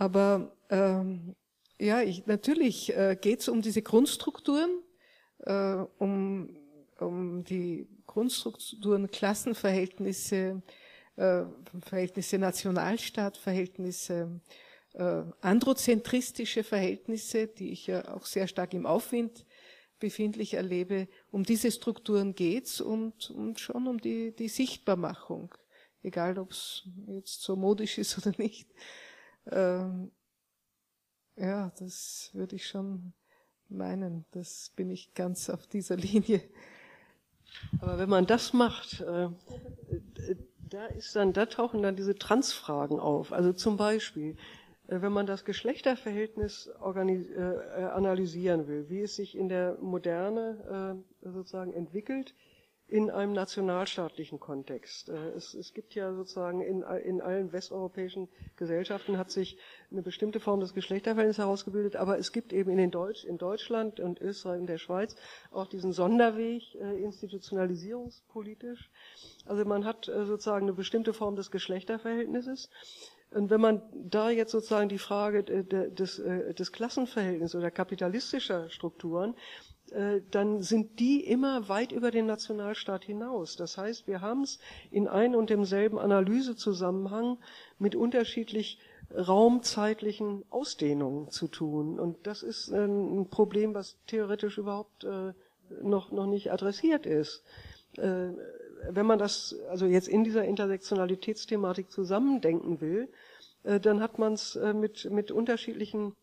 aber 0.00 0.56
ähm, 0.70 1.36
ja, 1.80 2.02
ich, 2.02 2.26
natürlich 2.26 2.94
äh, 2.96 3.16
geht 3.20 3.40
es 3.40 3.48
um 3.48 3.62
diese 3.62 3.82
Grundstrukturen, 3.82 4.82
äh, 5.38 5.84
um, 5.98 6.56
um 6.98 7.42
die 7.44 7.88
Grundstrukturen, 8.06 9.10
Klassenverhältnisse, 9.10 10.62
äh, 11.16 11.42
Verhältnisse 11.80 12.38
Nationalstaat, 12.38 13.36
Verhältnisse, 13.36 14.40
äh, 14.92 15.22
androzentristische 15.40 16.64
Verhältnisse, 16.64 17.46
die 17.46 17.70
ich 17.72 17.86
ja 17.86 18.14
auch 18.14 18.26
sehr 18.26 18.46
stark 18.46 18.74
im 18.74 18.84
Aufwind 18.84 19.46
befindlich 20.00 20.54
erlebe. 20.54 21.08
Um 21.30 21.44
diese 21.44 21.70
Strukturen 21.70 22.34
geht's 22.34 22.80
und, 22.80 23.30
und 23.30 23.58
schon 23.58 23.86
um 23.86 24.00
die, 24.00 24.34
die 24.34 24.48
Sichtbarmachung, 24.48 25.54
egal 26.02 26.38
ob 26.38 26.50
es 26.50 26.88
jetzt 27.06 27.42
so 27.42 27.56
modisch 27.56 27.96
ist 27.98 28.18
oder 28.26 28.36
nicht. 28.36 28.68
Ähm, 29.50 30.10
ja, 31.40 31.72
das 31.78 32.30
würde 32.34 32.56
ich 32.56 32.66
schon 32.66 33.12
meinen. 33.68 34.24
Das 34.32 34.72
bin 34.76 34.90
ich 34.90 35.14
ganz 35.14 35.48
auf 35.48 35.66
dieser 35.66 35.96
Linie. 35.96 36.42
Aber 37.80 37.98
wenn 37.98 38.08
man 38.08 38.26
das 38.26 38.52
macht, 38.52 39.00
äh, 39.00 39.28
da 40.68 40.86
ist 40.86 41.16
dann, 41.16 41.32
da 41.32 41.46
tauchen 41.46 41.82
dann 41.82 41.96
diese 41.96 42.16
Transfragen 42.16 43.00
auf. 43.00 43.32
Also 43.32 43.52
zum 43.52 43.76
Beispiel, 43.76 44.36
äh, 44.86 45.00
wenn 45.00 45.12
man 45.12 45.26
das 45.26 45.44
Geschlechterverhältnis 45.44 46.68
äh, 46.68 47.82
analysieren 47.82 48.68
will, 48.68 48.88
wie 48.88 49.00
es 49.00 49.16
sich 49.16 49.36
in 49.36 49.48
der 49.48 49.78
Moderne 49.80 51.02
sozusagen 51.22 51.72
entwickelt, 51.72 52.34
in 52.90 53.08
einem 53.08 53.32
nationalstaatlichen 53.32 54.40
Kontext. 54.40 55.08
Es, 55.08 55.54
es 55.54 55.72
gibt 55.74 55.94
ja 55.94 56.12
sozusagen 56.12 56.60
in, 56.60 56.82
in, 57.04 57.20
allen 57.20 57.52
westeuropäischen 57.52 58.28
Gesellschaften 58.56 59.16
hat 59.16 59.30
sich 59.30 59.58
eine 59.92 60.02
bestimmte 60.02 60.40
Form 60.40 60.60
des 60.60 60.74
Geschlechterverhältnisses 60.74 61.38
herausgebildet, 61.42 61.96
aber 61.96 62.18
es 62.18 62.32
gibt 62.32 62.52
eben 62.52 62.70
in, 62.70 62.78
den 62.78 62.90
Deutsch, 62.90 63.24
in 63.24 63.38
Deutschland 63.38 64.00
und 64.00 64.20
Österreich 64.20 64.60
und 64.60 64.66
der 64.66 64.78
Schweiz 64.78 65.14
auch 65.52 65.68
diesen 65.68 65.92
Sonderweg 65.92 66.62
äh, 66.74 67.02
institutionalisierungspolitisch. 67.02 68.90
Also 69.46 69.64
man 69.64 69.84
hat 69.84 70.08
äh, 70.08 70.24
sozusagen 70.24 70.66
eine 70.66 70.72
bestimmte 70.72 71.12
Form 71.12 71.36
des 71.36 71.50
Geschlechterverhältnisses. 71.50 72.70
Und 73.32 73.50
wenn 73.50 73.60
man 73.60 73.82
da 73.94 74.30
jetzt 74.30 74.50
sozusagen 74.50 74.88
die 74.88 74.98
Frage 74.98 75.44
des, 75.44 76.18
äh, 76.18 76.52
des 76.54 76.72
Klassenverhältnisses 76.72 77.54
oder 77.54 77.70
kapitalistischer 77.70 78.68
Strukturen, 78.70 79.34
äh, 79.34 79.69
dann 80.30 80.62
sind 80.62 81.00
die 81.00 81.24
immer 81.24 81.68
weit 81.68 81.92
über 81.92 82.10
den 82.10 82.26
Nationalstaat 82.26 83.04
hinaus. 83.04 83.56
Das 83.56 83.76
heißt, 83.76 84.06
wir 84.06 84.20
haben 84.20 84.42
es 84.42 84.58
in 84.90 85.08
ein 85.08 85.34
und 85.34 85.50
demselben 85.50 85.98
Analysezusammenhang 85.98 87.38
mit 87.78 87.96
unterschiedlich 87.96 88.78
raumzeitlichen 89.12 90.44
Ausdehnungen 90.50 91.30
zu 91.30 91.48
tun. 91.48 91.98
Und 91.98 92.26
das 92.26 92.42
ist 92.42 92.70
ein 92.70 93.28
Problem, 93.30 93.74
was 93.74 93.98
theoretisch 94.06 94.58
überhaupt 94.58 95.04
äh, 95.04 95.32
noch, 95.82 96.12
noch 96.12 96.26
nicht 96.26 96.52
adressiert 96.52 97.06
ist 97.06 97.42
wenn 98.88 99.06
man 99.06 99.18
das 99.18 99.56
also 99.68 99.86
jetzt 99.86 100.08
in 100.08 100.24
dieser 100.24 100.44
Intersektionalitätsthematik 100.44 101.90
zusammendenken 101.90 102.80
will, 102.80 103.08
äh, 103.62 103.80
dann 103.80 104.00
hat 104.00 104.18
man 104.18 104.34
es 104.34 104.56
äh, 104.56 104.72
mit, 104.72 105.10
mit 105.10 105.30
unterschiedlichen 105.30 106.14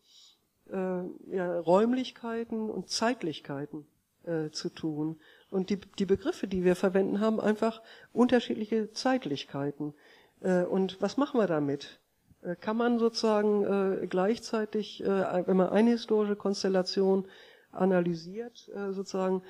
äh, 0.72 1.34
ja, 1.34 1.58
Räumlichkeiten 1.60 2.70
und 2.70 2.88
Zeitlichkeiten 2.88 3.86
äh, 4.24 4.50
zu 4.50 4.68
tun. 4.68 5.18
Und 5.50 5.70
die, 5.70 5.80
die 5.98 6.06
Begriffe, 6.06 6.46
die 6.46 6.64
wir 6.64 6.76
verwenden, 6.76 7.20
haben 7.20 7.40
einfach 7.40 7.82
unterschiedliche 8.12 8.92
Zeitlichkeiten. 8.92 9.94
Äh, 10.40 10.64
und 10.64 11.00
was 11.00 11.16
machen 11.16 11.40
wir 11.40 11.46
damit? 11.46 12.00
Äh, 12.42 12.56
kann 12.56 12.76
man 12.76 12.98
sozusagen 12.98 14.08
gleichzeitig, 14.08 15.02
wenn 15.04 15.56
man 15.56 15.70
eine 15.70 15.90
historische 15.90 16.36
Konstellation 16.36 17.26
analysiert, 17.72 18.70
sozusagen 18.90 19.42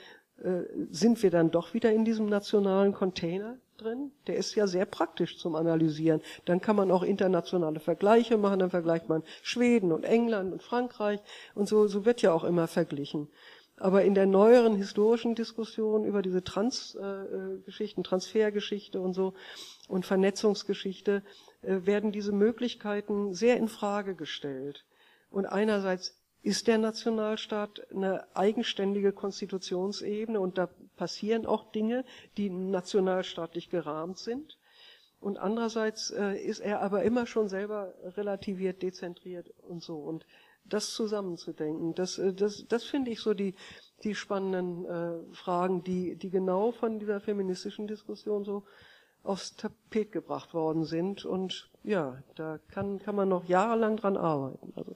äh, 0.42 0.62
sind 0.90 1.22
wir 1.22 1.30
dann 1.30 1.50
doch 1.50 1.74
wieder 1.74 1.92
in 1.92 2.04
diesem 2.04 2.26
nationalen 2.26 2.92
Container 2.92 3.56
drin. 3.78 4.12
Der 4.26 4.36
ist 4.36 4.54
ja 4.54 4.66
sehr 4.66 4.84
praktisch 4.84 5.38
zum 5.38 5.54
Analysieren. 5.54 6.20
Dann 6.44 6.60
kann 6.60 6.76
man 6.76 6.90
auch 6.90 7.02
internationale 7.02 7.80
Vergleiche 7.80 8.36
machen. 8.36 8.58
Dann 8.58 8.70
vergleicht 8.70 9.08
man 9.08 9.22
Schweden 9.42 9.92
und 9.92 10.04
England 10.04 10.52
und 10.52 10.62
Frankreich 10.62 11.20
und 11.54 11.68
so. 11.68 11.86
So 11.86 12.04
wird 12.04 12.22
ja 12.22 12.32
auch 12.32 12.44
immer 12.44 12.66
verglichen. 12.66 13.28
Aber 13.76 14.02
in 14.02 14.14
der 14.14 14.26
neueren 14.26 14.74
historischen 14.74 15.34
Diskussion 15.34 16.04
über 16.04 16.20
diese 16.20 16.42
Trans-Geschichten, 16.42 18.00
äh, 18.00 18.04
Transfergeschichte 18.04 19.00
und 19.00 19.14
so 19.14 19.34
und 19.86 20.04
Vernetzungsgeschichte 20.04 21.22
äh, 21.62 21.80
werden 21.86 22.10
diese 22.10 22.32
Möglichkeiten 22.32 23.34
sehr 23.34 23.56
in 23.56 23.68
Frage 23.68 24.16
gestellt. 24.16 24.84
Und 25.30 25.46
einerseits 25.46 26.17
ist 26.42 26.66
der 26.66 26.78
Nationalstaat 26.78 27.90
eine 27.90 28.24
eigenständige 28.36 29.12
Konstitutionsebene 29.12 30.40
und 30.40 30.56
da 30.58 30.68
passieren 30.96 31.46
auch 31.46 31.70
Dinge, 31.72 32.04
die 32.36 32.50
nationalstaatlich 32.50 33.70
gerahmt 33.70 34.18
sind. 34.18 34.58
Und 35.20 35.38
andererseits 35.38 36.10
äh, 36.10 36.36
ist 36.36 36.60
er 36.60 36.80
aber 36.80 37.02
immer 37.02 37.26
schon 37.26 37.48
selber 37.48 37.92
relativiert, 38.16 38.82
dezentriert 38.82 39.52
und 39.68 39.82
so. 39.82 39.96
Und 39.96 40.26
das 40.64 40.92
zusammenzudenken, 40.92 41.94
das, 41.94 42.18
äh, 42.18 42.32
das, 42.32 42.66
das 42.68 42.84
finde 42.84 43.10
ich 43.10 43.20
so 43.20 43.34
die, 43.34 43.54
die 44.04 44.14
spannenden 44.14 44.84
äh, 44.84 45.34
Fragen, 45.34 45.82
die, 45.82 46.14
die 46.16 46.30
genau 46.30 46.70
von 46.70 47.00
dieser 47.00 47.20
feministischen 47.20 47.88
Diskussion 47.88 48.44
so 48.44 48.62
aufs 49.24 49.56
Tapet 49.56 50.12
gebracht 50.12 50.54
worden 50.54 50.84
sind. 50.84 51.24
Und 51.24 51.68
ja, 51.82 52.22
da 52.36 52.58
kann, 52.68 53.00
kann 53.00 53.16
man 53.16 53.28
noch 53.28 53.44
jahrelang 53.44 53.96
dran 53.96 54.16
arbeiten. 54.16 54.72
Also 54.76 54.94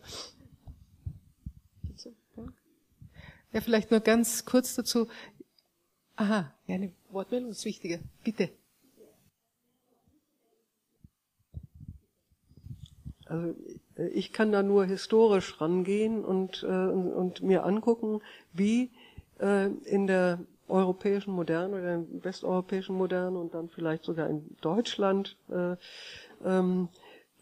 Ja, 3.52 3.60
vielleicht 3.60 3.90
nur 3.90 4.00
ganz 4.00 4.44
kurz 4.44 4.74
dazu. 4.74 5.08
Aha, 6.16 6.52
ja, 6.66 6.74
eine 6.74 6.92
Wortmeldung 7.10 7.50
ist 7.50 7.64
wichtiger. 7.64 7.98
Bitte. 8.24 8.50
Also 13.26 13.54
ich 14.12 14.32
kann 14.32 14.52
da 14.52 14.62
nur 14.62 14.84
historisch 14.84 15.60
rangehen 15.60 16.24
und, 16.24 16.62
äh, 16.62 16.66
und 16.66 17.42
mir 17.42 17.64
angucken, 17.64 18.20
wie 18.52 18.90
äh, 19.38 19.66
in 19.66 20.06
der 20.06 20.40
europäischen 20.68 21.32
Moderne 21.32 21.76
oder 21.76 21.94
in 21.94 22.24
westeuropäischen 22.24 22.96
Moderne 22.96 23.38
und 23.38 23.54
dann 23.54 23.68
vielleicht 23.68 24.04
sogar 24.04 24.28
in 24.28 24.56
Deutschland 24.60 25.36
äh, 25.50 25.76
ähm, 26.44 26.88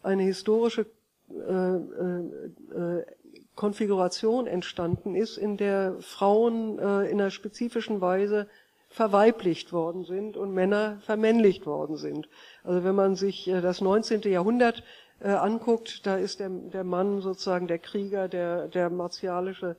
eine 0.03 0.23
historische 0.23 0.85
äh, 1.29 1.75
äh, 1.75 2.99
äh 2.99 3.05
Konfiguration 3.61 4.47
entstanden 4.47 5.13
ist, 5.13 5.37
in 5.37 5.55
der 5.55 5.95
Frauen 5.99 6.79
äh, 6.79 7.11
in 7.11 7.21
einer 7.21 7.29
spezifischen 7.29 8.01
Weise 8.01 8.47
verweiblicht 8.89 9.71
worden 9.71 10.03
sind 10.03 10.35
und 10.35 10.51
Männer 10.51 10.97
vermännlicht 11.01 11.67
worden 11.67 11.95
sind. 11.95 12.27
Also 12.63 12.83
wenn 12.83 12.95
man 12.95 13.15
sich 13.15 13.47
äh, 13.47 13.61
das 13.61 13.79
19. 13.79 14.23
Jahrhundert 14.23 14.81
äh, 15.19 15.27
anguckt, 15.27 16.07
da 16.07 16.17
ist 16.17 16.39
der, 16.39 16.49
der 16.49 16.83
Mann 16.83 17.21
sozusagen 17.21 17.67
der 17.67 17.77
Krieger, 17.77 18.27
der, 18.27 18.67
der 18.67 18.89
martialische 18.89 19.75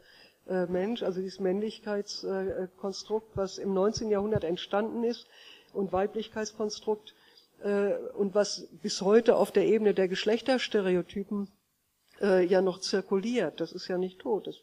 äh, 0.48 0.66
Mensch, 0.66 1.02
also 1.02 1.20
dieses 1.20 1.40
Männlichkeitskonstrukt, 1.40 3.36
was 3.36 3.58
im 3.58 3.74
19. 3.74 4.10
Jahrhundert 4.10 4.44
entstanden 4.44 5.02
ist 5.02 5.26
und 5.72 5.92
Weiblichkeitskonstrukt 5.92 7.16
äh, 7.64 7.94
und 8.16 8.36
was 8.36 8.68
bis 8.80 9.02
heute 9.02 9.34
auf 9.34 9.50
der 9.50 9.66
Ebene 9.66 9.92
der 9.92 10.06
Geschlechterstereotypen 10.06 11.48
äh, 12.22 12.44
ja 12.44 12.62
noch 12.62 12.80
zirkuliert. 12.80 13.60
Das 13.60 13.72
ist 13.72 13.88
ja 13.88 13.98
nicht 13.98 14.20
tot. 14.20 14.46
Das, 14.46 14.56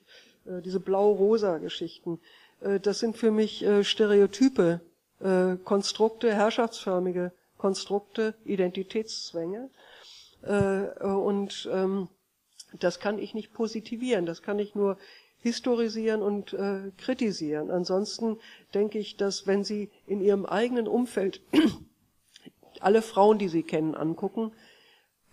äh, 0.46 0.62
diese 0.62 0.80
blau-rosa-Geschichten, 0.80 2.20
äh, 2.62 2.80
das 2.80 3.00
sind 3.00 3.18
für 3.18 3.32
mich 3.32 3.64
äh, 3.64 3.84
Stereotype, 3.84 4.82
äh, 5.20 5.56
Konstrukte, 5.64 6.34
herrschaftsförmige 6.34 7.32
Konstrukte, 7.58 8.34
Identitätszwänge. 8.46 9.70
Äh, 10.42 11.04
und 11.04 11.70
ähm, 11.72 12.08
das 12.80 13.00
kann 13.00 13.20
ich 13.20 13.34
nicht 13.34 13.54
positivieren, 13.54 14.26
das 14.26 14.42
kann 14.42 14.60
ich 14.60 14.76
nur 14.76 14.98
historisieren 15.42 16.22
und 16.22 16.54
äh, 16.54 16.92
kritisieren. 16.98 17.72
Ansonsten 17.72 18.38
denke 18.74 19.00
ich, 19.00 19.18
dass 19.18 19.48
wenn 19.48 19.64
Sie 19.64 19.90
in 20.06 20.22
Ihrem 20.22 20.46
eigenen 20.46 20.88
Umfeld 20.88 21.42
alle 22.80 23.02
Frauen, 23.02 23.40
die 23.40 23.48
Sie 23.48 23.64
kennen, 23.64 23.96
angucken, 23.96 24.52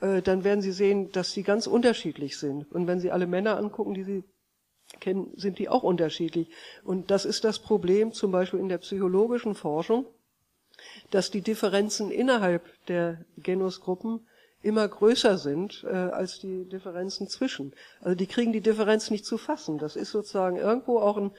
äh, 0.00 0.22
dann 0.22 0.44
werden 0.44 0.60
Sie 0.62 0.72
sehen, 0.72 1.10
dass 1.12 1.32
sie 1.32 1.42
ganz 1.42 1.66
unterschiedlich 1.66 2.38
sind. 2.38 2.70
Und 2.72 2.86
wenn 2.86 3.00
Sie 3.00 3.10
alle 3.10 3.26
Männer 3.26 3.56
angucken, 3.56 3.94
die 3.94 4.04
Sie 4.04 4.24
kennen, 5.00 5.32
sind 5.36 5.58
die 5.58 5.68
auch 5.68 5.82
unterschiedlich. 5.82 6.48
Und 6.84 7.10
das 7.10 7.24
ist 7.24 7.44
das 7.44 7.58
Problem 7.58 8.12
zum 8.12 8.30
Beispiel 8.30 8.60
in 8.60 8.68
der 8.68 8.78
psychologischen 8.78 9.54
Forschung, 9.54 10.06
dass 11.10 11.30
die 11.30 11.40
Differenzen 11.40 12.10
innerhalb 12.10 12.62
der 12.86 13.24
Genusgruppen 13.38 14.26
immer 14.62 14.86
größer 14.88 15.38
sind 15.38 15.84
äh, 15.84 15.94
als 15.94 16.40
die 16.40 16.68
Differenzen 16.68 17.28
zwischen. 17.28 17.74
Also 18.00 18.16
die 18.16 18.26
kriegen 18.26 18.52
die 18.52 18.60
Differenz 18.60 19.10
nicht 19.10 19.24
zu 19.24 19.38
fassen. 19.38 19.78
Das 19.78 19.96
ist 19.96 20.10
sozusagen 20.10 20.56
irgendwo 20.56 20.98
auch 20.98 21.16
ein, 21.16 21.30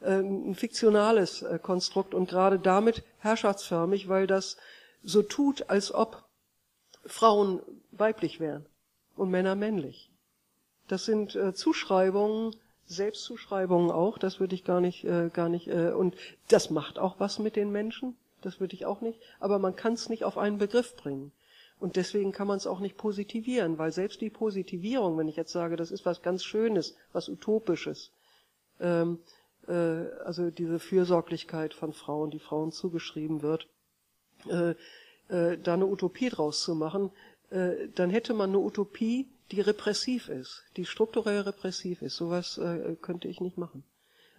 äh, 0.00 0.20
ein 0.20 0.54
fiktionales 0.54 1.42
äh, 1.42 1.58
Konstrukt 1.60 2.14
und 2.14 2.28
gerade 2.28 2.58
damit 2.58 3.02
herrschaftsförmig, 3.18 4.08
weil 4.08 4.26
das 4.26 4.56
so 5.02 5.22
tut, 5.22 5.68
als 5.68 5.92
ob 5.92 6.24
Frauen 7.06 7.60
weiblich 7.92 8.40
wären 8.40 8.66
und 9.16 9.30
Männer 9.30 9.54
männlich. 9.54 10.10
Das 10.88 11.04
sind 11.04 11.34
äh, 11.36 11.54
Zuschreibungen, 11.54 12.56
Selbstzuschreibungen 12.86 13.90
auch, 13.90 14.18
das 14.18 14.40
würde 14.40 14.54
ich 14.54 14.64
gar 14.64 14.80
nicht, 14.80 15.04
äh, 15.04 15.30
gar 15.32 15.48
nicht, 15.48 15.68
äh, 15.68 15.92
und 15.92 16.16
das 16.48 16.70
macht 16.70 16.98
auch 16.98 17.20
was 17.20 17.38
mit 17.38 17.56
den 17.56 17.70
Menschen, 17.70 18.16
das 18.42 18.58
würde 18.58 18.74
ich 18.74 18.86
auch 18.86 19.00
nicht, 19.00 19.20
aber 19.38 19.58
man 19.58 19.76
kann 19.76 19.92
es 19.92 20.08
nicht 20.08 20.24
auf 20.24 20.38
einen 20.38 20.58
Begriff 20.58 20.96
bringen. 20.96 21.32
Und 21.78 21.96
deswegen 21.96 22.32
kann 22.32 22.46
man 22.46 22.58
es 22.58 22.66
auch 22.66 22.80
nicht 22.80 22.98
positivieren, 22.98 23.78
weil 23.78 23.90
selbst 23.90 24.20
die 24.20 24.28
Positivierung, 24.28 25.16
wenn 25.16 25.28
ich 25.28 25.36
jetzt 25.36 25.52
sage, 25.52 25.76
das 25.76 25.90
ist 25.90 26.04
was 26.04 26.20
ganz 26.20 26.44
Schönes, 26.44 26.94
was 27.12 27.28
Utopisches, 27.28 28.12
ähm, 28.80 29.18
äh, 29.66 29.72
also 30.24 30.50
diese 30.50 30.78
Fürsorglichkeit 30.78 31.72
von 31.72 31.94
Frauen, 31.94 32.30
die 32.30 32.38
Frauen 32.38 32.70
zugeschrieben 32.70 33.40
wird, 33.40 33.66
äh, 34.48 34.74
äh, 35.30 35.58
da 35.58 35.74
eine 35.74 35.86
Utopie 35.86 36.28
draus 36.28 36.62
zu 36.62 36.74
machen, 36.74 37.10
äh, 37.50 37.88
dann 37.94 38.10
hätte 38.10 38.34
man 38.34 38.50
eine 38.50 38.58
Utopie, 38.58 39.28
die 39.50 39.60
repressiv 39.60 40.28
ist, 40.28 40.64
die 40.76 40.84
strukturell 40.84 41.40
repressiv 41.40 42.02
ist. 42.02 42.16
Sowas 42.16 42.58
äh, 42.58 42.96
könnte 43.00 43.28
ich 43.28 43.40
nicht 43.40 43.58
machen. 43.58 43.84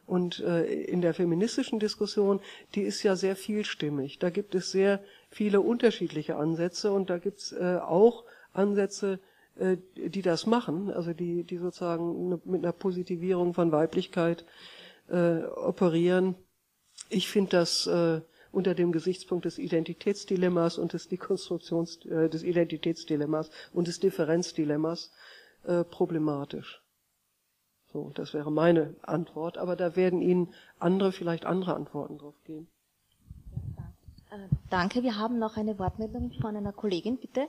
Und 0.05 0.39
äh, 0.39 0.65
in 0.65 1.01
der 1.01 1.13
feministischen 1.13 1.79
Diskussion, 1.79 2.41
die 2.75 2.81
ist 2.81 3.03
ja 3.03 3.15
sehr 3.15 3.35
vielstimmig. 3.35 4.19
Da 4.19 4.29
gibt 4.29 4.55
es 4.55 4.71
sehr 4.71 5.01
viele 5.29 5.61
unterschiedliche 5.61 6.35
Ansätze 6.35 6.91
und 6.91 7.09
da 7.09 7.17
gibt 7.17 7.39
es 7.39 7.51
äh, 7.53 7.79
auch 7.81 8.25
Ansätze, 8.53 9.19
äh, 9.55 9.77
die 9.95 10.21
das 10.21 10.45
machen, 10.45 10.91
also 10.91 11.13
die, 11.13 11.43
die 11.43 11.57
sozusagen 11.57 12.29
ne, 12.29 12.41
mit 12.45 12.63
einer 12.63 12.73
Positivierung 12.73 13.53
von 13.53 13.71
Weiblichkeit 13.71 14.45
äh, 15.09 15.43
operieren. 15.43 16.35
Ich 17.09 17.29
finde 17.29 17.51
das 17.51 17.87
äh, 17.87 18.21
unter 18.51 18.75
dem 18.75 18.91
Gesichtspunkt 18.91 19.45
des 19.45 19.57
Identitätsdilemmas 19.57 20.77
und 20.77 20.93
des 20.93 21.07
Dekonstruktions 21.07 22.05
äh, 22.05 22.29
des 22.29 22.43
Identitätsdilemmas 22.43 23.49
und 23.73 23.87
des 23.87 23.99
Differenzdilemmas 23.99 25.11
äh, 25.63 25.83
problematisch. 25.83 26.81
So, 27.91 28.11
das 28.13 28.33
wäre 28.33 28.51
meine 28.51 28.95
Antwort, 29.01 29.57
aber 29.57 29.75
da 29.75 29.95
werden 29.95 30.21
Ihnen 30.21 30.53
andere 30.79 31.11
vielleicht 31.11 31.45
andere 31.45 31.75
Antworten 31.75 32.17
drauf 32.17 32.35
geben. 32.45 32.67
Äh, 34.31 34.47
danke, 34.69 35.03
wir 35.03 35.17
haben 35.17 35.39
noch 35.39 35.57
eine 35.57 35.77
Wortmeldung 35.77 36.31
von 36.41 36.55
einer 36.55 36.71
Kollegin, 36.71 37.17
bitte. 37.17 37.47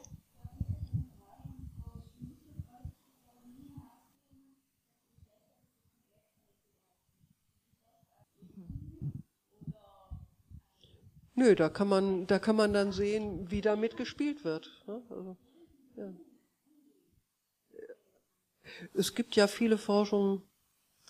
Nö, 11.34 11.54
da 11.54 11.68
kann 11.68 11.88
man, 11.88 12.26
da 12.26 12.38
kann 12.38 12.56
man 12.56 12.72
dann 12.72 12.92
sehen, 12.92 13.50
wie 13.50 13.62
damit 13.62 13.96
gespielt 13.96 14.44
wird. 14.44 14.70
Ne? 14.86 15.02
Also, 15.08 15.36
ja. 15.96 16.12
Es 18.94 19.14
gibt 19.14 19.36
ja 19.36 19.46
viele 19.46 19.78
Forschungen 19.78 20.42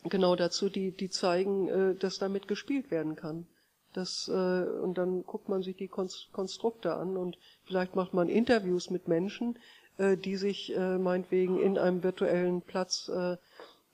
genau 0.05 0.36
dazu, 0.36 0.69
die, 0.69 0.93
die 0.93 1.11
zeigen, 1.11 1.69
äh, 1.69 1.94
dass 1.94 2.19
damit 2.19 2.49
gespielt 2.49 2.90
werden 2.90 3.16
kann. 3.16 3.47
Das, 3.93 4.28
äh, 4.28 4.32
und 4.32 4.97
dann 4.97 5.24
guckt 5.24 5.49
man 5.49 5.62
sich 5.62 5.77
die 5.77 5.89
Konstrukte 5.89 6.94
an 6.94 7.16
und 7.16 7.36
vielleicht 7.65 7.94
macht 7.94 8.15
man 8.15 8.28
Interviews 8.28 8.90
mit 8.90 9.07
Menschen, 9.07 9.59
äh, 9.99 10.16
die 10.16 10.36
sich 10.36 10.74
meinetwegen 10.77 11.61
in 11.61 11.78
einem 11.78 12.03
virtuellen 12.03 12.62
Platz 12.62 13.11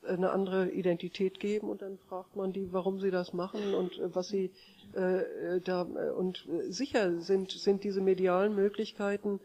eine 0.09 0.31
andere 0.31 0.71
Identität 0.71 1.41
geben 1.41 1.69
und 1.69 1.83
dann 1.83 1.99
fragt 2.09 2.37
man 2.37 2.53
die, 2.53 2.73
warum 2.73 3.01
sie 3.01 3.11
das 3.11 3.33
machen 3.33 3.75
und 3.75 4.01
was 4.03 4.29
sie 4.29 4.51
äh, 4.95 5.61
da 5.61 5.83
und 5.83 6.47
sicher 6.69 7.21
sind 7.21 7.53
sind 7.53 7.85
diese 7.85 8.01
medialen 8.01 8.55
Möglichkeiten 8.55 9.41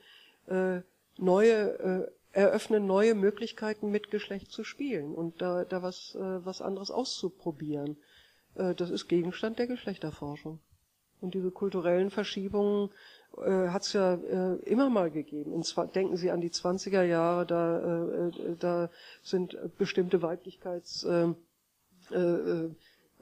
äh, 0.48 0.80
neue 1.18 1.80
äh, 1.80 2.12
eröffnen 2.32 2.86
neue 2.86 3.14
Möglichkeiten 3.14 3.92
mit 3.92 4.10
Geschlecht 4.10 4.52
zu 4.52 4.64
spielen 4.64 5.14
und 5.14 5.42
da 5.42 5.66
da 5.66 5.82
was 5.84 6.16
äh, 6.16 6.46
was 6.46 6.62
anderes 6.62 6.92
auszuprobieren. 6.92 7.98
Äh, 8.56 8.76
das 8.76 8.90
ist 8.90 9.08
Gegenstand 9.08 9.60
der 9.60 9.68
Geschlechterforschung. 9.68 10.60
Und 11.22 11.36
diese 11.36 11.52
kulturellen 11.52 12.10
Verschiebungen 12.10 12.90
äh, 13.38 13.70
hat 13.70 13.84
es 13.84 13.94
ja 13.94 14.16
äh, 14.16 14.56
immer 14.64 14.90
mal 14.90 15.10
gegeben. 15.10 15.54
In, 15.54 15.64
denken 15.94 16.18
Sie 16.18 16.32
an 16.32 16.42
die 16.42 16.50
20er 16.52 17.04
Jahre, 17.04 17.46
da, 17.46 17.80
äh, 17.80 18.28
äh, 18.28 18.56
da 18.60 18.90
sind 19.24 19.58
bestimmte 19.78 20.22
Weiblichkeitsformen 20.22 21.36
äh, 22.12 22.68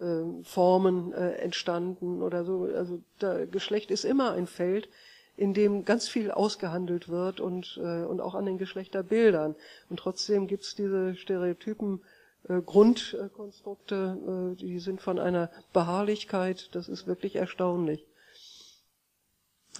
äh, 0.01 1.33
äh, 1.35 1.41
entstanden 1.41 2.21
oder 2.21 2.43
so. 2.43 2.69
Also 2.75 3.01
da, 3.19 3.45
Geschlecht 3.45 3.91
ist 3.91 4.03
immer 4.03 4.31
ein 4.31 4.47
Feld, 4.47 4.89
in 5.37 5.53
dem 5.53 5.85
ganz 5.85 6.07
viel 6.07 6.29
ausgehandelt 6.29 7.09
wird 7.09 7.39
und, 7.39 7.79
äh, 7.81 8.03
und 8.03 8.21
auch 8.21 8.35
an 8.35 8.45
den 8.45 8.57
Geschlechterbildern. 8.57 9.55
Und 9.89 9.97
trotzdem 9.97 10.47
gibt 10.47 10.63
es 10.63 10.75
diese 10.75 11.15
Stereotypen, 11.15 12.01
äh, 12.49 12.61
Grundkonstrukte, 12.61 14.53
äh, 14.53 14.55
die 14.55 14.79
sind 14.79 15.01
von 15.01 15.19
einer 15.19 15.49
Beharrlichkeit, 15.73 16.69
das 16.75 16.89
ist 16.89 17.07
wirklich 17.07 17.35
erstaunlich. 17.35 18.05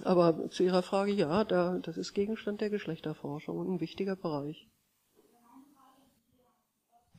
Aber 0.04 0.50
zu 0.50 0.62
Ihrer 0.62 0.82
Frage, 0.82 1.12
ja, 1.12 1.44
da, 1.44 1.78
das 1.78 1.96
ist 1.96 2.14
Gegenstand 2.14 2.60
der 2.60 2.70
Geschlechterforschung 2.70 3.58
und 3.58 3.74
ein 3.74 3.80
wichtiger 3.80 4.16
Bereich. 4.16 4.68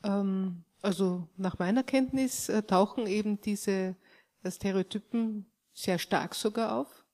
Ähm, 0.04 0.64
also 0.82 1.28
nach 1.38 1.60
meiner 1.60 1.84
Kenntnis 1.84 2.50
äh, 2.50 2.64
tauchen 2.64 3.08
eben 3.08 3.40
diese 3.40 3.96
äh, 4.44 4.52
Stereotypen 4.52 5.46
sehr 5.74 6.00
stark 6.00 6.36
sogar 6.36 6.78
auf. 6.78 7.06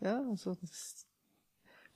Ja, 0.00 0.22
also 0.28 0.54
das 0.56 0.70
ist 0.70 1.06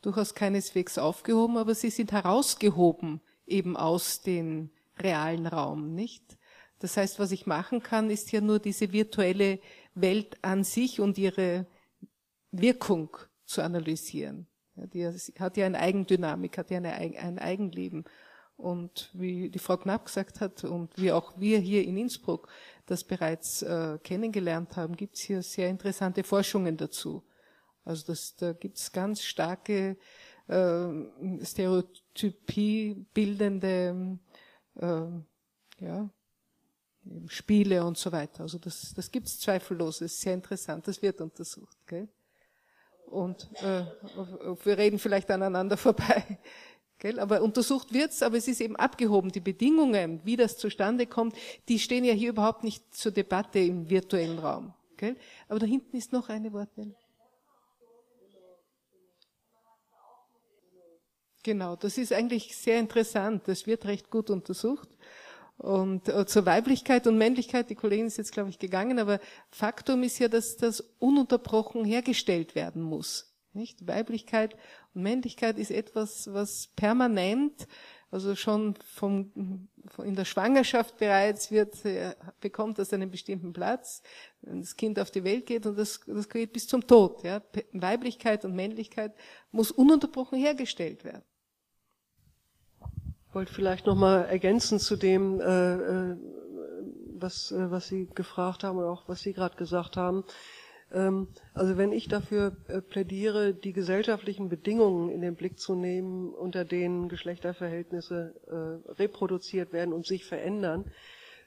durchaus 0.01 0.35
keineswegs 0.35 0.97
aufgehoben, 0.97 1.57
aber 1.57 1.75
sie 1.75 1.91
sind 1.91 2.13
herausgehoben 2.13 3.21
eben 3.47 3.77
aus 3.77 4.23
dem 4.23 4.71
realen 4.99 5.47
Raum, 5.47 5.95
nicht? 5.95 6.39
Das 6.79 6.97
heißt, 6.97 7.19
was 7.19 7.33
ich 7.33 7.47
machen 7.47 7.83
kann, 7.83 8.09
ist 8.09 8.31
ja 8.31 8.41
nur 8.41 8.61
diese 8.61 8.93
virtuelle 8.93 9.59
Welt 9.95 10.39
an 10.43 10.63
sich 10.63 11.01
und 11.01 11.19
ihre 11.19 11.67
Wirkung 12.51 13.17
zu 13.45 13.63
analysieren. 13.63 14.47
Ja, 14.77 14.87
die 14.87 15.07
hat 15.39 15.57
ja 15.57 15.67
eine 15.67 15.79
Eigendynamik, 15.79 16.59
hat 16.59 16.71
ja 16.71 16.79
eine, 16.79 16.93
ein 16.93 17.39
Eigenleben. 17.39 18.05
Und 18.57 19.11
wie 19.13 19.51
die 19.51 19.59
Frau 19.61 19.77
Knapp 19.77 20.07
gesagt 20.07 20.41
hat 20.41 20.65
und 20.65 20.97
wie 20.99 21.13
auch 21.13 21.39
wir 21.39 21.61
hier 21.61 21.85
in 21.85 21.97
Innsbruck 21.97 22.49
das 22.87 23.05
bereits 23.05 23.63
äh, 23.63 23.99
kennengelernt 24.03 24.77
haben, 24.77 24.97
gibt 24.97 25.15
es 25.15 25.21
hier 25.21 25.43
sehr 25.43 25.69
interessante 25.69 26.25
Forschungen 26.25 26.77
dazu. 26.77 27.23
Also 27.85 28.07
das, 28.09 28.35
da 28.35 28.53
gibt 28.53 28.79
es 28.79 28.91
ganz 28.91 29.23
starke 29.23 29.97
äh, 30.49 30.89
Stereotypie 31.45 33.07
bildende 33.15 34.19
äh, 34.75 35.07
ja, 35.79 36.11
Spiele 37.29 37.85
und 37.85 37.97
so 37.97 38.11
weiter. 38.11 38.43
Also 38.43 38.59
das, 38.59 38.93
das 38.93 39.11
gibt 39.11 39.29
es 39.29 39.39
zweifellos, 39.39 40.01
ist 40.01 40.21
sehr 40.21 40.35
interessant, 40.35 40.89
das 40.89 41.01
wird 41.01 41.21
untersucht. 41.21 41.77
Gell? 41.87 42.09
Und 43.11 43.49
äh, 43.63 43.85
wir 44.65 44.79
reden 44.79 44.99
vielleicht 44.99 45.31
aneinander 45.31 45.77
vorbei. 45.89 46.39
Gell? 46.99 47.21
Aber 47.21 47.43
untersucht 47.43 47.93
wird's, 47.93 48.23
aber 48.23 48.37
es 48.37 48.49
ist 48.49 48.61
eben 48.61 48.77
abgehoben. 48.77 49.31
Die 49.31 49.41
Bedingungen, 49.41 50.21
wie 50.25 50.37
das 50.37 50.59
zustande 50.59 51.07
kommt, 51.07 51.37
die 51.69 51.79
stehen 51.79 52.05
ja 52.05 52.13
hier 52.13 52.31
überhaupt 52.31 52.65
nicht 52.65 52.95
zur 52.95 53.13
Debatte 53.13 53.61
im 53.61 53.89
virtuellen 53.89 54.39
Raum. 54.39 54.75
Gell? 54.97 55.17
Aber 55.49 55.61
da 55.61 55.67
hinten 55.67 55.97
ist 55.97 56.13
noch 56.13 56.29
eine 56.29 56.53
Wortmeldung. 56.53 56.97
Genau, 61.45 61.77
das 61.77 61.97
ist 61.97 62.13
eigentlich 62.13 62.57
sehr 62.57 62.81
interessant. 62.81 63.47
Das 63.47 63.67
wird 63.67 63.87
recht 63.87 64.11
gut 64.11 64.29
untersucht. 64.29 64.89
Und 65.59 66.09
äh, 66.09 66.25
zur 66.25 66.47
Weiblichkeit 66.47 67.09
und 67.09 67.19
Männlichkeit, 67.19 67.69
die 67.69 67.75
Kollegin 67.75 68.07
ist 68.07 68.17
jetzt, 68.17 68.33
glaube 68.33 68.49
ich, 68.49 68.61
gegangen, 68.61 69.01
aber 69.01 69.19
Faktum 69.51 70.05
ist 70.05 70.21
ja, 70.21 70.29
dass 70.29 70.57
das 70.57 70.81
ununterbrochen 71.01 71.85
hergestellt 71.85 72.55
werden 72.55 72.81
muss. 72.81 73.35
Nicht? 73.55 73.87
Weiblichkeit 73.89 74.55
und 74.95 75.03
Männlichkeit 75.03 75.59
ist 75.59 75.73
etwas, 75.73 76.33
was 76.33 76.69
permanent, 76.77 77.67
also 78.13 78.37
schon 78.37 78.77
vom, 78.95 79.69
in 80.05 80.15
der 80.15 80.25
Schwangerschaft 80.25 80.97
bereits 80.97 81.51
wird, 81.51 81.85
äh, 81.85 82.15
bekommt 82.41 82.79
das 82.79 82.93
einen 82.93 83.11
bestimmten 83.11 83.53
Platz, 83.53 84.03
wenn 84.43 84.61
das 84.61 84.77
Kind 84.77 85.01
auf 85.01 85.11
die 85.11 85.25
Welt 85.25 85.47
geht 85.47 85.67
und 85.67 85.77
das, 85.77 86.01
das 86.07 86.29
geht 86.29 86.53
bis 86.53 86.69
zum 86.69 86.87
Tod. 86.87 87.25
Ja? 87.25 87.43
Weiblichkeit 87.73 88.45
und 88.45 88.55
Männlichkeit 88.55 89.13
muss 89.51 89.73
ununterbrochen 89.73 90.39
hergestellt 90.39 91.03
werden 91.03 91.25
wollte 93.39 93.55
vielleicht 93.55 93.87
noch 93.87 93.95
mal 93.95 94.23
ergänzen 94.25 94.81
zu 94.81 94.97
dem, 94.97 95.41
äh, 95.41 95.45
äh, 95.45 96.17
was, 97.21 97.53
äh, 97.53 97.71
was 97.71 97.87
Sie 97.87 98.09
gefragt 98.13 98.65
haben 98.65 98.79
oder 98.79 98.91
auch 98.91 99.05
was 99.07 99.21
Sie 99.21 99.33
gerade 99.33 99.55
gesagt 99.55 99.97
haben. 99.97 100.25
Ähm, 100.93 101.29
also 101.55 101.77
wenn 101.77 101.93
ich 101.93 102.09
dafür 102.09 102.57
äh, 102.67 102.81
plädiere, 102.81 103.55
die 103.55 103.73
gesellschaftlichen 103.73 104.49
Bedingungen 104.49 105.09
in 105.09 105.21
den 105.21 105.37
Blick 105.37 105.61
zu 105.61 105.77
nehmen, 105.77 106.35
unter 106.35 106.65
denen 106.65 107.09
Geschlechterverhältnisse 107.09 108.35
äh, 108.89 108.91
reproduziert 108.95 109.73
werden 109.73 109.95
und 109.95 110.05
sich 110.05 110.25
verändern, 110.25 110.91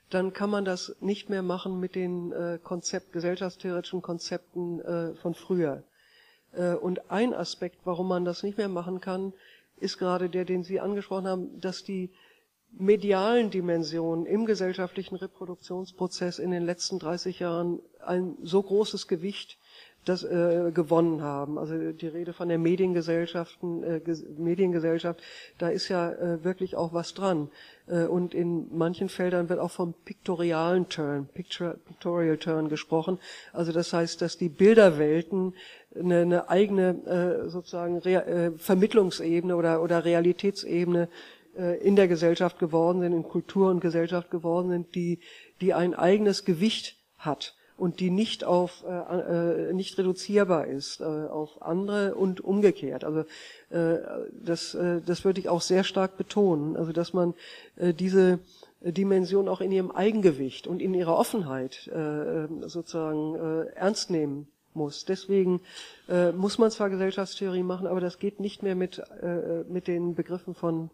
dann 0.09 0.31
kann 0.31 0.49
man 0.49 0.63
das 0.63 0.95
nicht 1.01 1.29
mehr 1.29 1.43
machen 1.43 1.77
mit 1.81 1.95
den 1.95 2.31
äh, 2.31 2.57
Konzept, 2.63 3.11
gesellschaftstheoretischen 3.11 4.01
Konzepten 4.01 4.79
äh, 4.79 5.13
von 5.15 5.33
früher. 5.33 5.83
Äh, 6.53 6.73
und 6.75 7.11
ein 7.11 7.33
Aspekt, 7.33 7.79
warum 7.83 8.07
man 8.07 8.23
das 8.23 8.43
nicht 8.43 8.57
mehr 8.57 8.69
machen 8.69 9.01
kann, 9.01 9.33
ist 9.81 9.97
gerade 9.97 10.29
der, 10.29 10.45
den 10.45 10.63
Sie 10.63 10.79
angesprochen 10.79 11.27
haben, 11.27 11.59
dass 11.59 11.83
die, 11.83 12.11
medialen 12.77 13.49
Dimensionen 13.49 14.25
im 14.25 14.45
gesellschaftlichen 14.45 15.15
Reproduktionsprozess 15.15 16.39
in 16.39 16.51
den 16.51 16.63
letzten 16.63 16.99
30 16.99 17.39
Jahren 17.39 17.79
ein 18.05 18.37
so 18.43 18.61
großes 18.61 19.07
Gewicht 19.07 19.57
das 20.03 20.23
äh, 20.23 20.71
gewonnen 20.73 21.21
haben. 21.21 21.59
Also 21.59 21.91
die 21.91 22.07
Rede 22.07 22.33
von 22.33 22.49
der 22.49 22.57
Mediengesellschaften, 22.57 23.83
äh, 23.83 24.01
Mediengesellschaft, 24.35 25.21
da 25.59 25.69
ist 25.69 25.89
ja 25.89 26.11
äh, 26.11 26.43
wirklich 26.43 26.75
auch 26.75 26.91
was 26.91 27.13
dran. 27.13 27.51
Äh, 27.85 28.05
und 28.05 28.33
in 28.33 28.75
manchen 28.75 29.09
Feldern 29.09 29.47
wird 29.49 29.59
auch 29.59 29.69
vom 29.69 29.93
piktorialen 29.93 30.89
Turn, 30.89 31.27
Picture, 31.31 31.77
Pictorial 31.85 32.37
Turn 32.37 32.67
gesprochen. 32.67 33.19
Also 33.53 33.71
das 33.71 33.93
heißt, 33.93 34.23
dass 34.23 34.39
die 34.39 34.49
Bilderwelten 34.49 35.53
eine, 35.97 36.21
eine 36.21 36.49
eigene 36.49 37.43
äh, 37.45 37.49
sozusagen 37.49 37.97
Re 37.97 38.25
äh, 38.25 38.51
Vermittlungsebene 38.57 39.55
oder, 39.55 39.81
oder 39.81 40.05
Realitätsebene 40.05 41.09
äh, 41.57 41.77
in 41.79 41.95
der 41.95 42.07
Gesellschaft 42.07 42.59
geworden 42.59 43.01
sind, 43.01 43.13
in 43.13 43.23
Kultur 43.23 43.69
und 43.69 43.81
Gesellschaft 43.81 44.31
geworden 44.31 44.69
sind, 44.69 44.95
die, 44.95 45.19
die 45.59 45.73
ein 45.73 45.93
eigenes 45.93 46.45
Gewicht 46.45 46.97
hat 47.17 47.55
und 47.77 47.99
die 47.99 48.11
nicht 48.11 48.43
auf 48.43 48.83
äh, 48.87 49.69
äh, 49.69 49.73
nicht 49.73 49.97
reduzierbar 49.97 50.67
ist 50.67 51.01
äh, 51.01 51.03
auf 51.03 51.61
andere 51.61 52.13
und 52.15 52.39
umgekehrt. 52.39 53.03
Also 53.03 53.21
äh, 53.69 53.97
das 54.31 54.75
äh, 54.75 55.01
das 55.01 55.25
würde 55.25 55.39
ich 55.39 55.49
auch 55.49 55.61
sehr 55.61 55.83
stark 55.83 56.15
betonen. 56.15 56.77
Also 56.77 56.91
dass 56.91 57.13
man 57.13 57.33
äh, 57.77 57.93
diese 57.93 58.39
Dimension 58.81 59.47
auch 59.47 59.61
in 59.61 59.71
ihrem 59.71 59.91
Eigengewicht 59.91 60.67
und 60.67 60.81
in 60.81 60.93
ihrer 60.93 61.17
Offenheit 61.17 61.87
äh, 61.87 62.47
sozusagen 62.67 63.35
äh, 63.35 63.65
ernst 63.75 64.09
nehmen 64.09 64.50
muss. 64.75 65.05
Deswegen 65.05 65.61
äh, 66.07 66.31
muss 66.31 66.57
man 66.57 66.71
zwar 66.71 66.89
Gesellschaftstheorie 66.89 67.63
machen, 67.63 67.87
aber 67.87 68.01
das 68.01 68.19
geht 68.19 68.39
nicht 68.39 68.63
mehr 68.63 68.75
mit 68.75 68.99
äh, 68.99 69.63
mit 69.67 69.87
den 69.87 70.15
Begriffen 70.15 70.53
von 70.53 70.89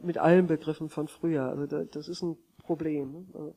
mit 0.00 0.18
allen 0.18 0.46
Begriffen 0.46 0.88
von 0.88 1.08
früher. 1.08 1.44
Also 1.44 1.66
da, 1.66 1.84
das 1.84 2.08
ist 2.08 2.22
ein 2.22 2.36
Problem. 2.62 3.28
Ne? 3.32 3.54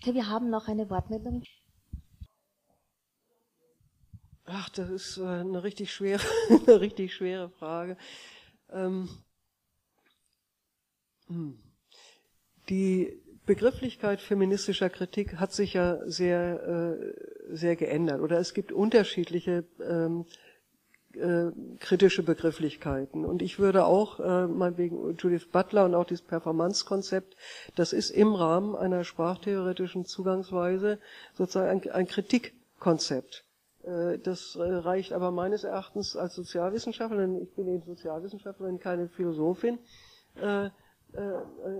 Okay, 0.00 0.14
wir 0.14 0.28
haben 0.28 0.50
noch 0.50 0.68
eine 0.68 0.88
Wortmeldung. 0.90 1.42
Ach, 4.46 4.68
das 4.68 4.90
ist 4.90 5.16
äh, 5.16 5.24
eine 5.24 5.62
richtig 5.62 5.92
schwere, 5.92 6.22
eine 6.66 6.80
richtig 6.80 7.14
schwere 7.14 7.48
Frage. 7.48 7.96
Ähm, 8.70 9.08
hm. 11.28 11.58
die 12.68 13.22
Begrifflichkeit 13.46 14.20
feministischer 14.20 14.90
Kritik 14.90 15.36
hat 15.36 15.52
sich 15.52 15.74
ja 15.74 15.98
sehr, 16.06 16.62
äh, 16.62 17.14
sehr 17.50 17.76
geändert. 17.76 18.20
Oder 18.20 18.38
es 18.38 18.54
gibt 18.54 18.72
unterschiedliche 18.72 19.64
ähm, 19.82 20.26
äh, 21.16 21.52
kritische 21.78 22.22
Begrifflichkeiten. 22.22 23.24
Und 23.24 23.42
ich 23.42 23.58
würde 23.58 23.84
auch, 23.84 24.20
äh, 24.20 24.46
mal 24.46 24.76
wegen 24.78 25.16
Judith 25.16 25.46
Butler 25.50 25.84
und 25.84 25.94
auch 25.94 26.06
dieses 26.06 26.24
Performance-Konzept, 26.24 27.36
das 27.76 27.92
ist 27.92 28.10
im 28.10 28.34
Rahmen 28.34 28.74
einer 28.74 29.04
sprachtheoretischen 29.04 30.06
Zugangsweise 30.06 30.98
sozusagen 31.34 31.82
ein, 31.82 31.90
ein 31.90 32.06
Kritikkonzept. 32.06 33.44
Äh, 33.84 34.18
das 34.18 34.56
äh, 34.56 34.62
reicht 34.62 35.12
aber 35.12 35.30
meines 35.30 35.64
Erachtens 35.64 36.16
als 36.16 36.34
Sozialwissenschaftlerin, 36.34 37.42
ich 37.42 37.54
bin 37.54 37.68
eben 37.68 37.84
Sozialwissenschaftlerin, 37.84 38.80
keine 38.80 39.08
Philosophin, 39.08 39.78
äh, 40.40 40.70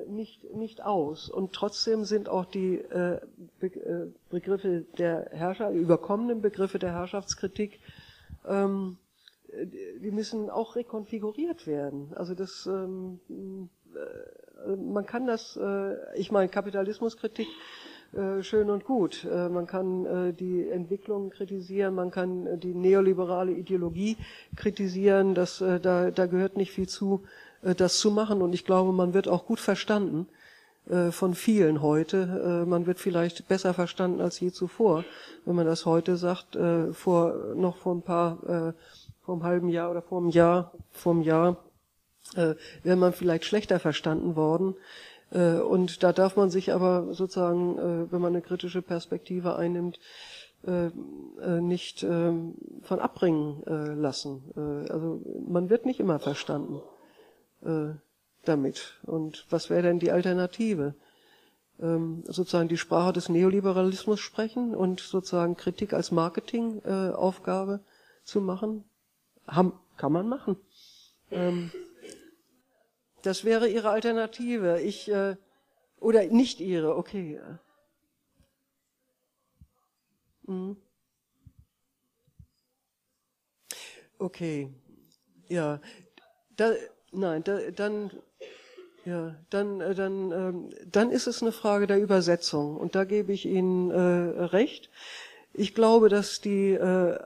nicht, 0.09 0.55
nicht 0.55 0.85
aus. 0.85 1.29
Und 1.29 1.53
trotzdem 1.53 2.05
sind 2.05 2.29
auch 2.29 2.45
die 2.45 2.77
äh, 2.77 3.21
Begriffe 4.31 4.85
der 4.99 5.29
Herrscher, 5.33 5.71
überkommenen 5.71 6.41
Begriffe 6.41 6.79
der 6.79 6.93
Herrschaftskritik 6.93 7.81
ähm, 8.47 8.99
die 10.01 10.11
müssen 10.11 10.51
auch 10.51 10.77
rekonfiguriert 10.77 11.67
werden. 11.67 12.13
Also 12.15 12.35
das, 12.35 12.67
ähm, 12.67 13.21
äh, 13.95 14.77
man 14.77 15.07
kann 15.07 15.27
das, 15.27 15.57
äh, 15.57 16.19
ich 16.19 16.33
meine, 16.33 16.49
Kapitalismuskritik 16.49 17.47
äh, 18.13 18.43
schön 18.43 18.71
und 18.71 18.85
gut. 18.85 19.25
Äh, 19.25 19.49
man 19.49 19.67
kann 19.67 20.07
äh, 20.07 20.33
die 20.33 20.69
Entwicklung 20.69 21.31
kritisieren, 21.31 21.95
man 21.95 22.11
kann 22.11 22.47
äh, 22.47 22.59
die 22.59 22.75
neoliberale 22.75 23.53
Ideologie 23.53 24.17
kritisieren. 24.57 25.35
Das, 25.35 25.61
äh, 25.61 25.81
da, 25.81 26.11
da 26.11 26.27
gehört 26.27 26.57
nicht 26.57 26.73
viel 26.73 26.89
zu, 26.89 27.23
äh, 27.25 27.54
das 27.75 27.99
zu 27.99 28.11
machen. 28.11 28.43
Und 28.43 28.53
ich 28.53 28.65
glaube, 28.65 28.93
man 28.93 29.15
wird 29.15 29.29
auch 29.29 29.47
gut 29.47 29.61
verstanden 29.61 30.27
äh, 30.89 31.11
von 31.11 31.35
vielen 31.35 31.81
heute. 31.81 32.63
Äh, 32.65 32.69
man 32.69 32.87
wird 32.87 33.01
vielleicht 33.01 33.49
besser 33.49 33.73
verstanden 33.73 34.21
als 34.21 34.41
je 34.41 34.53
zuvor, 34.53 35.05
wenn 35.45 35.55
man 35.55 35.67
das 35.67 35.87
heute 35.87 36.17
sagt. 36.17 36.57
Äh, 36.57 36.93
vor 36.93 37.55
noch 37.55 37.77
vor 37.77 37.95
ein 37.95 38.03
paar 38.03 38.43
äh, 38.47 38.73
vor 39.23 39.35
einem 39.37 39.45
halben 39.45 39.69
Jahr 39.71 39.91
oder 39.91 40.03
vor 40.03 40.19
einem 40.21 40.29
Jahr, 40.29 40.73
vor 40.93 41.13
einem 41.13 41.23
Jahr, 41.23 41.57
äh, 42.37 42.55
wäre 42.83 42.97
man 42.97 43.13
vielleicht 43.15 43.47
schlechter 43.47 43.81
verstanden 43.81 44.37
worden. 44.37 44.75
Äh, 45.31 45.55
und 45.55 46.03
da 46.03 46.13
darf 46.13 46.37
man 46.37 46.51
sich 46.51 46.73
aber 46.73 47.15
sozusagen, 47.15 47.79
äh, 47.79 48.13
wenn 48.13 48.21
man 48.21 48.35
eine 48.35 48.43
kritische 48.43 48.83
Perspektive 48.83 49.57
einnimmt, 49.57 49.99
äh, 50.67 50.87
äh 50.87 51.61
nicht 51.61 52.03
äh, 52.03 52.33
von 52.83 53.01
abbringen 53.01 53.63
äh, 53.67 53.95
lassen. 53.95 54.43
Äh, 54.57 54.93
also 54.93 55.23
man 55.49 55.71
wird 55.71 55.87
nicht 55.87 56.01
immer 56.01 56.19
verstanden 56.19 56.83
äh, 57.65 57.95
damit. 58.45 59.01
Und 59.03 59.47
was 59.51 59.71
wäre 59.71 59.83
denn 59.83 59.99
die 59.99 60.11
Alternative? 60.11 60.95
Ähm, 61.81 62.23
sozusagen 62.27 62.69
die 62.69 62.77
Sprache 62.77 63.13
des 63.13 63.29
Neoliberalismus 63.29 64.21
sprechen 64.21 64.75
und 64.75 65.01
sozusagen 65.01 65.57
Kritik 65.57 65.93
als 65.93 66.13
Marketingaufgabe 66.13 67.81
äh, 67.83 68.25
zu 68.25 68.41
machen? 68.41 68.85
Haben, 69.47 69.73
kann 69.97 70.13
man 70.13 70.29
machen. 70.29 70.57
Ähm, 71.31 71.71
das 73.23 73.45
wäre 73.45 73.69
ihre 73.69 73.91
Alternative. 73.91 74.81
Ich 74.81 75.11
äh, 75.11 75.37
oder 75.99 76.25
nicht 76.27 76.61
ihre. 76.61 76.97
Okay. 76.97 77.41
Mhm. 80.43 80.77
Okay. 84.19 84.73
Ja. 85.49 85.81
Da, 86.57 86.73
nein, 87.15 87.43
da, 87.45 87.59
dann 87.75 88.11
ja, 89.05 89.35
dann, 89.51 89.81
äh, 89.81 89.95
dann, 89.95 90.33
ähm, 90.33 90.71
dann 90.91 91.11
ist 91.11 91.27
es 91.27 91.43
eine 91.43 91.53
Frage 91.53 91.87
der 91.87 92.01
Übersetzung. 92.01 92.77
Und 92.77 92.95
da 92.95 93.05
gebe 93.05 93.33
ich 93.33 93.45
Ihnen 93.45 93.91
äh, 93.91 94.45
recht. 94.45 94.91
Ich 95.53 95.75
glaube, 95.75 96.09
dass 96.09 96.41
die 96.41 96.73
äh, 96.73 97.19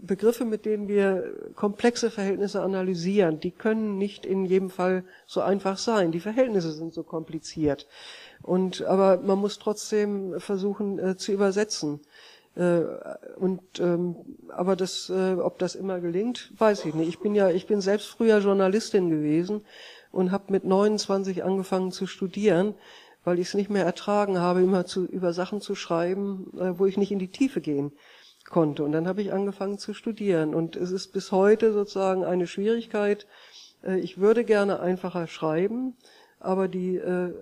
Begriffe, 0.00 0.44
mit 0.44 0.64
denen 0.64 0.88
wir 0.88 1.34
komplexe 1.54 2.10
Verhältnisse 2.10 2.62
analysieren, 2.62 3.40
die 3.40 3.50
können 3.50 3.98
nicht 3.98 4.24
in 4.24 4.46
jedem 4.46 4.70
Fall 4.70 5.04
so 5.26 5.40
einfach 5.40 5.78
sein. 5.78 6.12
Die 6.12 6.20
Verhältnisse 6.20 6.72
sind 6.72 6.94
so 6.94 7.02
kompliziert. 7.02 7.86
Und, 8.42 8.82
aber 8.82 9.18
man 9.18 9.38
muss 9.38 9.58
trotzdem 9.58 10.40
versuchen 10.40 10.98
äh, 10.98 11.16
zu 11.16 11.32
übersetzen. 11.32 12.00
Äh, 12.56 12.84
und, 13.36 13.60
ähm, 13.80 14.16
aber 14.48 14.76
das, 14.76 15.10
äh, 15.10 15.34
ob 15.34 15.58
das 15.58 15.74
immer 15.74 16.00
gelingt, 16.00 16.52
weiß 16.58 16.86
ich 16.86 16.94
nicht. 16.94 17.08
Ich 17.08 17.20
bin 17.20 17.34
ja, 17.34 17.50
ich 17.50 17.66
bin 17.66 17.80
selbst 17.80 18.06
früher 18.08 18.38
Journalistin 18.38 19.10
gewesen 19.10 19.62
und 20.10 20.32
habe 20.32 20.52
mit 20.52 20.64
29 20.64 21.44
angefangen 21.44 21.92
zu 21.92 22.06
studieren, 22.06 22.74
weil 23.24 23.38
ich 23.38 23.48
es 23.48 23.54
nicht 23.54 23.68
mehr 23.68 23.84
ertragen 23.84 24.38
habe, 24.38 24.62
immer 24.62 24.86
zu, 24.86 25.04
über 25.04 25.32
Sachen 25.34 25.60
zu 25.60 25.74
schreiben, 25.74 26.50
äh, 26.58 26.78
wo 26.78 26.86
ich 26.86 26.96
nicht 26.96 27.12
in 27.12 27.18
die 27.18 27.30
Tiefe 27.30 27.60
gehen 27.60 27.92
konnte. 28.48 28.84
Und 28.84 28.92
dann 28.92 29.06
habe 29.06 29.20
ich 29.20 29.32
angefangen 29.32 29.78
zu 29.78 29.92
studieren. 29.92 30.54
Und 30.54 30.76
es 30.76 30.90
ist 30.90 31.12
bis 31.12 31.32
heute 31.32 31.72
sozusagen 31.72 32.24
eine 32.24 32.46
Schwierigkeit. 32.46 33.26
Äh, 33.82 33.98
ich 33.98 34.18
würde 34.18 34.44
gerne 34.44 34.80
einfacher 34.80 35.26
schreiben, 35.26 35.94
aber 36.40 36.68
die, 36.68 36.96
äh, 36.96 37.32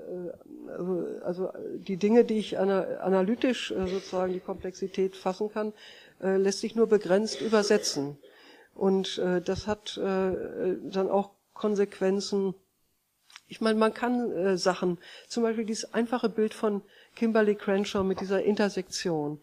also, 0.69 1.07
also 1.25 1.53
die 1.77 1.97
Dinge, 1.97 2.25
die 2.25 2.39
ich 2.39 2.59
analytisch 2.59 3.71
äh, 3.71 3.87
sozusagen 3.87 4.33
die 4.33 4.41
Komplexität 4.41 5.17
fassen 5.17 5.51
kann, 5.51 5.73
lässt 6.21 6.61
sich 6.61 6.75
nur 6.75 6.87
begrenzt 6.87 7.43
übersetzen. 7.43 8.17
Und 8.75 9.19
das 9.19 9.67
hat 9.67 9.99
dann 9.99 11.11
auch 11.11 11.31
Konsequenzen. 11.53 12.55
Ich 13.49 13.61
meine, 13.61 13.79
man 13.79 13.93
kann 13.93 14.57
Sachen, 14.57 14.99
zum 15.29 15.43
Beispiel 15.43 15.67
dieses 15.67 15.93
einfache 15.93 16.29
Bild 16.29 16.55
von 16.55 16.83
Kimberly 17.17 17.57
Crenshaw 17.57 18.05
mit 18.05 18.21
dieser 18.21 18.43
Intersektion. 18.43 19.41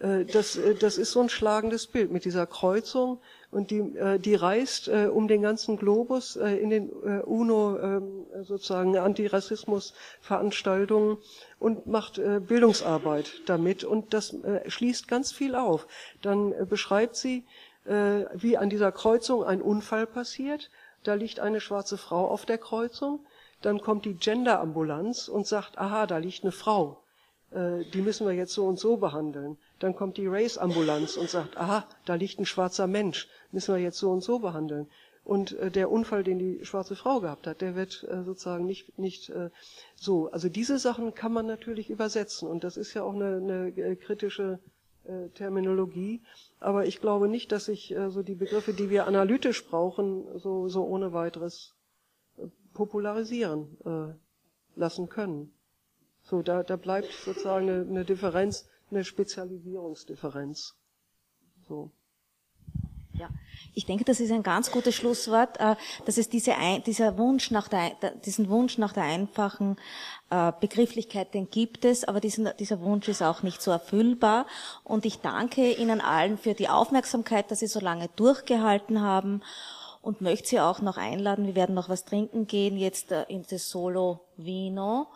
Äh, 0.00 0.24
das, 0.24 0.56
äh, 0.56 0.74
das 0.74 0.98
ist 0.98 1.12
so 1.12 1.20
ein 1.20 1.28
schlagendes 1.28 1.86
Bild 1.86 2.10
mit 2.10 2.24
dieser 2.24 2.46
Kreuzung 2.46 3.20
und 3.50 3.70
die, 3.70 3.78
äh, 3.78 4.18
die 4.18 4.34
reist 4.34 4.88
um 4.88 5.28
den 5.28 5.42
ganzen 5.42 5.76
Globus 5.76 6.36
in 6.36 6.70
den 6.70 6.88
UNO 6.90 7.78
ähm, 7.78 8.24
sozusagen 8.42 8.96
Antirassismus-Veranstaltungen 8.96 11.18
und 11.58 11.86
macht 11.86 12.18
Bildungsarbeit 12.46 13.42
damit 13.46 13.84
und 13.84 14.14
das 14.14 14.34
schließt 14.66 15.08
ganz 15.08 15.32
viel 15.32 15.54
auf. 15.54 15.86
Dann 16.22 16.54
beschreibt 16.68 17.16
sie, 17.16 17.44
wie 17.84 18.56
an 18.56 18.70
dieser 18.70 18.92
Kreuzung 18.92 19.44
ein 19.44 19.60
Unfall 19.60 20.06
passiert. 20.06 20.70
Da 21.02 21.12
liegt 21.14 21.40
eine 21.40 21.60
schwarze 21.60 21.98
Frau 21.98 22.28
auf 22.28 22.46
der 22.46 22.58
Kreuzung. 22.58 23.20
Dann 23.62 23.80
kommt 23.80 24.04
die 24.04 24.14
Genderambulanz 24.14 25.28
und 25.28 25.46
sagt, 25.46 25.78
aha, 25.78 26.06
da 26.06 26.18
liegt 26.18 26.44
eine 26.44 26.52
Frau. 26.52 27.02
Die 27.52 28.00
müssen 28.00 28.28
wir 28.28 28.32
jetzt 28.32 28.54
so 28.54 28.64
und 28.66 28.78
so 28.78 28.96
behandeln. 28.96 29.58
Dann 29.80 29.96
kommt 29.96 30.16
die 30.18 30.28
Race-Ambulanz 30.28 31.16
und 31.16 31.28
sagt, 31.28 31.56
aha, 31.56 31.84
da 32.04 32.14
liegt 32.14 32.38
ein 32.38 32.46
schwarzer 32.46 32.86
Mensch, 32.86 33.26
müssen 33.50 33.74
wir 33.74 33.82
jetzt 33.82 33.98
so 33.98 34.12
und 34.12 34.22
so 34.22 34.38
behandeln. 34.38 34.86
Und 35.24 35.52
äh, 35.58 35.70
der 35.70 35.90
Unfall, 35.90 36.24
den 36.24 36.38
die 36.38 36.64
schwarze 36.64 36.96
Frau 36.96 37.20
gehabt 37.20 37.46
hat, 37.46 37.60
der 37.60 37.76
wird 37.76 38.06
äh, 38.10 38.24
sozusagen 38.24 38.66
nicht, 38.66 38.98
nicht 38.98 39.30
äh, 39.30 39.50
so. 39.94 40.30
Also 40.30 40.48
diese 40.48 40.78
Sachen 40.78 41.14
kann 41.14 41.32
man 41.32 41.46
natürlich 41.46 41.90
übersetzen. 41.90 42.48
Und 42.48 42.64
das 42.64 42.76
ist 42.76 42.94
ja 42.94 43.02
auch 43.02 43.14
eine, 43.14 43.36
eine 43.36 43.68
äh, 43.76 43.96
kritische 43.96 44.58
äh, 45.04 45.28
Terminologie. 45.28 46.20
Aber 46.58 46.86
ich 46.86 47.00
glaube 47.00 47.28
nicht, 47.28 47.52
dass 47.52 47.66
sich 47.66 47.94
äh, 47.94 48.10
so 48.10 48.22
die 48.22 48.34
Begriffe, 48.34 48.72
die 48.72 48.90
wir 48.90 49.06
analytisch 49.06 49.66
brauchen, 49.66 50.24
so, 50.38 50.68
so 50.68 50.84
ohne 50.84 51.12
weiteres 51.12 51.74
äh, 52.38 52.46
popularisieren 52.74 53.76
äh, 53.84 54.78
lassen 54.78 55.08
können. 55.08 55.52
So, 56.30 56.42
da, 56.42 56.62
da 56.62 56.76
bleibt 56.76 57.12
sozusagen 57.12 57.68
eine, 57.68 57.80
eine 57.80 58.04
Differenz, 58.04 58.68
eine 58.88 59.04
Spezialisierungsdifferenz. 59.04 60.76
So. 61.66 61.90
Ja, 63.14 63.28
ich 63.74 63.84
denke, 63.84 64.04
das 64.04 64.20
ist 64.20 64.30
ein 64.30 64.44
ganz 64.44 64.70
gutes 64.70 64.94
Schlusswort, 64.94 65.58
äh, 65.58 65.74
dass 66.06 66.18
es 66.18 66.28
diese, 66.28 66.54
dieser 66.86 67.18
Wunsch 67.18 67.50
nach 67.50 67.66
der, 67.66 67.90
diesen 68.24 68.48
Wunsch 68.48 68.78
nach 68.78 68.92
der 68.92 69.02
einfachen 69.02 69.76
äh, 70.30 70.52
Begrifflichkeit, 70.60 71.34
den 71.34 71.50
gibt 71.50 71.84
es, 71.84 72.04
aber 72.04 72.20
diesen, 72.20 72.48
dieser 72.60 72.80
Wunsch 72.80 73.08
ist 73.08 73.22
auch 73.22 73.42
nicht 73.42 73.60
so 73.60 73.72
erfüllbar. 73.72 74.46
Und 74.84 75.06
ich 75.06 75.18
danke 75.18 75.72
Ihnen 75.72 76.00
allen 76.00 76.38
für 76.38 76.54
die 76.54 76.68
Aufmerksamkeit, 76.68 77.50
dass 77.50 77.58
Sie 77.58 77.66
so 77.66 77.80
lange 77.80 78.08
durchgehalten 78.14 79.00
haben 79.00 79.42
und 80.00 80.20
möchte 80.20 80.48
Sie 80.48 80.60
auch 80.60 80.80
noch 80.80 80.96
einladen. 80.96 81.46
Wir 81.46 81.56
werden 81.56 81.74
noch 81.74 81.88
was 81.88 82.04
trinken 82.04 82.46
gehen, 82.46 82.76
jetzt 82.76 83.10
äh, 83.10 83.24
in 83.28 83.44
das 83.50 83.68
Solo 83.68 84.20
Vino. 84.36 85.08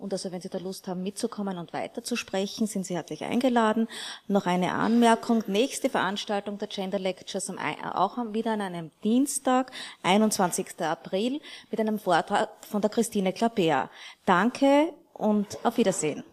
Und 0.00 0.12
also 0.12 0.32
wenn 0.32 0.40
Sie 0.40 0.48
da 0.48 0.58
Lust 0.58 0.88
haben, 0.88 1.02
mitzukommen 1.02 1.58
und 1.58 1.72
weiterzusprechen, 1.72 2.66
sind 2.66 2.86
Sie 2.86 2.94
herzlich 2.94 3.24
eingeladen. 3.24 3.86
Noch 4.28 4.46
eine 4.46 4.72
Anmerkung. 4.72 5.44
Nächste 5.46 5.90
Veranstaltung 5.90 6.58
der 6.58 6.68
Gender 6.68 6.98
Lectures 6.98 7.50
auch 7.50 8.16
wieder 8.32 8.52
an 8.52 8.60
einem 8.62 8.90
Dienstag, 9.04 9.72
21. 10.02 10.80
April, 10.80 11.40
mit 11.70 11.80
einem 11.80 11.98
Vortrag 11.98 12.48
von 12.68 12.80
der 12.80 12.90
Christine 12.90 13.32
Klapea. 13.32 13.90
Danke 14.24 14.92
und 15.12 15.58
auf 15.64 15.76
Wiedersehen. 15.76 16.24